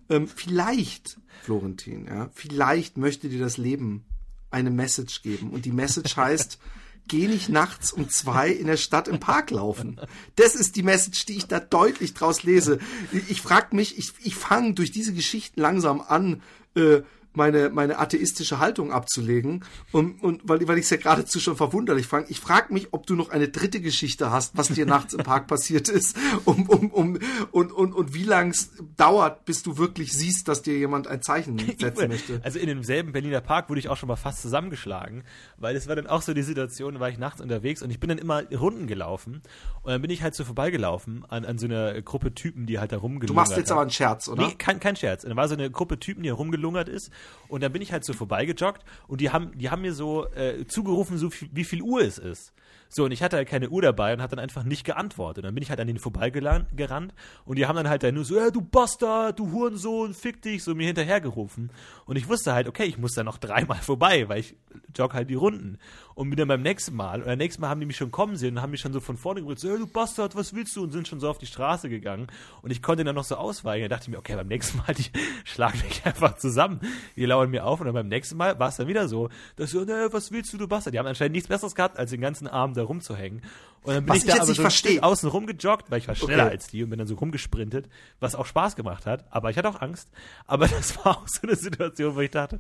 Ähm, 0.09 0.27
vielleicht, 0.27 1.17
Florentin, 1.43 2.05
ja, 2.05 2.29
vielleicht 2.33 2.97
möchte 2.97 3.29
dir 3.29 3.39
das 3.39 3.57
Leben 3.57 4.05
eine 4.51 4.71
Message 4.71 5.21
geben. 5.21 5.51
Und 5.51 5.65
die 5.65 5.71
Message 5.71 6.15
heißt, 6.17 6.59
geh 7.07 7.27
nicht 7.27 7.49
nachts 7.49 7.91
um 7.91 8.09
zwei 8.09 8.49
in 8.49 8.67
der 8.67 8.77
Stadt 8.77 9.07
im 9.07 9.19
Park 9.19 9.51
laufen. 9.51 9.99
Das 10.35 10.55
ist 10.55 10.75
die 10.75 10.83
Message, 10.83 11.25
die 11.25 11.37
ich 11.37 11.47
da 11.47 11.59
deutlich 11.59 12.13
draus 12.13 12.43
lese. 12.43 12.79
Ich 13.27 13.41
frag 13.41 13.73
mich, 13.73 13.97
ich, 13.97 14.13
ich 14.23 14.35
fange 14.35 14.73
durch 14.73 14.91
diese 14.91 15.13
Geschichten 15.13 15.61
langsam 15.61 16.01
an, 16.01 16.41
äh, 16.75 17.01
meine, 17.35 17.69
meine 17.69 17.99
atheistische 17.99 18.59
Haltung 18.59 18.91
abzulegen. 18.91 19.63
Und, 19.91 20.21
und 20.23 20.41
weil, 20.47 20.67
weil 20.67 20.77
ich 20.77 20.85
es 20.85 20.89
ja 20.89 20.97
geradezu 20.97 21.39
schon 21.39 21.55
verwunderlich 21.55 22.07
fand. 22.07 22.29
Ich 22.29 22.39
frage 22.39 22.73
mich, 22.73 22.89
ob 22.91 23.05
du 23.05 23.15
noch 23.15 23.29
eine 23.29 23.49
dritte 23.49 23.81
Geschichte 23.81 24.31
hast, 24.31 24.57
was 24.57 24.69
dir 24.69 24.85
nachts 24.85 25.13
im 25.13 25.23
Park 25.23 25.47
passiert 25.47 25.89
ist, 25.89 26.17
um, 26.45 26.69
um, 26.69 26.91
um, 26.91 27.19
und, 27.51 27.71
und, 27.71 27.93
und 27.93 28.13
wie 28.13 28.23
lang 28.23 28.49
es 28.49 28.71
dauert, 28.97 29.45
bis 29.45 29.63
du 29.63 29.77
wirklich 29.77 30.13
siehst, 30.13 30.47
dass 30.47 30.61
dir 30.61 30.77
jemand 30.77 31.07
ein 31.07 31.21
Zeichen 31.21 31.57
setzen 31.79 32.07
möchte. 32.07 32.41
Also 32.43 32.59
in 32.59 32.67
demselben 32.67 33.11
Berliner 33.11 33.41
Park 33.41 33.69
wurde 33.69 33.79
ich 33.79 33.89
auch 33.89 33.97
schon 33.97 34.07
mal 34.07 34.15
fast 34.15 34.41
zusammengeschlagen, 34.41 35.23
weil 35.57 35.75
es 35.75 35.87
war 35.87 35.95
dann 35.95 36.07
auch 36.07 36.21
so 36.21 36.33
die 36.33 36.43
Situation, 36.43 36.95
da 36.95 36.99
war 36.99 37.09
ich 37.09 37.17
nachts 37.17 37.41
unterwegs 37.41 37.81
und 37.81 37.89
ich 37.89 37.99
bin 37.99 38.09
dann 38.09 38.17
immer 38.17 38.43
Runden 38.51 38.87
gelaufen 38.87 39.41
und 39.83 39.91
dann 39.91 40.01
bin 40.01 40.11
ich 40.11 40.23
halt 40.23 40.35
so 40.35 40.43
vorbeigelaufen 40.43 41.25
an, 41.29 41.45
an 41.45 41.57
so 41.57 41.65
einer 41.65 42.01
Gruppe 42.01 42.33
Typen, 42.33 42.65
die 42.65 42.79
halt 42.79 42.91
da 42.91 42.97
rumgelungert 42.97 43.29
Du 43.29 43.33
machst 43.33 43.57
jetzt 43.57 43.69
haben. 43.69 43.77
aber 43.77 43.81
einen 43.83 43.91
Scherz, 43.91 44.27
oder? 44.27 44.47
Nee, 44.47 44.55
kein, 44.57 44.79
kein 44.79 44.95
Scherz. 44.95 45.23
Da 45.23 45.35
war 45.35 45.47
so 45.47 45.55
eine 45.55 45.69
Gruppe 45.69 45.99
Typen, 45.99 46.23
die 46.23 46.29
rumgelungert 46.29 46.89
ist. 46.89 47.11
Und 47.47 47.61
dann 47.61 47.71
bin 47.71 47.81
ich 47.81 47.91
halt 47.91 48.03
so 48.03 48.13
vorbeigejoggt 48.13 48.83
und 49.07 49.21
die 49.21 49.29
haben, 49.29 49.57
die 49.57 49.69
haben 49.69 49.81
mir 49.81 49.93
so 49.93 50.27
äh, 50.33 50.65
zugerufen, 50.65 51.17
so 51.17 51.29
viel, 51.29 51.49
wie 51.51 51.63
viel 51.63 51.81
Uhr 51.81 52.01
es 52.01 52.17
ist. 52.17 52.53
So, 52.95 53.03
und 53.03 53.11
ich 53.11 53.21
hatte 53.21 53.35
halt 53.35 53.49
keine 53.49 53.69
Uhr 53.71 53.81
dabei 53.81 54.13
und 54.13 54.21
habe 54.21 54.37
dann 54.37 54.41
einfach 54.41 54.63
nicht 54.63 54.85
geantwortet. 54.85 55.39
Und 55.39 55.47
dann 55.47 55.53
bin 55.53 55.61
ich 55.61 55.69
halt 55.69 55.81
an 55.81 55.87
denen 55.87 55.99
vorbeigerannt 55.99 57.13
und 57.43 57.57
die 57.57 57.65
haben 57.65 57.75
dann 57.75 57.89
halt 57.89 58.03
dann 58.03 58.15
nur 58.15 58.23
so, 58.23 58.37
ja, 58.37 58.49
du 58.51 58.61
Bastard, 58.61 59.37
du 59.37 59.51
Hurensohn, 59.51 60.13
fick 60.13 60.41
dich, 60.41 60.63
so 60.63 60.73
mir 60.75 60.87
hinterhergerufen. 60.87 61.71
Und 62.05 62.15
ich 62.15 62.29
wusste 62.29 62.53
halt, 62.53 62.69
okay, 62.69 62.85
ich 62.85 62.97
muss 62.97 63.11
da 63.11 63.25
noch 63.25 63.37
dreimal 63.39 63.79
vorbei, 63.79 64.29
weil 64.29 64.39
ich 64.39 64.55
jogge 64.95 65.13
halt 65.13 65.29
die 65.29 65.35
Runden. 65.35 65.77
Und 66.13 66.29
bin 66.29 66.37
dann 66.37 66.47
beim 66.47 66.61
nächsten 66.61 66.95
Mal, 66.95 67.19
und 67.19 67.25
beim 67.25 67.37
nächsten 67.37 67.61
Mal 67.61 67.67
haben 67.67 67.81
die 67.81 67.85
mich 67.85 67.97
schon 67.97 68.11
kommen 68.11 68.37
sehen 68.37 68.55
und 68.55 68.61
haben 68.61 68.71
mich 68.71 68.79
schon 68.79 68.93
so 68.93 69.01
von 69.01 69.17
vorne 69.17 69.41
gebrüllt, 69.41 69.59
so, 69.59 69.67
ja, 69.67 69.75
du 69.75 69.87
Bastard, 69.87 70.33
was 70.37 70.53
willst 70.53 70.73
du? 70.77 70.83
Und 70.83 70.93
sind 70.93 71.05
schon 71.05 71.19
so 71.19 71.29
auf 71.29 71.37
die 71.37 71.47
Straße 71.47 71.89
gegangen. 71.89 72.27
Und 72.61 72.71
ich 72.71 72.81
konnte 72.81 73.03
dann 73.03 73.15
noch 73.15 73.25
so 73.25 73.35
ausweichen. 73.35 73.89
Da 73.89 73.95
dachte 73.97 74.03
ich 74.03 74.09
mir, 74.11 74.19
okay, 74.19 74.37
beim 74.37 74.47
nächsten 74.47 74.77
Mal, 74.77 74.93
die 74.97 75.11
schlagen 75.43 75.81
mich 75.85 76.05
einfach 76.05 76.37
zusammen. 76.37 76.79
Die 77.17 77.25
lauern 77.25 77.49
mir 77.49 77.65
auf 77.65 77.81
und 77.81 77.87
dann 77.87 77.93
beim 77.93 78.07
nächsten 78.07 78.37
Mal 78.37 78.57
war 78.57 78.69
es 78.69 78.77
dann 78.77 78.87
wieder 78.87 79.09
so, 79.09 79.27
dass 79.57 79.71
so, 79.71 79.83
ne, 79.83 80.07
was 80.11 80.31
willst 80.31 80.53
du, 80.53 80.57
du 80.57 80.69
Bastard? 80.69 80.93
Die 80.93 80.99
haben 80.99 81.07
anscheinend 81.07 81.33
nichts 81.33 81.49
Besseres 81.49 81.75
gehabt, 81.75 81.99
als 81.99 82.11
den 82.11 82.21
ganzen 82.21 82.47
Abend 82.47 82.77
da 82.77 82.84
rumzuhängen. 82.85 83.41
Und 83.83 83.93
dann 83.93 84.05
bin 84.05 84.09
Was 84.09 84.17
ich 84.19 84.23
ich 84.25 84.33
da 84.33 84.41
aber 84.41 84.53
so. 84.53 84.69
Stück 84.69 85.03
außen 85.03 85.29
rumgejoggt, 85.29 85.91
weil 85.91 85.99
ich 85.99 86.07
war 86.07 86.15
schneller 86.15 86.45
Okay. 86.45 86.51
als 86.53 86.67
die 86.67 86.83
und 86.83 86.89
bin 86.89 86.99
dann 86.99 87.07
so 87.07 87.15
rumgesprintet, 87.15 87.87
was 88.19 88.33
auch 88.35 88.45
Spaß 88.45 88.75
gemacht 88.75 89.05
hat. 89.05 89.25
Aber 89.31 89.49
ich 89.51 89.57
hatte 89.57 89.69
auch 89.69 89.81
Angst. 89.81 90.09
Aber 90.47 90.67
das 90.67 90.97
war 90.97 91.17
auch 91.17 91.27
so 91.27 91.41
eine 91.43 91.55
Situation, 91.55 92.15
wo 92.15 92.21
ich 92.21 92.31
dachte, 92.31 92.59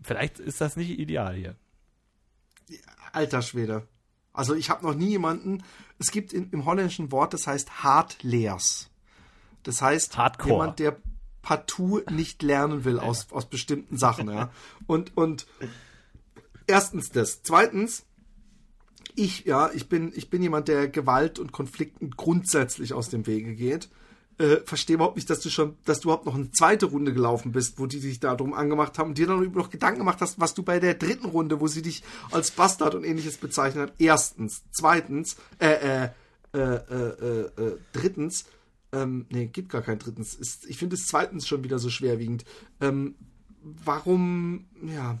vielleicht 0.00 0.38
ist 0.38 0.60
das 0.60 0.76
nicht 0.76 0.90
ideal 0.98 1.34
hier. 1.34 1.56
Alter 3.12 3.42
Schwede. 3.42 3.88
Also 4.32 4.54
ich 4.54 4.70
habe 4.70 4.86
noch 4.86 4.94
nie 4.94 5.10
jemanden, 5.10 5.62
es 5.98 6.10
gibt 6.10 6.32
in, 6.32 6.50
im 6.50 6.64
holländischen 6.64 7.12
Wort, 7.12 7.34
das 7.34 7.46
heißt 7.46 7.82
Hardleers. 7.82 8.88
Das 9.62 9.82
heißt, 9.82 10.16
Hardcore. 10.16 10.52
jemand, 10.52 10.78
der 10.78 10.96
partout 11.42 12.02
nicht 12.10 12.42
lernen 12.42 12.84
will 12.84 12.98
aus, 12.98 13.30
aus 13.32 13.46
bestimmten 13.46 13.98
Sachen, 13.98 14.30
ja. 14.30 14.50
Und, 14.86 15.16
und 15.16 15.46
erstens 16.66 17.10
das. 17.10 17.42
Zweitens, 17.42 18.06
ich, 19.14 19.44
ja, 19.44 19.70
ich 19.72 19.88
bin, 19.88 20.12
ich 20.14 20.30
bin 20.30 20.42
jemand, 20.42 20.68
der 20.68 20.88
Gewalt 20.88 21.38
und 21.38 21.52
Konflikten 21.52 22.10
grundsätzlich 22.10 22.92
aus 22.94 23.08
dem 23.08 23.26
Wege 23.26 23.54
geht. 23.54 23.88
Äh, 24.38 24.58
verstehe 24.64 24.94
überhaupt 24.94 25.16
nicht, 25.16 25.28
dass 25.28 25.40
du 25.40 25.50
schon, 25.50 25.76
dass 25.84 26.00
du 26.00 26.08
überhaupt 26.08 26.26
noch 26.26 26.34
eine 26.34 26.50
zweite 26.50 26.86
Runde 26.86 27.12
gelaufen 27.12 27.52
bist, 27.52 27.78
wo 27.78 27.86
die 27.86 27.98
sich 27.98 28.18
da 28.18 28.34
drum 28.34 28.54
angemacht 28.54 28.98
haben 28.98 29.10
und 29.10 29.18
dir 29.18 29.26
dann 29.26 29.52
noch 29.52 29.70
Gedanken 29.70 30.00
gemacht 30.00 30.20
hast, 30.20 30.40
was 30.40 30.54
du 30.54 30.62
bei 30.62 30.80
der 30.80 30.94
dritten 30.94 31.26
Runde, 31.26 31.60
wo 31.60 31.66
sie 31.66 31.82
dich 31.82 32.02
als 32.30 32.50
Bastard 32.50 32.94
und 32.94 33.04
ähnliches 33.04 33.36
bezeichnet 33.36 33.90
hat. 33.90 33.94
Erstens. 33.98 34.62
Zweitens, 34.70 35.36
äh, 35.58 36.04
äh, 36.04 36.08
äh, 36.54 36.60
äh, 36.60 37.40
äh, 37.56 37.78
drittens, 37.92 38.46
ähm, 38.92 39.26
nee, 39.30 39.46
gibt 39.46 39.70
gar 39.70 39.82
kein 39.82 39.98
drittens. 39.98 40.34
Ist, 40.34 40.66
ich 40.66 40.78
finde 40.78 40.96
es 40.96 41.06
zweitens 41.06 41.46
schon 41.46 41.64
wieder 41.64 41.78
so 41.78 41.90
schwerwiegend. 41.90 42.44
Ähm, 42.80 43.14
warum, 43.62 44.66
ja. 44.82 45.18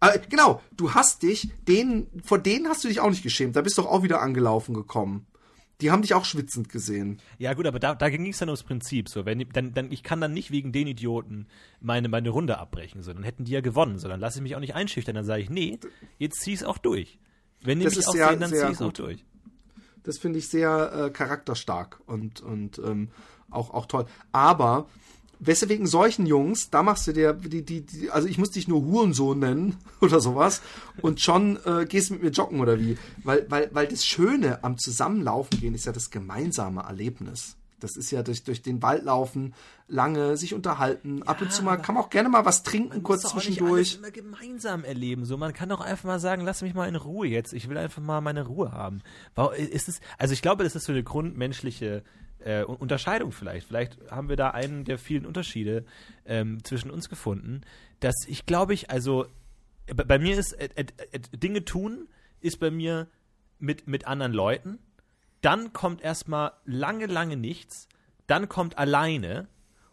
Äh, 0.00 0.18
genau, 0.28 0.62
du 0.76 0.94
hast 0.94 1.22
dich, 1.22 1.50
denen, 1.68 2.06
vor 2.24 2.38
denen 2.38 2.68
hast 2.68 2.84
du 2.84 2.88
dich 2.88 3.00
auch 3.00 3.10
nicht 3.10 3.22
geschämt. 3.22 3.56
Da 3.56 3.60
bist 3.62 3.76
du 3.78 3.82
doch 3.82 3.90
auch 3.90 4.02
wieder 4.02 4.22
angelaufen 4.22 4.74
gekommen. 4.74 5.26
Die 5.80 5.90
haben 5.90 6.02
dich 6.02 6.12
auch 6.12 6.26
schwitzend 6.26 6.68
gesehen. 6.68 7.20
Ja, 7.38 7.54
gut, 7.54 7.66
aber 7.66 7.78
da, 7.78 7.94
da 7.94 8.10
ging 8.10 8.26
es 8.26 8.38
dann 8.38 8.50
ums 8.50 8.62
Prinzip. 8.62 9.08
So, 9.08 9.24
wenn, 9.24 9.46
dann, 9.50 9.72
dann, 9.72 9.90
ich 9.90 10.02
kann 10.02 10.20
dann 10.20 10.34
nicht 10.34 10.50
wegen 10.50 10.72
den 10.72 10.86
Idioten 10.86 11.46
meine, 11.80 12.08
meine 12.08 12.28
Runde 12.28 12.58
abbrechen. 12.58 13.02
So, 13.02 13.12
dann 13.14 13.22
hätten 13.22 13.44
die 13.44 13.52
ja 13.52 13.62
gewonnen. 13.62 13.98
So, 13.98 14.06
dann 14.08 14.20
lasse 14.20 14.38
ich 14.38 14.42
mich 14.42 14.56
auch 14.56 14.60
nicht 14.60 14.74
einschüchtern. 14.74 15.14
Dann 15.14 15.24
sage 15.24 15.42
ich, 15.42 15.48
nee, 15.48 15.78
jetzt 16.18 16.40
zieh's 16.42 16.64
auch 16.64 16.76
durch. 16.78 17.18
Wenn 17.62 17.78
die 17.78 17.84
Das 17.86 17.96
mich 17.96 18.06
auch 18.08 18.12
sehr- 18.12 18.28
sehen, 18.28 18.40
dann 18.40 18.50
sehr 18.50 18.68
zieh's 18.68 18.82
auch 18.82 18.92
durch. 18.92 19.24
Das 20.02 20.18
finde 20.18 20.38
ich 20.38 20.48
sehr 20.48 20.92
äh, 20.92 21.10
charakterstark 21.10 22.00
und, 22.06 22.40
und 22.40 22.78
ähm, 22.78 23.08
auch, 23.50 23.70
auch 23.70 23.86
toll. 23.86 24.06
Aber 24.32 24.86
weswegen 25.40 25.86
solchen 25.86 26.26
Jungs, 26.26 26.70
da 26.70 26.82
machst 26.82 27.06
du 27.06 27.12
dir, 27.12 27.32
die, 27.32 27.64
die, 27.64 27.80
die, 27.80 28.10
also 28.10 28.28
ich 28.28 28.38
muss 28.38 28.50
dich 28.50 28.68
nur 28.68 28.82
Hurensohn 28.84 29.38
nennen 29.38 29.76
oder 30.00 30.20
sowas 30.20 30.60
und 31.00 31.20
schon 31.20 31.58
äh, 31.64 31.86
gehst 31.86 32.10
mit 32.10 32.22
mir 32.22 32.30
joggen 32.30 32.60
oder 32.60 32.78
wie. 32.78 32.98
Weil, 33.24 33.46
weil, 33.48 33.70
weil 33.72 33.88
das 33.88 34.04
Schöne 34.04 34.62
am 34.62 34.78
Zusammenlaufen 34.78 35.58
gehen 35.60 35.74
ist 35.74 35.86
ja 35.86 35.92
das 35.92 36.10
gemeinsame 36.10 36.82
Erlebnis. 36.82 37.56
Das 37.80 37.96
ist 37.96 38.10
ja 38.10 38.22
durch, 38.22 38.44
durch 38.44 38.60
den 38.60 38.82
Wald 38.82 39.04
laufen, 39.04 39.54
lange 39.88 40.36
sich 40.36 40.52
unterhalten, 40.52 41.22
ab 41.22 41.40
und 41.40 41.50
zu 41.50 41.62
mal, 41.62 41.78
kann 41.78 41.94
man 41.94 42.04
auch 42.04 42.10
gerne 42.10 42.28
mal 42.28 42.44
was 42.44 42.62
trinken, 42.62 43.02
kurz 43.02 43.22
muss 43.22 43.32
auch 43.32 43.36
nicht 43.36 43.46
zwischendurch. 43.46 43.72
alles 43.72 43.94
immer 43.96 44.10
gemeinsam 44.10 44.84
erleben. 44.84 45.24
So, 45.24 45.38
man 45.38 45.54
kann 45.54 45.70
doch 45.70 45.80
einfach 45.80 46.04
mal 46.04 46.20
sagen, 46.20 46.44
lass 46.44 46.60
mich 46.60 46.74
mal 46.74 46.88
in 46.88 46.96
Ruhe 46.96 47.26
jetzt. 47.26 47.54
Ich 47.54 47.68
will 47.70 47.78
einfach 47.78 48.02
mal 48.02 48.20
meine 48.20 48.46
Ruhe 48.46 48.72
haben. 48.72 49.00
Ist 49.56 49.88
es? 49.88 50.00
Also 50.18 50.34
ich 50.34 50.42
glaube, 50.42 50.62
das 50.62 50.76
ist 50.76 50.84
so 50.84 50.92
eine 50.92 51.02
grundmenschliche 51.02 52.04
äh, 52.44 52.64
Un- 52.64 52.76
Unterscheidung 52.76 53.32
vielleicht. 53.32 53.66
Vielleicht 53.66 53.98
haben 54.10 54.28
wir 54.28 54.36
da 54.36 54.50
einen 54.50 54.84
der 54.84 54.98
vielen 54.98 55.26
Unterschiede 55.26 55.84
ähm, 56.26 56.62
zwischen 56.64 56.90
uns 56.90 57.08
gefunden, 57.08 57.62
dass 58.00 58.14
ich 58.26 58.46
glaube 58.46 58.74
ich, 58.74 58.90
also 58.90 59.26
äh, 59.86 59.94
bei 59.94 60.18
mir 60.18 60.38
ist 60.38 60.52
äh, 60.54 60.68
äh, 60.74 60.84
äh, 61.12 61.18
Dinge 61.36 61.64
tun 61.64 62.08
ist 62.40 62.58
bei 62.60 62.70
mir 62.70 63.06
mit 63.58 63.86
mit 63.86 64.06
anderen 64.06 64.32
Leuten. 64.32 64.78
Dann 65.42 65.72
kommt 65.72 66.02
erstmal 66.02 66.52
lange, 66.64 67.06
lange 67.06 67.36
nichts. 67.36 67.88
Dann 68.26 68.48
kommt 68.48 68.78
alleine. 68.78 69.48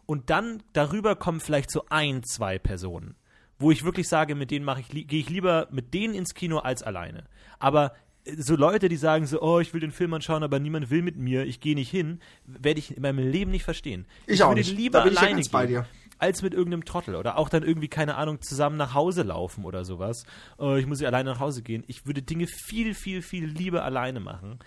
Und 0.06 0.30
dann 0.30 0.62
darüber 0.72 1.16
kommen 1.16 1.40
vielleicht 1.40 1.70
so 1.70 1.84
ein, 1.90 2.22
zwei 2.22 2.58
Personen, 2.58 3.14
wo 3.58 3.70
ich 3.70 3.84
wirklich 3.84 4.08
sage, 4.08 4.34
mit 4.34 4.50
denen 4.50 4.64
mache 4.64 4.80
ich, 4.80 4.88
gehe 4.88 5.20
ich 5.20 5.28
lieber 5.28 5.68
mit 5.70 5.92
denen 5.92 6.14
ins 6.14 6.32
Kino 6.32 6.58
als 6.60 6.82
alleine. 6.82 7.24
Aber 7.58 7.92
so 8.36 8.56
Leute, 8.56 8.88
die 8.88 8.96
sagen 8.96 9.26
so, 9.26 9.40
oh, 9.40 9.60
ich 9.60 9.72
will 9.72 9.80
den 9.80 9.92
Film 9.92 10.12
anschauen, 10.14 10.42
aber 10.42 10.58
niemand 10.58 10.90
will 10.90 11.02
mit 11.02 11.16
mir, 11.16 11.44
ich 11.44 11.60
gehe 11.60 11.74
nicht 11.74 11.90
hin, 11.90 12.20
werde 12.46 12.78
ich 12.78 12.96
in 12.96 13.02
meinem 13.02 13.18
Leben 13.30 13.50
nicht 13.50 13.64
verstehen. 13.64 14.06
Ich 14.26 14.42
auch 14.42 14.50
würde 14.50 14.60
nicht. 14.60 14.76
lieber 14.76 14.98
Da 14.98 15.04
bin 15.04 15.12
ich 15.12 15.16
ja 15.18 15.22
alleine 15.22 15.36
ganz 15.36 15.48
bei 15.48 15.66
gehen, 15.66 15.74
dir. 15.74 15.86
als 16.18 16.42
mit 16.42 16.52
irgendeinem 16.54 16.84
Trottel 16.84 17.14
oder 17.14 17.38
auch 17.38 17.48
dann 17.48 17.62
irgendwie 17.62 17.88
keine 17.88 18.16
Ahnung 18.16 18.40
zusammen 18.42 18.76
nach 18.76 18.94
Hause 18.94 19.22
laufen 19.22 19.64
oder 19.64 19.84
sowas. 19.84 20.24
Oh, 20.58 20.74
ich 20.74 20.86
muss 20.86 21.00
ja 21.00 21.08
alleine 21.08 21.30
nach 21.30 21.40
Hause 21.40 21.62
gehen. 21.62 21.84
Ich 21.86 22.06
würde 22.06 22.22
Dinge 22.22 22.46
viel, 22.46 22.94
viel, 22.94 23.22
viel 23.22 23.46
lieber 23.46 23.84
alleine 23.84 24.20
machen. 24.20 24.58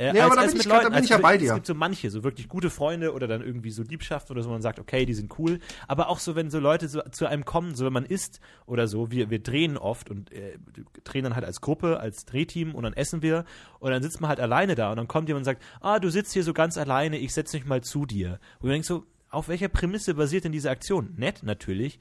Äh, 0.00 0.16
Ja, 0.16 0.24
aber 0.26 0.36
da 0.36 0.46
bin 0.46 0.56
ich 0.56 0.66
grad- 0.66 0.82
da 0.84 0.88
bin 0.88 0.94
als 0.94 1.04
ich 1.04 1.10
ja 1.10 1.18
bei 1.18 1.34
Es 1.34 1.42
dir. 1.42 1.54
gibt 1.54 1.66
so 1.66 1.74
manche, 1.74 2.10
so 2.10 2.24
wirklich 2.24 2.48
gute 2.48 2.70
Freunde 2.70 3.12
oder 3.12 3.28
dann 3.28 3.42
irgendwie 3.42 3.70
so 3.70 3.82
Liebschaften 3.82 4.32
oder 4.34 4.42
so, 4.42 4.48
man 4.48 4.62
sagt, 4.62 4.78
okay, 4.78 5.04
die 5.04 5.12
sind 5.12 5.38
cool. 5.38 5.58
Aber 5.88 6.08
auch 6.08 6.18
so, 6.18 6.34
wenn 6.34 6.48
so 6.50 6.58
Leute 6.58 6.88
so 6.88 7.02
zu 7.10 7.26
einem 7.26 7.44
kommen, 7.44 7.74
so 7.74 7.84
wenn 7.84 7.92
man 7.92 8.06
isst 8.06 8.40
oder 8.64 8.88
so, 8.88 9.10
wir, 9.10 9.28
wir 9.28 9.40
drehen 9.42 9.76
oft 9.76 10.08
und 10.08 10.32
äh, 10.32 10.56
drehen 11.04 11.24
dann 11.24 11.34
halt 11.34 11.44
als 11.44 11.60
Gruppe, 11.60 12.00
als 12.00 12.24
Drehteam 12.24 12.74
und 12.74 12.82
dann 12.84 12.94
essen 12.94 13.20
wir 13.20 13.44
und 13.78 13.90
dann 13.90 14.02
sitzt 14.02 14.20
man 14.22 14.28
halt 14.30 14.40
alleine 14.40 14.74
da 14.74 14.90
und 14.90 14.96
dann 14.96 15.06
kommt 15.08 15.28
jemand 15.28 15.42
und 15.42 15.44
sagt, 15.44 15.62
ah, 15.82 15.98
du 15.98 16.08
sitzt 16.08 16.32
hier 16.32 16.44
so 16.44 16.54
ganz 16.54 16.78
alleine, 16.78 17.18
ich 17.18 17.34
setz 17.34 17.52
mich 17.52 17.66
mal 17.66 17.82
zu 17.82 18.06
dir. 18.06 18.40
Und 18.60 18.68
du 18.68 18.72
denkst 18.72 18.88
so, 18.88 19.04
auf 19.28 19.48
welcher 19.48 19.68
Prämisse 19.68 20.14
basiert 20.14 20.44
denn 20.44 20.52
diese 20.52 20.70
Aktion? 20.70 21.12
Nett, 21.16 21.42
natürlich. 21.44 22.00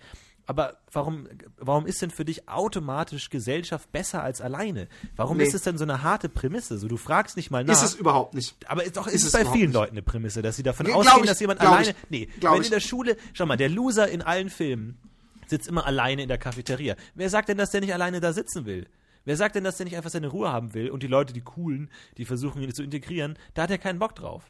Aber 0.50 0.78
warum, 0.92 1.28
warum 1.58 1.86
ist 1.86 2.02
denn 2.02 2.10
für 2.10 2.26
dich 2.26 2.50
automatisch 2.50 3.30
Gesellschaft 3.30 3.92
besser 3.92 4.24
als 4.24 4.42
alleine? 4.42 4.88
Warum 5.16 5.38
Nee. 5.38 5.44
ist 5.44 5.54
es 5.54 5.62
denn 5.62 5.78
so 5.78 5.84
eine 5.84 6.02
harte 6.02 6.28
Prämisse? 6.28 6.80
So, 6.80 6.88
du 6.88 6.98
fragst 6.98 7.38
nicht 7.38 7.52
mal 7.52 7.64
nach. 7.64 7.72
Ist 7.76 7.84
es 7.84 7.94
überhaupt 7.94 8.34
nicht. 8.34 8.56
Aber 8.68 8.84
ist 8.84 8.98
doch 8.98 9.06
ist 9.06 9.14
Ist 9.14 9.26
es 9.26 9.32
bei 9.34 9.46
vielen 9.46 9.68
nicht. 9.68 9.74
Leuten 9.76 9.92
eine 9.92 10.02
Prämisse, 10.02 10.42
dass 10.42 10.56
sie 10.56 10.64
davon 10.64 10.88
Ja, 10.88 10.96
ausgehen, 10.96 11.24
ich, 11.24 11.30
dass 11.30 11.40
jemand 11.40 11.62
alleine. 11.62 11.90
ich, 11.92 11.96
Nee, 12.10 12.30
wenn 12.42 12.62
ich. 12.62 12.66
in 12.68 12.72
der 12.72 12.80
Schule, 12.80 13.16
schau 13.34 13.46
mal, 13.46 13.58
der 13.58 13.70
Loser 13.70 14.10
in 14.10 14.24
allen 14.24 14.50
Filmen 14.50 14.98
sitzt 15.46 15.68
immer 15.68 15.86
alleine 15.86 16.24
in 16.24 16.28
der 16.30 16.40
Cafeteria. 16.40 16.96
Wer 17.14 17.30
sagt 17.30 17.50
denn, 17.50 17.60
dass 17.60 17.70
der 17.70 17.82
nicht 17.82 17.94
alleine 17.94 18.20
da 18.20 18.34
sitzen 18.34 18.66
will? 18.66 18.88
Wer 19.26 19.38
sagt 19.38 19.54
denn, 19.56 19.64
dass 19.64 19.78
der 19.78 19.84
nicht 19.86 19.98
einfach 19.98 20.10
seine 20.10 20.30
Ruhe 20.30 20.52
haben 20.52 20.74
will 20.74 20.90
und 20.90 21.04
die 21.04 21.08
Leute, 21.08 21.32
die 21.32 21.42
coolen, 21.42 21.92
die 22.18 22.26
versuchen 22.26 22.64
ihn 22.64 22.74
zu 22.74 22.82
integrieren, 22.82 23.38
da 23.54 23.64
hat 23.64 23.70
er 23.70 23.78
keinen 23.78 24.00
Bock 24.00 24.16
drauf. 24.16 24.50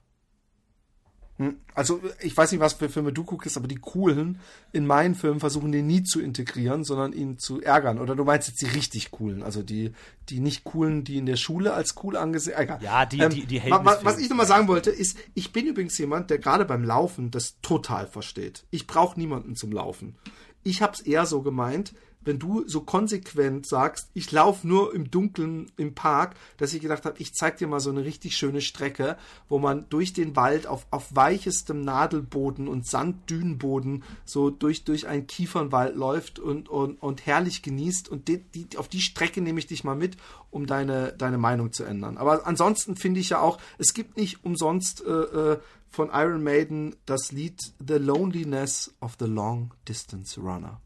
Also 1.74 2.02
ich 2.22 2.36
weiß 2.36 2.52
nicht, 2.52 2.60
was 2.60 2.74
für 2.74 2.90
Filme 2.90 3.14
du 3.14 3.24
guckst, 3.24 3.56
aber 3.56 3.68
die 3.70 3.78
coolen 3.78 4.40
in 4.74 4.86
meinen 4.86 5.16
Filmen 5.16 5.40
versuchen 5.40 5.72
den 5.72 5.88
nie 5.88 6.04
zu 6.04 6.20
integrieren, 6.20 6.84
sondern 6.84 7.14
ihn 7.14 7.38
zu 7.38 7.62
ärgern. 7.62 7.98
Oder 8.00 8.16
du 8.16 8.26
meinst 8.26 8.50
jetzt 8.50 8.62
die 8.62 8.66
richtig 8.66 9.12
coolen, 9.12 9.42
also 9.42 9.64
die, 9.64 9.94
die 10.28 10.42
nicht 10.42 10.66
coolen, 10.66 11.06
die 11.06 11.18
in 11.18 11.26
der 11.26 11.38
Schule 11.38 11.74
als 11.74 11.96
cool 12.04 12.18
angesehen. 12.18 12.58
Egal. 12.60 12.80
Ja, 12.84 13.06
die- 13.06 13.20
die- 13.30 13.46
die 13.46 13.60
Helden 13.62 13.86
wa- 13.86 14.00
Was 14.04 14.20
ich 14.20 14.30
nochmal 14.30 14.48
sagen 14.48 14.68
wollte, 14.68 14.90
ist, 14.90 15.18
ich 15.34 15.54
bin 15.54 15.66
übrigens 15.66 15.98
jemand, 15.98 16.30
der 16.30 16.40
gerade 16.40 16.66
beim 16.66 16.84
Laufen 16.84 17.32
das 17.32 17.62
total 17.62 18.06
versteht. 18.08 18.66
Ich 18.70 18.86
brauche 18.86 19.18
niemanden 19.18 19.56
zum 19.56 19.72
Laufen. 19.72 20.16
Ich 20.64 20.82
habe 20.82 20.92
es 20.92 21.00
eher 21.00 21.26
so 21.26 21.42
gemeint, 21.42 21.94
wenn 22.22 22.40
du 22.40 22.68
so 22.68 22.82
konsequent 22.82 23.66
sagst, 23.66 24.10
ich 24.14 24.32
laufe 24.32 24.68
nur 24.68 24.94
im 24.94 25.10
Dunkeln 25.10 25.72
im 25.78 25.96
Park, 25.96 26.36
dass 26.58 26.74
ich 26.74 26.82
gedacht 26.82 27.06
habe, 27.06 27.20
ich 27.20 27.34
zeig 27.34 27.58
dir 27.58 27.68
mal 27.68 27.80
so 27.80 27.90
eine 27.90 28.04
richtig 28.04 28.36
schöne 28.36 28.62
Strecke, 28.62 29.18
wo 29.48 29.58
man 29.58 29.88
durch 29.90 30.14
den 30.14 30.36
Wald 30.36 30.68
auf, 30.68 30.86
auf 30.92 31.16
weichestem 31.16 31.82
Nadelboden 31.82 32.68
und 32.68 32.86
Sanddünenboden 32.86 34.04
so 34.26 34.50
durch, 34.50 34.84
durch 34.84 35.08
einen 35.08 35.28
Kiefernwald 35.28 35.96
läuft 35.96 36.40
und, 36.40 36.68
und, 36.68 37.02
und 37.02 37.26
herrlich 37.26 37.62
genießt. 37.62 38.10
Und 38.10 38.28
die, 38.28 38.40
die, 38.40 38.78
auf 38.78 38.90
die 38.90 39.02
Strecke 39.02 39.42
nehme 39.42 39.60
ich 39.60 39.68
dich 39.68 39.84
mal 39.84 39.96
mit, 39.96 40.18
um 40.52 40.66
deine, 40.66 41.14
deine 41.14 41.38
Meinung 41.38 41.72
zu 41.72 41.84
ändern. 41.84 42.18
Aber 42.18 42.46
ansonsten 42.46 42.96
finde 42.96 43.22
ich 43.22 43.30
ja 43.30 43.40
auch, 43.40 43.60
es 43.78 43.94
gibt 43.94 44.18
nicht 44.18 44.44
umsonst 44.44 45.06
äh, 45.06 45.12
äh, 45.12 45.60
von 45.90 46.10
Iron 46.14 46.44
Maiden 46.44 46.96
das 47.06 47.32
Lied 47.32 47.74
The 47.86 47.96
Loneliness 47.96 48.94
of 49.00 49.16
the 49.20 49.26
Long 49.26 49.74
Distance 49.88 50.40
Runner. 50.40 50.82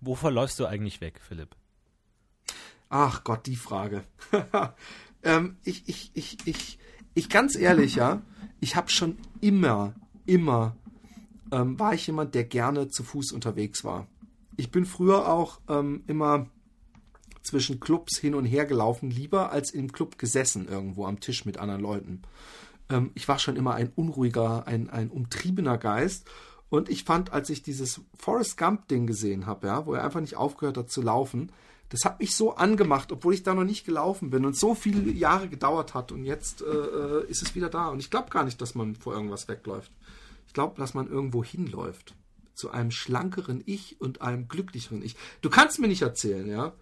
Wovor 0.00 0.30
läufst 0.30 0.58
du 0.58 0.66
eigentlich 0.66 1.00
weg, 1.00 1.20
Philipp? 1.26 1.54
Ach 2.88 3.22
Gott, 3.22 3.46
die 3.46 3.56
Frage. 3.56 4.04
ähm, 5.22 5.56
ich, 5.62 5.88
ich, 5.88 6.10
ich, 6.14 6.38
ich, 6.44 6.78
ich, 7.14 7.28
ganz 7.28 7.56
ehrlich, 7.56 7.94
ja, 7.94 8.22
ich 8.60 8.76
habe 8.76 8.90
schon 8.90 9.18
immer, 9.40 9.94
immer, 10.26 10.76
ähm, 11.52 11.78
war 11.78 11.94
ich 11.94 12.06
jemand, 12.06 12.34
der 12.34 12.44
gerne 12.44 12.88
zu 12.88 13.04
Fuß 13.04 13.32
unterwegs 13.32 13.84
war. 13.84 14.08
Ich 14.56 14.70
bin 14.70 14.84
früher 14.86 15.28
auch 15.28 15.60
ähm, 15.68 16.02
immer 16.06 16.46
zwischen 17.42 17.80
Clubs 17.80 18.18
hin 18.18 18.34
und 18.34 18.44
her 18.44 18.66
gelaufen, 18.66 19.10
lieber 19.10 19.52
als 19.52 19.70
im 19.70 19.92
Club 19.92 20.18
gesessen 20.18 20.68
irgendwo 20.68 21.06
am 21.06 21.20
Tisch 21.20 21.44
mit 21.44 21.58
anderen 21.58 21.80
Leuten. 21.80 22.22
Ähm, 22.90 23.12
ich 23.14 23.28
war 23.28 23.38
schon 23.38 23.56
immer 23.56 23.74
ein 23.74 23.92
unruhiger, 23.94 24.66
ein, 24.66 24.90
ein 24.90 25.10
umtriebener 25.10 25.78
Geist. 25.78 26.28
Und 26.70 26.88
ich 26.88 27.04
fand, 27.04 27.32
als 27.32 27.50
ich 27.50 27.62
dieses 27.62 28.00
Forrest 28.16 28.56
Gump-Ding 28.56 29.06
gesehen 29.06 29.46
habe, 29.46 29.66
ja, 29.66 29.86
wo 29.86 29.94
er 29.94 30.04
einfach 30.04 30.20
nicht 30.20 30.36
aufgehört 30.36 30.78
hat 30.78 30.90
zu 30.90 31.02
laufen, 31.02 31.50
das 31.90 32.04
hat 32.04 32.20
mich 32.20 32.36
so 32.36 32.54
angemacht, 32.54 33.10
obwohl 33.10 33.34
ich 33.34 33.42
da 33.42 33.52
noch 33.52 33.64
nicht 33.64 33.84
gelaufen 33.84 34.30
bin 34.30 34.44
und 34.44 34.56
so 34.56 34.76
viele 34.76 35.10
Jahre 35.10 35.48
gedauert 35.48 35.92
hat. 35.92 36.12
Und 36.12 36.24
jetzt 36.24 36.62
äh, 36.62 37.26
ist 37.26 37.42
es 37.42 37.56
wieder 37.56 37.68
da. 37.68 37.88
Und 37.88 37.98
ich 37.98 38.10
glaube 38.10 38.30
gar 38.30 38.44
nicht, 38.44 38.60
dass 38.60 38.76
man 38.76 38.94
vor 38.94 39.12
irgendwas 39.12 39.48
wegläuft. 39.48 39.90
Ich 40.46 40.54
glaube, 40.54 40.76
dass 40.78 40.94
man 40.94 41.08
irgendwo 41.08 41.42
hinläuft. 41.42 42.14
Zu 42.54 42.70
einem 42.70 42.92
schlankeren 42.92 43.62
Ich 43.66 44.00
und 44.00 44.22
einem 44.22 44.46
glücklicheren 44.46 45.02
Ich. 45.02 45.16
Du 45.40 45.50
kannst 45.50 45.80
mir 45.80 45.88
nicht 45.88 46.02
erzählen, 46.02 46.48
ja, 46.48 46.72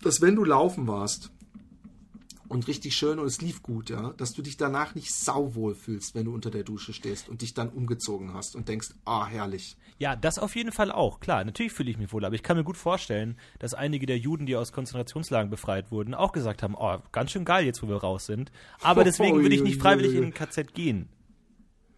dass 0.00 0.22
wenn 0.22 0.36
du 0.36 0.44
laufen 0.44 0.86
warst 0.86 1.30
und 2.54 2.68
richtig 2.68 2.94
schön 2.96 3.18
und 3.18 3.26
es 3.26 3.42
lief 3.42 3.62
gut, 3.62 3.90
ja, 3.90 4.14
dass 4.16 4.32
du 4.32 4.40
dich 4.40 4.56
danach 4.56 4.94
nicht 4.94 5.12
sauwohl 5.12 5.74
fühlst, 5.74 6.14
wenn 6.14 6.26
du 6.26 6.32
unter 6.32 6.50
der 6.50 6.62
Dusche 6.62 6.92
stehst 6.92 7.28
und 7.28 7.42
dich 7.42 7.52
dann 7.52 7.68
umgezogen 7.68 8.32
hast 8.32 8.54
und 8.54 8.68
denkst, 8.68 8.90
ah, 9.04 9.26
herrlich. 9.26 9.76
Ja, 9.98 10.14
das 10.14 10.38
auf 10.38 10.54
jeden 10.54 10.70
Fall 10.70 10.92
auch, 10.92 11.20
klar. 11.20 11.44
Natürlich 11.44 11.72
fühle 11.72 11.90
ich 11.90 11.98
mich 11.98 12.12
wohl, 12.12 12.24
aber 12.24 12.36
ich 12.36 12.44
kann 12.44 12.56
mir 12.56 12.64
gut 12.64 12.76
vorstellen, 12.76 13.36
dass 13.58 13.74
einige 13.74 14.06
der 14.06 14.18
Juden, 14.18 14.46
die 14.46 14.56
aus 14.56 14.72
Konzentrationslagen 14.72 15.50
befreit 15.50 15.90
wurden, 15.90 16.14
auch 16.14 16.32
gesagt 16.32 16.62
haben, 16.62 16.76
oh, 16.78 16.98
ganz 17.10 17.32
schön 17.32 17.44
geil 17.44 17.66
jetzt, 17.66 17.82
wo 17.82 17.88
wir 17.88 17.96
raus 17.96 18.26
sind. 18.26 18.52
Aber 18.80 19.02
deswegen 19.04 19.42
würde 19.42 19.54
ich 19.54 19.62
nicht 19.62 19.80
freiwillig 19.80 20.14
in 20.14 20.24
ein 20.24 20.34
KZ 20.34 20.74
gehen. 20.74 21.08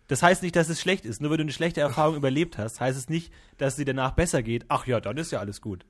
Das 0.09 0.23
heißt 0.23 0.43
nicht, 0.43 0.57
dass 0.57 0.69
es 0.69 0.81
schlecht 0.81 1.05
ist. 1.05 1.21
Nur 1.21 1.31
weil 1.31 1.39
du 1.39 1.43
eine 1.43 1.53
schlechte 1.53 1.83
Erfahrung 1.83 2.17
überlebt 2.17 2.57
hast, 2.57 2.81
heißt 2.81 2.97
es 2.97 3.11
nicht, 3.11 3.31
dass 3.59 3.77
sie 3.77 3.85
danach 3.85 4.13
besser 4.13 4.43
geht. 4.43 4.65
Ach 4.69 4.87
ja, 4.87 5.01
dann 5.01 5.19
ist 5.19 5.33
ja 5.33 5.41
alles 5.41 5.61
gut. 5.61 5.85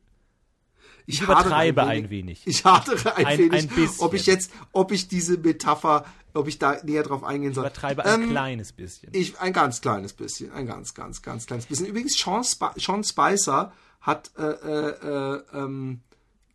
Ich, 1.06 1.16
ich 1.16 1.22
übertreibe 1.22 1.82
ein 1.82 1.88
wenig, 1.88 2.04
ein 2.04 2.10
wenig. 2.10 2.46
Ich 2.46 2.64
hadere 2.64 3.16
ein, 3.16 3.26
ein 3.26 3.38
wenig, 3.38 3.70
ein 3.72 3.90
ob 3.98 4.14
ich 4.14 4.26
jetzt, 4.26 4.50
ob 4.72 4.90
ich 4.90 5.06
diese 5.06 5.38
Metapher, 5.38 6.04
ob 6.34 6.48
ich 6.48 6.58
da 6.58 6.82
näher 6.82 7.04
drauf 7.04 7.22
eingehen 7.22 7.54
soll. 7.54 7.64
Ich 7.64 7.70
übertreibe 7.70 8.04
ein 8.04 8.22
ähm, 8.22 8.30
kleines 8.30 8.72
bisschen. 8.72 9.10
Ich, 9.12 9.38
ein 9.38 9.52
ganz 9.52 9.80
kleines 9.80 10.12
bisschen, 10.12 10.52
ein 10.52 10.66
ganz, 10.66 10.94
ganz, 10.94 11.22
ganz 11.22 11.46
kleines 11.46 11.66
bisschen. 11.66 11.86
Übrigens, 11.86 12.18
Sean, 12.18 12.42
Sp 12.42 12.74
Sean 12.76 13.04
Spicer 13.04 13.72
hat 14.00 14.30
äh, 14.36 14.42
äh, 14.42 15.36
äh, 15.36 15.42
ähm, 15.54 16.00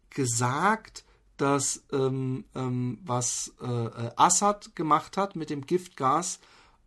gesagt, 0.10 1.06
dass 1.38 1.84
ähm, 1.92 2.46
ähm, 2.54 3.00
was 3.04 3.54
äh, 3.62 4.10
Assad 4.16 4.76
gemacht 4.76 5.18
hat 5.18 5.36
mit 5.36 5.50
dem 5.50 5.66
Giftgas 5.66 6.40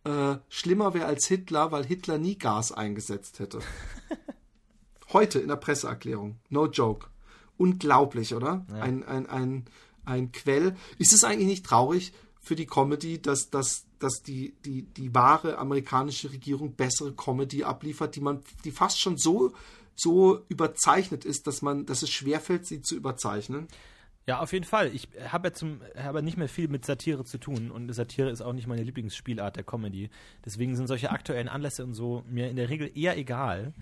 äh, 0.05 0.35
schlimmer 0.49 0.93
wäre 0.93 1.07
als 1.07 1.25
Hitler, 1.25 1.71
weil 1.71 1.83
Hitler 1.83 2.19
nie 2.19 2.37
Gas 2.37 2.71
eingesetzt 2.71 3.39
hätte. 3.39 3.59
Heute 5.13 5.39
in 5.39 5.47
der 5.47 5.55
Presseerklärung. 5.55 6.37
No 6.49 6.67
joke. 6.67 7.07
Unglaublich, 7.57 8.33
oder? 8.33 8.65
Ja. 8.69 8.81
Ein, 8.81 9.03
ein, 9.03 9.27
ein, 9.27 9.65
ein 10.05 10.31
Quell. 10.31 10.75
Ist 10.97 11.13
es 11.13 11.23
eigentlich 11.23 11.47
nicht 11.47 11.65
traurig 11.65 12.13
für 12.41 12.55
die 12.55 12.67
Comedy, 12.67 13.21
dass, 13.21 13.49
dass, 13.49 13.85
dass 13.99 14.21
die, 14.21 14.53
die, 14.65 14.83
die 14.83 15.13
wahre 15.15 15.57
amerikanische 15.57 16.31
Regierung 16.31 16.73
bessere 16.73 17.13
Comedy 17.13 17.63
abliefert, 17.63 18.15
die 18.15 18.21
man, 18.21 18.41
die 18.63 18.71
fast 18.71 18.99
schon 18.99 19.17
so, 19.17 19.53
so 19.95 20.41
überzeichnet 20.49 21.25
ist, 21.25 21.47
dass 21.47 21.61
man, 21.61 21.85
dass 21.85 22.03
es 22.03 22.09
schwerfällt, 22.09 22.65
sie 22.67 22.81
zu 22.81 22.95
überzeichnen? 22.95 23.67
Ja, 24.27 24.39
auf 24.39 24.53
jeden 24.53 24.65
Fall. 24.65 24.87
Ich 24.95 25.07
habe 25.29 25.49
ja 25.49 25.53
zum, 25.53 25.81
habe 25.95 26.23
nicht 26.23 26.35
mehr 26.35 26.49
viel 26.49 26.67
mit 26.67 26.83
Satire 26.83 27.25
zu 27.25 27.37
tun 27.37 27.69
und 27.69 27.93
Satire 27.93 28.31
ist 28.31 28.41
auch 28.41 28.53
nicht 28.53 28.65
meine 28.65 28.81
Lieblingsspielart 28.81 29.55
der 29.55 29.63
Comedy. 29.63 30.09
Deswegen 30.43 30.75
sind 30.75 30.87
solche 30.87 31.11
aktuellen 31.11 31.47
Anlässe 31.47 31.83
und 31.83 31.93
so 31.93 32.23
mir 32.27 32.49
in 32.49 32.55
der 32.55 32.69
Regel 32.69 32.89
eher 32.95 33.15
egal. 33.17 33.73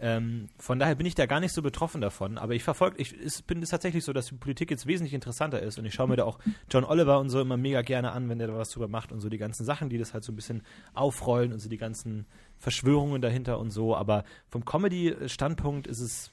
Ähm, 0.00 0.48
von 0.58 0.80
daher 0.80 0.96
bin 0.96 1.06
ich 1.06 1.14
da 1.14 1.26
gar 1.26 1.38
nicht 1.38 1.52
so 1.52 1.62
betroffen 1.62 2.00
davon. 2.00 2.38
Aber 2.38 2.54
ich 2.54 2.64
verfolge, 2.64 3.00
ich 3.00 3.14
es, 3.24 3.40
bin 3.42 3.62
es 3.62 3.68
tatsächlich 3.68 4.04
so, 4.04 4.12
dass 4.12 4.26
die 4.26 4.34
Politik 4.34 4.72
jetzt 4.72 4.88
wesentlich 4.88 5.14
interessanter 5.14 5.62
ist 5.62 5.78
und 5.78 5.84
ich 5.84 5.94
schaue 5.94 6.08
mir 6.08 6.16
da 6.16 6.24
auch 6.24 6.40
John 6.68 6.82
Oliver 6.82 7.20
und 7.20 7.28
so 7.28 7.40
immer 7.40 7.56
mega 7.56 7.82
gerne 7.82 8.10
an, 8.10 8.28
wenn 8.28 8.40
der 8.40 8.48
da 8.48 8.56
was 8.56 8.70
drüber 8.70 8.88
macht 8.88 9.12
und 9.12 9.20
so 9.20 9.28
die 9.28 9.38
ganzen 9.38 9.64
Sachen, 9.64 9.90
die 9.90 9.98
das 9.98 10.12
halt 10.12 10.24
so 10.24 10.32
ein 10.32 10.36
bisschen 10.36 10.64
aufrollen 10.94 11.52
und 11.52 11.60
so 11.60 11.68
die 11.68 11.78
ganzen 11.78 12.26
Verschwörungen 12.58 13.22
dahinter 13.22 13.60
und 13.60 13.70
so. 13.70 13.94
Aber 13.94 14.24
vom 14.48 14.64
Comedy-Standpunkt 14.64 15.86
ist 15.86 16.00
es 16.00 16.32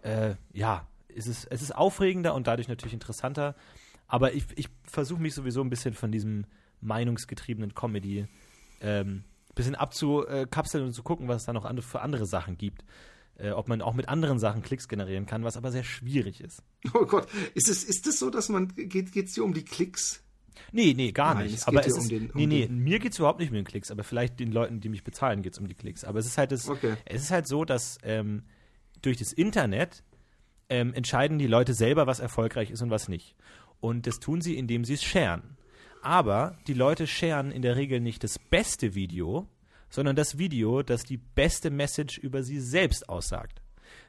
äh, 0.00 0.36
ja 0.54 0.86
ist 1.12 1.26
es, 1.26 1.44
es 1.44 1.62
ist 1.62 1.74
aufregender 1.74 2.34
und 2.34 2.46
dadurch 2.46 2.68
natürlich 2.68 2.94
interessanter. 2.94 3.54
Aber 4.06 4.34
ich, 4.34 4.44
ich 4.56 4.68
versuche 4.84 5.20
mich 5.20 5.34
sowieso 5.34 5.62
ein 5.62 5.70
bisschen 5.70 5.94
von 5.94 6.12
diesem 6.12 6.46
meinungsgetriebenen 6.80 7.74
Comedy 7.74 8.26
ähm, 8.80 9.24
bisschen 9.54 9.74
abzukapseln 9.74 10.84
und 10.84 10.92
zu 10.92 11.02
gucken, 11.02 11.28
was 11.28 11.42
es 11.42 11.46
da 11.46 11.52
noch 11.52 11.70
für 11.82 12.00
andere 12.00 12.26
Sachen 12.26 12.56
gibt. 12.56 12.84
Äh, 13.36 13.50
ob 13.50 13.68
man 13.68 13.80
auch 13.80 13.94
mit 13.94 14.08
anderen 14.08 14.38
Sachen 14.38 14.62
Klicks 14.62 14.88
generieren 14.88 15.24
kann, 15.24 15.42
was 15.42 15.56
aber 15.56 15.72
sehr 15.72 15.84
schwierig 15.84 16.40
ist. 16.40 16.62
Oh 16.92 17.06
Gott, 17.06 17.26
ist 17.54 17.68
es, 17.68 17.82
ist 17.82 18.06
es 18.06 18.18
so, 18.18 18.28
dass 18.28 18.50
man, 18.50 18.68
geht 18.74 19.14
es 19.14 19.32
dir 19.32 19.42
um 19.42 19.54
die 19.54 19.64
Klicks? 19.64 20.22
Nee, 20.70 20.92
nee, 20.94 21.12
gar 21.12 21.34
Nein, 21.34 21.44
nicht. 21.44 21.56
Es 21.56 21.66
aber 21.66 21.84
es 21.86 21.94
um 21.94 22.02
ist, 22.02 22.10
den, 22.10 22.30
um 22.30 22.36
nee, 22.38 22.46
nee, 22.46 22.68
mir 22.68 22.98
geht 22.98 23.12
es 23.12 23.18
überhaupt 23.18 23.40
nicht 23.40 23.48
um 23.48 23.54
den 23.54 23.64
Klicks, 23.64 23.90
aber 23.90 24.04
vielleicht 24.04 24.38
den 24.38 24.52
Leuten, 24.52 24.80
die 24.80 24.90
mich 24.90 25.02
bezahlen, 25.02 25.42
geht 25.42 25.54
es 25.54 25.58
um 25.58 25.66
die 25.66 25.74
Klicks. 25.74 26.04
Aber 26.04 26.18
es 26.18 26.26
ist 26.26 26.36
halt 26.36 26.52
das, 26.52 26.68
okay. 26.68 26.96
es 27.06 27.22
ist 27.22 27.30
halt 27.30 27.48
so, 27.48 27.64
dass 27.64 27.98
ähm, 28.02 28.42
durch 29.00 29.16
das 29.16 29.32
Internet 29.32 30.04
ähm, 30.72 30.94
entscheiden 30.94 31.38
die 31.38 31.46
Leute 31.46 31.74
selber, 31.74 32.06
was 32.06 32.18
erfolgreich 32.18 32.70
ist 32.70 32.80
und 32.80 32.90
was 32.90 33.06
nicht. 33.06 33.36
Und 33.80 34.06
das 34.06 34.20
tun 34.20 34.40
sie, 34.40 34.56
indem 34.56 34.84
sie 34.84 34.94
es 34.94 35.04
sharen. 35.04 35.58
Aber 36.00 36.56
die 36.66 36.72
Leute 36.72 37.06
sharen 37.06 37.52
in 37.52 37.60
der 37.60 37.76
Regel 37.76 38.00
nicht 38.00 38.24
das 38.24 38.38
beste 38.38 38.94
Video, 38.94 39.46
sondern 39.90 40.16
das 40.16 40.38
Video, 40.38 40.82
das 40.82 41.04
die 41.04 41.18
beste 41.18 41.70
Message 41.70 42.16
über 42.18 42.42
sie 42.42 42.58
selbst 42.58 43.08
aussagt. 43.08 43.61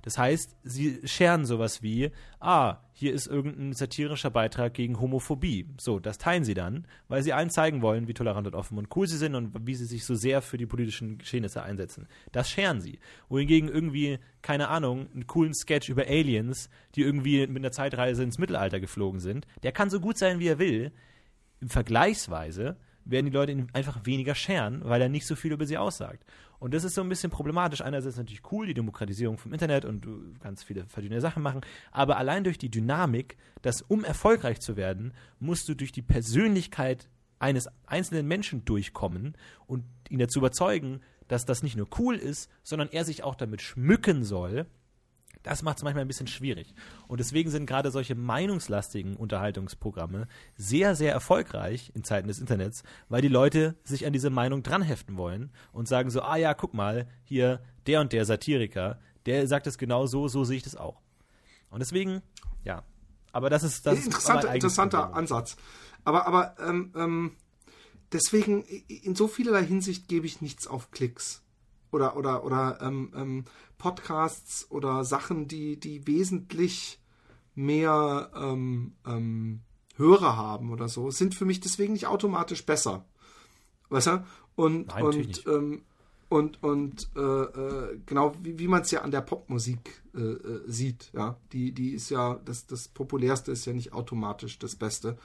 Das 0.04 0.18
heißt, 0.18 0.58
sie 0.64 1.00
scheren 1.06 1.46
sowas 1.46 1.82
wie, 1.82 2.12
ah, 2.42 2.78
hier 2.92 3.14
ist 3.14 3.26
irgendein 3.26 3.74
satirischer 3.74 4.30
Beitrag 4.30 4.74
gegen 4.74 5.00
Homophobie. 5.00 5.70
So, 5.80 6.00
das 6.00 6.18
teilen 6.18 6.44
sie 6.44 6.54
dann, 6.54 6.86
weil 7.08 7.24
sie 7.24 7.32
allen 7.32 7.50
zeigen 7.50 7.82
wollen, 7.82 8.08
wie 8.08 8.14
tolerant 8.14 8.46
und 8.46 8.54
offen 8.54 8.78
und 8.78 8.94
cool 8.96 9.08
sie 9.08 9.18
sind 9.18 9.34
und 9.34 9.66
wie 9.66 9.76
sie 9.76 9.86
sich 9.86 10.06
so 10.06 10.14
sehr 10.14 10.42
für 10.42 10.58
die 10.58 10.66
politischen 10.66 11.18
Geschehnisse 11.18 11.64
einsetzen. 11.64 12.08
Das 12.34 12.50
scheren 12.50 12.82
sie. 12.82 13.00
Wohingegen 13.30 13.70
irgendwie, 13.70 14.20
keine 14.42 14.68
Ahnung, 14.68 15.08
einen 15.14 15.26
coolen 15.26 15.54
Sketch 15.54 15.88
über 15.88 16.04
Aliens, 16.04 16.70
die 16.96 17.02
irgendwie 17.02 17.48
mit 17.48 17.58
einer 17.58 17.72
Zeitreise 17.72 18.24
ins 18.24 18.38
Mittelalter 18.38 18.82
geflogen 18.82 19.22
sind, 19.22 19.48
der 19.64 19.72
kann 19.72 19.90
so 19.90 20.02
gut 20.02 20.18
sein, 20.18 20.40
wie 20.40 20.48
er 20.50 20.60
will. 20.60 20.92
Im 21.62 21.70
Vergleichsweise 21.70 22.76
werden 23.06 23.26
die 23.26 23.32
Leute 23.32 23.52
ihn 23.52 23.68
einfach 23.74 24.06
weniger 24.06 24.36
scheren, 24.36 24.82
weil 24.84 25.02
er 25.02 25.10
nicht 25.10 25.28
so 25.28 25.36
viel 25.36 25.52
über 25.52 25.66
sie 25.66 25.78
aussagt. 25.78 26.24
Und 26.60 26.74
das 26.74 26.84
ist 26.84 26.96
so 26.96 27.02
ein 27.02 27.10
bisschen 27.10 27.30
problematisch. 27.30 27.82
Einerseits 27.82 28.16
natürlich 28.16 28.52
cool, 28.52 28.66
die 28.66 28.74
Demokratisierung 28.74 29.38
vom 29.38 29.52
Internet 29.52 29.84
und 29.84 30.06
du 30.06 30.34
kannst 30.42 30.64
viele 30.64 30.86
verschiedene 30.86 31.20
Sachen 31.20 31.44
machen, 31.44 31.62
aber 31.92 32.18
allein 32.18 32.44
durch 32.44 32.58
die 32.58 32.70
Dynamik, 32.70 33.38
dass 33.62 33.82
um 33.82 34.04
erfolgreich 34.04 34.62
zu 34.62 34.78
werden, 34.78 35.14
musst 35.40 35.68
du 35.68 35.74
durch 35.74 35.92
die 35.92 36.02
Persönlichkeit 36.02 37.10
eines 37.40 37.68
einzelnen 37.86 38.28
Menschen 38.28 38.64
durchkommen 38.64 39.36
und 39.68 39.84
ihn 40.10 40.20
dazu 40.20 40.40
überzeugen, 40.40 41.02
dass 41.28 41.46
das 41.46 41.64
nicht 41.64 41.76
nur 41.76 41.88
cool 42.00 42.16
ist, 42.16 42.50
sondern 42.64 42.90
er 42.92 43.04
sich 43.04 43.24
auch 43.24 43.36
damit 43.36 43.62
schmücken 43.62 44.24
soll, 44.24 44.66
das 45.44 45.62
macht 45.62 45.78
es 45.78 45.84
manchmal 45.84 46.04
ein 46.04 46.08
bisschen 46.08 46.28
schwierig. 46.28 46.74
Und 47.08 47.20
deswegen 47.20 47.52
sind 47.52 47.66
gerade 47.66 47.92
solche 47.92 48.16
meinungslastigen 48.16 49.16
Unterhaltungsprogramme 49.16 50.28
sehr, 50.56 50.96
sehr 50.96 51.12
erfolgreich 51.12 51.92
in 51.94 52.04
Zeiten 52.04 52.30
des 52.30 52.40
Internets, 52.40 52.84
weil 53.10 53.22
die 53.22 53.28
Leute 53.28 53.76
sich 53.84 54.06
an 54.06 54.14
diese 54.14 54.30
Meinung 54.30 54.64
dranheften 54.64 55.18
wollen 55.18 55.52
und 55.74 55.88
sagen 55.88 56.10
so, 56.10 56.22
ah 56.22 56.38
ja, 56.38 56.54
guck 56.54 56.74
mal, 56.74 57.08
hier 57.24 57.62
der 57.86 58.02
und 58.02 58.14
der 58.14 58.26
Satiriker, 58.26 59.00
der 59.26 59.48
sagt 59.48 59.68
es 59.68 59.78
genau 59.78 60.06
so, 60.08 60.28
so 60.28 60.44
sehe 60.44 60.58
ich 60.58 60.64
das 60.64 60.76
auch. 60.76 61.02
Und 61.70 61.80
deswegen, 61.80 62.22
ja. 62.64 62.84
Aber 63.32 63.50
das 63.50 63.64
ist 63.64 63.86
das 63.86 64.06
interessanter, 64.06 64.50
ist 64.50 64.56
interessanter 64.56 65.02
Problem. 65.04 65.18
Ansatz. 65.18 65.58
Aber, 66.06 66.28
aber 66.28 66.56
ähm, 66.60 66.94
ähm, 66.96 67.32
deswegen 68.12 68.64
in 68.64 69.16
so 69.16 69.28
vielerlei 69.28 69.66
Hinsicht 69.66 70.08
gebe 70.08 70.26
ich 70.26 70.42
nichts 70.42 70.68
auf 70.68 70.92
Klicks 70.92 71.43
oder 71.94 72.18
oder 72.18 72.44
oder 72.44 72.80
ähm, 72.82 73.12
ähm, 73.16 73.46
Podcasts 73.78 74.70
oder 74.70 75.04
Sachen, 75.04 75.48
die 75.48 75.80
die 75.80 76.08
wesentlich 76.08 77.00
mehr 77.56 78.32
ähm, 78.36 78.94
ähm, 79.06 79.62
Hörer 79.96 80.36
haben 80.36 80.72
oder 80.72 80.88
so, 80.88 81.12
sind 81.12 81.36
für 81.36 81.46
mich 81.46 81.60
deswegen 81.60 81.94
nicht 81.94 82.08
automatisch 82.08 82.66
besser. 82.66 83.06
Weißt 83.90 84.08
du? 84.08 84.26
Und 84.56 84.88
Nein, 84.88 85.04
und 85.04 85.44
ähm, 85.48 85.82
und 86.30 86.64
und 86.64 87.10
äh, 87.16 87.20
äh, 87.20 88.00
genau 88.08 88.34
wie, 88.42 88.58
wie 88.58 88.68
man 88.68 88.82
es 88.82 88.92
ja 88.92 89.02
an 89.02 89.12
der 89.12 89.22
Popmusik 89.22 90.02
äh, 90.16 90.20
äh, 90.20 90.64
sieht, 90.66 91.12
ja, 91.14 91.38
die 91.52 91.74
die 91.74 91.92
ist 91.92 92.10
ja 92.10 92.40
das 92.46 92.66
das 92.66 92.88
populärste 92.88 93.52
ist 93.52 93.66
ja 93.66 93.74
nicht 93.74 93.94
automatisch 93.94 94.58
das 94.58 94.76
Beste. 94.76 95.18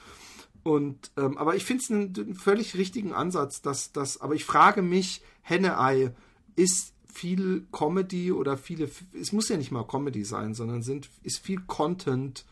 Und 0.65 1.13
ähm, 1.17 1.39
aber 1.39 1.57
ich 1.57 1.65
finde 1.65 1.83
es 1.83 1.91
einen, 1.91 2.15
einen, 2.15 2.35
völlig 2.35 2.77
richtigen 2.77 3.15
Ansatz, 3.15 3.63
dass 3.63 3.93
das. 3.93 4.21
Aber 4.21 4.35
ich 4.35 4.45
frage 4.45 4.83
mich, 4.83 5.23
Henne-Ei, 5.41 6.13
ist 6.59 6.93
viel 7.13 7.67
Comedy 7.73 8.33
oder 8.33 8.57
viele, 8.57 8.91
es 9.19 9.33
muss 9.33 9.49
ja 9.49 9.57
nicht 9.57 9.71
mal 9.71 9.87
Comedy 9.87 10.25
sein, 10.25 10.55
sondern 10.55 10.83
sind, 10.83 11.09
ist 11.23 11.39
viel 11.39 11.61
Content 11.67 12.45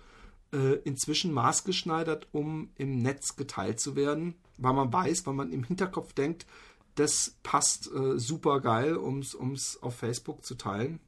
äh, 0.53 0.77
inzwischen 0.85 1.33
maßgeschneidert, 1.33 2.29
um 2.33 2.71
im 2.77 3.03
Netz 3.03 3.37
geteilt 3.37 3.81
zu 3.81 3.97
werden, 3.97 4.35
weil 4.59 4.73
man 4.73 4.93
weiß, 4.93 5.27
weil 5.27 5.35
man 5.35 5.53
im 5.53 5.65
Hinterkopf 5.65 6.13
denkt, 6.13 6.47
das 6.95 7.37
passt 7.43 7.91
äh, 7.93 8.19
super 8.19 8.61
geil, 8.61 8.97
um 8.97 9.21
es 9.21 9.83
auf 9.83 9.97
Facebook 9.97 10.45
zu 10.45 10.55
teilen. 10.55 11.01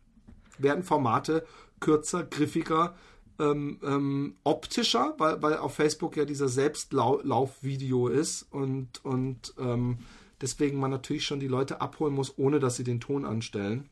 Werden 0.59 0.85
Formate 0.85 1.47
kürzer, 1.81 2.25
griffiger, 2.25 2.97
ähm, 3.39 3.79
ähm, 3.83 4.37
optischer, 4.45 5.15
weil, 5.19 5.41
weil 5.41 5.57
auf 5.57 5.75
Facebook 5.75 6.17
ja 6.17 6.25
dieser 6.25 6.49
Selbstlaufvideo 6.49 8.09
ist 8.09 8.43
und, 8.51 9.05
und 9.05 9.55
ähm, 9.59 9.99
deswegen 10.41 10.79
man 10.79 10.91
natürlich 10.91 11.25
schon 11.25 11.41
die 11.41 11.49
Leute 11.49 11.81
abholen 11.81 12.15
muss, 12.15 12.39
ohne 12.39 12.59
dass 12.59 12.77
sie 12.77 12.85
den 12.85 13.01
Ton 13.01 13.25
anstellen. 13.25 13.89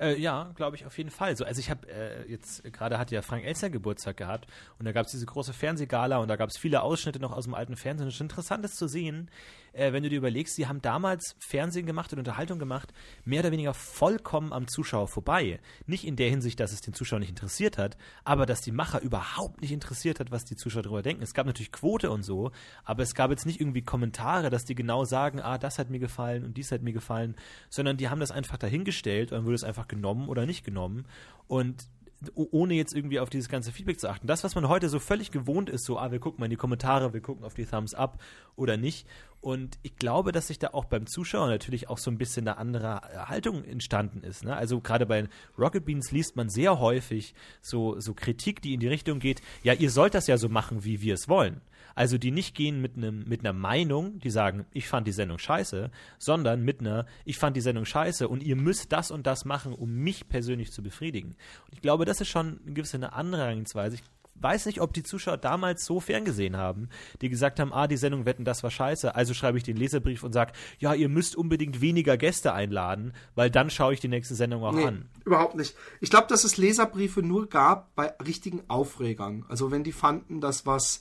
Äh, 0.00 0.18
ja, 0.18 0.50
glaube 0.54 0.76
ich 0.76 0.86
auf 0.86 0.96
jeden 0.96 1.10
Fall. 1.10 1.36
So, 1.36 1.44
also 1.44 1.60
ich 1.60 1.68
habe 1.68 1.86
äh, 1.88 2.30
jetzt 2.30 2.64
gerade 2.72 2.98
hat 2.98 3.10
ja 3.10 3.20
Frank 3.20 3.44
Elster 3.44 3.68
Geburtstag 3.68 4.16
gehabt 4.16 4.46
und 4.78 4.86
da 4.86 4.92
gab 4.92 5.04
es 5.04 5.12
diese 5.12 5.26
große 5.26 5.52
Fernsehgala 5.52 6.18
und 6.18 6.28
da 6.28 6.36
gab 6.36 6.48
es 6.48 6.56
viele 6.56 6.82
Ausschnitte 6.82 7.20
noch 7.20 7.32
aus 7.32 7.44
dem 7.44 7.54
alten 7.54 7.76
Fernsehen. 7.76 8.08
Es 8.08 8.14
ist 8.14 8.20
interessant, 8.22 8.64
das 8.64 8.76
zu 8.76 8.88
sehen, 8.88 9.30
äh, 9.72 9.92
wenn 9.92 10.02
du 10.02 10.08
dir 10.08 10.18
überlegst, 10.18 10.54
sie 10.54 10.66
haben 10.66 10.82
damals 10.82 11.36
Fernsehen 11.38 11.86
gemacht 11.86 12.12
und 12.12 12.18
Unterhaltung 12.18 12.58
gemacht, 12.58 12.92
mehr 13.24 13.40
oder 13.40 13.52
weniger 13.52 13.74
vollkommen 13.74 14.52
am 14.52 14.68
Zuschauer 14.68 15.08
vorbei. 15.08 15.60
Nicht 15.86 16.04
in 16.04 16.16
der 16.16 16.30
Hinsicht, 16.30 16.60
dass 16.60 16.72
es 16.72 16.80
den 16.80 16.94
Zuschauer 16.94 17.20
nicht 17.20 17.30
interessiert 17.30 17.78
hat, 17.78 17.96
aber 18.24 18.46
dass 18.46 18.60
die 18.60 18.72
Macher 18.72 19.00
überhaupt 19.00 19.60
nicht 19.60 19.72
interessiert 19.72 20.20
hat, 20.20 20.30
was 20.30 20.44
die 20.44 20.56
Zuschauer 20.56 20.82
darüber 20.82 21.02
denken. 21.02 21.22
Es 21.22 21.34
gab 21.34 21.46
natürlich 21.46 21.72
Quote 21.72 22.10
und 22.10 22.22
so, 22.22 22.50
aber 22.84 23.02
es 23.02 23.14
gab 23.14 23.30
jetzt 23.30 23.46
nicht 23.46 23.60
irgendwie 23.60 23.82
Kommentare, 23.82 24.50
dass 24.50 24.64
die 24.64 24.74
genau 24.74 25.04
sagen, 25.04 25.40
ah, 25.40 25.58
das 25.58 25.78
hat 25.78 25.90
mir 25.90 25.98
gefallen 25.98 26.44
und 26.44 26.56
dies 26.56 26.72
hat 26.72 26.82
mir 26.82 26.92
gefallen, 26.92 27.36
sondern 27.68 27.96
die 27.96 28.08
haben 28.08 28.20
das 28.20 28.30
einfach 28.30 28.56
dahingestellt 28.56 29.32
und 29.32 29.38
dann 29.38 29.44
wurde 29.44 29.54
es 29.54 29.64
einfach 29.64 29.88
genommen 29.88 30.28
oder 30.28 30.46
nicht 30.46 30.64
genommen. 30.64 31.06
Und 31.46 31.88
ohne 32.34 32.74
jetzt 32.74 32.94
irgendwie 32.94 33.20
auf 33.20 33.30
dieses 33.30 33.48
ganze 33.48 33.72
Feedback 33.72 33.98
zu 33.98 34.08
achten. 34.08 34.26
Das, 34.26 34.44
was 34.44 34.54
man 34.54 34.68
heute 34.68 34.88
so 34.88 34.98
völlig 34.98 35.30
gewohnt 35.30 35.70
ist, 35.70 35.84
so, 35.84 35.98
ah, 35.98 36.10
wir 36.12 36.18
gucken 36.18 36.40
mal 36.40 36.46
in 36.46 36.50
die 36.50 36.56
Kommentare, 36.56 37.12
wir 37.12 37.20
gucken 37.20 37.44
auf 37.44 37.54
die 37.54 37.64
Thumbs 37.64 37.94
up 37.94 38.20
oder 38.56 38.76
nicht. 38.76 39.06
Und 39.40 39.78
ich 39.82 39.96
glaube, 39.96 40.32
dass 40.32 40.48
sich 40.48 40.58
da 40.58 40.68
auch 40.68 40.84
beim 40.84 41.06
Zuschauer 41.06 41.48
natürlich 41.48 41.88
auch 41.88 41.96
so 41.96 42.10
ein 42.10 42.18
bisschen 42.18 42.46
eine 42.46 42.58
andere 42.58 43.00
Haltung 43.28 43.64
entstanden 43.64 44.22
ist. 44.22 44.44
Ne? 44.44 44.54
Also 44.54 44.80
gerade 44.80 45.06
bei 45.06 45.28
Rocket 45.58 45.84
Beans 45.86 46.12
liest 46.12 46.36
man 46.36 46.50
sehr 46.50 46.78
häufig 46.78 47.34
so, 47.62 47.98
so 48.00 48.12
Kritik, 48.12 48.60
die 48.60 48.74
in 48.74 48.80
die 48.80 48.88
Richtung 48.88 49.18
geht, 49.18 49.40
ja, 49.62 49.72
ihr 49.72 49.90
sollt 49.90 50.14
das 50.14 50.26
ja 50.26 50.36
so 50.36 50.50
machen, 50.50 50.84
wie 50.84 51.00
wir 51.00 51.14
es 51.14 51.28
wollen. 51.28 51.62
Also 51.94 52.18
die 52.18 52.30
nicht 52.30 52.54
gehen 52.54 52.80
mit 52.80 52.96
einem 52.96 53.24
mit 53.28 53.40
einer 53.40 53.52
Meinung, 53.52 54.18
die 54.20 54.30
sagen, 54.30 54.66
ich 54.72 54.88
fand 54.88 55.06
die 55.06 55.12
Sendung 55.12 55.38
scheiße, 55.38 55.90
sondern 56.18 56.62
mit 56.62 56.80
einer, 56.80 57.06
ich 57.24 57.38
fand 57.38 57.56
die 57.56 57.60
Sendung 57.60 57.84
scheiße 57.84 58.28
und 58.28 58.42
ihr 58.42 58.56
müsst 58.56 58.92
das 58.92 59.10
und 59.10 59.26
das 59.26 59.44
machen, 59.44 59.74
um 59.74 59.94
mich 59.94 60.28
persönlich 60.28 60.72
zu 60.72 60.82
befriedigen. 60.82 61.36
Und 61.66 61.74
ich 61.74 61.80
glaube, 61.80 62.04
das 62.04 62.20
ist 62.20 62.28
schon 62.28 62.60
eine 62.64 62.74
gewisse 62.74 62.96
eine 62.96 63.12
andere 63.12 63.42
Herangehensweise. 63.42 63.96
Ich 63.96 64.02
weiß 64.40 64.66
nicht, 64.66 64.80
ob 64.80 64.92
die 64.92 65.02
Zuschauer 65.02 65.36
damals 65.36 65.84
so 65.84 66.00
ferngesehen 66.00 66.56
haben, 66.56 66.88
die 67.20 67.28
gesagt 67.28 67.60
haben, 67.60 67.72
ah, 67.72 67.86
die 67.86 67.96
Sendung 67.96 68.24
Wetten, 68.24 68.44
das 68.44 68.62
war 68.62 68.70
scheiße, 68.70 69.14
also 69.14 69.34
schreibe 69.34 69.58
ich 69.58 69.64
den 69.64 69.76
Leserbrief 69.76 70.22
und 70.22 70.32
sage, 70.32 70.52
ja, 70.78 70.94
ihr 70.94 71.08
müsst 71.08 71.36
unbedingt 71.36 71.80
weniger 71.80 72.16
Gäste 72.16 72.52
einladen, 72.52 73.12
weil 73.34 73.50
dann 73.50 73.70
schaue 73.70 73.92
ich 73.92 74.00
die 74.00 74.08
nächste 74.08 74.34
Sendung 74.34 74.64
auch 74.64 74.72
nee, 74.72 74.86
an. 74.86 75.08
Überhaupt 75.24 75.54
nicht. 75.56 75.76
Ich 76.00 76.10
glaube, 76.10 76.26
dass 76.28 76.44
es 76.44 76.56
Leserbriefe 76.56 77.22
nur 77.22 77.48
gab 77.48 77.94
bei 77.94 78.14
richtigen 78.24 78.62
Aufregern. 78.68 79.44
Also 79.48 79.70
wenn 79.70 79.84
die 79.84 79.92
fanden, 79.92 80.40
dass 80.40 80.66
was 80.66 81.00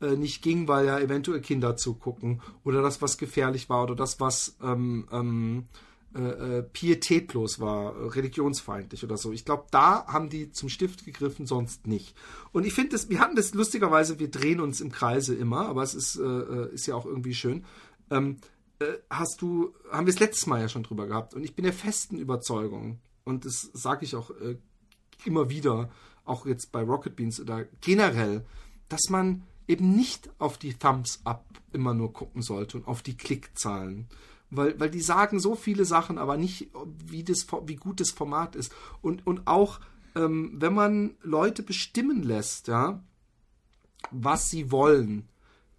äh, 0.00 0.16
nicht 0.16 0.42
ging, 0.42 0.68
weil 0.68 0.86
ja 0.86 0.98
eventuell 0.98 1.40
Kinder 1.40 1.76
zugucken 1.76 2.40
oder 2.64 2.82
das, 2.82 3.02
was 3.02 3.18
gefährlich 3.18 3.68
war 3.68 3.84
oder 3.84 3.94
das, 3.94 4.20
was 4.20 4.56
ähm, 4.62 5.06
ähm, 5.12 5.64
äh, 6.14 6.58
äh 6.58 6.62
pietätlos 6.62 7.60
war, 7.60 8.14
religionsfeindlich 8.14 9.04
oder 9.04 9.16
so. 9.16 9.32
Ich 9.32 9.44
glaube, 9.44 9.66
da 9.70 10.06
haben 10.06 10.28
die 10.28 10.50
zum 10.52 10.68
Stift 10.68 11.04
gegriffen, 11.04 11.46
sonst 11.46 11.86
nicht. 11.86 12.16
Und 12.52 12.66
ich 12.66 12.72
finde, 12.72 12.96
wir 13.08 13.20
hatten 13.20 13.36
das 13.36 13.54
lustigerweise, 13.54 14.18
wir 14.18 14.30
drehen 14.30 14.60
uns 14.60 14.80
im 14.80 14.90
Kreise 14.90 15.34
immer, 15.34 15.68
aber 15.68 15.82
es 15.82 15.94
ist, 15.94 16.16
äh, 16.16 16.22
äh 16.22 16.74
ist 16.74 16.86
ja 16.86 16.94
auch 16.94 17.06
irgendwie 17.06 17.34
schön. 17.34 17.64
Ähm, 18.10 18.38
äh, 18.80 18.94
hast 19.10 19.42
du, 19.42 19.74
haben 19.90 20.06
wir 20.06 20.14
es 20.14 20.20
letztes 20.20 20.46
Mal 20.46 20.60
ja 20.60 20.68
schon 20.68 20.82
drüber 20.82 21.06
gehabt 21.06 21.34
und 21.34 21.44
ich 21.44 21.54
bin 21.54 21.64
der 21.64 21.74
festen 21.74 22.18
Überzeugung 22.18 22.98
und 23.24 23.44
das 23.44 23.70
sage 23.74 24.04
ich 24.04 24.16
auch 24.16 24.30
äh, 24.30 24.56
immer 25.24 25.50
wieder, 25.50 25.90
auch 26.24 26.46
jetzt 26.46 26.72
bei 26.72 26.82
Rocket 26.82 27.16
Beans 27.16 27.40
oder 27.40 27.66
generell, 27.80 28.44
dass 28.88 29.10
man 29.10 29.42
eben 29.70 29.94
nicht 29.94 30.28
auf 30.38 30.58
die 30.58 30.74
Thumbs 30.74 31.20
Up 31.24 31.44
immer 31.72 31.94
nur 31.94 32.12
gucken 32.12 32.42
sollte 32.42 32.78
und 32.78 32.88
auf 32.88 33.02
die 33.02 33.16
Klickzahlen. 33.16 34.08
Weil, 34.50 34.78
weil 34.80 34.90
die 34.90 35.00
sagen 35.00 35.38
so 35.38 35.54
viele 35.54 35.84
Sachen, 35.84 36.18
aber 36.18 36.36
nicht, 36.36 36.70
wie, 37.06 37.22
das, 37.22 37.46
wie 37.66 37.76
gut 37.76 38.00
das 38.00 38.10
Format 38.10 38.56
ist. 38.56 38.72
Und, 39.00 39.24
und 39.26 39.46
auch, 39.46 39.78
ähm, 40.16 40.54
wenn 40.56 40.74
man 40.74 41.14
Leute 41.22 41.62
bestimmen 41.62 42.24
lässt, 42.24 42.66
ja, 42.66 43.00
was 44.10 44.50
sie 44.50 44.72
wollen, 44.72 45.28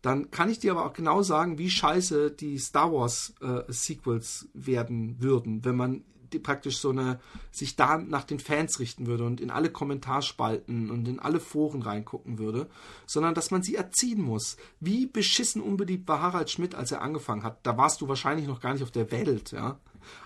dann 0.01 0.31
kann 0.31 0.49
ich 0.49 0.59
dir 0.59 0.71
aber 0.71 0.85
auch 0.85 0.93
genau 0.93 1.21
sagen, 1.21 1.57
wie 1.57 1.69
scheiße 1.69 2.31
die 2.31 2.57
Star 2.57 2.93
Wars 2.93 3.35
äh, 3.41 3.63
Sequels 3.67 4.47
werden 4.53 5.21
würden, 5.21 5.65
wenn 5.65 5.75
man 5.75 6.05
die 6.33 6.39
praktisch 6.39 6.79
so 6.79 6.89
eine, 6.89 7.19
sich 7.51 7.75
da 7.75 7.97
nach 7.97 8.23
den 8.23 8.39
Fans 8.39 8.79
richten 8.79 9.07
würde 9.07 9.25
und 9.25 9.41
in 9.41 9.51
alle 9.51 9.69
Kommentarspalten 9.69 10.89
und 10.89 11.07
in 11.07 11.19
alle 11.19 11.39
Foren 11.39 11.81
reingucken 11.81 12.37
würde, 12.39 12.69
sondern 13.05 13.33
dass 13.33 13.51
man 13.51 13.63
sie 13.63 13.75
erziehen 13.75 14.21
muss. 14.21 14.57
Wie 14.79 15.05
beschissen 15.05 15.61
unbeliebt 15.61 16.07
war 16.07 16.21
Harald 16.21 16.49
Schmidt, 16.49 16.75
als 16.75 16.91
er 16.91 17.01
angefangen 17.01 17.43
hat? 17.43 17.59
Da 17.63 17.77
warst 17.77 18.01
du 18.01 18.07
wahrscheinlich 18.07 18.47
noch 18.47 18.61
gar 18.61 18.73
nicht 18.73 18.83
auf 18.83 18.91
der 18.91 19.11
Welt, 19.11 19.51
ja. 19.51 19.79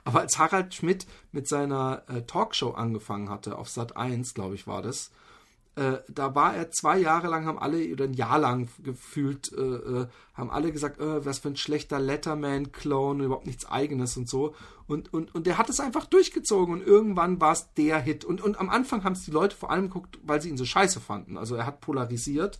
Aber 0.04 0.22
als 0.22 0.38
Harald 0.38 0.74
Schmidt 0.74 1.06
mit 1.32 1.48
seiner 1.48 2.04
äh, 2.08 2.22
Talkshow 2.22 2.72
angefangen 2.72 3.30
hatte, 3.30 3.58
auf 3.58 3.70
Sat 3.70 3.98
1, 3.98 4.34
glaube 4.34 4.56
ich, 4.56 4.68
war 4.68 4.82
das, 4.82 5.12
äh, 5.76 5.98
da 6.08 6.36
war 6.36 6.56
er 6.56 6.72
zwei 6.72 6.98
Jahre 6.98 7.28
lang, 7.28 7.46
haben 7.46 7.60
alle, 7.60 7.92
oder 7.92 8.06
ein 8.06 8.14
Jahr 8.14 8.40
lang 8.40 8.70
gefühlt, 8.82 9.52
äh, 9.52 9.62
äh, 9.62 10.08
haben 10.34 10.50
alle 10.50 10.72
gesagt, 10.72 11.00
äh, 11.02 11.26
was 11.26 11.40
für 11.40 11.50
ein 11.50 11.58
schlechter 11.58 12.00
Letterman-Clone, 12.00 13.26
überhaupt 13.26 13.46
nichts 13.46 13.66
eigenes 13.66 14.16
und 14.16 14.30
so. 14.30 14.56
Und, 14.88 15.14
und, 15.14 15.36
und 15.36 15.48
der 15.48 15.58
hat 15.58 15.70
es 15.70 15.82
einfach 15.82 16.06
durchgezogen 16.06 16.76
und 16.76 16.88
irgendwann 16.88 17.42
war 17.42 17.52
es 17.52 17.74
der 17.74 18.00
Hit. 18.00 18.24
Und, 18.24 18.42
und 18.42 18.58
am 18.60 18.70
Anfang 18.70 19.04
haben 19.04 19.14
es 19.14 19.26
die 19.26 19.32
Leute 19.32 19.56
vor 19.56 19.70
allem 19.70 19.90
geguckt, 19.90 20.18
weil 20.24 20.42
sie 20.42 20.50
ihn 20.50 20.58
so 20.58 20.66
scheiße 20.66 21.02
fanden. 21.02 21.38
Also 21.38 21.56
er 21.56 21.66
hat 21.66 21.82
polarisiert, 21.82 22.60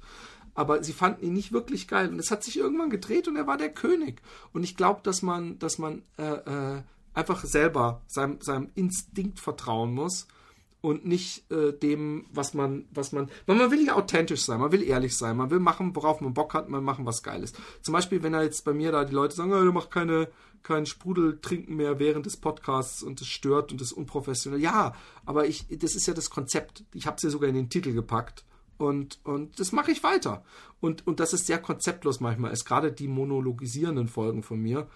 aber 0.54 0.84
sie 0.84 0.94
fanden 0.94 1.26
ihn 1.26 1.34
nicht 1.34 1.54
wirklich 1.54 1.88
geil. 1.88 2.10
Und 2.10 2.20
es 2.20 2.32
hat 2.32 2.44
sich 2.44 2.58
irgendwann 2.58 2.90
gedreht 2.90 3.30
und 3.30 3.38
er 3.38 3.48
war 3.48 3.58
der 3.58 3.72
König. 3.72 4.22
Und 4.52 4.64
ich 4.64 4.76
glaube, 4.76 5.00
dass 5.04 5.22
man, 5.22 5.58
dass 5.60 5.78
man 5.78 6.02
äh, 6.18 6.24
äh, 6.24 6.82
einfach 7.14 7.46
selber 7.46 8.02
seinem, 8.08 8.42
seinem 8.42 8.72
Instinkt 8.76 9.40
vertrauen 9.40 9.94
muss 9.94 10.28
und 10.86 11.04
nicht 11.04 11.50
äh, 11.52 11.74
dem, 11.74 12.28
was 12.32 12.54
man, 12.54 12.86
was 12.92 13.12
man, 13.12 13.32
weil 13.48 13.56
man 13.56 13.72
will 13.72 13.84
ja 13.84 13.96
authentisch 13.96 14.44
sein, 14.44 14.60
man 14.60 14.72
will 14.72 14.84
ehrlich 14.84 15.18
sein, 15.18 15.36
man 15.36 15.50
will 15.50 15.60
machen, 15.60 15.96
worauf 15.96 16.22
man 16.22 16.36
Bock 16.36 16.54
hat, 16.54 16.70
man 16.70 16.84
machen 16.84 17.08
was 17.08 17.24
Geiles. 17.24 17.54
Zum 17.82 17.92
Beispiel, 17.92 18.22
wenn 18.22 18.36
er 18.36 18.44
jetzt 18.44 18.64
bei 18.66 18.74
mir 18.74 18.92
da 18.92 19.04
die 19.04 19.16
Leute 19.16 19.36
sagen, 19.36 19.52
oh, 19.52 19.64
du 19.64 19.72
machst 19.72 19.90
keine, 19.90 20.30
kein 20.62 20.86
Sprudel 20.86 21.40
trinken 21.42 21.76
mehr 21.76 21.98
während 21.98 22.28
des 22.28 22.38
Podcasts 22.38 23.02
und 23.02 23.20
es 23.20 23.28
stört 23.28 23.72
und 23.72 23.82
es 23.82 23.88
ist 23.88 23.98
unprofessionell. 23.98 24.62
Ja, 24.62 24.94
aber 25.26 25.48
ich, 25.48 25.66
das 25.80 25.96
ist 25.96 26.06
ja 26.06 26.14
das 26.14 26.30
Konzept. 26.30 26.84
Ich 26.94 27.08
habe 27.08 27.18
es 27.18 27.24
ja 27.24 27.32
sogar 27.32 27.50
in 27.50 27.56
den 27.56 27.70
Titel 27.72 27.92
gepackt. 27.92 28.46
Und, 28.78 29.20
und 29.24 29.60
das 29.60 29.72
mache 29.72 29.92
ich 29.92 30.04
weiter. 30.04 30.44
Und, 30.82 31.08
und 31.08 31.20
das 31.20 31.34
ist 31.34 31.48
sehr 31.48 31.58
konzeptlos 31.58 32.20
manchmal, 32.20 32.52
ist 32.52 32.66
gerade 32.66 32.92
die 32.92 33.08
monologisierenden 33.08 34.08
Folgen 34.08 34.44
von 34.44 34.60
mir. 34.60 34.88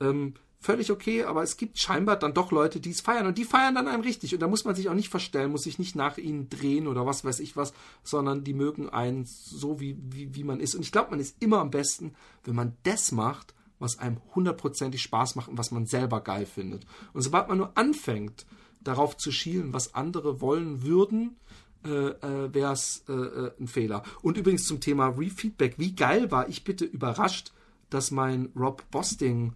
Ähm, 0.00 0.34
völlig 0.60 0.90
okay, 0.90 1.24
aber 1.24 1.42
es 1.42 1.56
gibt 1.56 1.78
scheinbar 1.78 2.16
dann 2.16 2.34
doch 2.34 2.50
Leute, 2.50 2.80
die 2.80 2.90
es 2.90 3.00
feiern 3.00 3.26
und 3.26 3.38
die 3.38 3.44
feiern 3.44 3.74
dann 3.74 3.88
einen 3.88 4.02
richtig 4.02 4.34
und 4.34 4.40
da 4.40 4.48
muss 4.48 4.64
man 4.64 4.74
sich 4.74 4.88
auch 4.88 4.94
nicht 4.94 5.08
verstellen, 5.08 5.50
muss 5.50 5.64
sich 5.64 5.78
nicht 5.78 5.96
nach 5.96 6.18
ihnen 6.18 6.48
drehen 6.48 6.86
oder 6.86 7.06
was 7.06 7.24
weiß 7.24 7.40
ich 7.40 7.56
was, 7.56 7.72
sondern 8.02 8.44
die 8.44 8.54
mögen 8.54 8.88
einen 8.88 9.24
so, 9.24 9.80
wie, 9.80 9.96
wie, 10.10 10.34
wie 10.34 10.44
man 10.44 10.60
ist. 10.60 10.74
Und 10.74 10.82
ich 10.82 10.92
glaube, 10.92 11.10
man 11.10 11.20
ist 11.20 11.36
immer 11.40 11.58
am 11.58 11.70
besten, 11.70 12.14
wenn 12.44 12.54
man 12.54 12.76
das 12.82 13.12
macht, 13.12 13.54
was 13.78 13.98
einem 13.98 14.20
hundertprozentig 14.34 15.02
Spaß 15.02 15.36
macht 15.36 15.48
und 15.48 15.58
was 15.58 15.70
man 15.70 15.86
selber 15.86 16.20
geil 16.20 16.46
findet. 16.46 16.86
Und 17.12 17.22
sobald 17.22 17.48
man 17.48 17.58
nur 17.58 17.76
anfängt, 17.76 18.46
darauf 18.82 19.16
zu 19.16 19.32
schielen, 19.32 19.72
was 19.72 19.94
andere 19.94 20.40
wollen 20.40 20.82
würden, 20.82 21.36
äh, 21.84 21.88
äh, 21.88 22.54
wäre 22.54 22.72
es 22.72 23.04
äh, 23.08 23.12
äh, 23.12 23.52
ein 23.60 23.68
Fehler. 23.68 24.02
Und 24.22 24.36
übrigens 24.36 24.66
zum 24.66 24.80
Thema 24.80 25.08
Refeedback, 25.08 25.78
wie 25.78 25.94
geil 25.94 26.30
war 26.30 26.48
ich 26.48 26.64
bitte 26.64 26.84
überrascht, 26.84 27.52
dass 27.90 28.10
mein 28.10 28.50
Rob 28.56 28.88
Bosting 28.90 29.52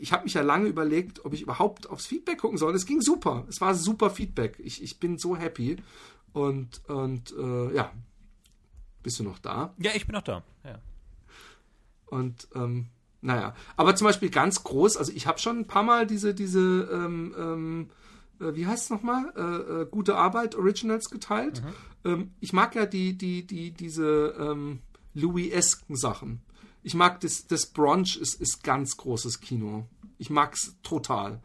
ich 0.00 0.12
habe 0.12 0.24
mich 0.24 0.34
ja 0.34 0.42
lange 0.42 0.68
überlegt, 0.68 1.24
ob 1.24 1.32
ich 1.32 1.40
überhaupt 1.40 1.88
aufs 1.88 2.06
Feedback 2.06 2.38
gucken 2.38 2.58
soll. 2.58 2.74
Es 2.74 2.84
ging 2.84 3.00
super. 3.00 3.46
Es 3.48 3.60
war 3.60 3.74
super 3.74 4.10
Feedback. 4.10 4.58
Ich, 4.58 4.82
ich 4.82 5.00
bin 5.00 5.16
so 5.16 5.36
happy. 5.36 5.76
Und, 6.32 6.82
und 6.88 7.34
äh, 7.38 7.74
ja. 7.74 7.92
Bist 9.02 9.18
du 9.18 9.24
noch 9.24 9.38
da? 9.38 9.74
Ja, 9.78 9.92
ich 9.94 10.06
bin 10.06 10.14
noch 10.14 10.22
da. 10.22 10.42
Ja. 10.64 10.78
Und 12.06 12.48
ähm, 12.54 12.88
naja, 13.22 13.54
aber 13.76 13.94
zum 13.94 14.06
Beispiel 14.06 14.30
ganz 14.30 14.64
groß, 14.64 14.96
also 14.96 15.12
ich 15.12 15.26
habe 15.26 15.38
schon 15.38 15.58
ein 15.58 15.66
paar 15.66 15.82
Mal 15.82 16.06
diese, 16.06 16.34
diese, 16.34 16.88
ähm, 16.92 17.34
ähm, 17.38 17.90
äh, 18.40 18.54
wie 18.54 18.66
heißt 18.66 18.84
es 18.84 18.90
nochmal, 18.90 19.32
äh, 19.36 19.82
äh, 19.82 19.86
gute 19.86 20.16
Arbeit 20.16 20.54
Originals 20.54 21.10
geteilt. 21.10 21.62
Mhm. 22.04 22.10
Ähm, 22.10 22.30
ich 22.40 22.52
mag 22.52 22.74
ja 22.74 22.86
die, 22.86 23.16
die, 23.16 23.46
die, 23.46 23.72
diese 23.72 24.34
ähm, 24.38 24.80
Louis-esken 25.14 25.96
Sachen. 25.96 26.42
Ich 26.82 26.94
mag 26.94 27.20
das, 27.20 27.46
das 27.46 27.66
Brunch 27.66 28.16
ist, 28.16 28.40
ist 28.40 28.64
ganz 28.64 28.96
großes 28.96 29.40
Kino. 29.40 29.86
Ich 30.18 30.30
mag's 30.30 30.76
total. 30.82 31.42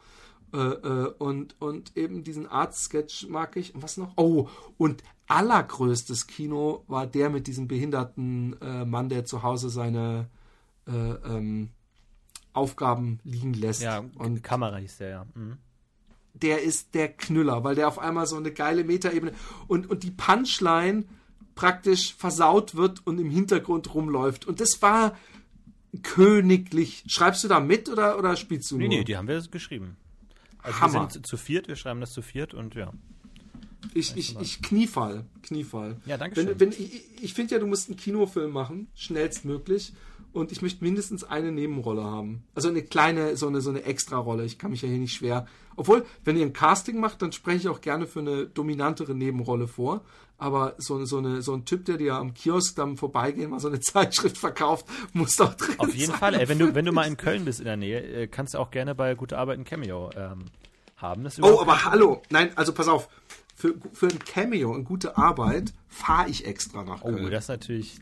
Äh, 0.54 0.58
äh, 0.58 1.14
und, 1.18 1.60
und 1.60 1.98
eben 1.98 2.24
diesen 2.24 2.48
Art-Sketch 2.48 3.28
mag 3.28 3.58
ich. 3.58 3.76
Und 3.76 3.84
was 3.84 3.98
noch? 3.98 4.14
Oh, 4.16 4.48
und 4.78 5.04
allergrößtes 5.28 6.28
Kino 6.28 6.84
war 6.88 7.08
der 7.08 7.30
mit 7.30 7.48
diesem 7.48 7.68
behinderten 7.68 8.56
äh, 8.62 8.86
Mann, 8.86 9.10
der 9.10 9.26
zu 9.26 9.44
Hause 9.44 9.70
seine 9.70 10.30
äh, 10.88 10.92
ähm, 10.92 11.70
Aufgaben 12.54 13.20
liegen 13.24 13.54
lässt. 13.54 13.82
Ja, 13.82 14.06
und 14.18 14.44
Kamera 14.44 14.78
hieß 14.78 14.98
der, 14.98 15.10
ja. 15.10 15.26
Mhm. 15.34 15.58
Der 16.34 16.64
ist 16.64 16.94
der 16.96 17.10
Knüller, 17.10 17.64
weil 17.64 17.76
der 17.76 17.88
auf 17.88 18.00
einmal 18.00 18.28
so 18.28 18.36
eine 18.36 18.52
geile 18.52 18.84
Metaebene 18.84 19.34
und, 19.68 19.90
und 19.90 20.04
die 20.04 20.12
Punchline 20.12 21.06
praktisch 21.56 22.14
versaut 22.14 22.76
wird 22.76 23.06
und 23.08 23.20
im 23.20 23.30
Hintergrund 23.30 23.94
rumläuft. 23.94 24.46
Und 24.46 24.60
das 24.60 24.82
war 24.82 25.18
königlich. 26.04 27.04
Schreibst 27.08 27.44
du 27.44 27.48
da 27.48 27.60
mit 27.60 27.90
oder, 27.90 28.18
oder 28.20 28.36
spielst 28.36 28.70
du 28.72 28.78
nee, 28.78 28.84
nur? 28.84 28.90
Nee, 28.90 28.98
nee, 29.00 29.04
die 29.06 29.18
haben 29.18 29.28
wir 29.28 29.42
geschrieben. 29.50 29.96
Also 30.62 30.80
Hammer. 30.80 31.04
wir 31.06 31.10
sind 31.12 31.28
zu 31.28 31.38
viert, 31.38 31.68
wir 31.68 31.76
schreiben 31.76 32.02
das 32.02 32.12
zu 32.12 32.22
viert 32.22 32.54
und 32.54 32.76
ja. 32.76 32.92
Ich, 33.94 34.18
ich, 34.18 34.38
ich 34.40 34.62
Kniefall. 34.62 35.26
Kniefall. 35.44 35.98
Ja, 36.06 36.18
danke 36.18 36.36
schön. 36.36 36.48
Wenn, 36.48 36.60
wenn, 36.60 36.70
ich 36.72 37.04
ich 37.22 37.34
finde 37.34 37.56
ja, 37.56 37.60
du 37.60 37.68
musst 37.68 37.88
einen 37.88 37.98
Kinofilm 37.98 38.52
machen, 38.52 38.88
schnellstmöglich. 38.96 39.94
Und 40.34 40.52
ich 40.52 40.62
möchte 40.62 40.84
mindestens 40.84 41.24
eine 41.24 41.52
Nebenrolle 41.52 42.04
haben. 42.04 42.44
Also 42.56 42.68
eine 42.68 42.82
kleine, 42.82 43.38
so 43.38 43.48
eine, 43.48 43.62
so 43.62 43.70
eine 43.70 43.84
Extra-Rolle. 43.84 44.44
Ich 44.44 44.58
kann 44.58 44.72
mich 44.72 44.82
ja 44.82 44.90
hier 44.90 44.98
nicht 44.98 45.14
schwer. 45.14 45.48
Obwohl, 45.78 46.06
wenn 46.24 46.38
ihr 46.38 46.46
ein 46.46 46.54
Casting 46.54 47.00
macht, 47.00 47.22
dann 47.22 47.32
spreche 47.32 47.58
ich 47.58 47.68
auch 47.70 47.82
gerne 47.82 48.08
für 48.08 48.20
eine 48.20 48.46
dominantere 48.46 49.14
Nebenrolle 49.14 49.68
vor. 49.68 50.02
Aber 50.38 50.76
so, 50.78 51.04
so, 51.06 51.18
eine, 51.20 51.42
so 51.42 51.54
ein 51.54 51.64
Typ, 51.66 51.86
der 51.86 51.98
dir 51.98 52.16
am 52.16 52.34
Kiosk 52.34 52.76
dann 52.76 52.98
vorbeigehen, 52.98 53.50
mal 53.52 53.60
so 53.60 53.68
eine 53.70 53.80
Zeitschrift 53.82 54.38
verkauft, 54.38 54.86
muss 55.14 55.36
doch 55.38 55.54
drin 55.54 55.76
Auf 55.78 55.94
jeden 55.94 56.12
sein. 56.12 56.20
Fall, 56.20 56.34
ey, 56.36 56.50
wenn 56.50 56.60
du, 56.60 56.76
wenn 56.76 56.86
du 56.86 56.92
mal 56.92 57.08
in 57.08 57.18
Köln 57.18 57.46
bist 57.46 57.60
in 57.60 57.66
der 57.66 57.78
Nähe, 57.78 58.02
äh, 58.02 58.28
kannst 58.28 58.54
du 58.54 58.58
auch 58.60 58.72
gerne 58.72 58.96
bei 58.96 59.16
Gute 59.16 59.38
Arbeit 59.38 59.60
ein 59.60 59.66
Cameo 59.66 60.10
ähm, 60.16 60.46
haben. 60.98 61.28
Oh, 61.42 61.60
aber 61.62 61.86
hallo. 61.86 62.22
Nein, 62.30 62.52
also 62.56 62.74
pass 62.74 62.88
auf. 62.88 63.08
Für, 63.58 63.74
für 63.94 64.08
ein 64.08 64.20
Cameo 64.20 64.72
und 64.74 64.84
gute 64.84 65.18
Arbeit 65.18 65.72
fahre 65.88 66.30
ich 66.30 66.46
extra 66.46 66.84
nach 66.84 67.02
Oh, 67.04 67.12
Köln. 67.12 67.32
das 67.32 67.46
ist 67.46 67.50
natürlich. 67.50 68.00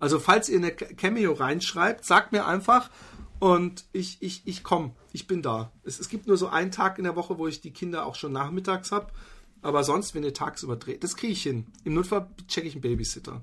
Also 0.00 0.18
falls 0.18 0.48
ihr 0.48 0.56
eine 0.58 0.72
Cameo 0.72 1.32
reinschreibt, 1.34 2.04
sagt 2.06 2.32
mir 2.32 2.46
einfach 2.46 2.90
und 3.38 3.84
ich, 3.92 4.16
ich, 4.20 4.42
ich 4.46 4.62
komme. 4.64 4.92
Ich 5.12 5.26
bin 5.26 5.42
da. 5.42 5.72
Es, 5.84 6.00
es 6.00 6.08
gibt 6.08 6.26
nur 6.26 6.36
so 6.36 6.48
einen 6.48 6.70
Tag 6.70 6.98
in 6.98 7.04
der 7.04 7.16
Woche, 7.16 7.38
wo 7.38 7.46
ich 7.46 7.60
die 7.60 7.72
Kinder 7.72 8.06
auch 8.06 8.14
schon 8.14 8.32
nachmittags 8.32 8.92
habe. 8.92 9.12
Aber 9.62 9.84
sonst, 9.84 10.14
wenn 10.14 10.24
ihr 10.24 10.34
tagsüber 10.34 10.76
dreht, 10.76 11.04
das 11.04 11.16
kriege 11.16 11.32
ich 11.32 11.42
hin. 11.42 11.66
Im 11.84 11.94
Notfall 11.94 12.28
checke 12.48 12.66
ich 12.66 12.74
einen 12.74 12.82
Babysitter. 12.82 13.42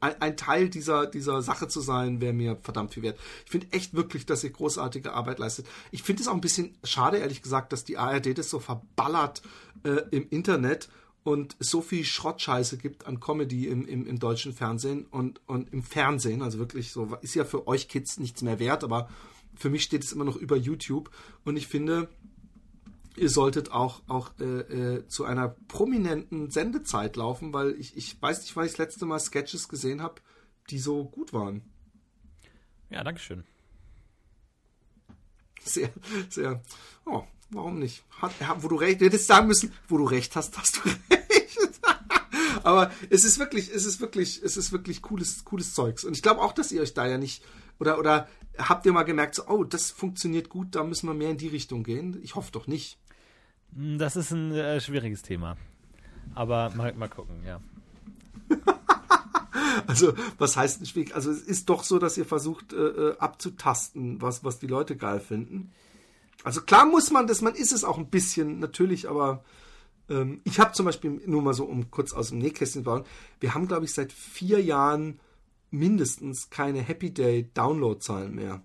Ein, 0.00 0.20
ein 0.20 0.36
Teil 0.36 0.68
dieser, 0.68 1.06
dieser 1.06 1.42
Sache 1.42 1.68
zu 1.68 1.80
sein, 1.80 2.20
wäre 2.20 2.32
mir 2.32 2.56
verdammt 2.62 2.94
viel 2.94 3.02
wert. 3.02 3.18
Ich 3.44 3.50
finde 3.50 3.66
echt 3.72 3.94
wirklich, 3.94 4.24
dass 4.24 4.44
ihr 4.44 4.50
großartige 4.50 5.12
Arbeit 5.12 5.38
leistet. 5.38 5.66
Ich 5.90 6.02
finde 6.02 6.22
es 6.22 6.28
auch 6.28 6.34
ein 6.34 6.40
bisschen 6.40 6.76
schade, 6.84 7.18
ehrlich 7.18 7.42
gesagt, 7.42 7.72
dass 7.72 7.84
die 7.84 7.98
ARD 7.98 8.38
das 8.38 8.48
so 8.48 8.58
verballert 8.58 9.42
äh, 9.84 10.02
im 10.10 10.26
Internet 10.30 10.88
und 11.26 11.56
so 11.58 11.80
viel 11.80 12.04
Schrottscheiße 12.04 12.78
gibt 12.78 13.06
an 13.06 13.20
Comedy 13.20 13.66
im, 13.66 13.86
im, 13.86 14.06
im 14.06 14.18
deutschen 14.18 14.52
Fernsehen 14.52 15.06
und, 15.10 15.40
und 15.46 15.72
im 15.72 15.82
Fernsehen, 15.82 16.40
also 16.40 16.58
wirklich 16.58 16.92
so, 16.92 17.18
ist 17.20 17.34
ja 17.34 17.44
für 17.44 17.66
euch 17.66 17.88
Kids 17.88 18.18
nichts 18.18 18.42
mehr 18.42 18.60
wert, 18.60 18.84
aber 18.84 19.08
für 19.56 19.70
mich 19.70 19.82
steht 19.82 20.04
es 20.04 20.12
immer 20.12 20.24
noch 20.24 20.36
über 20.36 20.56
YouTube 20.56 21.10
und 21.44 21.56
ich 21.56 21.66
finde, 21.66 22.08
ihr 23.16 23.30
solltet 23.30 23.72
auch, 23.72 24.02
auch 24.06 24.30
äh, 24.38 24.44
äh, 24.44 25.08
zu 25.08 25.24
einer 25.24 25.48
prominenten 25.68 26.50
Sendezeit 26.50 27.16
laufen, 27.16 27.52
weil 27.52 27.74
ich, 27.78 27.96
ich 27.96 28.20
weiß 28.20 28.42
nicht, 28.42 28.54
wann 28.56 28.66
ich 28.66 28.72
das 28.72 28.78
letzte 28.78 29.06
Mal 29.06 29.18
Sketches 29.18 29.68
gesehen 29.68 30.02
habe, 30.02 30.20
die 30.70 30.78
so 30.78 31.04
gut 31.04 31.32
waren. 31.32 31.62
Ja, 32.90 33.02
Dankeschön. 33.02 33.44
Sehr, 35.64 35.90
sehr. 36.28 36.62
Oh, 37.04 37.24
warum 37.50 37.78
nicht? 37.80 38.04
Hat, 38.20 38.32
wo 38.62 38.68
du 38.68 38.76
recht, 38.76 39.00
hättest 39.00 39.26
sagen 39.26 39.48
müssen, 39.48 39.72
wo 39.88 39.98
du 39.98 40.04
recht 40.04 40.36
hast, 40.36 40.56
hast 40.56 40.76
du 40.76 40.88
recht. 40.88 41.80
Aber 42.62 42.90
es 43.10 43.24
ist 43.24 43.38
wirklich, 43.38 43.72
es 43.72 43.86
ist 43.86 44.00
wirklich, 44.00 44.42
es 44.42 44.56
ist 44.56 44.72
wirklich 44.72 45.02
cooles, 45.02 45.44
cooles 45.44 45.74
Zeugs. 45.74 46.04
Und 46.04 46.16
ich 46.16 46.22
glaube 46.22 46.40
auch, 46.40 46.52
dass 46.52 46.72
ihr 46.72 46.82
euch 46.82 46.94
da 46.94 47.06
ja 47.06 47.18
nicht, 47.18 47.44
oder, 47.78 47.98
oder 47.98 48.28
habt 48.58 48.86
ihr 48.86 48.92
mal 48.92 49.02
gemerkt, 49.04 49.34
so, 49.34 49.46
oh, 49.48 49.64
das 49.64 49.90
funktioniert 49.90 50.48
gut, 50.48 50.74
da 50.74 50.84
müssen 50.84 51.08
wir 51.08 51.14
mehr 51.14 51.30
in 51.30 51.38
die 51.38 51.48
Richtung 51.48 51.82
gehen? 51.82 52.18
Ich 52.22 52.34
hoffe 52.34 52.52
doch 52.52 52.66
nicht. 52.66 52.98
Hm, 53.74 53.98
Das 53.98 54.16
ist 54.16 54.30
ein 54.30 54.52
äh, 54.52 54.80
schwieriges 54.80 55.22
Thema. 55.22 55.56
Aber 56.34 56.70
mal, 56.70 56.92
mal 56.94 57.08
gucken, 57.08 57.42
ja. 57.46 57.60
Also, 59.86 60.14
was 60.38 60.56
heißt 60.56 60.80
ein 60.80 60.86
schwierig? 60.86 61.14
Also, 61.14 61.30
es 61.30 61.42
ist 61.42 61.68
doch 61.68 61.84
so, 61.84 61.98
dass 61.98 62.16
ihr 62.16 62.24
versucht, 62.24 62.72
äh, 62.72 62.76
äh, 62.76 63.18
abzutasten, 63.18 64.20
was, 64.22 64.42
was 64.42 64.58
die 64.58 64.66
Leute 64.66 64.96
geil 64.96 65.20
finden. 65.20 65.70
Also, 66.44 66.62
klar 66.62 66.86
muss 66.86 67.10
man 67.10 67.26
das, 67.26 67.42
man 67.42 67.54
ist 67.54 67.72
es 67.72 67.84
auch 67.84 67.98
ein 67.98 68.08
bisschen, 68.08 68.58
natürlich, 68.58 69.08
aber 69.08 69.44
ähm, 70.08 70.40
ich 70.44 70.60
habe 70.60 70.72
zum 70.72 70.86
Beispiel, 70.86 71.20
nur 71.26 71.42
mal 71.42 71.54
so, 71.54 71.64
um 71.64 71.90
kurz 71.90 72.12
aus 72.12 72.30
dem 72.30 72.38
Nähkästchen 72.38 72.82
zu 72.82 72.84
bauen, 72.84 73.04
wir 73.40 73.54
haben, 73.54 73.68
glaube 73.68 73.84
ich, 73.84 73.92
seit 73.92 74.12
vier 74.12 74.62
Jahren 74.62 75.20
mindestens 75.70 76.50
keine 76.50 76.80
Happy 76.80 77.12
Day 77.12 77.50
Download-Zahlen 77.54 78.34
mehr. 78.34 78.62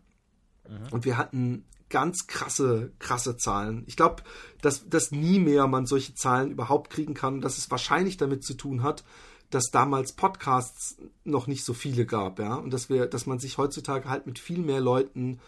Und 0.92 1.06
wir 1.06 1.18
hatten 1.18 1.66
ganz 1.90 2.26
krasse, 2.28 2.94
krasse 3.00 3.38
Zahlen. 3.38 3.84
Ich 3.86 3.98
glaube, 3.98 4.24
dass, 4.62 4.88
dass 4.88 5.12
nie 5.12 5.40
mehr 5.40 5.68
man 5.68 5.86
solche 5.86 6.16
Zahlen 6.16 6.52
überhaupt 6.52 6.90
kriegen 6.90 7.14
kann, 7.14 7.42
dass 7.42 7.58
es 7.58 7.70
wahrscheinlich 7.70 8.18
damit 8.18 8.44
zu 8.44 8.56
tun 8.56 8.82
hat, 8.82 9.04
dass 9.50 9.70
damals 9.70 10.14
Podcasts 10.14 10.98
noch 11.26 11.46
nicht 11.46 11.66
so 11.66 11.74
viele 11.74 12.06
gab, 12.06 12.40
ja, 12.40 12.56
und 12.56 12.72
dass 12.72 12.90
wir, 12.90 13.06
dass 13.06 13.26
man 13.26 13.38
sich 13.38 13.58
heutzutage 13.58 14.10
halt 14.10 14.26
mit 14.26 14.40
viel 14.40 14.60
mehr 14.60 14.80
Leuten 14.80 15.42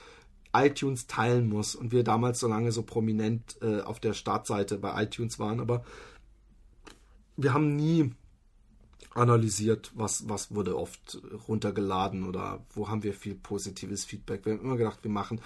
iTunes 0.53 1.07
teilen 1.07 1.47
muss 1.47 1.73
und 1.73 1.93
wir 1.93 2.03
damals 2.03 2.39
so 2.39 2.47
lange 2.47 2.73
so 2.73 2.83
prominent 2.83 3.55
äh, 3.61 3.79
auf 3.79 4.01
der 4.01 4.13
Startseite 4.13 4.77
bei 4.77 5.01
iTunes 5.01 5.39
waren, 5.39 5.61
aber 5.61 5.85
wir 7.37 7.53
haben 7.53 7.75
nie 7.75 8.13
analysiert, 9.15 9.91
was, 9.95 10.27
was 10.27 10.53
wurde 10.55 10.77
oft 10.77 11.19
runtergeladen 11.47 12.23
oder 12.27 12.59
wo 12.73 12.89
haben 12.89 13.03
wir 13.03 13.13
viel 13.13 13.35
positives 13.35 14.05
Feedback. 14.05 14.45
Wir 14.45 14.53
haben 14.53 14.61
immer 14.61 14.77
gedacht, 14.77 14.99
wir 15.03 15.11
machen, 15.11 15.39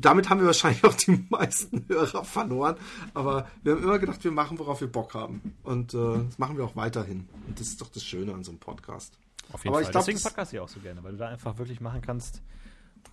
damit 0.00 0.28
haben 0.28 0.40
wir 0.40 0.46
wahrscheinlich 0.46 0.84
auch 0.84 0.94
die 0.94 1.24
meisten 1.30 1.84
Hörer 1.88 2.24
verloren, 2.24 2.76
aber 3.14 3.48
wir 3.62 3.72
haben 3.72 3.82
immer 3.82 3.98
gedacht, 3.98 4.22
wir 4.24 4.32
machen, 4.32 4.58
worauf 4.58 4.80
wir 4.80 4.88
Bock 4.92 5.14
haben. 5.14 5.54
Und 5.62 5.94
äh, 5.94 6.24
das 6.24 6.38
machen 6.38 6.56
wir 6.56 6.64
auch 6.64 6.76
weiterhin. 6.76 7.28
Und 7.46 7.58
das 7.58 7.68
ist 7.68 7.80
doch 7.80 7.88
das 7.88 8.04
Schöne 8.04 8.34
an 8.34 8.44
so 8.44 8.50
einem 8.50 8.60
Podcast. 8.60 9.18
Auf 9.52 9.64
jeden 9.64 9.74
Aber 9.74 9.76
Fall. 9.76 9.82
ich 9.84 9.90
glaub, 9.90 10.02
Deswegen 10.04 10.16
das- 10.18 10.24
podcast 10.24 10.52
ich 10.52 10.60
auch 10.60 10.68
so 10.68 10.80
gerne, 10.80 11.02
weil 11.02 11.12
du 11.12 11.18
da 11.18 11.28
einfach 11.28 11.56
wirklich 11.56 11.80
machen 11.80 12.02
kannst, 12.02 12.42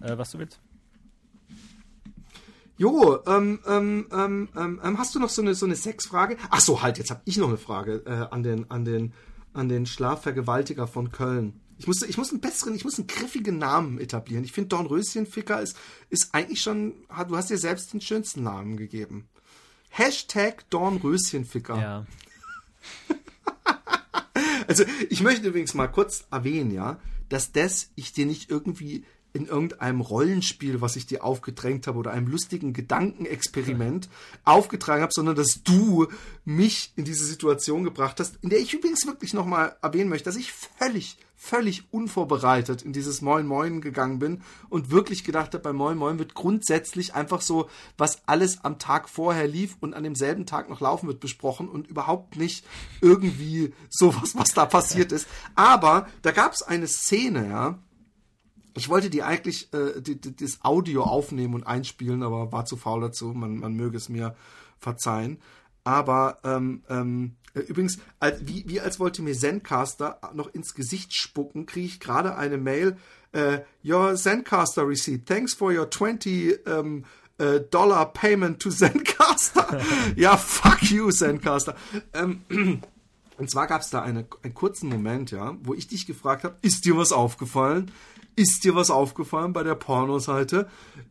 äh, 0.02 0.18
was 0.18 0.32
du 0.32 0.40
willst. 0.40 0.60
Jo, 2.78 3.20
ähm, 3.26 3.60
ähm, 3.66 4.08
ähm, 4.12 4.50
ähm, 4.58 4.82
ähm, 4.84 4.98
hast 4.98 5.16
du 5.16 5.20
noch 5.20 5.30
so 5.30 5.42
eine, 5.42 5.56
so 5.56 5.66
eine 5.66 5.78
Sexfrage? 5.78 6.36
Ach 6.50 6.60
so, 6.60 6.82
halt, 6.82 6.98
jetzt 6.98 7.10
habe 7.10 7.22
ich 7.24 7.38
noch 7.38 7.48
eine 7.48 7.58
Frage 7.58 8.04
äh, 8.06 8.34
an 8.34 8.44
den, 8.44 8.70
an 8.70 8.84
den, 8.84 9.14
an 9.56 9.70
den 9.70 9.86
Schlafvergewaltiger 9.86 10.88
von 10.88 11.12
Köln. 11.12 11.60
Ich 11.78 11.88
muss, 11.88 12.02
ich 12.02 12.18
muss 12.18 12.32
einen 12.32 12.42
besseren, 12.42 12.76
ich 12.76 12.86
muss 12.86 12.98
einen 12.98 13.08
griffigen 13.08 13.58
Namen 13.58 14.00
etablieren. 14.00 14.46
Ich 14.46 14.54
finde 14.54 14.70
Dornröschenficker 14.70 15.62
ist, 15.62 15.78
ist 16.10 16.34
eigentlich 16.34 16.62
schon, 16.62 16.94
du 17.28 17.36
hast 17.36 17.50
dir 17.50 17.58
selbst 17.58 17.92
den 17.92 18.02
schönsten 18.02 18.44
Namen 18.44 18.78
gegeben. 18.78 19.28
Hashtag 19.90 20.70
Dornröschenficker. 20.70 21.78
Ja. 21.78 22.06
Also 24.68 24.84
ich 25.10 25.22
möchte 25.22 25.48
übrigens 25.48 25.76
mal 25.76 25.88
kurz 25.88 26.26
erwähnen, 26.32 26.72
ja, 26.72 27.00
dass 27.30 27.52
das 27.52 27.92
ich 27.96 28.14
dir 28.14 28.26
nicht 28.26 28.50
irgendwie 28.50 29.06
in 29.36 29.48
irgendeinem 29.48 30.00
Rollenspiel, 30.00 30.80
was 30.80 30.96
ich 30.96 31.08
dir 31.08 31.24
aufgedrängt 31.24 31.88
habe 31.88 32.00
oder 32.00 32.12
einem 32.12 32.28
lustigen 32.28 32.72
Gedankenexperiment 32.72 34.08
aufgetragen 34.46 35.02
habe, 35.02 35.12
sondern 35.14 35.36
dass 35.36 35.62
du 35.62 36.08
mich 36.46 36.94
in 36.96 37.04
diese 37.04 37.26
Situation 37.26 37.84
gebracht 37.84 38.20
hast, 38.22 38.38
in 38.42 38.50
der 38.50 38.60
ich 38.60 38.74
übrigens 38.74 39.06
wirklich 39.06 39.34
nochmal 39.34 39.76
erwähnen 39.82 40.10
möchte, 40.10 40.26
dass 40.26 40.38
ich 40.38 40.54
völlig, 40.54 41.18
völlig 41.36 41.84
unvorbereitet 41.92 42.82
in 42.82 42.94
dieses 42.94 43.22
Moin 43.22 43.46
Moin 43.46 43.82
gegangen 43.82 44.20
bin 44.20 44.42
und 44.70 44.90
wirklich 44.90 45.26
gedacht 45.26 45.54
habe, 45.54 45.64
bei 45.64 45.74
Moin 45.74 45.98
Moin 45.98 46.18
wird 46.18 46.34
grundsätzlich 46.34 47.14
einfach 47.14 47.42
so, 47.42 47.70
was 47.98 48.22
alles 48.28 48.64
am 48.64 48.80
Tag 48.80 49.10
vorher 49.10 49.48
lief 49.48 49.76
und 49.82 49.94
an 49.94 50.04
demselben 50.04 50.46
Tag 50.46 50.70
noch 50.70 50.80
laufen 50.80 51.08
wird, 51.08 51.20
besprochen 51.20 51.68
und 51.68 51.88
überhaupt 51.88 52.38
nicht 52.38 52.66
irgendwie 53.02 53.74
sowas, 53.90 54.34
was 54.36 54.54
da 54.54 54.66
passiert 54.66 55.12
ist. 55.12 55.28
Aber 55.56 56.08
da 56.22 56.32
gab 56.32 56.54
es 56.54 56.64
eine 56.64 56.88
Szene, 56.88 57.50
ja, 57.50 57.80
ich 58.76 58.90
wollte 58.90 59.10
die 59.10 59.24
eigentlich 59.24 59.74
äh, 59.74 60.02
die, 60.02 60.20
die, 60.20 60.36
das 60.36 60.60
Audio 60.64 61.04
aufnehmen 61.04 61.54
und 61.54 61.66
einspielen, 61.66 62.24
aber 62.24 62.52
war 62.52 62.66
zu 62.66 62.78
faul 62.78 63.02
dazu. 63.02 63.28
Man, 63.28 63.58
man 63.58 63.74
möge 63.74 63.98
es 63.98 64.10
mir 64.10 64.36
verzeihen. 64.78 65.40
Aber 65.84 66.40
ähm, 66.44 66.84
ähm, 66.90 67.36
äh, 67.54 67.62
übrigens, 67.62 68.00
als, 68.20 68.46
wie, 68.46 68.66
wie 68.68 68.82
als 68.82 69.00
wollte 69.00 69.22
mir 69.22 69.34
Zencaster 69.34 70.20
noch 70.34 70.54
ins 70.54 70.74
Gesicht 70.74 71.14
spucken, 71.14 71.66
kriege 71.66 71.88
ich 71.88 72.00
gerade 72.00 72.36
eine 72.36 72.58
Mail. 72.58 72.98
Äh, 73.32 73.60
your 73.84 74.16
Zencaster 74.16 74.88
receipt. 74.88 75.26
Thanks 75.26 75.54
for 75.54 75.72
your 75.72 75.90
20 75.90 76.68
ähm, 76.68 77.06
äh, 77.38 77.62
Dollar 77.62 78.12
payment 78.12 78.62
to 78.62 78.70
Zencaster. 78.72 79.82
ja, 80.16 80.36
fuck 80.38 80.84
you, 80.84 81.12
Zencaster. 81.12 81.76
Ähm, 82.14 82.42
und 83.38 83.50
zwar 83.50 83.68
gab 83.68 83.82
es 83.82 83.90
da 83.90 84.02
eine, 84.02 84.26
einen 84.44 84.54
kurzen 84.54 84.90
Moment, 84.90 85.32
ja, 85.32 85.56
wo 85.62 85.74
ich 85.74 85.88
dich 85.88 86.06
gefragt 86.08 86.44
habe, 86.44 86.58
ist 86.62 86.86
dir 86.86 86.98
was 86.98 87.12
aufgefallen? 87.12 87.92
Ist 88.36 88.64
dir 88.64 88.76
was 88.76 88.90
aufgefallen 88.92 89.54
bei 89.54 89.64
der 89.64 89.76
Pornoseite, 89.76 90.68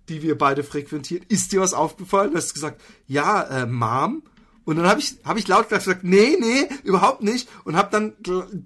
die 0.08 0.22
wir 0.22 0.36
beide 0.36 0.62
frequentieren? 0.62 1.24
Ist 1.28 1.52
dir 1.52 1.60
was 1.60 1.72
aufgefallen? 1.74 2.32
Du 2.32 2.36
hast 2.36 2.52
gesagt, 2.54 2.80
ja, 3.06 3.42
äh, 3.42 3.66
Mom. 3.66 4.22
Und 4.66 4.76
dann 4.76 4.86
habe 4.86 5.00
ich, 5.00 5.16
hab 5.24 5.36
ich 5.36 5.46
laut 5.48 5.68
gesagt, 5.68 6.04
nee, 6.04 6.36
nee, 6.40 6.68
überhaupt 6.84 7.22
nicht. 7.22 7.48
Und 7.64 7.76
habe 7.76 7.90
dann 7.90 8.14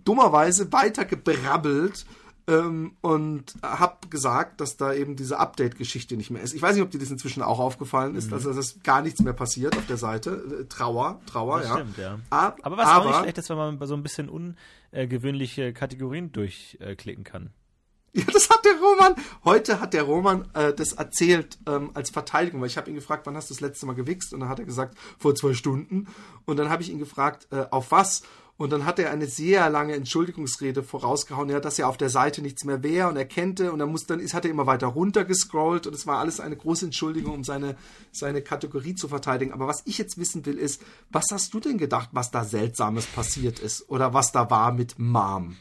dummerweise 0.05 0.73
weiter 0.73 1.05
gebrabbelt 1.05 2.07
ähm, 2.47 2.93
und 3.01 3.55
habe 3.63 4.07
gesagt, 4.09 4.61
dass 4.61 4.77
da 4.77 4.93
eben 4.95 5.17
diese 5.17 5.39
Update-Geschichte 5.39 6.17
nicht 6.17 6.31
mehr 6.31 6.41
ist. 6.43 6.55
Ich 6.55 6.63
weiß 6.63 6.75
nicht, 6.77 6.85
ob 6.85 6.91
dir 6.93 6.99
das 7.01 7.11
inzwischen 7.11 7.43
auch 7.43 7.59
aufgefallen 7.59 8.15
ist, 8.15 8.33
also 8.33 8.53
dass 8.53 8.81
gar 8.83 9.03
nichts 9.03 9.21
mehr 9.21 9.33
passiert 9.33 9.77
auf 9.77 9.87
der 9.87 9.97
Seite. 9.99 10.61
Äh, 10.63 10.65
Trauer, 10.69 11.21
Trauer, 11.27 11.59
Das 11.61 11.69
ja. 11.69 11.75
stimmt, 11.75 11.99
ja. 11.99 12.19
Ab- 12.31 12.59
Aber 12.63 12.77
was 12.77 12.87
auch 12.89 13.05
nicht 13.05 13.15
aber- 13.15 13.23
schlecht 13.23 13.39
ist, 13.39 13.51
wenn 13.51 13.57
man 13.57 13.79
so 13.87 13.95
ein 13.95 14.03
bisschen 14.05 14.29
ungewöhnliche 14.93 15.73
Kategorien 15.73 16.33
durchklicken 16.33 17.25
kann. 17.25 17.51
Ja, 18.19 18.25
das 18.33 18.51
hat 18.51 18.65
der 18.65 18.75
Roman. 18.81 19.15
Heute 19.45 19.81
hat 19.81 19.95
der 19.95 20.03
Roman 20.03 20.49
äh, 20.53 20.75
das 20.75 20.95
erzählt 20.95 21.57
ähm, 21.69 21.93
als 21.95 22.11
Verteidigung, 22.11 22.61
weil 22.61 22.67
ich 22.67 22.77
habe 22.77 22.91
ihn 22.91 22.97
gefragt, 22.97 23.27
wann 23.27 23.37
hast 23.37 23.49
du 23.49 23.55
das 23.55 23.61
letzte 23.61 23.87
Mal 23.87 23.95
gewichst? 23.95 24.35
Und 24.35 24.41
dann 24.41 24.49
hat 24.49 24.59
er 24.59 24.65
gesagt, 24.65 24.99
vor 25.21 25.37
zwei 25.37 25.55
Stunden. 25.55 26.09
Und 26.45 26.57
dann 26.57 26.69
habe 26.69 26.83
ich 26.83 26.91
ihn 26.91 26.99
gefragt, 26.99 27.47
äh, 27.53 27.67
auf 27.71 27.93
was? 27.93 28.23
Und 28.57 28.73
dann 28.73 28.87
hat 28.87 28.99
er 28.99 29.13
eine 29.13 29.27
sehr 29.27 29.71
lange 29.71 29.95
Entschuldigungsrede 29.95 30.83
vorausgehauen, 30.83 31.49
ja, 31.49 31.61
dass 31.61 31.79
er 31.79 31.89
auf 31.89 31.97
der 31.97 32.11
Seite 32.11 32.43
nichts 32.43 32.65
mehr 32.65 32.83
wäre 32.83 33.09
und 33.09 33.17
er 33.17 33.25
kennte 33.25 33.71
und 33.71 33.79
dann 33.79 33.89
muss 33.89 34.07
dann 34.07 34.19
ist, 34.19 34.35
hat 34.35 34.45
er 34.45 34.51
immer 34.51 34.67
weiter 34.67 34.89
runtergescrollt 34.89 35.87
und 35.87 35.95
es 35.95 36.09
war 36.09 36.19
alles 36.19 36.41
eine 36.41 36.57
große 36.57 36.87
Entschuldigung, 36.87 37.35
um 37.35 37.45
seine, 37.45 37.77
seine 38.11 38.43
Kategorie 38.43 38.97
zu 38.97 39.07
verteidigen. 39.07 39.53
Aber 39.53 39.69
was 39.69 39.83
ich 39.85 39.97
jetzt 39.97 40.19
wissen 40.19 40.45
will, 40.45 40.59
ist, 40.59 40.83
was 41.09 41.27
hast 41.31 41.55
du 41.55 41.61
denn 41.61 41.79
gedacht, 41.79 42.09
was 42.11 42.33
da 42.33 42.43
Seltsames 42.43 43.07
passiert 43.07 43.61
ist 43.61 43.89
oder 43.89 44.13
was 44.13 44.33
da 44.33 44.51
war 44.51 44.73
mit 44.73 44.99
Mom? 44.99 45.57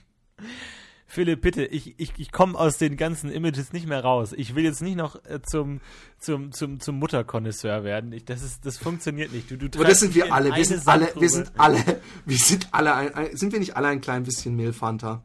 Philipp, 1.09 1.41
bitte, 1.41 1.65
ich, 1.65 1.97
ich, 1.97 2.13
ich 2.17 2.31
komme 2.33 2.59
aus 2.59 2.77
den 2.77 2.97
ganzen 2.97 3.31
Images 3.31 3.71
nicht 3.71 3.87
mehr 3.87 4.01
raus. 4.01 4.33
Ich 4.35 4.55
will 4.55 4.65
jetzt 4.65 4.81
nicht 4.81 4.97
noch 4.97 5.15
äh, 5.23 5.41
zum, 5.41 5.79
zum, 6.19 6.51
zum, 6.51 6.81
zum 6.81 6.99
Mutterkonnoisseur 6.99 7.85
werden. 7.85 8.11
Ich, 8.11 8.25
das, 8.25 8.43
ist, 8.43 8.65
das 8.65 8.77
funktioniert 8.77 9.31
nicht. 9.31 9.49
Du, 9.49 9.55
du 9.55 9.67
Aber 9.79 9.87
das 9.87 10.01
sind 10.01 10.15
wir 10.15 10.33
alle. 10.33 10.53
Wir 10.53 10.65
sind 10.65 10.85
alle, 10.85 11.09
wir 11.15 11.29
sind 11.29 11.51
alle, 11.57 12.01
wir 12.25 12.37
sind 12.37 12.67
alle, 12.73 12.93
ein, 12.93 13.15
ein, 13.15 13.37
sind 13.37 13.53
wir 13.53 13.59
nicht 13.59 13.77
alle 13.77 13.87
ein 13.87 14.01
klein 14.01 14.23
bisschen 14.23 14.57
Mehlfanta? 14.57 15.23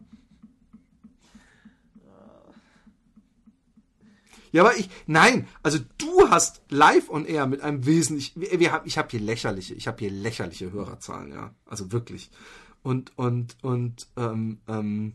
Ja, 4.53 4.63
aber 4.63 4.77
ich, 4.77 4.89
nein, 5.07 5.49
also 5.63 5.79
du 5.99 6.31
hast 6.31 6.63
live 6.69 7.09
on 7.09 7.25
air 7.25 7.47
mit 7.47 7.63
einem 7.63 7.87
wesentlich, 7.87 8.35
wir, 8.37 8.61
wir 8.61 8.71
haben, 8.73 8.87
ich 8.87 8.99
habe 8.99 9.09
hier 9.11 9.21
lächerliche, 9.21 9.75
ich 9.75 9.89
habe 9.89 9.99
hier 9.99 10.11
lächerliche 10.11 10.71
Hörerzahlen, 10.71 11.33
ja, 11.33 11.55
also 11.67 11.91
wirklich. 11.91 12.31
Und, 12.83 13.17
und, 13.17 13.57
und, 13.63 14.09
ähm, 14.17 14.61
ähm, 14.69 15.15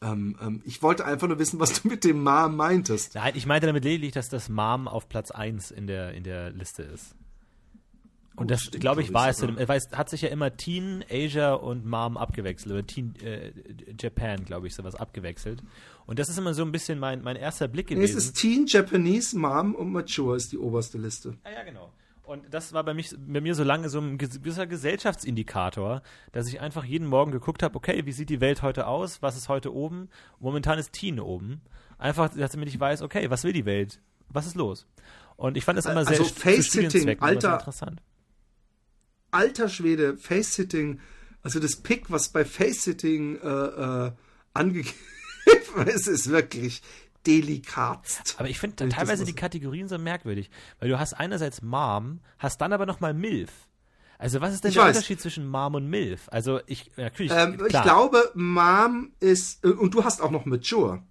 ähm, 0.00 0.36
ähm, 0.40 0.62
ich 0.64 0.82
wollte 0.82 1.04
einfach 1.04 1.28
nur 1.28 1.38
wissen, 1.38 1.60
was 1.60 1.82
du 1.82 1.88
mit 1.88 2.04
dem 2.04 2.22
Mom 2.22 2.56
meintest. 2.56 3.14
Nein, 3.14 3.34
ich 3.36 3.46
meinte 3.46 3.66
damit 3.66 3.84
lediglich, 3.84 4.12
dass 4.12 4.28
das 4.28 4.48
Mom 4.48 4.88
auf 4.88 5.08
Platz 5.08 5.30
1 5.30 5.70
in 5.70 5.86
der, 5.86 6.12
in 6.12 6.24
der 6.24 6.50
Liste 6.50 6.82
ist. 6.82 7.14
Und 8.34 8.50
das, 8.50 8.70
glaube 8.70 9.02
ich, 9.02 9.12
war 9.12 9.28
es. 9.28 9.42
Weiß, 9.42 9.90
hat 9.92 10.08
sich 10.08 10.22
ja 10.22 10.30
immer 10.30 10.56
Teen, 10.56 11.04
Asia 11.10 11.52
und 11.52 11.84
Mom 11.84 12.16
abgewechselt. 12.16 12.72
Oder 12.72 12.86
Teen 12.86 13.14
äh, 13.22 13.52
Japan, 14.00 14.44
glaube 14.44 14.66
ich, 14.66 14.74
sowas 14.74 14.94
abgewechselt. 14.94 15.62
Und 16.06 16.18
das 16.18 16.28
ist 16.28 16.38
immer 16.38 16.54
so 16.54 16.62
ein 16.62 16.72
bisschen 16.72 16.98
mein, 16.98 17.22
mein 17.22 17.36
erster 17.36 17.68
Blick 17.68 17.88
gewesen. 17.88 18.00
Nee, 18.00 18.18
es 18.18 18.24
ist 18.24 18.34
Teen, 18.34 18.64
Japanese, 18.66 19.38
Mom 19.38 19.74
und 19.74 19.92
Mature 19.92 20.36
ist 20.36 20.50
die 20.52 20.58
oberste 20.58 20.96
Liste. 20.96 21.36
Ah, 21.44 21.50
ja, 21.50 21.62
genau. 21.62 21.92
Und 22.32 22.46
das 22.48 22.72
war 22.72 22.82
bei, 22.82 22.94
mich, 22.94 23.14
bei 23.18 23.42
mir 23.42 23.54
so 23.54 23.62
lange 23.62 23.90
so 23.90 24.00
ein 24.00 24.16
gewisser 24.16 24.66
Gesellschaftsindikator, 24.66 26.00
dass 26.32 26.48
ich 26.48 26.60
einfach 26.60 26.82
jeden 26.82 27.06
Morgen 27.06 27.30
geguckt 27.30 27.62
habe, 27.62 27.76
okay, 27.76 28.06
wie 28.06 28.12
sieht 28.12 28.30
die 28.30 28.40
Welt 28.40 28.62
heute 28.62 28.86
aus? 28.86 29.20
Was 29.20 29.36
ist 29.36 29.50
heute 29.50 29.74
oben? 29.74 30.08
Momentan 30.40 30.78
ist 30.78 30.94
Teen 30.94 31.20
oben. 31.20 31.60
Einfach, 31.98 32.30
damit 32.34 32.70
ich 32.70 32.80
weiß, 32.80 33.02
okay, 33.02 33.28
was 33.28 33.44
will 33.44 33.52
die 33.52 33.66
Welt? 33.66 34.00
Was 34.30 34.46
ist 34.46 34.56
los? 34.56 34.86
Und 35.36 35.58
ich 35.58 35.64
fand 35.66 35.76
das 35.76 35.84
immer 35.84 36.06
sehr 36.06 36.20
also 36.20 36.32
Face-Sitting, 36.32 37.20
alter, 37.20 37.58
interessant. 37.58 38.00
Alter 39.30 39.68
Schwede, 39.68 40.16
Face-Sitting, 40.16 41.00
also 41.42 41.60
das 41.60 41.76
Pick, 41.76 42.10
was 42.10 42.30
bei 42.30 42.46
Face-Sitting 42.46 43.40
äh, 43.42 43.46
äh, 43.46 44.12
angegeben 44.54 44.96
ist, 45.84 46.08
ist 46.08 46.30
wirklich 46.30 46.80
delikatst. 47.26 48.36
Aber 48.38 48.48
ich 48.48 48.58
finde 48.58 48.88
teilweise 48.88 49.24
die 49.24 49.34
Kategorien 49.34 49.88
so 49.88 49.98
merkwürdig, 49.98 50.50
weil 50.78 50.88
du 50.88 50.98
hast 50.98 51.14
einerseits 51.14 51.62
Mom, 51.62 52.20
hast 52.38 52.60
dann 52.60 52.72
aber 52.72 52.86
nochmal 52.86 53.14
Milf. 53.14 53.50
Also 54.18 54.40
was 54.40 54.54
ist 54.54 54.62
denn 54.62 54.68
ich 54.68 54.76
der 54.76 54.84
weiß. 54.84 54.96
Unterschied 54.96 55.20
zwischen 55.20 55.48
Mom 55.48 55.74
und 55.74 55.88
Milf? 55.88 56.28
Also 56.30 56.60
ich 56.66 56.92
natürlich. 56.96 57.32
Ähm, 57.32 57.60
ich 57.66 57.82
glaube, 57.82 58.30
Mom 58.34 59.10
ist 59.18 59.64
und 59.64 59.92
du 59.94 60.04
hast 60.04 60.20
auch 60.20 60.30
noch 60.30 60.44
Mature. 60.44 61.02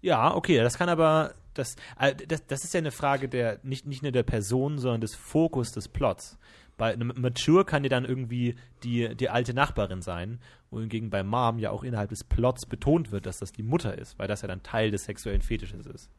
Ja, 0.00 0.34
okay, 0.34 0.58
das 0.58 0.78
kann 0.78 0.88
aber 0.88 1.34
das, 1.54 1.74
äh, 1.98 2.14
das, 2.14 2.46
das 2.46 2.62
ist 2.62 2.74
ja 2.74 2.78
eine 2.78 2.92
Frage 2.92 3.28
der 3.28 3.58
nicht 3.64 3.86
nicht 3.86 4.02
nur 4.02 4.12
der 4.12 4.22
Person, 4.22 4.78
sondern 4.78 5.00
des 5.00 5.16
Fokus 5.16 5.72
des 5.72 5.88
Plots. 5.88 6.38
Bei 6.82 6.92
einem 6.92 7.12
Mature 7.16 7.64
kann 7.64 7.84
ja 7.84 7.90
dann 7.90 8.04
irgendwie 8.04 8.56
die, 8.82 9.14
die 9.14 9.28
alte 9.28 9.54
Nachbarin 9.54 10.02
sein, 10.02 10.40
wohingegen 10.72 11.10
bei 11.10 11.22
Mom 11.22 11.60
ja 11.60 11.70
auch 11.70 11.84
innerhalb 11.84 12.10
des 12.10 12.24
Plots 12.24 12.66
betont 12.66 13.12
wird, 13.12 13.24
dass 13.24 13.38
das 13.38 13.52
die 13.52 13.62
Mutter 13.62 13.96
ist, 13.96 14.18
weil 14.18 14.26
das 14.26 14.42
ja 14.42 14.48
dann 14.48 14.64
Teil 14.64 14.90
des 14.90 15.04
sexuellen 15.04 15.42
Fetisches 15.42 15.86
ist. 15.86 16.10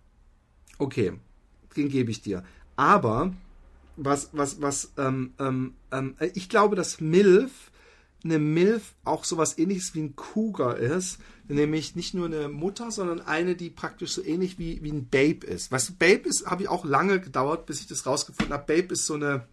Okay, 0.78 1.20
den 1.76 1.90
gebe 1.90 2.12
ich 2.12 2.22
dir. 2.22 2.46
Aber 2.78 3.34
was, 3.98 4.30
was, 4.32 4.62
was, 4.62 4.94
ähm, 4.98 5.34
ähm, 5.38 5.74
ähm, 5.92 6.16
ich 6.34 6.48
glaube, 6.48 6.78
dass 6.78 7.02
MILF 7.02 7.70
eine 8.24 8.40
MILF 8.40 8.96
auch 9.04 9.26
sowas 9.26 9.58
ähnliches 9.58 9.94
wie 9.96 10.04
ein 10.04 10.16
Cougar 10.16 10.78
ist, 10.78 11.20
nämlich 11.50 11.98
nicht 11.98 12.14
nur 12.14 12.28
eine 12.28 12.48
Mutter, 12.48 12.90
sondern 12.90 13.20
eine, 13.20 13.58
die 13.58 13.70
praktisch 13.70 14.14
so 14.14 14.24
ähnlich 14.24 14.58
wie, 14.60 14.82
wie 14.82 14.94
ein 14.94 15.10
Babe 15.10 15.46
ist. 15.46 15.74
Du, 15.74 15.94
Babe 16.00 16.30
ist, 16.30 16.46
habe 16.46 16.64
ich 16.64 16.70
auch 16.70 16.86
lange 16.86 17.20
gedauert, 17.20 17.66
bis 17.66 17.82
ich 17.82 17.88
das 17.88 18.06
rausgefunden 18.06 18.54
habe. 18.54 18.64
Babe 18.66 18.94
ist 18.94 19.06
so 19.06 19.16
eine, 19.16 19.46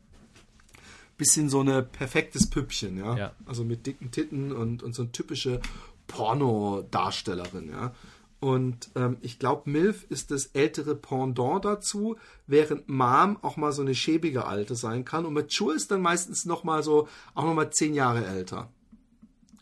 bisschen 1.21 1.51
so 1.51 1.61
eine 1.61 1.83
perfektes 1.83 2.49
Püppchen, 2.49 2.97
ja. 2.97 3.17
ja. 3.17 3.33
Also 3.45 3.63
mit 3.63 3.87
dicken 3.87 4.11
Titten 4.11 4.53
und, 4.53 4.83
und 4.83 4.95
so 4.95 5.03
eine 5.03 5.13
typische 5.13 5.61
Pornodarstellerin, 6.07 7.71
ja. 7.71 7.95
Und 8.41 8.89
ähm, 8.97 9.19
ich 9.21 9.39
glaube, 9.39 9.69
MILF 9.71 10.05
ist 10.09 10.31
das 10.31 10.47
ältere 10.47 10.95
Pendant 10.95 11.63
dazu, 11.67 12.17
während 12.47 12.89
Mom 12.89 13.37
auch 13.43 13.59
mal 13.59 13.71
so 13.71 13.83
eine 13.83 13.95
schäbige 13.95 14.47
Alte 14.47 14.75
sein 14.75 15.05
kann. 15.05 15.27
Und 15.27 15.35
Mature 15.35 15.75
ist 15.75 15.91
dann 15.91 16.01
meistens 16.01 16.47
noch 16.47 16.65
mal 16.65 16.83
so, 16.83 17.07
auch 17.35 17.45
noch 17.45 17.53
mal 17.53 17.71
zehn 17.71 17.93
Jahre 17.93 18.25
älter. 18.25 18.71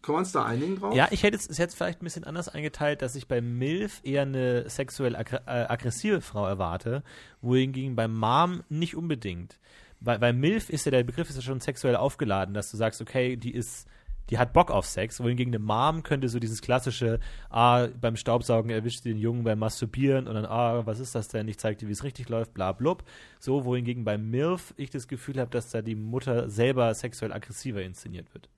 Können 0.01 0.15
wir 0.15 0.21
uns 0.21 0.31
da 0.31 0.45
einigen 0.45 0.79
drauf? 0.79 0.95
Ja, 0.95 1.09
ich 1.11 1.25
hätte 1.25 1.37
es 1.37 1.59
jetzt 1.59 1.75
vielleicht 1.75 2.01
ein 2.01 2.05
bisschen 2.05 2.23
anders 2.23 2.49
eingeteilt, 2.49 3.03
dass 3.03 3.17
ich 3.17 3.27
bei 3.27 3.41
MILF 3.41 4.01
eher 4.05 4.23
eine 4.23 4.71
sexuell 4.71 5.17
äh, 5.17 5.27
aggressive 5.47 6.21
Frau 6.21 6.47
erwarte, 6.47 7.03
wohingegen 7.43 7.97
bei 7.97 8.07
Mom 8.07 8.63
nicht 8.69 8.95
unbedingt 8.95 9.59
weil, 10.01 10.21
weil 10.21 10.33
MILF 10.33 10.71
ist 10.71 10.85
ja, 10.87 10.91
der 10.91 11.05
Begriff 11.05 11.29
ist 11.29 11.37
ja 11.37 11.43
schon 11.43 11.61
sexuell 11.61 11.97
aufgeladen, 11.97 12.55
dass 12.55 12.71
du 12.71 12.77
sagst, 12.77 13.01
okay, 13.01 13.37
die 13.37 13.53
ist, 13.53 13.87
die 14.31 14.39
hat 14.39 14.53
Bock 14.53 14.71
auf 14.71 14.87
Sex, 14.87 15.21
wohingegen 15.21 15.55
eine 15.55 15.65
Mom 15.65 16.03
könnte 16.03 16.29
so 16.29 16.39
dieses 16.39 16.61
klassische, 16.61 17.19
ah, 17.51 17.89
beim 18.01 18.17
Staubsaugen 18.17 18.71
erwischt 18.71 19.03
sie 19.03 19.11
den 19.11 19.19
Jungen 19.19 19.45
beim 19.45 19.59
Masturbieren 19.59 20.29
und 20.29 20.35
dann, 20.35 20.47
ah, 20.47 20.87
was 20.87 21.01
ist 21.01 21.15
das 21.15 21.29
denn? 21.29 21.49
Ich 21.49 21.59
zeig 21.59 21.79
dir, 21.79 21.89
wie 21.89 21.93
es 21.93 22.05
richtig 22.05 22.29
läuft, 22.29 22.55
bla 22.55 22.73
blub. 22.73 23.05
So, 23.41 23.65
wohingegen 23.65 24.05
bei 24.05 24.19
MILF 24.19 24.75
ich 24.77 24.91
das 24.91 25.09
Gefühl 25.09 25.41
habe, 25.41 25.51
dass 25.51 25.71
da 25.71 25.83
die 25.83 25.97
Mutter 25.97 26.49
selber 26.51 26.95
sexuell 26.95 27.33
aggressiver 27.33 27.83
inszeniert 27.83 28.33
wird. 28.35 28.49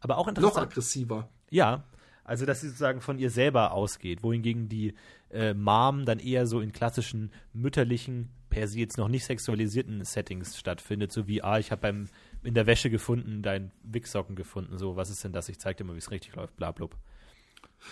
Aber 0.00 0.18
auch 0.18 0.28
interessant. 0.28 0.54
Noch 0.54 0.62
aggressiver. 0.62 1.28
Ja, 1.50 1.84
also 2.24 2.46
dass 2.46 2.62
sie 2.62 2.68
sozusagen 2.68 3.00
von 3.00 3.18
ihr 3.18 3.30
selber 3.30 3.72
ausgeht, 3.72 4.22
wohingegen 4.22 4.68
die 4.68 4.94
äh, 5.30 5.52
Mom 5.52 6.04
dann 6.06 6.18
eher 6.18 6.46
so 6.46 6.60
in 6.60 6.72
klassischen 6.72 7.30
mütterlichen 7.52 8.30
per 8.54 8.68
se 8.68 8.78
jetzt 8.78 8.98
noch 8.98 9.08
nicht 9.08 9.24
sexualisierten 9.24 10.04
Settings 10.04 10.56
stattfindet, 10.56 11.10
so 11.10 11.26
wie, 11.26 11.42
ah, 11.42 11.58
ich 11.58 11.72
habe 11.72 11.82
beim 11.82 12.08
in 12.44 12.54
der 12.54 12.66
Wäsche 12.66 12.88
gefunden, 12.88 13.42
dein 13.42 13.72
Wichsocken 13.82 14.36
gefunden, 14.36 14.78
so, 14.78 14.94
was 14.94 15.10
ist 15.10 15.24
denn 15.24 15.32
das? 15.32 15.48
Ich 15.48 15.58
zeig 15.58 15.76
dir 15.76 15.82
mal, 15.82 15.94
wie 15.94 15.98
es 15.98 16.12
richtig 16.12 16.36
läuft, 16.36 16.56
bla, 16.56 16.70
blub. 16.70 16.94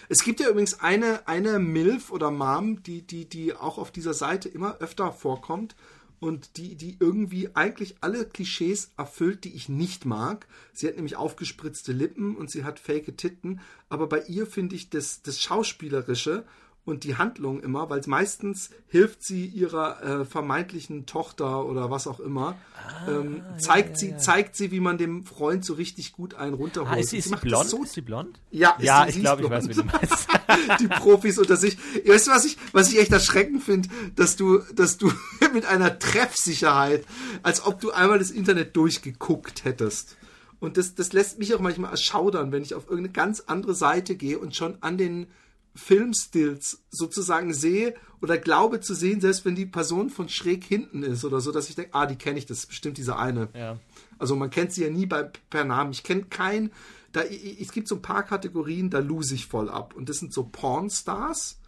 Es 0.09 0.23
gibt 0.23 0.39
ja 0.39 0.49
übrigens 0.49 0.79
eine, 0.79 1.27
eine 1.27 1.59
MILF 1.59 2.13
oder 2.13 2.31
Mom, 2.31 2.81
die, 2.85 3.03
die, 3.03 3.29
die 3.29 3.55
auch 3.55 3.77
auf 3.77 3.91
dieser 3.91 4.15
Seite 4.15 4.49
immer 4.49 4.77
öfter 4.79 5.11
vorkommt 5.11 5.75
und 6.21 6.57
die, 6.57 6.77
die 6.77 6.97
irgendwie 7.01 7.57
eigentlich 7.57 7.97
alle 8.01 8.25
Klischees 8.25 8.93
erfüllt, 8.97 9.43
die 9.43 9.57
ich 9.57 9.69
nicht 9.69 10.05
mag. 10.05 10.47
Sie 10.73 10.87
hat 10.87 10.95
nämlich 10.95 11.17
aufgespritzte 11.17 11.93
Lippen 11.93 12.37
und 12.37 12.53
sie 12.53 12.63
hat 12.63 12.79
fake 12.79 13.19
Titten, 13.19 13.61
aber 13.89 14.07
bei 14.07 14.23
ihr 14.29 14.47
finde 14.47 14.77
ich 14.77 14.91
das, 14.91 15.23
das 15.23 15.41
Schauspielerische 15.41 16.45
und 16.85 17.05
die 17.05 17.17
Handlung 17.17 17.61
immer, 17.61 17.91
weil 17.91 18.03
meistens 18.07 18.71
hilft 18.89 19.23
sie 19.23 19.47
ihrer 19.47 20.03
äh, 20.03 20.25
vermeintlichen 20.25 21.07
Tochter 21.07 21.65
oder 21.65 21.91
was 21.91 22.09
auch 22.09 22.19
immer, 22.19 22.57
ah, 22.77 23.09
ähm, 23.09 23.43
zeigt 23.57 23.91
ja, 23.91 23.97
sie, 23.97 24.11
ja. 24.11 24.19
zeigt 24.19 24.57
sie, 24.57 24.73
wie 24.73 24.81
man 24.81 24.99
dem 24.99 25.25
Freund 25.25 25.65
so 25.65 25.75
richtig 25.75 26.13
gut 26.13 26.35
einen 26.35 26.55
runterholt. 26.55 26.93
Ah, 26.93 26.99
ist 26.99 27.11
sie, 27.11 27.19
ist 27.19 27.29
sie 27.29 27.37
blond? 27.37 27.69
So, 27.69 27.85
ist 27.85 27.93
sie 27.93 28.01
blond? 28.01 28.41
Ja, 28.51 28.77
ja 28.81 29.07
ich 29.07 29.21
glaube, 29.21 29.45
ich 29.45 29.51
weiß, 29.51 29.69
wie 29.69 29.75
du 29.75 29.85
meinst. 29.85 30.27
die 30.81 30.89
Profis 30.89 31.39
unter 31.39 31.57
sich. 31.57 31.79
Weißt 32.05 32.27
du, 32.27 32.31
was 32.33 32.45
ich, 32.45 32.59
was 32.73 32.93
ich 32.93 32.99
echt 32.99 33.13
erschreckend 33.13 33.63
finde, 33.63 33.89
dass 34.17 34.35
du, 34.35 34.59
dass 34.75 34.99
du 34.99 35.13
mit 35.55 35.67
einer 35.67 36.01
Treffsicherheit, 36.01 37.05
als 37.45 37.65
ob 37.65 37.81
du 37.81 37.93
einmal 37.93 38.19
das 38.19 38.33
Internet 38.33 38.77
durchgeguckt 38.77 39.65
hättest. 39.65 40.17
Und 40.59 40.77
das, 40.77 40.97
das 40.97 41.13
lässt 41.13 41.39
mich 41.39 41.55
auch 41.55 41.61
manchmal 41.61 41.93
erschaudern, 41.93 42.51
wenn 42.51 42.63
ich 42.63 42.75
auf 42.75 42.85
irgendeine 42.85 43.13
ganz 43.13 43.45
andere 43.47 43.75
Seite 43.75 44.17
gehe 44.17 44.39
und 44.39 44.57
schon 44.57 44.79
an 44.81 44.99
den 44.99 45.29
Filmstills 45.75 46.83
sozusagen 46.91 47.55
sehe 47.55 47.95
oder 48.21 48.39
glaube 48.39 48.81
zu 48.81 48.95
sehen, 48.95 49.21
selbst 49.21 49.45
wenn 49.45 49.55
die 49.55 49.67
Person 49.67 50.11
von 50.11 50.29
schräg 50.29 50.65
hinten 50.65 51.03
ist 51.03 51.25
oder 51.25 51.41
so, 51.41 51.51
dass 51.51 51.69
ich 51.69 51.75
denke, 51.75 51.95
ah, 51.95 52.07
die 52.07 52.17
kenne 52.17 52.39
ich, 52.39 52.47
das 52.47 52.61
ist 52.61 52.67
bestimmt 52.67 52.99
diese 52.99 53.17
eine. 53.17 53.49
Ja. 53.55 53.79
Also 54.19 54.37
man 54.37 54.51
kennt 54.51 54.73
sie 54.73 54.85
ja 54.85 54.91
nie 54.91 55.07
bei, 55.07 55.31
per 55.51 55.65
Namen. 55.65 55.93
Ich 55.93 56.03
kenne 56.03 56.25
keinen, 56.25 56.71
da, 57.13 57.23
es 57.23 57.73
gibt 57.73 57.89
so 57.89 57.97
ein 57.97 58.03
paar 58.03 58.23
Kategorien, 58.23 58.91
da 58.91 58.99
lose 58.99 59.35
ich 59.35 59.47
voll 59.47 59.69
ab. 59.69 59.95
Und 59.97 60.09
das 60.09 60.19
sind 60.19 60.33
so 60.33 60.45
Pornstars 60.45 61.59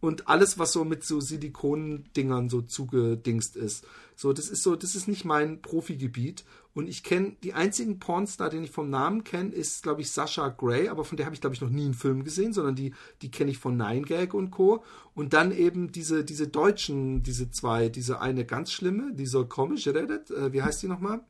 und 0.00 0.28
alles, 0.28 0.58
was 0.58 0.72
so 0.72 0.84
mit 0.84 1.04
so 1.04 1.20
Silikondingern 1.20 2.48
so 2.48 2.60
zugedingst 2.60 3.56
ist. 3.56 3.86
So, 4.16 4.32
das 4.32 4.48
ist 4.48 4.62
so, 4.62 4.76
das 4.76 4.94
ist 4.94 5.08
nicht 5.08 5.24
mein 5.24 5.62
Profigebiet. 5.62 6.44
Und 6.74 6.88
ich 6.88 7.04
kenne, 7.04 7.36
die 7.44 7.54
einzigen 7.54 8.00
Pornstar, 8.00 8.50
den 8.50 8.64
ich 8.64 8.70
vom 8.72 8.90
Namen 8.90 9.22
kenne, 9.22 9.50
ist, 9.50 9.84
glaube 9.84 10.00
ich, 10.00 10.10
Sascha 10.10 10.48
Gray, 10.48 10.88
aber 10.88 11.04
von 11.04 11.16
der 11.16 11.26
habe 11.26 11.34
ich, 11.34 11.40
glaube 11.40 11.54
ich, 11.54 11.60
noch 11.60 11.70
nie 11.70 11.84
einen 11.84 11.94
Film 11.94 12.24
gesehen, 12.24 12.52
sondern 12.52 12.74
die, 12.74 12.92
die 13.22 13.30
kenne 13.30 13.52
ich 13.52 13.58
von 13.58 13.76
Nine 13.76 14.02
Gag 14.02 14.34
und 14.34 14.50
Co. 14.50 14.82
Und 15.14 15.32
dann 15.32 15.52
eben 15.52 15.92
diese, 15.92 16.24
diese 16.24 16.48
Deutschen, 16.48 17.22
diese 17.22 17.50
zwei, 17.50 17.88
diese 17.88 18.20
eine 18.20 18.44
ganz 18.44 18.72
schlimme, 18.72 19.14
die 19.14 19.26
so 19.26 19.46
komisch 19.46 19.86
redet, 19.86 20.30
äh, 20.30 20.52
wie 20.52 20.62
heißt 20.62 20.82
die 20.82 20.88
nochmal? 20.88 21.20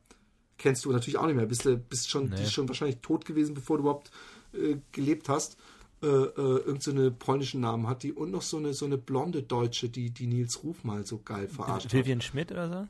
Kennst 0.57 0.83
du 0.85 0.91
natürlich 0.91 1.17
auch 1.17 1.27
nicht 1.27 1.35
mehr, 1.35 1.45
bist, 1.45 1.67
bist 1.89 2.09
schon, 2.09 2.29
nee. 2.29 2.37
die 2.37 2.43
ist 2.43 2.53
schon 2.53 2.67
wahrscheinlich 2.67 2.99
tot 3.01 3.25
gewesen, 3.25 3.53
bevor 3.53 3.77
du 3.77 3.83
überhaupt 3.83 4.09
äh, 4.53 4.77
gelebt 4.91 5.29
hast 5.29 5.57
äh, 6.01 6.07
äh, 6.07 6.31
irgendeine 6.37 7.05
so 7.05 7.15
polnischen 7.17 7.61
Namen 7.61 7.87
hat 7.87 8.03
die 8.03 8.11
und 8.13 8.29
noch 8.29 8.41
so 8.41 8.57
eine 8.57 8.73
so 8.73 8.85
eine 8.85 8.97
blonde 8.97 9.43
Deutsche, 9.43 9.89
die 9.89 10.11
die 10.11 10.27
Nils 10.27 10.63
Ruf 10.63 10.83
mal 10.83 11.05
so 11.05 11.19
geil 11.19 11.47
verarscht 11.47 11.93
Vivian 11.93 12.19
hat. 12.19 12.23
Schmidt 12.25 12.51
oder 12.51 12.67
so? 12.67 12.87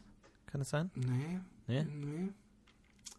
Kann 0.47 0.59
das 0.61 0.69
sein? 0.69 0.91
Nee. 0.95 1.39
Nee? 1.67 1.83
Nee. 1.83 2.29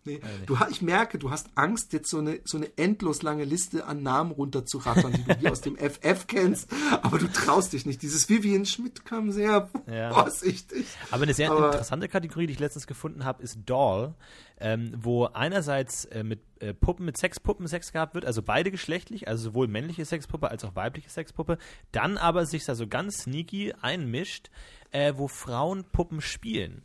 Nee. 0.07 0.21
Du, 0.47 0.57
ich 0.71 0.83
merke, 0.83 1.19
du 1.19 1.31
hast 1.31 1.49
Angst, 1.55 1.93
jetzt 1.93 2.09
so 2.09 2.19
eine, 2.19 2.41
so 2.45 2.57
eine 2.57 2.77
endlos 2.79 3.23
lange 3.23 3.45
Liste 3.45 3.87
an 3.87 4.03
Namen 4.03 4.31
runterzurattern, 4.31 5.13
die 5.13 5.25
du 5.25 5.37
hier 5.37 5.53
aus 5.53 5.61
dem 5.61 5.77
FF 5.79 6.27
kennst, 6.27 6.69
aber 7.03 7.19
du 7.19 7.27
traust 7.27 7.73
dich 7.73 7.87
nicht. 7.87 8.03
Dieses 8.03 8.29
Vivian 8.29 8.65
Schmidt 8.67 9.05
kam 9.05 9.33
sehr 9.33 9.69
ja. 9.87 10.13
vorsichtig. 10.13 10.87
Aber 11.11 11.25
eine 11.25 11.35
sehr 11.35 11.51
aber, 11.51 11.67
interessante 11.67 12.09
Kategorie, 12.09 12.47
die 12.47 12.53
ich 12.53 12.59
letztens 12.59 12.87
gefunden 12.87 13.25
habe, 13.25 13.43
ist 13.43 13.59
Doll, 13.67 14.15
ähm, 14.59 14.93
wo 14.97 15.27
einerseits 15.27 16.05
äh, 16.07 16.23
mit 16.23 16.41
äh, 16.61 16.73
Puppen, 16.73 17.05
mit 17.05 17.19
Sexpuppen 17.19 17.67
Sex 17.67 17.93
gehabt 17.93 18.15
wird, 18.15 18.25
also 18.25 18.43
beide 18.43 18.71
geschlechtlich, 18.71 19.29
also 19.29 19.45
sowohl 19.45 19.69
männliche 19.69 20.05
Sexpuppe 20.05 20.51
als 20.51 20.65
auch 20.65 20.75
weibliche 20.75 21.11
Sexpuppe, 21.11 21.59
dann 21.93 22.17
aber 22.17 22.47
sich 22.47 22.65
da 22.65 22.75
so 22.75 22.87
ganz 22.87 23.25
sneaky 23.25 23.75
einmischt, 23.81 24.51
äh, 24.91 25.15
wo 25.17 25.29
Frauen 25.29 25.85
Puppen 25.85 26.21
spielen. 26.21 26.83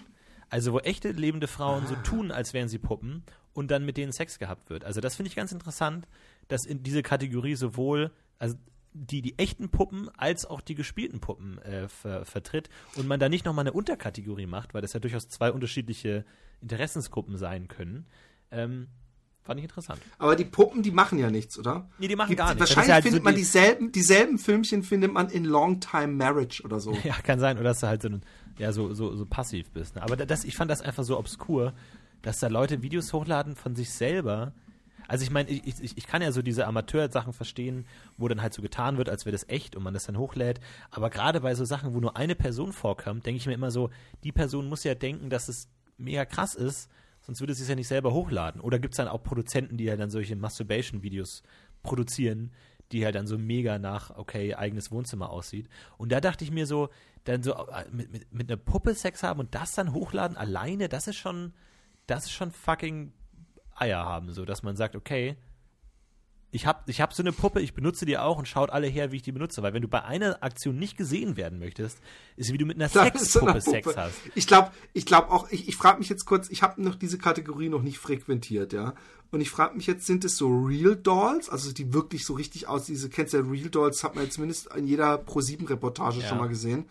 Also 0.51 0.73
wo 0.73 0.79
echte 0.79 1.11
lebende 1.11 1.47
Frauen 1.47 1.85
ah. 1.85 1.87
so 1.87 1.95
tun, 1.95 2.29
als 2.29 2.53
wären 2.53 2.67
sie 2.67 2.77
Puppen 2.77 3.23
und 3.53 3.71
dann 3.71 3.85
mit 3.85 3.97
denen 3.97 4.11
Sex 4.11 4.37
gehabt 4.37 4.69
wird. 4.69 4.83
Also 4.83 5.01
das 5.01 5.15
finde 5.15 5.29
ich 5.29 5.35
ganz 5.35 5.51
interessant, 5.51 6.07
dass 6.49 6.65
in 6.65 6.83
diese 6.83 7.01
Kategorie 7.01 7.55
sowohl 7.55 8.11
also 8.37 8.55
die, 8.93 9.21
die 9.21 9.39
echten 9.39 9.69
Puppen 9.69 10.09
als 10.17 10.45
auch 10.45 10.59
die 10.59 10.75
gespielten 10.75 11.21
Puppen 11.21 11.57
äh, 11.59 11.87
ver, 11.87 12.25
vertritt 12.25 12.69
und 12.95 13.07
man 13.07 13.19
da 13.19 13.29
nicht 13.29 13.45
nochmal 13.45 13.63
eine 13.63 13.71
Unterkategorie 13.71 14.45
macht, 14.45 14.73
weil 14.73 14.81
das 14.81 14.91
ja 14.91 14.99
durchaus 14.99 15.29
zwei 15.29 15.51
unterschiedliche 15.51 16.25
Interessensgruppen 16.59 17.37
sein 17.37 17.69
können. 17.69 18.05
Ähm, 18.51 18.87
Fand 19.43 19.59
ich 19.59 19.63
interessant. 19.63 19.99
Aber 20.19 20.35
die 20.35 20.45
Puppen, 20.45 20.83
die 20.83 20.91
machen 20.91 21.17
ja 21.17 21.31
nichts, 21.31 21.57
oder? 21.57 21.89
Nee, 21.97 22.07
die 22.07 22.15
machen 22.15 22.29
Gibt, 22.29 22.39
gar 22.39 22.53
nichts. 22.53 22.59
Wahrscheinlich 22.59 22.93
halt 22.93 23.03
findet 23.03 23.21
so 23.21 23.23
man 23.23 23.33
die 23.33 23.41
dieselben, 23.41 23.91
dieselben 23.91 24.37
Filmchen 24.37 24.83
findet 24.83 25.11
man 25.11 25.29
in 25.29 25.45
Long 25.45 25.79
Time 25.79 26.09
Marriage 26.09 26.61
oder 26.63 26.79
so. 26.79 26.95
Ja, 27.03 27.15
kann 27.15 27.39
sein. 27.39 27.57
Oder 27.57 27.69
dass 27.69 27.79
du 27.79 27.87
halt 27.87 28.03
so, 28.03 28.09
ja, 28.61 28.71
so, 28.71 28.93
so, 28.93 29.15
so 29.15 29.25
passiv 29.25 29.71
bist. 29.71 29.95
Ne? 29.95 30.03
Aber 30.03 30.15
das, 30.15 30.43
ich 30.43 30.55
fand 30.55 30.69
das 30.71 30.81
einfach 30.81 31.03
so 31.03 31.17
obskur, 31.17 31.73
dass 32.21 32.39
da 32.39 32.47
Leute 32.47 32.81
Videos 32.81 33.11
hochladen 33.13 33.55
von 33.55 33.75
sich 33.75 33.91
selber. 33.91 34.53
Also 35.07 35.23
ich 35.23 35.31
meine, 35.31 35.49
ich, 35.49 35.81
ich, 35.81 35.97
ich 35.97 36.07
kann 36.07 36.21
ja 36.21 36.31
so 36.31 36.41
diese 36.41 36.67
Amateur-Sachen 36.67 37.33
verstehen, 37.33 37.85
wo 38.17 38.27
dann 38.27 38.41
halt 38.41 38.53
so 38.53 38.61
getan 38.61 38.97
wird, 38.97 39.09
als 39.09 39.25
wäre 39.25 39.33
das 39.33 39.49
echt 39.49 39.75
und 39.75 39.83
man 39.83 39.93
das 39.93 40.05
dann 40.05 40.17
hochlädt. 40.17 40.59
Aber 40.89 41.09
gerade 41.09 41.41
bei 41.41 41.55
so 41.55 41.65
Sachen, 41.65 41.93
wo 41.93 41.99
nur 41.99 42.15
eine 42.15 42.35
Person 42.35 42.71
vorkommt, 42.71 43.25
denke 43.25 43.38
ich 43.38 43.47
mir 43.47 43.53
immer 43.53 43.71
so, 43.71 43.89
die 44.23 44.31
Person 44.31 44.69
muss 44.69 44.83
ja 44.83 44.95
denken, 44.95 45.29
dass 45.29 45.49
es 45.49 45.67
mega 45.97 46.25
krass 46.25 46.55
ist 46.55 46.89
Sonst 47.21 47.39
würde 47.39 47.53
sie 47.53 47.63
es 47.63 47.69
ja 47.69 47.75
nicht 47.75 47.88
selber 47.88 48.13
hochladen. 48.13 48.61
Oder 48.61 48.79
gibt 48.79 48.93
es 48.93 48.97
dann 48.97 49.07
auch 49.07 49.23
Produzenten, 49.23 49.77
die 49.77 49.89
halt 49.89 49.99
dann 49.99 50.09
solche 50.09 50.35
Masturbation-Videos 50.35 51.43
produzieren, 51.83 52.51
die 52.91 53.05
halt 53.05 53.15
dann 53.15 53.27
so 53.27 53.38
mega 53.38 53.79
nach, 53.79 54.17
okay, 54.17 54.55
eigenes 54.55 54.91
Wohnzimmer 54.91 55.29
aussieht. 55.29 55.69
Und 55.97 56.11
da 56.11 56.19
dachte 56.19 56.43
ich 56.43 56.51
mir 56.51 56.65
so, 56.65 56.89
dann 57.26 57.43
so 57.43 57.53
äh, 57.53 57.85
mit, 57.91 58.11
mit, 58.11 58.34
mit 58.34 58.49
einer 58.49 58.57
Puppe 58.57 58.95
Sex 58.95 59.23
haben 59.23 59.39
und 59.39 59.53
das 59.56 59.76
dann 59.76 59.93
hochladen 59.93 60.38
alleine, 60.38 60.89
das 60.89 61.07
ist 61.07 61.18
schon, 61.18 61.53
das 62.07 62.26
ist 62.26 62.31
schon 62.31 62.52
fucking 62.52 63.14
Eier 63.76 64.03
haben, 64.06 64.31
so, 64.31 64.45
dass 64.45 64.64
man 64.64 64.76
sagt, 64.76 64.95
okay, 64.95 65.38
ich 66.51 66.65
habe 66.65 66.79
ich 66.87 66.99
hab 66.99 67.13
so 67.13 67.23
eine 67.23 67.31
Puppe, 67.31 67.61
ich 67.61 67.73
benutze 67.73 68.05
die 68.05 68.17
auch 68.17 68.37
und 68.37 68.47
schaut 68.47 68.69
alle 68.69 68.87
her, 68.87 69.11
wie 69.11 69.17
ich 69.17 69.21
die 69.21 69.31
benutze. 69.31 69.63
Weil 69.63 69.73
wenn 69.73 69.81
du 69.81 69.87
bei 69.87 70.03
einer 70.03 70.43
Aktion 70.43 70.77
nicht 70.77 70.97
gesehen 70.97 71.37
werden 71.37 71.59
möchtest, 71.59 71.99
ist 72.35 72.47
es 72.47 72.53
wie 72.53 72.57
du 72.57 72.65
mit 72.65 72.75
einer 72.75 72.89
Sexpuppe 72.89 73.61
Sex 73.61 73.95
hast. 73.95 74.15
Ich 74.35 74.47
glaube 74.47 74.71
ich 74.93 75.05
glaub 75.05 75.31
auch, 75.31 75.49
ich, 75.49 75.67
ich 75.67 75.77
frage 75.77 75.99
mich 75.99 76.09
jetzt 76.09 76.25
kurz, 76.25 76.49
ich 76.49 76.61
habe 76.61 76.81
noch 76.83 76.95
diese 76.95 77.17
Kategorie 77.17 77.69
noch 77.69 77.81
nicht 77.81 77.97
frequentiert, 77.97 78.73
ja. 78.73 78.93
Und 79.31 79.39
ich 79.39 79.49
frage 79.49 79.77
mich 79.77 79.87
jetzt, 79.87 80.05
sind 80.05 80.25
es 80.25 80.35
so 80.35 80.49
Real 80.49 80.97
Dolls, 80.97 81.49
also 81.49 81.71
die 81.71 81.93
wirklich 81.93 82.25
so 82.25 82.33
richtig 82.33 82.67
aus, 82.67 82.85
diese, 82.85 83.09
kennst 83.09 83.33
du 83.33 83.37
ja 83.37 83.43
Real 83.49 83.69
Dolls, 83.69 84.03
hat 84.03 84.15
man 84.15 84.25
ja 84.25 84.29
zumindest 84.29 84.67
in 84.75 84.87
jeder 84.87 85.17
Pro-7-Reportage 85.17 86.19
ja. 86.19 86.27
schon 86.27 86.37
mal 86.37 86.49
gesehen. 86.49 86.85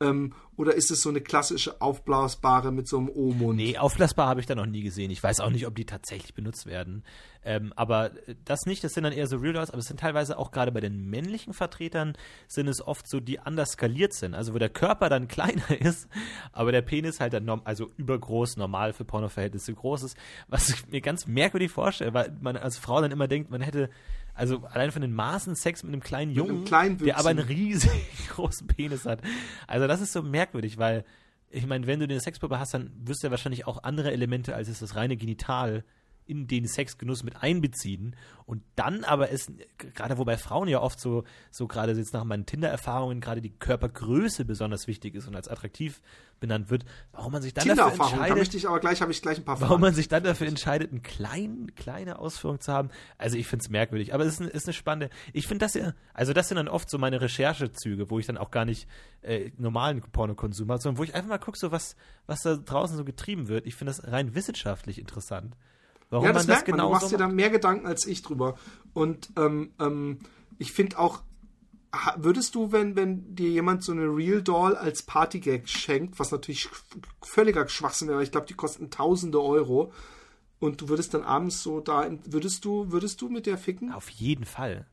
Ähm, 0.00 0.34
oder 0.56 0.74
ist 0.74 0.90
es 0.90 1.02
so 1.02 1.08
eine 1.08 1.20
klassische 1.20 1.80
aufblasbare 1.80 2.72
mit 2.72 2.88
so 2.88 2.98
einem 2.98 3.08
O-Mund? 3.08 3.56
Nee, 3.56 3.78
aufblasbar 3.78 4.26
habe 4.26 4.40
ich 4.40 4.46
da 4.46 4.56
noch 4.56 4.66
nie 4.66 4.82
gesehen. 4.82 5.10
Ich 5.10 5.22
weiß 5.22 5.38
auch 5.38 5.50
nicht, 5.50 5.66
ob 5.68 5.76
die 5.76 5.86
tatsächlich 5.86 6.34
benutzt 6.34 6.66
werden. 6.66 7.04
Ähm, 7.44 7.72
aber 7.76 8.10
das 8.44 8.66
nicht, 8.66 8.82
das 8.82 8.92
sind 8.92 9.04
dann 9.04 9.12
eher 9.12 9.28
so 9.28 9.36
Real 9.36 9.52
Dolls, 9.52 9.70
aber 9.70 9.78
es 9.78 9.86
sind 9.86 10.00
teilweise 10.00 10.36
auch 10.36 10.50
gerade 10.50 10.72
bei 10.72 10.80
den 10.80 11.08
männlichen 11.08 11.54
Vertretern 11.54 12.14
sind 12.48 12.66
es 12.66 12.84
oft 12.84 13.08
so, 13.08 13.20
die 13.20 13.38
anders 13.38 13.70
skaliert 13.70 14.12
sind. 14.12 14.34
Also 14.34 14.52
wo 14.52 14.58
der 14.58 14.68
Körper 14.68 15.08
dann 15.08 15.28
kleiner 15.28 15.80
ist, 15.80 16.08
aber 16.52 16.72
der 16.72 16.82
Penis 16.82 17.20
halt 17.20 17.34
dann 17.34 17.48
also 17.64 17.90
übergroß, 17.96 18.56
normal 18.56 18.92
für 18.92 19.04
Pornoverhältnisse 19.04 19.72
groß 19.74 20.02
ist. 20.02 20.16
Was 20.48 20.70
ich 20.70 20.88
mir 20.88 21.00
ganz 21.00 21.26
merkwürdig 21.26 21.70
vorstelle, 21.70 22.14
weil 22.14 22.36
man 22.40 22.56
als 22.56 22.78
Frau 22.78 23.00
dann 23.00 23.12
immer 23.12 23.28
denkt, 23.28 23.50
man 23.50 23.60
hätte 23.60 23.90
also 24.38 24.64
allein 24.66 24.92
von 24.92 25.02
den 25.02 25.12
Maßen 25.12 25.56
Sex 25.56 25.82
mit 25.82 25.92
einem 25.92 26.02
kleinen 26.02 26.30
Jungen, 26.30 26.50
einem 26.58 26.64
kleinen 26.64 26.98
der 26.98 27.18
aber 27.18 27.30
einen 27.30 27.40
riesig 27.40 27.90
großen 28.28 28.68
Penis 28.68 29.04
hat. 29.04 29.20
Also 29.66 29.88
das 29.88 30.00
ist 30.00 30.12
so 30.12 30.22
merkwürdig, 30.22 30.78
weil 30.78 31.04
ich 31.50 31.66
meine, 31.66 31.86
wenn 31.86 31.98
du 31.98 32.04
eine 32.04 32.20
Sexpuppe 32.20 32.58
hast, 32.58 32.72
dann 32.72 32.92
wirst 33.04 33.22
du 33.22 33.26
ja 33.26 33.30
wahrscheinlich 33.32 33.66
auch 33.66 33.82
andere 33.82 34.12
Elemente 34.12 34.54
als 34.54 34.78
das 34.78 34.94
reine 34.94 35.16
Genital 35.16 35.84
in 36.24 36.46
den 36.46 36.66
Sexgenuss 36.66 37.24
mit 37.24 37.42
einbeziehen 37.42 38.14
und 38.44 38.62
dann 38.76 39.02
aber 39.02 39.30
ist, 39.30 39.50
gerade 39.78 40.18
wo 40.18 40.24
bei 40.24 40.36
Frauen 40.36 40.68
ja 40.68 40.80
oft 40.80 41.00
so, 41.00 41.24
so 41.50 41.66
gerade 41.66 41.92
jetzt 41.92 42.12
nach 42.12 42.24
meinen 42.24 42.46
Tinder-Erfahrungen, 42.46 43.20
gerade 43.20 43.40
die 43.40 43.50
Körpergröße 43.50 44.44
besonders 44.44 44.86
wichtig 44.86 45.14
ist 45.14 45.26
und 45.26 45.34
als 45.34 45.48
attraktiv 45.48 46.00
benannt 46.40 46.70
wird, 46.70 46.84
warum 47.12 47.32
man 47.32 47.42
sich 47.42 47.54
dann 47.54 47.66
dafür 47.68 47.90
entscheidet. 47.90 48.54
Ich 48.54 48.68
aber 48.68 48.80
gleich, 48.80 49.00
habe 49.02 49.12
ich 49.12 49.22
gleich 49.22 49.38
ein 49.38 49.44
paar 49.44 49.56
Fragen. 49.56 49.70
Warum 49.70 49.80
man 49.80 49.94
sich 49.94 50.08
dann 50.08 50.24
dafür 50.24 50.46
entscheidet, 50.46 50.90
eine 50.90 51.00
klein, 51.00 51.72
kleine 51.76 52.18
Ausführung 52.18 52.60
zu 52.60 52.72
haben. 52.72 52.90
Also 53.16 53.36
ich 53.36 53.46
finde 53.46 53.64
es 53.64 53.70
merkwürdig, 53.70 54.14
aber 54.14 54.24
es 54.24 54.34
ist, 54.34 54.40
eine, 54.40 54.50
ist 54.50 54.66
eine 54.66 54.72
spannende, 54.72 55.14
ich 55.32 55.46
finde 55.46 55.64
das 55.64 55.74
ja, 55.74 55.92
also 56.14 56.32
das 56.32 56.48
sind 56.48 56.56
dann 56.56 56.68
oft 56.68 56.88
so 56.90 56.98
meine 56.98 57.20
Recherchezüge, 57.20 58.10
wo 58.10 58.18
ich 58.18 58.26
dann 58.26 58.38
auch 58.38 58.50
gar 58.50 58.64
nicht 58.64 58.88
äh, 59.22 59.50
normalen 59.58 60.00
Pornokonsum 60.00 60.70
habe, 60.70 60.80
sondern 60.80 60.98
wo 60.98 61.04
ich 61.04 61.14
einfach 61.14 61.28
mal 61.28 61.38
gucke, 61.38 61.58
so 61.58 61.72
was, 61.72 61.96
was 62.26 62.42
da 62.42 62.56
draußen 62.56 62.96
so 62.96 63.04
getrieben 63.04 63.48
wird. 63.48 63.66
Ich 63.66 63.74
finde 63.74 63.92
das 63.92 64.10
rein 64.10 64.34
wissenschaftlich 64.34 64.98
interessant. 64.98 65.56
Warum 66.10 66.24
ja, 66.24 66.32
das 66.32 66.46
man 66.46 66.54
merkt 66.54 66.68
das 66.68 66.74
genau 66.74 66.90
man. 66.90 66.98
Du 66.98 67.04
machst 67.04 67.12
dir 67.12 67.18
da 67.18 67.28
mehr 67.28 67.50
Gedanken 67.50 67.86
als 67.86 68.06
ich 68.06 68.22
drüber. 68.22 68.56
Und 68.94 69.30
ähm, 69.36 69.72
ähm, 69.78 70.18
ich 70.58 70.72
finde 70.72 70.98
auch, 70.98 71.22
würdest 72.16 72.54
du, 72.54 72.72
wenn, 72.72 72.96
wenn 72.96 73.34
dir 73.34 73.48
jemand 73.48 73.82
so 73.82 73.92
eine 73.92 74.04
Real 74.04 74.42
Doll 74.42 74.76
als 74.76 75.02
Partygag 75.02 75.68
schenkt, 75.68 76.18
was 76.18 76.30
natürlich 76.30 76.68
völliger 77.22 77.68
Schwachsinn 77.68 78.08
wäre, 78.08 78.22
ich 78.22 78.30
glaube, 78.30 78.46
die 78.46 78.54
kosten 78.54 78.90
tausende 78.90 79.42
Euro, 79.42 79.92
und 80.60 80.80
du 80.80 80.88
würdest 80.88 81.14
dann 81.14 81.22
abends 81.22 81.62
so 81.62 81.80
da, 81.80 82.10
würdest 82.24 82.64
du, 82.64 82.90
würdest 82.90 83.20
du 83.20 83.28
mit 83.28 83.46
der 83.46 83.58
ficken? 83.58 83.92
Auf 83.92 84.10
jeden 84.10 84.44
Fall. 84.44 84.86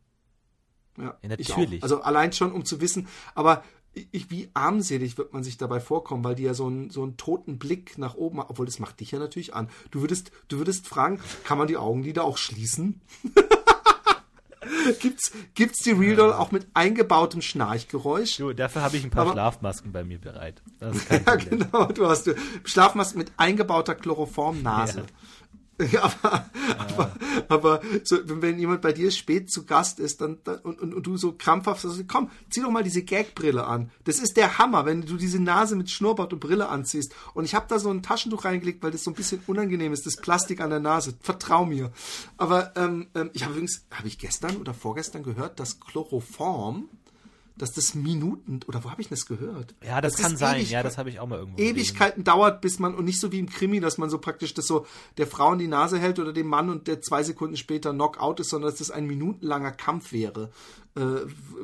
Ja, 0.97 1.17
ja 1.21 1.29
natürlich. 1.29 1.83
Also 1.83 2.01
allein 2.01 2.33
schon, 2.33 2.51
um 2.51 2.65
zu 2.65 2.81
wissen, 2.81 3.07
aber 3.33 3.63
ich, 4.11 4.29
wie 4.29 4.49
armselig 4.53 5.17
wird 5.17 5.33
man 5.33 5.43
sich 5.43 5.57
dabei 5.57 5.79
vorkommen, 5.79 6.23
weil 6.23 6.35
die 6.35 6.43
ja 6.43 6.53
so 6.53 6.67
einen, 6.67 6.89
so 6.89 7.01
einen 7.01 7.17
toten 7.17 7.57
Blick 7.57 7.97
nach 7.97 8.15
oben 8.15 8.39
haben, 8.39 8.49
obwohl 8.49 8.65
das 8.65 8.79
macht 8.79 8.99
dich 8.99 9.11
ja 9.11 9.19
natürlich 9.19 9.53
an. 9.53 9.69
Du 9.89 10.01
würdest, 10.01 10.31
du 10.49 10.57
würdest 10.57 10.87
fragen, 10.87 11.19
kann 11.45 11.57
man 11.57 11.67
die 11.67 11.77
Augenlider 11.77 12.25
auch 12.25 12.37
schließen? 12.37 13.01
gibt's, 14.99 15.31
gibt's 15.53 15.83
die 15.83 15.91
Real 15.91 16.15
Doll 16.15 16.33
auch 16.33 16.51
mit 16.51 16.67
eingebautem 16.73 17.41
Schnarchgeräusch? 17.41 18.37
Du, 18.37 18.53
dafür 18.53 18.81
habe 18.81 18.97
ich 18.97 19.03
ein 19.03 19.09
paar 19.09 19.23
Aber, 19.23 19.33
Schlafmasken 19.33 19.91
bei 19.91 20.03
mir 20.03 20.19
bereit. 20.19 20.61
ja, 21.25 21.35
genau, 21.35 21.85
du 21.85 22.07
hast 22.07 22.29
Schlafmasken 22.63 23.17
mit 23.17 23.31
eingebauter 23.37 23.95
Chloroformnase. 23.95 24.99
Ja. 24.99 25.05
aber, 26.01 26.45
aber, 26.77 27.11
aber 27.49 27.81
so, 28.03 28.17
wenn, 28.23 28.41
wenn 28.41 28.59
jemand 28.59 28.81
bei 28.81 28.93
dir 28.93 29.11
spät 29.11 29.51
zu 29.51 29.65
Gast 29.65 29.99
ist 29.99 30.21
dann, 30.21 30.37
dann 30.45 30.59
und, 30.59 30.79
und, 30.79 30.93
und, 30.93 31.05
du 31.05 31.17
so 31.17 31.33
krampfhaft 31.33 31.81
sagst, 31.81 32.05
komm, 32.07 32.29
zieh 32.49 32.61
doch 32.61 32.71
mal 32.71 32.83
diese 32.83 33.03
Gagbrille 33.03 33.65
an. 33.65 33.91
Das 34.05 34.19
ist 34.19 34.37
der 34.37 34.57
Hammer, 34.57 34.85
wenn 34.85 35.01
du 35.01 35.17
diese 35.17 35.41
Nase 35.41 35.75
mit 35.75 35.89
Schnurrbart 35.89 36.31
und 36.31 36.39
Brille 36.39 36.69
anziehst. 36.69 37.13
Und 37.33 37.43
ich 37.43 37.55
habe 37.55 37.65
da 37.67 37.77
so 37.77 37.89
ein 37.89 38.03
Taschentuch 38.03 38.45
reingelegt, 38.45 38.83
weil 38.83 38.91
das 38.91 39.03
so 39.03 39.11
ein 39.11 39.15
bisschen 39.15 39.41
unangenehm 39.47 39.91
ist, 39.91 40.05
das 40.05 40.15
Plastik 40.15 40.61
an 40.61 40.69
der 40.69 40.79
Nase. 40.79 41.13
Vertrau 41.19 41.65
mir. 41.65 41.91
Aber 42.37 42.71
ähm, 42.77 43.07
ähm, 43.13 43.31
ich 43.33 43.43
habe 43.43 43.53
übrigens, 43.53 43.85
habe 43.91 44.07
ich 44.07 44.17
gestern 44.17 44.55
oder 44.57 44.73
vorgestern 44.73 45.23
gehört, 45.23 45.59
dass 45.59 45.81
Chloroform 45.81 46.89
dass 47.57 47.71
das 47.71 47.95
Minuten, 47.95 48.59
oder 48.67 48.83
wo 48.83 48.91
habe 48.91 49.01
ich 49.01 49.07
das 49.09 49.25
gehört? 49.25 49.75
Ja, 49.83 50.01
das, 50.01 50.13
Das 50.13 50.21
kann 50.21 50.37
sein. 50.37 50.57
Ewigkeit- 50.61 50.71
Ja, 50.71 50.83
das 50.83 50.97
habe 50.97 51.09
ich 51.09 51.19
auch 51.19 51.27
mal 51.27 51.39
irgendwo. 51.39 51.61
Ewigkeiten 51.61 52.23
dauert, 52.23 52.61
bis 52.61 52.79
man, 52.79 52.93
und 52.95 53.05
nicht 53.05 53.19
so 53.19 53.31
wie 53.31 53.39
im 53.39 53.47
Krimi, 53.49 53.79
dass 53.79 53.97
man 53.97 54.09
so 54.09 54.17
praktisch 54.19 54.53
das 54.53 54.67
so 54.67 54.85
der 55.17 55.27
Frau 55.27 55.53
in 55.53 55.59
die 55.59 55.67
Nase 55.67 55.97
hält 55.99 56.19
oder 56.19 56.33
dem 56.33 56.47
Mann 56.47 56.69
und 56.69 56.87
der 56.87 57.01
zwei 57.01 57.23
Sekunden 57.23 57.55
später 57.57 57.93
Knockout 57.93 58.39
ist, 58.41 58.49
sondern 58.49 58.71
dass 58.71 58.79
das 58.79 58.91
ein 58.91 59.05
minutenlanger 59.07 59.71
Kampf 59.71 60.11
wäre, 60.11 60.49
äh, 60.95 61.01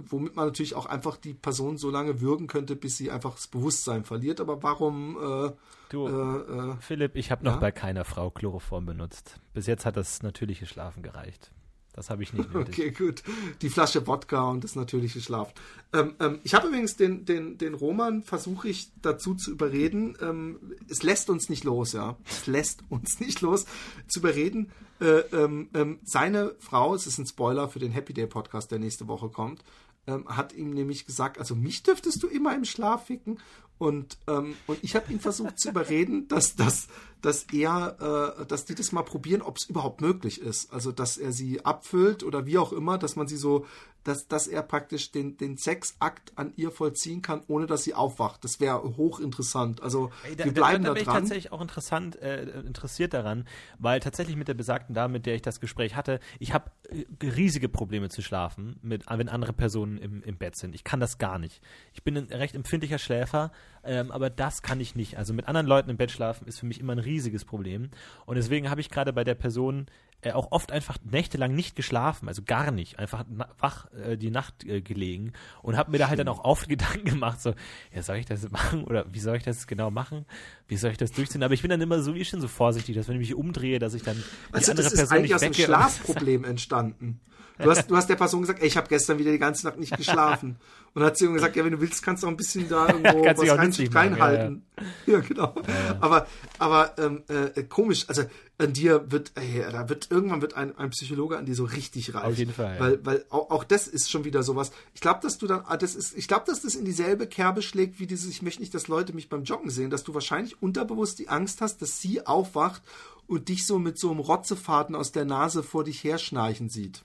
womit 0.09 0.35
man 0.35 0.45
natürlich 0.47 0.75
auch 0.75 0.85
einfach 0.85 1.17
die 1.17 1.33
Person 1.33 1.77
so 1.77 1.89
lange 1.89 2.21
würgen 2.21 2.47
könnte, 2.47 2.75
bis 2.75 2.97
sie 2.97 3.11
einfach 3.11 3.35
das 3.35 3.47
Bewusstsein 3.47 4.03
verliert. 4.05 4.39
Aber 4.39 4.63
warum, 4.63 5.17
äh, 5.17 5.51
Du, 5.89 6.07
äh, 6.07 6.71
äh, 6.71 6.75
Philipp, 6.79 7.17
ich 7.17 7.31
habe 7.31 7.43
noch 7.43 7.55
Ja? 7.55 7.59
bei 7.59 7.71
keiner 7.73 8.05
Frau 8.05 8.29
Chloroform 8.29 8.85
benutzt. 8.85 9.41
Bis 9.53 9.67
jetzt 9.67 9.85
hat 9.85 9.97
das 9.97 10.23
natürliche 10.23 10.65
Schlafen 10.65 11.03
gereicht. 11.03 11.51
Das 11.93 12.09
habe 12.09 12.23
ich 12.23 12.31
nicht 12.33 12.53
nötig. 12.53 12.73
Okay, 12.73 12.91
gut. 12.91 13.23
Die 13.61 13.69
Flasche 13.69 14.07
Wodka 14.07 14.49
und 14.49 14.63
das 14.63 14.75
natürliche 14.75 15.19
Schlaf. 15.19 15.53
Ähm, 15.93 16.15
ähm, 16.19 16.39
ich 16.43 16.53
habe 16.53 16.67
übrigens 16.67 16.95
den, 16.95 17.25
den, 17.25 17.57
den 17.57 17.73
Roman, 17.73 18.23
versuche 18.23 18.69
ich 18.69 18.91
dazu 19.01 19.35
zu 19.35 19.51
überreden. 19.51 20.17
Ähm, 20.21 20.75
es 20.89 21.03
lässt 21.03 21.29
uns 21.29 21.49
nicht 21.49 21.63
los, 21.63 21.91
ja. 21.91 22.17
Es 22.29 22.47
lässt 22.47 22.83
uns 22.89 23.19
nicht 23.19 23.41
los, 23.41 23.65
zu 24.07 24.19
überreden. 24.19 24.71
Äh, 25.01 25.19
ähm, 25.33 25.69
ähm, 25.73 25.99
seine 26.03 26.55
Frau, 26.59 26.95
es 26.95 27.07
ist 27.07 27.17
ein 27.17 27.25
Spoiler 27.25 27.67
für 27.67 27.79
den 27.79 27.91
Happy 27.91 28.13
Day 28.13 28.27
Podcast, 28.27 28.71
der 28.71 28.79
nächste 28.79 29.07
Woche 29.07 29.29
kommt, 29.29 29.63
ähm, 30.07 30.27
hat 30.27 30.53
ihm 30.53 30.71
nämlich 30.71 31.05
gesagt, 31.05 31.39
also 31.39 31.55
mich 31.55 31.83
dürftest 31.83 32.23
du 32.23 32.27
immer 32.27 32.55
im 32.55 32.65
Schlaf 32.65 33.07
ficken. 33.07 33.39
Und, 33.81 34.19
ähm, 34.27 34.53
und 34.67 34.77
ich 34.83 34.95
habe 34.95 35.11
ihn 35.11 35.19
versucht 35.19 35.59
zu 35.59 35.69
überreden, 35.69 36.27
dass, 36.29 36.55
dass, 36.55 36.87
dass 37.23 37.45
er, 37.51 38.37
äh, 38.39 38.45
dass 38.45 38.65
die 38.65 38.75
das 38.75 38.91
mal 38.91 39.01
probieren, 39.01 39.41
ob 39.41 39.57
es 39.57 39.67
überhaupt 39.67 40.01
möglich 40.01 40.39
ist. 40.39 40.71
Also 40.71 40.91
dass 40.91 41.17
er 41.17 41.31
sie 41.31 41.65
abfüllt 41.65 42.23
oder 42.23 42.45
wie 42.45 42.59
auch 42.59 42.73
immer, 42.73 42.99
dass 42.99 43.15
man 43.15 43.27
sie 43.27 43.37
so, 43.37 43.65
dass, 44.03 44.27
dass 44.27 44.47
er 44.47 44.63
praktisch 44.63 45.11
den, 45.11 45.37
den 45.37 45.57
Sexakt 45.57 46.31
an 46.35 46.53
ihr 46.55 46.71
vollziehen 46.71 47.21
kann, 47.21 47.41
ohne 47.47 47.67
dass 47.67 47.83
sie 47.83 47.93
aufwacht. 47.93 48.43
Das 48.43 48.59
wäre 48.59 48.81
hochinteressant. 48.97 49.81
Also 49.81 50.11
Ey, 50.27 50.35
da, 50.35 50.45
wir 50.45 50.53
da, 50.53 50.61
bleiben 50.61 50.83
da 50.83 50.89
da, 50.89 50.93
bin 50.93 51.01
ich 51.01 51.07
dran. 51.07 51.15
tatsächlich 51.17 51.51
auch 51.51 51.61
interessant, 51.61 52.15
äh, 52.21 52.43
interessiert 52.61 53.13
daran, 53.13 53.45
weil 53.79 53.99
tatsächlich 53.99 54.35
mit 54.35 54.47
der 54.47 54.53
besagten 54.53 54.95
Dame, 54.95 55.13
mit 55.13 55.25
der 55.25 55.35
ich 55.35 55.41
das 55.41 55.59
Gespräch 55.59 55.95
hatte, 55.95 56.19
ich 56.39 56.53
habe 56.53 56.71
äh, 56.89 57.05
riesige 57.25 57.69
Probleme 57.69 58.09
zu 58.09 58.21
schlafen, 58.21 58.77
mit, 58.81 59.05
wenn 59.09 59.29
andere 59.29 59.53
Personen 59.53 59.97
im, 59.97 60.23
im 60.23 60.37
Bett 60.37 60.55
sind. 60.55 60.73
Ich 60.75 60.83
kann 60.83 60.99
das 60.99 61.17
gar 61.17 61.37
nicht. 61.37 61.61
Ich 61.93 62.03
bin 62.03 62.17
ein 62.17 62.25
recht 62.25 62.55
empfindlicher 62.55 62.97
Schläfer, 62.97 63.51
ähm, 63.83 64.11
aber 64.11 64.29
das 64.29 64.61
kann 64.61 64.79
ich 64.79 64.95
nicht. 64.95 65.17
Also 65.17 65.33
mit 65.33 65.47
anderen 65.47 65.67
Leuten 65.67 65.89
im 65.89 65.97
Bett 65.97 66.11
schlafen 66.11 66.47
ist 66.47 66.59
für 66.59 66.65
mich 66.65 66.79
immer 66.79 66.93
ein 66.93 66.99
riesiges 66.99 67.45
Problem. 67.45 67.89
Und 68.25 68.35
deswegen 68.35 68.69
habe 68.69 68.81
ich 68.81 68.89
gerade 68.89 69.13
bei 69.13 69.23
der 69.23 69.35
Person 69.35 69.87
äh, 70.21 70.31
auch 70.31 70.51
oft 70.51 70.71
einfach 70.71 70.97
nächtelang 71.03 71.53
nicht 71.53 71.75
geschlafen, 71.75 72.27
also 72.27 72.41
gar 72.43 72.71
nicht, 72.71 72.99
einfach 72.99 73.25
wach 73.59 73.87
äh, 73.93 74.17
die 74.17 74.31
Nacht 74.31 74.63
äh, 74.65 74.81
gelegen 74.81 75.33
und 75.61 75.77
habe 75.77 75.91
mir 75.91 75.97
da 75.97 76.09
halt 76.09 76.19
dann 76.19 76.27
auch 76.27 76.43
oft 76.43 76.67
Gedanken 76.69 77.05
gemacht, 77.05 77.41
so, 77.41 77.53
ja, 77.93 78.03
soll 78.03 78.17
ich 78.17 78.25
das 78.25 78.49
machen 78.51 78.83
oder 78.83 79.05
wie 79.11 79.19
soll 79.19 79.37
ich 79.37 79.43
das 79.43 79.67
genau 79.67 79.91
machen? 79.91 80.25
Wie 80.67 80.77
soll 80.77 80.91
ich 80.91 80.97
das 80.97 81.11
durchziehen? 81.11 81.43
Aber 81.43 81.53
ich 81.53 81.61
bin 81.61 81.69
dann 81.69 81.81
immer 81.81 82.01
so 82.01 82.15
wie 82.15 82.23
schon 82.25 82.41
so 82.41 82.47
vorsichtig, 82.47 82.95
dass 82.95 83.07
wenn 83.07 83.15
ich 83.15 83.29
mich 83.29 83.35
umdrehe, 83.35 83.79
dass 83.79 83.93
ich 83.93 84.03
dann 84.03 84.15
die 84.15 84.53
Also 84.53 84.71
andere 84.71 84.83
das 84.83 84.93
ist 84.93 84.99
Person 84.99 85.17
eigentlich 85.17 85.31
nicht 85.31 85.35
aus 85.35 85.41
dem. 85.41 85.53
Schlafproblem 85.65 86.43
entstanden. 86.43 87.19
Du 87.63 87.69
hast, 87.69 87.89
du 87.89 87.95
hast 87.95 88.09
der 88.09 88.15
Person 88.15 88.41
gesagt, 88.41 88.61
ey, 88.61 88.67
ich 88.67 88.77
habe 88.77 88.87
gestern 88.87 89.17
wieder 89.19 89.31
die 89.31 89.39
ganze 89.39 89.65
Nacht 89.65 89.77
nicht 89.77 89.95
geschlafen. 89.95 90.57
Und 90.93 91.03
hat 91.03 91.17
sie 91.17 91.25
ihm 91.25 91.33
gesagt, 91.33 91.55
ja, 91.55 91.63
wenn 91.63 91.71
du 91.71 91.79
willst, 91.79 92.03
kannst 92.03 92.21
du 92.21 92.27
auch 92.27 92.31
ein 92.31 92.35
bisschen 92.35 92.67
da 92.67 92.87
irgendwo 92.87 93.23
was 93.23 93.49
rein, 93.57 93.67
nützlich 93.67 93.93
machen, 93.93 94.13
reinhalten. 94.13 94.65
Ja, 95.05 95.19
genau. 95.19 95.55
Aber, 96.01 96.27
aber 96.59 96.93
ähm, 96.97 97.23
äh, 97.29 97.63
komisch, 97.63 98.09
also 98.09 98.23
an 98.57 98.73
dir 98.73 99.09
wird, 99.09 99.31
ey, 99.35 99.63
da 99.71 99.87
wird 99.87 100.11
irgendwann 100.11 100.41
wird 100.41 100.55
ein, 100.55 100.77
ein 100.77 100.89
Psychologe 100.89 101.37
an 101.37 101.45
dir 101.45 101.55
so 101.55 101.63
richtig 101.63 102.13
reich. 102.13 102.25
Auf 102.25 102.37
jeden 102.37 102.53
Fall, 102.53 102.75
ja. 102.75 102.79
Weil, 102.81 103.05
weil 103.05 103.25
auch, 103.29 103.51
auch 103.51 103.63
das 103.63 103.87
ist 103.87 104.11
schon 104.11 104.25
wieder 104.25 104.43
sowas. 104.43 104.71
Ich 104.93 104.99
glaube, 104.99 105.21
dass 105.21 105.37
du 105.37 105.47
dann, 105.47 105.61
ah, 105.65 105.77
das 105.77 105.95
ist, 105.95 106.17
ich 106.17 106.27
glaube, 106.27 106.43
dass 106.45 106.61
das 106.61 106.75
in 106.75 106.83
dieselbe 106.83 107.25
Kerbe 107.25 107.61
schlägt 107.61 107.99
wie 107.99 108.07
dieses, 108.07 108.29
ich 108.29 108.41
möchte 108.41 108.59
nicht, 108.59 108.73
dass 108.73 108.89
Leute 108.89 109.13
mich 109.13 109.29
beim 109.29 109.43
Joggen 109.43 109.69
sehen, 109.69 109.91
dass 109.91 110.03
du 110.03 110.13
wahrscheinlich 110.13 110.61
unterbewusst 110.61 111.19
die 111.19 111.29
Angst 111.29 111.61
hast, 111.61 111.81
dass 111.81 112.01
sie 112.01 112.25
aufwacht 112.27 112.81
und 113.27 113.47
dich 113.47 113.65
so 113.65 113.79
mit 113.79 113.97
so 113.97 114.11
einem 114.11 114.19
Rotzefaden 114.19 114.93
aus 114.93 115.13
der 115.13 115.23
Nase 115.23 115.63
vor 115.63 115.85
dich 115.85 116.03
herschnarchen 116.03 116.67
sieht. 116.67 117.01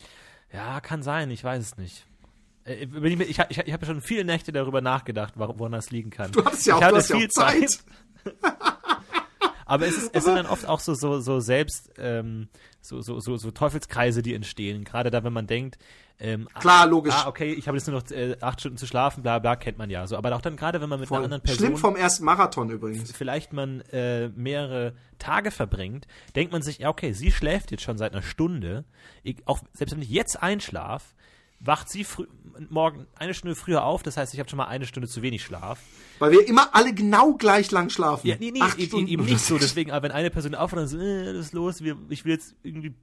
Ja, 0.52 0.80
kann 0.80 1.02
sein, 1.02 1.30
ich 1.30 1.42
weiß 1.42 1.62
es 1.62 1.76
nicht. 1.76 2.06
Äh, 2.64 2.86
bin 2.86 3.20
ich 3.20 3.30
Ich, 3.30 3.38
ich, 3.50 3.58
ich 3.58 3.72
habe 3.72 3.86
schon 3.86 4.00
viele 4.00 4.24
Nächte 4.24 4.52
darüber 4.52 4.80
nachgedacht, 4.80 5.34
woran 5.36 5.72
das 5.72 5.90
liegen 5.90 6.10
kann. 6.10 6.32
Du 6.32 6.44
hattest 6.44 6.66
ja 6.66 6.78
ich 6.78 6.84
auch, 6.84 6.90
du 6.90 6.96
hast 6.96 7.10
ja 7.10 7.16
auch 7.16 7.28
Zeit. 7.28 7.78
Aber 9.66 9.86
es, 9.86 9.96
ist, 9.96 10.14
es 10.14 10.24
sind 10.24 10.36
dann 10.36 10.46
oft 10.46 10.66
auch 10.66 10.80
so, 10.80 10.94
so, 10.94 11.20
so 11.20 11.40
selbst, 11.40 11.90
ähm, 11.98 12.48
so, 12.80 13.02
so, 13.02 13.20
so, 13.20 13.36
so 13.36 13.50
Teufelskreise, 13.50 14.22
die 14.22 14.32
entstehen. 14.32 14.84
Gerade 14.84 15.10
da, 15.10 15.24
wenn 15.24 15.32
man 15.32 15.46
denkt, 15.46 15.76
ähm, 16.18 16.48
Klar, 16.58 16.86
logisch. 16.86 17.14
Ah, 17.14 17.28
okay, 17.28 17.52
ich 17.52 17.68
habe 17.68 17.76
jetzt 17.76 17.86
nur 17.86 18.00
noch 18.00 18.10
äh, 18.10 18.36
acht 18.40 18.60
Stunden 18.60 18.78
zu 18.78 18.86
schlafen, 18.86 19.22
bla 19.22 19.38
bla, 19.38 19.56
kennt 19.56 19.76
man 19.76 19.90
ja. 19.90 20.06
So, 20.06 20.16
aber 20.16 20.34
auch 20.34 20.40
dann 20.40 20.56
gerade, 20.56 20.80
wenn 20.80 20.88
man 20.88 20.98
mit 20.98 21.08
Voll. 21.08 21.18
einer 21.18 21.24
anderen 21.24 21.42
Person 21.42 21.66
Schlimm 21.66 21.76
vom 21.76 21.94
ersten 21.94 22.24
Marathon 22.24 22.70
übrigens. 22.70 23.12
vielleicht 23.12 23.52
man 23.52 23.82
äh, 23.92 24.28
mehrere 24.28 24.94
Tage 25.18 25.50
verbringt, 25.50 26.06
denkt 26.34 26.52
man 26.52 26.62
sich, 26.62 26.78
ja, 26.78 26.88
okay, 26.88 27.12
sie 27.12 27.30
schläft 27.30 27.70
jetzt 27.70 27.82
schon 27.82 27.98
seit 27.98 28.12
einer 28.12 28.22
Stunde. 28.22 28.84
Ich, 29.24 29.46
auch 29.46 29.60
selbst 29.74 29.94
wenn 29.94 30.02
ich 30.02 30.08
jetzt 30.08 30.42
einschlaf, 30.42 31.14
wacht 31.60 31.88
sie 31.88 32.04
früh, 32.04 32.26
morgen 32.68 33.06
eine 33.16 33.34
Stunde 33.34 33.54
früher 33.56 33.84
auf. 33.84 34.02
Das 34.02 34.16
heißt, 34.16 34.32
ich 34.34 34.40
habe 34.40 34.48
schon 34.48 34.56
mal 34.58 34.66
eine 34.66 34.86
Stunde 34.86 35.08
zu 35.08 35.22
wenig 35.22 35.42
Schlaf. 35.42 35.80
Weil 36.18 36.32
wir 36.32 36.46
immer 36.48 36.74
alle 36.74 36.92
genau 36.94 37.34
gleich 37.34 37.70
lang 37.70 37.90
schlafen. 37.90 38.26
Ja, 38.26 38.36
nee, 38.38 38.50
nee, 38.50 38.60
Acht 38.60 38.78
eben, 38.78 38.88
Stunden 38.88 39.08
eben 39.08 39.24
nicht 39.24 39.40
so. 39.40 39.58
Deswegen, 39.58 39.90
aber 39.90 40.04
wenn 40.04 40.12
eine 40.12 40.30
Person 40.30 40.54
aufwacht 40.54 40.82
und 40.82 40.88
so, 40.88 40.98
äh, 40.98 41.28
was 41.34 41.46
ist 41.46 41.52
los? 41.54 41.82
Wir, 41.82 41.96
ich 42.08 42.24
will 42.24 42.32
jetzt 42.32 42.54
irgendwie 42.62 42.94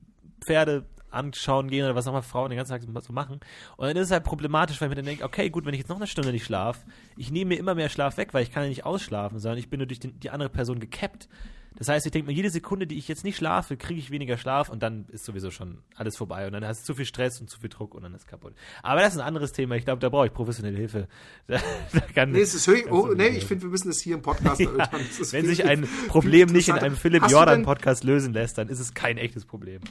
Pferde 0.42 0.86
anschauen 1.10 1.70
gehen 1.70 1.86
oder 1.86 1.94
was 1.96 2.08
auch 2.08 2.12
immer 2.12 2.24
Frauen 2.24 2.50
den 2.50 2.58
ganzen 2.58 2.72
Tag 2.72 2.82
so- 3.04 3.14
machen. 3.14 3.40
Und 3.78 3.88
dann 3.88 3.96
ist 3.96 4.08
es 4.08 4.12
halt 4.12 4.24
problematisch, 4.24 4.82
weil 4.82 4.88
ich 4.88 4.90
mir 4.90 4.96
dann 4.96 5.06
denke, 5.06 5.24
okay, 5.24 5.50
gut, 5.50 5.66
wenn 5.66 5.74
ich 5.74 5.80
jetzt 5.82 5.90
noch 5.90 5.98
eine 5.98 6.08
Stunde 6.08 6.32
nicht 6.32 6.46
schlaf, 6.46 6.80
ich 7.18 7.30
nehme 7.32 7.50
mir 7.50 7.60
immer 7.60 7.76
mehr 7.76 7.90
Schlaf 7.90 8.18
weg, 8.18 8.34
weil 8.34 8.42
ich 8.44 8.52
kann 8.52 8.64
ja 8.64 8.70
nicht 8.70 8.86
ausschlafen, 8.86 9.38
sondern 9.40 9.60
ich 9.60 9.70
bin 9.70 9.78
nur 9.80 9.86
durch 9.88 10.00
den, 10.00 10.20
die 10.20 10.32
andere 10.32 10.50
Person 10.50 10.80
gekappt. 10.80 11.30
Das 11.78 11.88
heißt, 11.88 12.06
ich 12.06 12.12
denke 12.12 12.28
mir, 12.30 12.34
jede 12.36 12.50
Sekunde, 12.50 12.88
die 12.88 12.98
ich 12.98 13.08
jetzt 13.08 13.24
nicht 13.24 13.38
schlafe, 13.38 13.78
kriege 13.78 14.00
ich 14.00 14.12
weniger 14.12 14.38
Schlaf 14.38 14.70
und 14.70 14.84
dann 14.84 15.06
ist 15.12 15.26
sowieso 15.26 15.52
schon 15.52 15.80
alles 15.96 16.18
vorbei 16.18 16.46
und 16.48 16.54
dann 16.54 16.66
hast 16.66 16.82
du 16.82 16.94
zu 16.94 16.96
viel 16.96 17.06
Stress 17.06 17.42
und 17.42 17.50
zu 17.50 17.60
viel 17.60 17.70
Druck 17.70 17.96
und 17.96 18.04
dann 18.04 18.14
ist 18.14 18.28
kaputt. 18.28 18.54
Aber 18.82 19.02
das 19.02 19.14
ist 19.14 19.20
ein 19.20 19.26
anderes 19.28 19.52
Thema. 19.52 19.76
Ich 19.76 19.86
glaube, 19.86 20.00
da 20.00 20.10
brauche 20.10 20.28
ich 20.28 20.34
professionelle 20.34 20.78
Hilfe. 20.78 21.08
Da, 21.48 21.60
da 21.94 22.00
kann, 22.02 22.32
Nee, 22.32 22.42
es 22.42 22.54
ist 22.54 22.68
höchst, 22.68 22.92
oh, 22.92 23.14
nee, 23.16 23.28
ich 23.30 23.46
finde, 23.46 23.64
wir 23.64 23.70
müssen 23.70 23.88
das 23.88 24.00
hier 24.02 24.16
im 24.16 24.22
Podcast 24.22 24.60
ja, 24.62 24.90
wenn 25.32 25.46
sich 25.46 25.66
ein 25.66 25.88
Problem 26.08 26.50
nicht 26.50 26.70
in 26.70 26.76
einem 26.76 26.96
Philipp 26.96 27.24
Hast 27.24 27.32
du 27.32 27.36
Jordan 27.38 27.60
denn- 27.60 27.66
Podcast 27.66 28.04
lösen 28.04 28.34
lässt, 28.34 28.58
dann 28.58 28.70
ist 28.70 28.80
es 28.80 28.94
kein 28.94 29.18
echtes 29.18 29.46
Problem. 29.46 29.82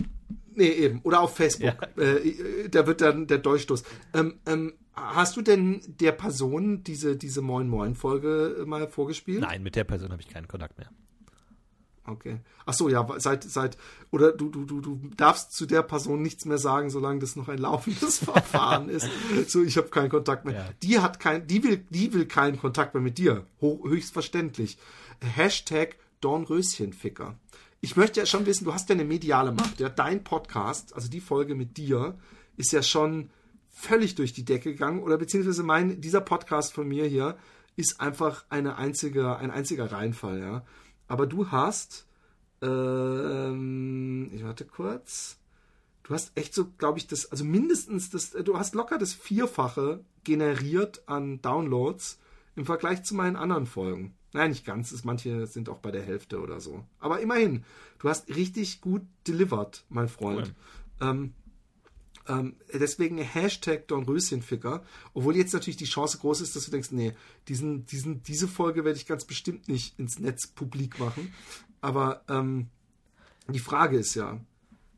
Nee, 0.54 0.68
eben. 0.68 1.00
Oder 1.02 1.20
auf 1.20 1.34
Facebook. 1.36 1.74
Äh, 1.96 2.68
da 2.70 2.86
wird 2.86 3.00
dann 3.00 3.26
der 3.26 3.38
Durchstoß. 3.38 3.84
Ähm, 4.14 4.34
ähm, 4.46 4.74
hast 4.94 5.36
du 5.36 5.42
denn 5.42 5.80
der 5.86 6.12
Person 6.12 6.84
diese, 6.84 7.16
diese 7.16 7.40
Moin 7.40 7.68
Moin 7.68 7.94
Folge 7.94 8.62
mal 8.66 8.86
vorgespielt? 8.88 9.40
Nein, 9.40 9.62
mit 9.62 9.76
der 9.76 9.84
Person 9.84 10.12
habe 10.12 10.20
ich 10.20 10.28
keinen 10.28 10.48
Kontakt 10.48 10.78
mehr. 10.78 10.90
Okay. 12.04 12.40
Ach 12.66 12.74
so, 12.74 12.88
ja, 12.88 13.06
seit, 13.18 13.44
seit, 13.44 13.78
oder 14.10 14.32
du, 14.32 14.48
du, 14.48 14.64
du, 14.64 14.80
du 14.80 15.00
darfst 15.16 15.52
zu 15.52 15.66
der 15.66 15.82
Person 15.82 16.20
nichts 16.20 16.44
mehr 16.44 16.58
sagen, 16.58 16.90
solange 16.90 17.20
das 17.20 17.36
noch 17.36 17.48
ein 17.48 17.58
laufendes 17.58 18.18
Verfahren 18.24 18.88
ist. 18.88 19.08
So, 19.46 19.62
ich 19.62 19.76
habe 19.76 19.88
keinen 19.88 20.08
Kontakt 20.08 20.44
mehr. 20.44 20.54
Ja. 20.54 20.68
Die 20.82 20.98
hat 20.98 21.20
kein, 21.20 21.46
die 21.46 21.62
will, 21.62 21.84
die 21.90 22.12
will 22.12 22.26
keinen 22.26 22.58
Kontakt 22.58 22.94
mehr 22.94 23.02
mit 23.02 23.18
dir. 23.18 23.46
Ho 23.60 23.84
höchstverständlich. 23.86 24.78
Hashtag 25.20 25.96
Dornröschenficker. 26.20 27.36
Ich 27.80 27.96
möchte 27.96 28.20
ja 28.20 28.26
schon 28.26 28.46
wissen, 28.46 28.64
du 28.64 28.74
hast 28.74 28.88
ja 28.88 28.94
eine 28.94 29.04
mediale 29.04 29.52
Macht. 29.52 29.78
Ja, 29.78 29.88
dein 29.88 30.24
Podcast, 30.24 30.94
also 30.94 31.08
die 31.08 31.20
Folge 31.20 31.54
mit 31.54 31.76
dir, 31.76 32.18
ist 32.56 32.72
ja 32.72 32.82
schon 32.82 33.30
völlig 33.70 34.16
durch 34.16 34.32
die 34.32 34.44
Decke 34.44 34.72
gegangen. 34.72 35.02
Oder 35.02 35.18
beziehungsweise 35.18 35.62
mein, 35.62 36.00
dieser 36.00 36.20
Podcast 36.20 36.72
von 36.72 36.88
mir 36.88 37.06
hier 37.06 37.36
ist 37.76 38.00
einfach 38.00 38.44
eine 38.50 38.76
einzige, 38.76 39.36
ein 39.36 39.50
einziger 39.50 39.90
Reinfall, 39.90 40.40
ja. 40.40 40.64
Aber 41.08 41.26
du 41.26 41.50
hast, 41.50 42.06
ähm, 42.62 44.30
ich 44.32 44.44
warte 44.44 44.64
kurz, 44.64 45.38
du 46.04 46.14
hast 46.14 46.36
echt 46.36 46.54
so, 46.54 46.66
glaube 46.78 46.98
ich, 46.98 47.06
das, 47.06 47.30
also 47.30 47.44
mindestens 47.44 48.10
das, 48.10 48.30
du 48.30 48.58
hast 48.58 48.74
locker 48.74 48.98
das 48.98 49.12
Vierfache 49.12 50.04
generiert 50.24 51.02
an 51.06 51.42
Downloads 51.42 52.18
im 52.56 52.66
Vergleich 52.66 53.02
zu 53.02 53.14
meinen 53.14 53.36
anderen 53.36 53.66
Folgen. 53.66 54.14
Nein, 54.32 54.50
nicht 54.50 54.64
ganz, 54.64 54.92
es, 54.92 55.04
manche 55.04 55.46
sind 55.46 55.68
auch 55.68 55.78
bei 55.78 55.90
der 55.90 56.02
Hälfte 56.02 56.40
oder 56.40 56.60
so. 56.60 56.84
Aber 57.00 57.20
immerhin, 57.20 57.64
du 57.98 58.08
hast 58.08 58.28
richtig 58.34 58.80
gut 58.80 59.02
delivered, 59.26 59.84
mein 59.90 60.08
Freund. 60.08 60.54
Ähm, 61.00 61.34
ähm, 62.28 62.56
deswegen 62.72 63.18
Hashtag 63.18 63.88
Dornröschenficker. 63.88 64.84
Obwohl 65.14 65.36
jetzt 65.36 65.52
natürlich 65.52 65.76
die 65.76 65.84
Chance 65.84 66.18
groß 66.18 66.40
ist, 66.40 66.56
dass 66.56 66.64
du 66.64 66.70
denkst, 66.70 66.92
nee, 66.92 67.12
diesen, 67.48 67.86
diesen, 67.86 68.22
diese 68.22 68.48
Folge 68.48 68.84
werde 68.84 68.98
ich 68.98 69.06
ganz 69.06 69.24
bestimmt 69.24 69.68
nicht 69.68 69.98
ins 69.98 70.18
Netz 70.18 70.46
publik 70.46 70.98
machen. 70.98 71.32
Aber 71.80 72.24
ähm, 72.28 72.68
die 73.48 73.58
Frage 73.58 73.98
ist 73.98 74.14
ja, 74.14 74.40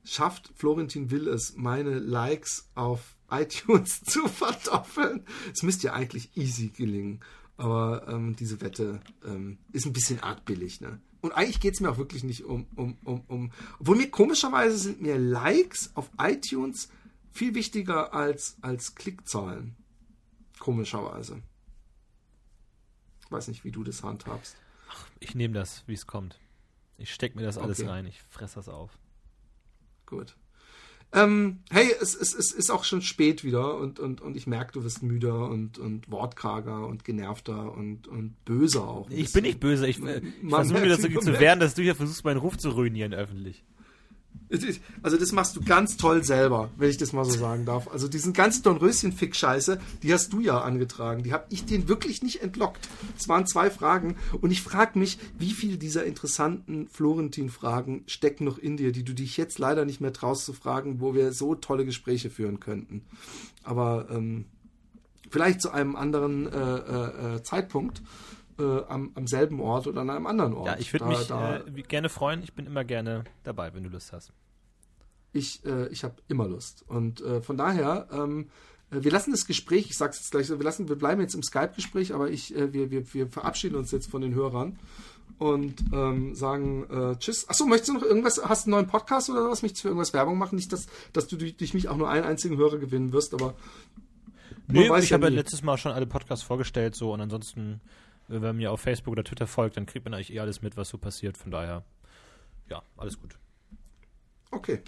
schafft 0.05 0.53
Florentin 0.57 1.11
Will 1.11 1.29
es, 1.29 1.55
meine 1.57 1.99
Likes 1.99 2.69
auf 2.75 3.17
iTunes 3.31 4.03
zu 4.03 4.29
verdoppeln? 4.29 5.25
Es 5.53 5.63
müsste 5.63 5.89
ja 5.89 5.93
eigentlich 5.95 6.37
easy 6.37 6.69
gelingen. 6.69 7.21
Aber 7.57 8.07
ähm, 8.09 8.35
diese 8.37 8.61
Wette 8.61 9.01
ähm, 9.25 9.59
ist 9.73 9.87
ein 9.87 9.93
bisschen 9.93 10.21
arg 10.21 10.45
billig, 10.45 10.81
ne? 10.81 11.01
Und 11.21 11.33
eigentlich 11.33 11.61
geht 11.61 11.73
es 11.73 11.81
mir 11.81 11.91
auch 11.91 11.97
wirklich 11.97 12.23
nicht 12.23 12.45
um, 12.45 12.67
um, 12.77 12.99
um, 13.03 13.23
um. 13.29 13.51
Obwohl 13.79 13.97
mir 13.97 14.11
komischerweise 14.11 14.77
sind 14.77 15.01
mir 15.01 15.17
Likes 15.19 15.91
auf 15.95 16.11
iTunes 16.19 16.91
viel 17.35 17.55
wichtiger 17.55 18.15
als, 18.15 18.57
als 18.63 18.95
Klickzahlen. 18.95 19.77
Komischerweise. 20.59 21.43
Weiß 23.29 23.49
nicht, 23.49 23.65
wie 23.65 23.73
du 23.73 23.83
das 23.83 24.03
handhabst. 24.03 24.57
Ich 25.19 25.35
nehme 25.35 25.55
das, 25.55 25.83
wie 25.87 25.95
es 25.95 26.07
kommt. 26.07 26.39
Ich 26.97 27.13
stecke 27.13 27.37
mir 27.37 27.45
das 27.45 27.59
alles 27.59 27.81
Okay. 27.81 27.89
rein. 27.89 28.07
Ich 28.07 28.23
fresse 28.23 28.55
das 28.57 28.69
auf. 28.69 28.97
Gut. 30.07 30.37
Ähm, 31.13 31.61
hey, 31.71 31.93
es, 32.01 32.15
es, 32.15 32.35
es 32.35 32.53
ist 32.53 32.71
auch 32.71 32.85
schon 32.85 33.03
spät 33.03 33.45
wieder 33.45 33.77
und, 33.77 33.99
und, 34.01 34.21
und 34.21 34.37
ich 34.37 34.47
merke, 34.47 34.73
du 34.73 34.85
wirst 34.85 35.03
müder 35.03 35.49
und, 35.49 35.79
und 35.79 36.11
wortkarger 36.11 36.87
und 36.87 37.05
genervter 37.05 37.73
und, 37.73 38.09
und 38.09 38.45
böser 38.45 38.87
auch. 38.87 39.09
Ich 39.11 39.33
bin 39.33 39.43
nicht 39.43 39.61
böse. 39.61 39.87
Ich, 39.87 40.01
äh, 40.03 40.19
ich 40.19 40.49
versuche 40.49 40.81
mir 40.81 40.89
das 40.89 41.01
irgendwie 41.01 41.25
zu 41.25 41.39
wehren, 41.39 41.61
dass 41.61 41.75
du 41.75 41.83
hier 41.83 41.95
versuchst, 41.95 42.25
meinen 42.25 42.39
Ruf 42.39 42.59
zu 42.59 42.71
ruinieren 42.71 43.15
öffentlich. 43.15 43.65
Also 45.03 45.17
das 45.17 45.33
machst 45.33 45.57
du 45.57 45.63
ganz 45.63 45.97
toll 45.97 46.23
selber, 46.23 46.71
wenn 46.77 46.91
ich 46.91 46.97
das 46.97 47.13
mal 47.13 47.25
so 47.25 47.37
sagen 47.37 47.65
darf. 47.65 47.89
Also 47.89 48.09
diesen 48.09 48.33
ganzen 48.33 48.63
Dornröschen-Fick-Scheiße, 48.63 49.81
die 50.03 50.13
hast 50.13 50.33
du 50.33 50.41
ja 50.41 50.61
angetragen. 50.61 51.23
Die 51.23 51.33
habe 51.33 51.47
ich 51.51 51.65
den 51.65 51.89
wirklich 51.89 52.23
nicht 52.23 52.43
entlockt. 52.43 52.89
Es 53.19 53.29
waren 53.29 53.47
zwei 53.47 53.71
Fragen 53.71 54.17
und 54.41 54.51
ich 54.51 54.63
frage 54.63 54.99
mich, 54.99 55.19
wie 55.39 55.51
viele 55.51 55.77
dieser 55.77 56.05
interessanten 56.05 56.89
Florentin-Fragen 56.89 58.05
stecken 58.07 58.45
noch 58.45 58.59
in 58.59 58.77
dir, 58.77 58.93
die 58.93 59.05
du 59.05 59.13
dich 59.13 59.37
jetzt 59.37 59.59
leider 59.59 59.85
nicht 59.85 60.01
mehr 60.01 60.13
traust 60.13 60.45
zu 60.45 60.53
fragen, 60.53 61.01
wo 61.01 61.15
wir 61.15 61.33
so 61.33 61.55
tolle 61.55 61.85
Gespräche 61.85 62.31
führen 62.31 62.61
könnten. 62.61 63.03
Aber 63.65 64.07
ähm, 64.11 64.45
vielleicht 65.31 65.63
zu 65.63 65.71
einem 65.71 65.97
anderen 65.97 66.47
äh, 66.47 66.59
äh, 66.59 67.37
äh, 67.37 67.43
Zeitpunkt. 67.43 68.03
Äh, 68.59 68.83
am, 68.89 69.11
am 69.15 69.27
selben 69.27 69.61
Ort 69.61 69.87
oder 69.89 70.03
an 70.03 70.11
einem 70.11 70.27
anderen 70.27 70.55
Ort. 70.55 70.67
Ja, 70.67 70.77
ich 70.79 70.93
würde 70.93 71.07
mich 71.07 71.27
da- 71.27 71.57
äh, 71.59 71.83
gerne 71.83 72.09
freuen. 72.09 72.43
Ich 72.43 72.53
bin 72.53 72.67
immer 72.67 72.85
gerne 72.85 73.25
dabei, 73.43 73.75
wenn 73.75 73.83
du 73.83 73.91
Lust 73.91 74.13
hast. 74.13 74.33
ich, 75.33 75.65
äh, 75.65 75.89
ich 75.89 76.05
habe 76.05 76.15
immer 76.29 76.47
Lust. 76.47 76.85
Und 76.87 77.21
äh, 77.21 77.41
von 77.43 77.57
daher, 77.57 78.07
ähm, 78.13 78.51
äh, 78.93 79.03
wir 79.03 79.11
lassen 79.11 79.33
das 79.33 79.47
Gespräch, 79.47 79.87
ich 79.91 79.97
sag's 79.99 80.19
jetzt 80.19 80.31
gleich 80.31 80.47
so, 80.47 80.59
wir 80.61 80.65
lassen, 80.65 80.89
wir 80.89 80.95
bleiben 80.97 81.21
jetzt 81.21 81.35
im 81.35 81.43
Skype-Gespräch, 81.43 82.15
aber 82.15 82.31
ich, 82.31 82.55
äh, 82.55 82.73
wir, 82.73 82.93
wir, 82.93 83.13
wir 83.13 83.27
verabschieden 83.27 83.75
uns 83.75 83.91
jetzt 83.91 84.09
von 84.09 84.23
den 84.23 84.35
Hörern 84.35 84.79
und 85.39 85.83
ähm, 85.93 86.37
sagen 86.37 86.85
äh, 86.89 87.17
Tschüss. 87.19 87.49
Achso, 87.49 87.67
möchtest 87.67 87.89
du 87.89 87.95
noch 87.95 88.03
irgendwas, 88.05 88.41
hast 88.45 88.67
du 88.67 88.71
einen 88.71 88.77
neuen 88.83 88.87
Podcast 88.87 89.29
oder 89.31 89.51
was? 89.51 89.63
Möchtest 89.63 89.81
du 89.83 89.89
für 89.89 89.89
irgendwas 89.89 90.13
Werbung 90.13 90.39
machen? 90.39 90.55
Nicht, 90.55 90.73
dass, 90.73 90.87
dass 91.13 91.27
du 91.27 91.37
durch, 91.37 91.75
mich 91.75 91.89
auch 91.89 91.97
nur 91.97 92.09
einen 92.09 92.25
einzigen 92.25 92.57
Hörer 92.57 92.79
gewinnen 92.79 93.13
wirst, 93.13 93.35
aber 93.35 93.55
Nee, 94.67 94.89
ich 94.99 95.11
ja 95.11 95.15
habe 95.17 95.25
ja 95.27 95.33
letztes 95.33 95.63
Mal 95.63 95.77
schon 95.77 95.93
alle 95.93 96.07
Podcasts 96.07 96.45
vorgestellt, 96.45 96.95
so 96.95 97.13
und 97.13 97.21
ansonsten, 97.21 97.81
wenn 98.29 98.43
man 98.43 98.57
mir 98.57 98.73
auf 98.73 98.81
Facebook 98.81 99.13
oder 99.13 99.25
Twitter 99.25 99.47
folgt, 99.47 99.77
dann 99.77 99.87
kriegt 99.87 100.05
man 100.05 100.15
eigentlich 100.15 100.33
eh 100.33 100.41
alles 100.41 100.63
mit, 100.63 100.77
was 100.77 100.89
so 100.89 100.99
passiert. 100.99 101.37
Von 101.37 101.51
daher, 101.51 101.85
ja, 102.69 102.83
alles 102.97 103.19
gut. 103.19 103.37
Okay. 104.51 104.81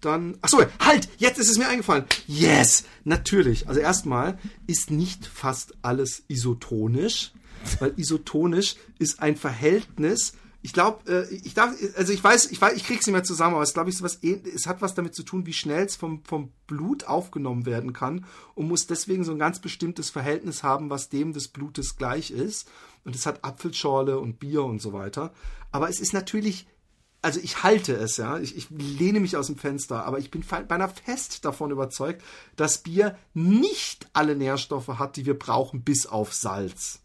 Dann, 0.00 0.38
achso, 0.42 0.64
halt, 0.78 1.08
jetzt 1.18 1.38
ist 1.38 1.50
es 1.50 1.58
mir 1.58 1.68
eingefallen. 1.68 2.04
Yes, 2.26 2.84
natürlich. 3.04 3.68
Also 3.68 3.80
erstmal 3.80 4.38
ist 4.66 4.90
nicht 4.90 5.26
fast 5.26 5.74
alles 5.82 6.22
isotonisch, 6.28 7.32
weil 7.80 7.94
isotonisch 7.96 8.76
ist 8.98 9.20
ein 9.20 9.36
Verhältnis. 9.36 10.34
Ich 10.68 10.74
glaube, 10.74 11.10
äh, 11.10 11.34
ich 11.34 11.54
darf, 11.54 11.72
also 11.96 12.12
ich 12.12 12.22
weiß, 12.22 12.50
ich 12.50 12.60
weiß, 12.60 12.76
ich 12.76 12.84
krieg's 12.84 13.06
nicht 13.06 13.14
mehr 13.14 13.24
zusammen, 13.24 13.54
aber 13.54 13.62
es 13.64 13.72
glaube 13.72 13.88
ich 13.88 13.96
so 13.96 14.04
was, 14.04 14.22
ähn- 14.22 14.46
es 14.46 14.66
hat 14.66 14.82
was 14.82 14.94
damit 14.94 15.14
zu 15.14 15.22
tun, 15.22 15.46
wie 15.46 15.54
schnell 15.54 15.86
es 15.86 15.96
vom, 15.96 16.22
vom 16.24 16.52
Blut 16.66 17.04
aufgenommen 17.04 17.64
werden 17.64 17.94
kann 17.94 18.26
und 18.54 18.68
muss 18.68 18.86
deswegen 18.86 19.24
so 19.24 19.32
ein 19.32 19.38
ganz 19.38 19.60
bestimmtes 19.60 20.10
Verhältnis 20.10 20.62
haben, 20.62 20.90
was 20.90 21.08
dem 21.08 21.32
des 21.32 21.48
Blutes 21.48 21.96
gleich 21.96 22.30
ist. 22.30 22.68
Und 23.06 23.16
es 23.16 23.24
hat 23.24 23.44
Apfelschorle 23.44 24.18
und 24.18 24.40
Bier 24.40 24.62
und 24.62 24.82
so 24.82 24.92
weiter. 24.92 25.32
Aber 25.72 25.88
es 25.88 26.00
ist 26.00 26.12
natürlich 26.12 26.66
also 27.22 27.40
ich 27.42 27.62
halte 27.62 27.94
es, 27.96 28.18
ja, 28.18 28.38
ich, 28.38 28.54
ich 28.54 28.68
lehne 28.68 29.20
mich 29.20 29.38
aus 29.38 29.46
dem 29.46 29.56
Fenster, 29.56 30.04
aber 30.04 30.18
ich 30.18 30.30
bin 30.30 30.44
beinahe 30.68 30.92
fest 31.02 31.46
davon 31.46 31.70
überzeugt, 31.70 32.22
dass 32.56 32.82
Bier 32.82 33.16
nicht 33.32 34.06
alle 34.12 34.36
Nährstoffe 34.36 34.98
hat, 34.98 35.16
die 35.16 35.24
wir 35.24 35.38
brauchen, 35.38 35.82
bis 35.82 36.06
auf 36.06 36.34
Salz. 36.34 37.00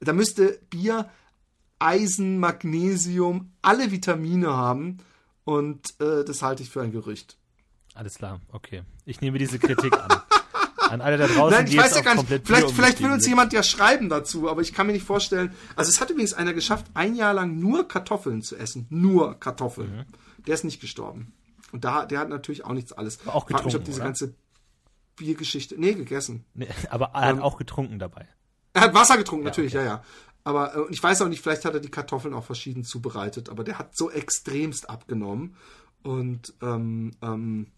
Da 0.00 0.12
müsste 0.12 0.60
Bier 0.68 1.08
Eisen, 1.84 2.38
Magnesium, 2.38 3.52
alle 3.62 3.90
Vitamine 3.90 4.56
haben 4.56 4.98
und 5.44 6.00
äh, 6.00 6.24
das 6.24 6.42
halte 6.42 6.62
ich 6.62 6.70
für 6.70 6.82
ein 6.82 6.92
Gerücht. 6.92 7.36
Alles 7.94 8.16
klar, 8.16 8.40
okay. 8.52 8.82
Ich 9.04 9.20
nehme 9.20 9.38
diese 9.38 9.58
Kritik 9.58 9.92
an. 9.92 10.10
An 10.90 11.00
alle 11.00 11.16
da 11.16 11.26
draußen, 11.26 11.56
Nein, 11.56 11.64
ich 11.64 11.72
die 11.72 11.78
weiß 11.78 11.96
ja 11.96 12.02
gar 12.02 12.14
nicht. 12.14 12.46
Vielleicht, 12.46 12.70
vielleicht 12.70 13.02
will 13.02 13.10
uns 13.10 13.26
jemand 13.26 13.54
ja 13.54 13.62
schreiben 13.62 14.10
dazu, 14.10 14.50
aber 14.50 14.60
ich 14.60 14.74
kann 14.74 14.86
mir 14.86 14.92
nicht 14.92 15.06
vorstellen. 15.06 15.54
Also 15.76 15.90
es 15.90 16.00
hat 16.00 16.10
übrigens 16.10 16.34
einer 16.34 16.52
geschafft, 16.52 16.86
ein 16.92 17.14
Jahr 17.14 17.32
lang 17.32 17.58
nur 17.58 17.88
Kartoffeln 17.88 18.42
zu 18.42 18.54
essen. 18.56 18.86
Nur 18.90 19.40
Kartoffeln. 19.40 19.96
Mhm. 19.96 20.44
Der 20.46 20.54
ist 20.54 20.62
nicht 20.62 20.80
gestorben. 20.80 21.32
Und 21.72 21.84
da, 21.84 22.04
der 22.04 22.20
hat 22.20 22.28
natürlich 22.28 22.66
auch 22.66 22.74
nichts 22.74 22.92
alles. 22.92 23.18
Aber 23.22 23.34
auch 23.34 23.48
Frag 23.48 23.64
mich, 23.64 23.74
ob 23.74 23.80
getrunken, 23.80 23.84
diese 23.86 23.96
oder? 23.96 24.04
ganze 24.04 24.34
Biergeschichte. 25.16 25.74
Nee, 25.78 25.94
gegessen. 25.94 26.44
Nee, 26.54 26.68
aber 26.90 27.12
er 27.14 27.30
Ähm, 27.30 27.36
hat 27.38 27.44
auch 27.44 27.56
getrunken 27.56 27.98
dabei. 27.98 28.28
Er 28.74 28.82
hat 28.82 28.94
Wasser 28.94 29.16
getrunken, 29.16 29.44
natürlich, 29.44 29.74
okay. 29.74 29.84
ja, 29.84 29.94
ja. 29.94 30.04
Aber 30.44 30.76
äh, 30.76 30.92
ich 30.92 31.02
weiß 31.02 31.22
auch 31.22 31.28
nicht, 31.28 31.42
vielleicht 31.42 31.64
hat 31.64 31.74
er 31.74 31.80
die 31.80 31.90
Kartoffeln 31.90 32.34
auch 32.34 32.44
verschieden 32.44 32.84
zubereitet, 32.84 33.48
aber 33.48 33.64
der 33.64 33.78
hat 33.78 33.96
so 33.96 34.10
extremst 34.10 34.88
abgenommen. 34.88 35.56
Und 36.02 36.52
ähm, 36.62 37.12
ähm, 37.22 37.68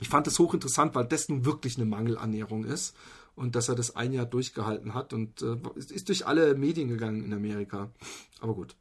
ich 0.00 0.08
fand 0.08 0.26
das 0.26 0.38
hochinteressant, 0.38 0.94
weil 0.94 1.06
das 1.06 1.28
nun 1.28 1.44
wirklich 1.44 1.76
eine 1.76 1.86
Mangelernährung 1.86 2.64
ist. 2.64 2.94
Und 3.34 3.54
dass 3.54 3.70
er 3.70 3.74
das 3.74 3.96
ein 3.96 4.12
Jahr 4.12 4.26
durchgehalten 4.26 4.92
hat 4.92 5.14
und 5.14 5.40
äh, 5.40 5.56
ist, 5.76 5.90
ist 5.90 6.08
durch 6.08 6.26
alle 6.26 6.54
Medien 6.54 6.88
gegangen 6.88 7.24
in 7.24 7.32
Amerika. 7.32 7.90
Aber 8.40 8.52
gut. 8.52 8.76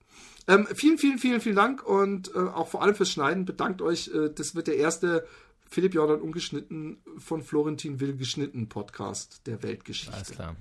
Ähm, 0.45 0.67
vielen, 0.73 0.97
vielen, 0.97 1.19
vielen, 1.19 1.39
vielen 1.39 1.55
Dank 1.55 1.83
und 1.83 2.35
äh, 2.35 2.39
auch 2.39 2.67
vor 2.67 2.81
allem 2.81 2.93
fürs 2.93 3.11
Schneiden. 3.11 3.45
Bedankt 3.45 3.81
euch. 3.81 4.11
Äh, 4.13 4.29
das 4.35 4.53
wird 4.53 4.67
der 4.67 4.75
erste 4.75 5.25
Philipp 5.69 5.93
Jordan 5.93 6.19
ungeschnitten 6.19 6.97
von 7.17 7.43
Florentin 7.43 8.01
Will 8.01 8.17
geschnitten 8.17 8.67
Podcast 8.67 9.47
der 9.47 9.63
Weltgeschichte. 9.63 10.13
Alles 10.13 10.31
klar. 10.31 10.57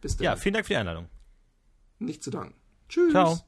Bis 0.00 0.16
dann. 0.16 0.24
Ja, 0.24 0.34
vielen 0.34 0.54
Dank 0.54 0.66
für 0.66 0.72
die 0.72 0.78
Einladung. 0.78 1.06
Nicht 2.00 2.22
zu 2.22 2.30
danken. 2.30 2.54
Tschüss. 2.88 3.12
Ciao. 3.12 3.38